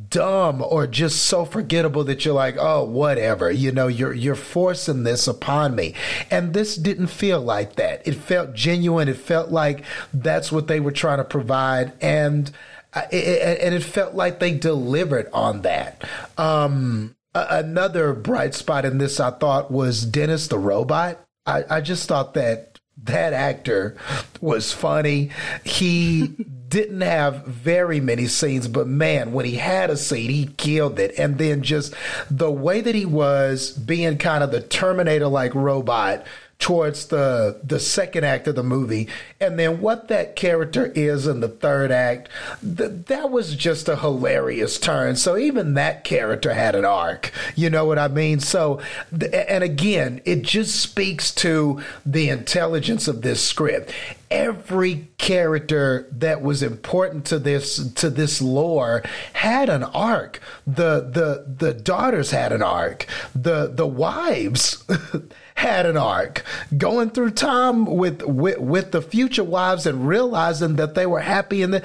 dumb 0.10 0.62
or 0.62 0.88
just 0.88 1.24
so 1.24 1.44
forgettable 1.44 2.04
that 2.06 2.24
you're 2.24 2.34
like, 2.34 2.56
oh, 2.58 2.84
whatever. 2.84 3.52
You 3.52 3.72
know, 3.72 3.88
you're 3.88 4.14
you're 4.14 4.36
forcing 4.36 5.04
this 5.04 5.28
upon 5.28 5.76
me. 5.76 5.94
And 6.32 6.54
this 6.54 6.76
didn't 6.76 7.08
feel 7.08 7.42
like 7.42 7.76
that. 7.76 8.08
It 8.08 8.16
felt 8.16 8.54
genuine. 8.54 9.10
It 9.10 9.18
felt 9.18 9.50
like 9.50 9.84
that's 10.14 10.52
what 10.52 10.68
they 10.68 10.80
were 10.80 10.92
trying 10.92 11.18
to 11.18 11.24
provide. 11.24 11.94
And 12.02 12.52
uh, 12.94 13.04
it, 13.12 13.60
and 13.62 13.76
it 13.76 13.84
felt 13.84 14.14
like 14.14 14.40
they 14.40 14.54
delivered 14.54 15.30
on 15.34 15.64
that. 15.64 16.04
Um, 16.38 17.16
another 17.34 18.14
bright 18.14 18.54
spot 18.54 18.86
in 18.86 19.00
this, 19.00 19.20
I 19.20 19.32
thought, 19.32 19.72
was 19.72 20.06
Dennis 20.06 20.48
the 20.48 20.60
robot. 20.60 21.20
I, 21.46 21.64
I 21.70 21.82
just 21.82 22.08
thought 22.08 22.36
that 22.36 22.80
that 23.04 23.34
actor 23.34 23.98
was 24.40 24.72
funny. 24.72 25.32
He 25.64 26.36
didn't 26.74 27.02
have 27.02 27.46
very 27.46 28.00
many 28.00 28.26
scenes, 28.26 28.68
but 28.68 28.88
man, 28.88 29.32
when 29.32 29.46
he 29.46 29.58
had 29.58 29.92
a 29.92 29.96
scene, 29.96 30.32
he 30.32 30.48
killed 30.58 31.00
it. 31.00 31.14
And 31.20 31.38
then 31.38 31.62
just 31.62 31.94
the 32.32 32.50
way 32.50 32.82
that 32.82 32.96
he 32.96 33.06
was 33.06 33.72
being 33.72 34.18
kind 34.18 34.44
of 34.44 34.52
the 34.52 34.60
Terminator 34.60 35.28
like 35.28 35.54
robot 35.54 36.26
towards 36.58 37.08
the 37.08 37.60
the 37.64 37.80
second 37.80 38.24
act 38.24 38.48
of 38.48 38.56
the 38.56 38.64
movie 38.64 39.10
and 39.44 39.60
then 39.60 39.82
what 39.82 40.08
that 40.08 40.36
character 40.36 40.92
is 40.96 41.28
in 41.28 41.42
the 41.42 41.48
third 41.48 41.92
act 41.92 42.30
th- 42.62 43.06
that 43.08 43.30
was 43.30 43.56
just 43.56 43.90
a 43.90 43.98
hilarious 43.98 44.80
turn. 44.80 45.16
So 45.16 45.38
even 45.38 45.74
that 45.74 46.04
character 46.04 46.54
had 46.54 46.76
an 46.76 46.86
arc. 46.86 47.32
You 47.56 47.70
know 47.70 47.86
what 47.86 48.00
i 48.00 48.08
mean? 48.08 48.40
So 48.40 48.82
th- 49.18 49.32
and 49.34 49.64
again 49.64 50.22
it 50.26 50.44
just 50.44 50.80
speaks 50.80 51.34
to 51.36 51.82
the 52.06 52.30
intelligence 52.30 53.08
of 53.08 53.22
this 53.22 53.44
script. 53.44 53.94
Every 54.32 55.10
character 55.18 56.08
that 56.12 56.42
was 56.42 56.64
important 56.64 57.26
to 57.26 57.38
this 57.38 57.94
to 57.94 58.10
this 58.10 58.42
lore 58.42 59.04
had 59.34 59.70
an 59.70 59.84
arc. 59.84 60.40
The 60.66 61.02
the 61.02 61.46
the 61.58 61.74
daughters 61.74 62.32
had 62.32 62.52
an 62.52 62.64
arc. 62.64 63.06
The 63.36 63.68
the 63.68 63.86
wives 63.86 64.84
had 65.56 65.86
an 65.86 65.98
arc, 65.98 66.44
going 66.78 67.10
through 67.12 67.32
time 67.32 67.86
with 67.86 68.22
with, 68.24 68.58
with 68.60 68.92
the 68.92 69.02
future 69.02 69.33
wives 69.42 69.86
and 69.86 70.08
realizing 70.08 70.76
that 70.76 70.96
they 70.96 71.06
were 71.06 71.22
happy 71.22 71.62
and 71.62 71.74
that 71.74 71.84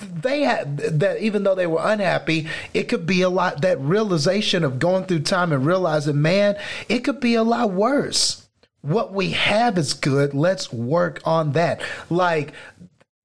they 0.00 0.42
had 0.42 0.78
that 1.00 1.20
even 1.20 1.42
though 1.42 1.54
they 1.54 1.66
were 1.66 1.82
unhappy, 1.82 2.48
it 2.72 2.84
could 2.84 3.06
be 3.06 3.22
a 3.22 3.28
lot 3.28 3.62
that 3.62 3.80
realization 3.80 4.64
of 4.64 4.78
going 4.78 5.04
through 5.04 5.20
time 5.20 5.52
and 5.52 5.66
realizing, 5.66 6.22
man, 6.22 6.56
it 6.88 7.00
could 7.00 7.20
be 7.20 7.34
a 7.34 7.42
lot 7.42 7.72
worse. 7.72 8.46
What 8.80 9.12
we 9.12 9.30
have 9.30 9.76
is 9.76 9.94
good. 9.94 10.34
Let's 10.34 10.72
work 10.72 11.20
on 11.24 11.52
that. 11.52 11.82
Like 12.08 12.52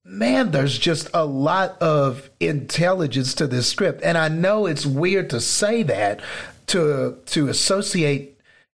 man, 0.06 0.52
there's 0.52 0.78
just 0.78 1.10
a 1.14 1.26
lot 1.26 1.82
of 1.82 2.30
intelligence 2.40 3.34
to 3.36 3.48
this 3.48 3.68
script. 3.68 4.02
And 4.04 4.18
I 4.18 4.28
know 4.28 4.66
it's 4.66 4.86
weird 4.86 5.30
to 5.32 5.40
say 5.40 5.84
that 5.84 6.22
to 6.68 7.18
to 7.28 7.50
associate 7.50 8.33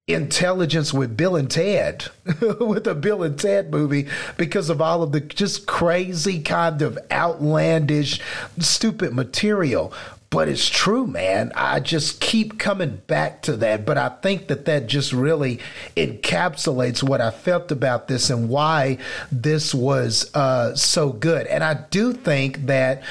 intelligence 0.07 0.93
with 0.93 1.17
Bill 1.17 1.35
and 1.35 1.49
Ted, 1.49 2.05
with 2.59 2.85
a 2.85 2.93
Bill 2.93 3.23
and 3.23 3.39
Ted 3.39 3.71
movie, 3.71 4.07
because 4.37 4.69
of 4.69 4.81
all 4.81 5.01
of 5.01 5.11
the 5.11 5.19
just 5.19 5.65
crazy 5.65 6.41
kind 6.41 6.81
of 6.81 6.99
outlandish, 7.11 8.21
stupid 8.59 9.13
material. 9.13 9.91
But 10.29 10.49
it's 10.49 10.67
true, 10.67 11.07
man. 11.07 11.51
I 11.55 11.79
just 11.79 12.19
keep 12.19 12.59
coming 12.59 13.01
back 13.07 13.43
to 13.43 13.55
that. 13.57 13.85
But 13.85 13.97
I 13.97 14.09
think 14.09 14.47
that 14.47 14.65
that 14.65 14.87
just 14.87 15.13
really 15.13 15.59
encapsulates 15.95 17.01
what 17.01 17.21
I 17.21 17.31
felt 17.31 17.71
about 17.71 18.07
this 18.07 18.29
and 18.29 18.49
why 18.49 18.97
this 19.31 19.73
was 19.73 20.29
uh, 20.35 20.75
so 20.75 21.11
good. 21.11 21.47
And 21.47 21.63
I 21.63 21.75
do 21.89 22.11
think 22.11 22.65
that 22.65 23.03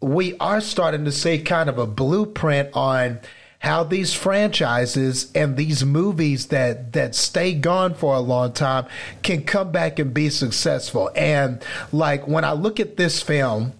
we 0.00 0.36
are 0.38 0.60
starting 0.60 1.04
to 1.04 1.12
see 1.12 1.38
kind 1.38 1.68
of 1.68 1.78
a 1.78 1.86
blueprint 1.86 2.70
on 2.72 3.20
how 3.64 3.82
these 3.82 4.12
franchises 4.12 5.32
and 5.34 5.56
these 5.56 5.82
movies 5.84 6.48
that 6.48 6.92
that 6.92 7.14
stay 7.14 7.54
gone 7.54 7.94
for 7.94 8.14
a 8.14 8.20
long 8.20 8.52
time 8.52 8.84
can 9.22 9.42
come 9.42 9.72
back 9.72 9.98
and 9.98 10.12
be 10.12 10.28
successful. 10.28 11.10
And 11.16 11.64
like 11.90 12.28
when 12.28 12.44
I 12.44 12.52
look 12.52 12.78
at 12.78 12.98
this 12.98 13.22
film 13.22 13.72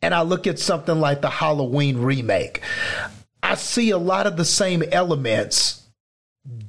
and 0.00 0.14
I 0.14 0.22
look 0.22 0.46
at 0.46 0.60
something 0.60 1.00
like 1.00 1.22
the 1.22 1.28
Halloween 1.28 1.98
remake, 1.98 2.60
I 3.42 3.56
see 3.56 3.90
a 3.90 3.98
lot 3.98 4.28
of 4.28 4.36
the 4.36 4.44
same 4.44 4.84
elements 4.92 5.88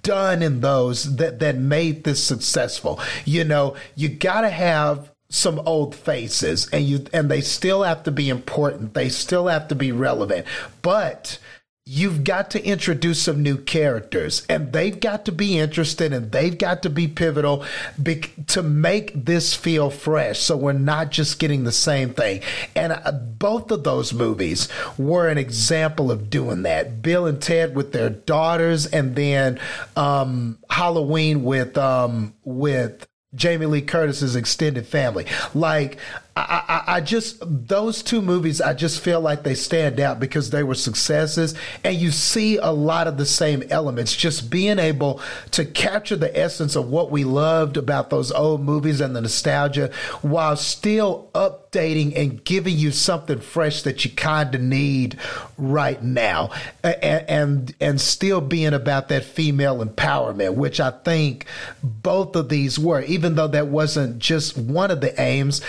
done 0.01 0.41
in 0.41 0.61
those 0.61 1.17
that 1.17 1.39
that 1.41 1.57
made 1.57 2.03
this 2.03 2.23
successful. 2.23 2.99
You 3.23 3.43
know, 3.43 3.75
you 3.93 4.09
got 4.09 4.41
to 4.41 4.49
have 4.49 5.11
some 5.29 5.59
old 5.67 5.93
faces 5.93 6.69
and 6.73 6.83
you 6.83 7.05
and 7.13 7.29
they 7.29 7.41
still 7.41 7.83
have 7.83 8.01
to 8.03 8.11
be 8.11 8.29
important. 8.29 8.95
They 8.95 9.09
still 9.09 9.45
have 9.45 9.67
to 9.67 9.75
be 9.75 9.91
relevant. 9.91 10.47
But 10.81 11.37
you've 11.85 12.23
got 12.23 12.49
to 12.49 12.65
introduce 12.65 13.21
some 13.21 13.43
new 13.43 13.57
characters 13.57 14.45
and 14.47 14.71
they've 14.71 15.01
got 15.01 15.25
to 15.25 15.33
be 15.33 15.59
interested 15.59 16.13
and 16.13 16.31
they've 16.31 16.57
got 16.57 16.81
to 16.81 16.89
be 16.89 17.09
pivotal 17.09 17.65
be- 18.01 18.21
to 18.47 18.63
make 18.63 19.11
this 19.25 19.53
feel 19.53 19.89
fresh 19.89 20.39
so 20.39 20.55
we're 20.55 20.71
not 20.71 21.11
just 21.11 21.39
getting 21.39 21.65
the 21.65 21.73
same 21.73 22.13
thing 22.13 22.41
and 22.73 22.93
uh, 22.93 23.11
both 23.11 23.69
of 23.69 23.83
those 23.83 24.13
movies 24.13 24.69
were 24.97 25.27
an 25.27 25.37
example 25.37 26.09
of 26.09 26.29
doing 26.29 26.63
that 26.63 27.01
bill 27.01 27.25
and 27.25 27.41
ted 27.41 27.75
with 27.75 27.91
their 27.91 28.09
daughters 28.09 28.85
and 28.85 29.17
then 29.17 29.59
um, 29.97 30.57
halloween 30.69 31.43
with 31.43 31.77
um, 31.77 32.33
with 32.45 33.05
Jamie 33.35 33.65
Lee 33.65 33.81
Curtis's 33.81 34.35
extended 34.35 34.85
family. 34.85 35.25
Like 35.55 35.97
I, 36.35 36.83
I, 36.87 36.95
I, 36.95 37.01
just 37.01 37.37
those 37.45 38.01
two 38.01 38.19
movies, 38.19 38.59
I 38.59 38.73
just 38.73 39.01
feel 39.01 39.21
like 39.21 39.43
they 39.43 39.53
stand 39.53 39.99
out 39.99 40.19
because 40.19 40.49
they 40.49 40.63
were 40.63 40.73
successes, 40.73 41.53
and 41.83 41.95
you 41.95 42.09
see 42.09 42.57
a 42.57 42.71
lot 42.71 43.07
of 43.07 43.17
the 43.17 43.25
same 43.25 43.61
elements. 43.69 44.15
Just 44.15 44.49
being 44.49 44.79
able 44.79 45.21
to 45.51 45.63
capture 45.63 46.15
the 46.15 46.35
essence 46.35 46.75
of 46.75 46.89
what 46.89 47.11
we 47.11 47.23
loved 47.23 47.77
about 47.77 48.09
those 48.09 48.31
old 48.31 48.61
movies 48.61 48.99
and 48.99 49.15
the 49.15 49.21
nostalgia, 49.21 49.91
while 50.23 50.55
still 50.55 51.29
updating 51.35 52.17
and 52.17 52.43
giving 52.43 52.75
you 52.75 52.89
something 52.89 53.39
fresh 53.39 53.83
that 53.83 54.03
you 54.03 54.09
kind 54.09 54.55
of 54.55 54.61
need 54.61 55.19
right 55.59 56.01
now, 56.01 56.49
and, 56.83 57.29
and 57.29 57.75
and 57.79 58.01
still 58.01 58.41
being 58.41 58.73
about 58.73 59.09
that 59.09 59.23
female 59.23 59.85
empowerment, 59.85 60.55
which 60.55 60.79
I 60.79 60.89
think 60.89 61.45
both 61.83 62.35
of 62.35 62.49
these 62.49 62.79
were, 62.79 63.03
even 63.03 63.35
though 63.35 63.49
that 63.49 63.67
wasn't 63.67 64.17
just 64.17 64.57
one 64.57 64.89
of 64.89 64.99
the 64.99 65.21
aims. 65.21 65.61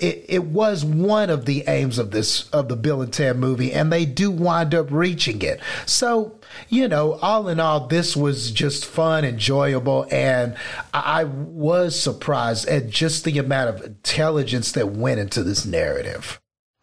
It, 0.00 0.07
it, 0.08 0.24
it 0.28 0.44
was 0.44 0.84
one 0.84 1.30
of 1.30 1.44
the 1.44 1.64
aims 1.68 1.98
of 1.98 2.10
this 2.10 2.48
of 2.50 2.68
the 2.68 2.76
Bill 2.76 3.02
and 3.02 3.12
Ted 3.12 3.36
movie, 3.36 3.72
and 3.72 3.92
they 3.92 4.06
do 4.06 4.30
wind 4.30 4.74
up 4.74 4.90
reaching 4.90 5.42
it. 5.42 5.60
So 5.86 6.38
you 6.68 6.88
know, 6.88 7.14
all 7.14 7.48
in 7.48 7.60
all, 7.60 7.86
this 7.86 8.16
was 8.16 8.50
just 8.50 8.86
fun, 8.86 9.24
enjoyable, 9.24 10.06
and 10.10 10.56
I 10.92 11.24
was 11.24 12.00
surprised 12.00 12.66
at 12.68 12.88
just 12.88 13.24
the 13.24 13.38
amount 13.38 13.70
of 13.70 13.84
intelligence 13.84 14.72
that 14.72 14.88
went 14.88 15.20
into 15.20 15.42
this 15.42 15.66
narrative. 15.66 16.40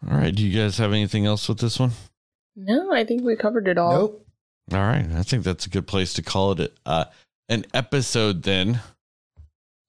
All 0.08 0.16
right, 0.16 0.34
do 0.34 0.46
you 0.46 0.58
guys 0.58 0.78
have 0.78 0.92
anything 0.92 1.26
else 1.26 1.48
with 1.48 1.58
this 1.58 1.80
one? 1.80 1.92
No, 2.54 2.92
I 2.92 3.04
think 3.04 3.24
we 3.24 3.36
covered 3.36 3.68
it 3.68 3.78
all. 3.78 3.92
Nope. 3.92 4.26
All 4.72 4.78
right, 4.78 5.06
I 5.14 5.22
think 5.22 5.44
that's 5.44 5.66
a 5.66 5.70
good 5.70 5.86
place 5.86 6.14
to 6.14 6.22
call 6.22 6.52
it 6.60 6.76
uh, 6.86 7.06
an 7.48 7.64
episode 7.74 8.42
then. 8.42 8.80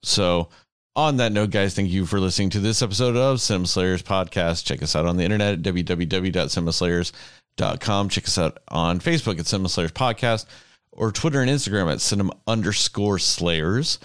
So 0.03 0.49
on 0.97 1.15
that 1.17 1.31
note, 1.31 1.51
guys, 1.51 1.75
thank 1.75 1.91
you 1.91 2.07
for 2.07 2.19
listening 2.19 2.49
to 2.49 2.59
this 2.59 2.81
episode 2.81 3.15
of 3.15 3.39
Cinema 3.39 3.67
Slayers 3.67 4.01
podcast. 4.01 4.65
Check 4.65 4.81
us 4.81 4.95
out 4.95 5.05
on 5.05 5.15
the 5.15 5.23
internet 5.23 5.53
at 5.53 5.61
www.cinemaslayers.com. 5.61 8.09
Check 8.09 8.23
us 8.25 8.39
out 8.39 8.57
on 8.69 8.99
Facebook 8.99 9.39
at 9.39 9.45
Cinema 9.45 9.69
Slayers 9.69 9.91
podcast 9.91 10.47
or 10.91 11.11
Twitter 11.11 11.39
and 11.39 11.51
Instagram 11.51 11.91
at 11.91 12.01
cinema 12.01 12.33
underscore 12.47 13.19
slayers. 13.19 13.99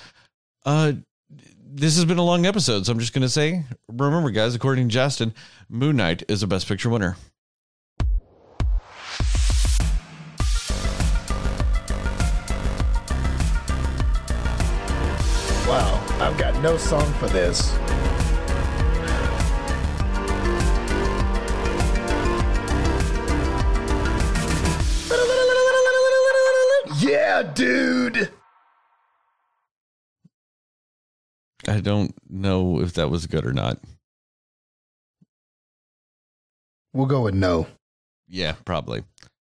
Uh, 0.66 0.92
this 1.64 1.96
has 1.96 2.04
been 2.04 2.18
a 2.18 2.24
long 2.24 2.44
episode, 2.44 2.84
so 2.84 2.92
I'm 2.92 2.98
just 2.98 3.14
going 3.14 3.22
to 3.22 3.28
say, 3.30 3.64
remember, 3.90 4.28
guys, 4.28 4.54
according 4.54 4.90
to 4.90 4.92
Justin, 4.92 5.32
Moon 5.70 5.96
Knight 5.96 6.24
is 6.28 6.42
a 6.42 6.46
Best 6.46 6.68
Picture 6.68 6.90
winner. 6.90 7.16
I've 16.22 16.38
got 16.38 16.62
no 16.62 16.76
song 16.76 17.12
for 17.14 17.26
this. 17.26 17.72
Yeah, 27.02 27.42
dude. 27.42 28.30
I 31.66 31.80
don't 31.80 32.14
know 32.30 32.80
if 32.80 32.92
that 32.92 33.10
was 33.10 33.26
good 33.26 33.44
or 33.44 33.52
not. 33.52 33.80
We'll 36.92 37.06
go 37.06 37.22
with 37.22 37.34
no. 37.34 37.66
Yeah, 38.28 38.52
probably. 38.64 39.02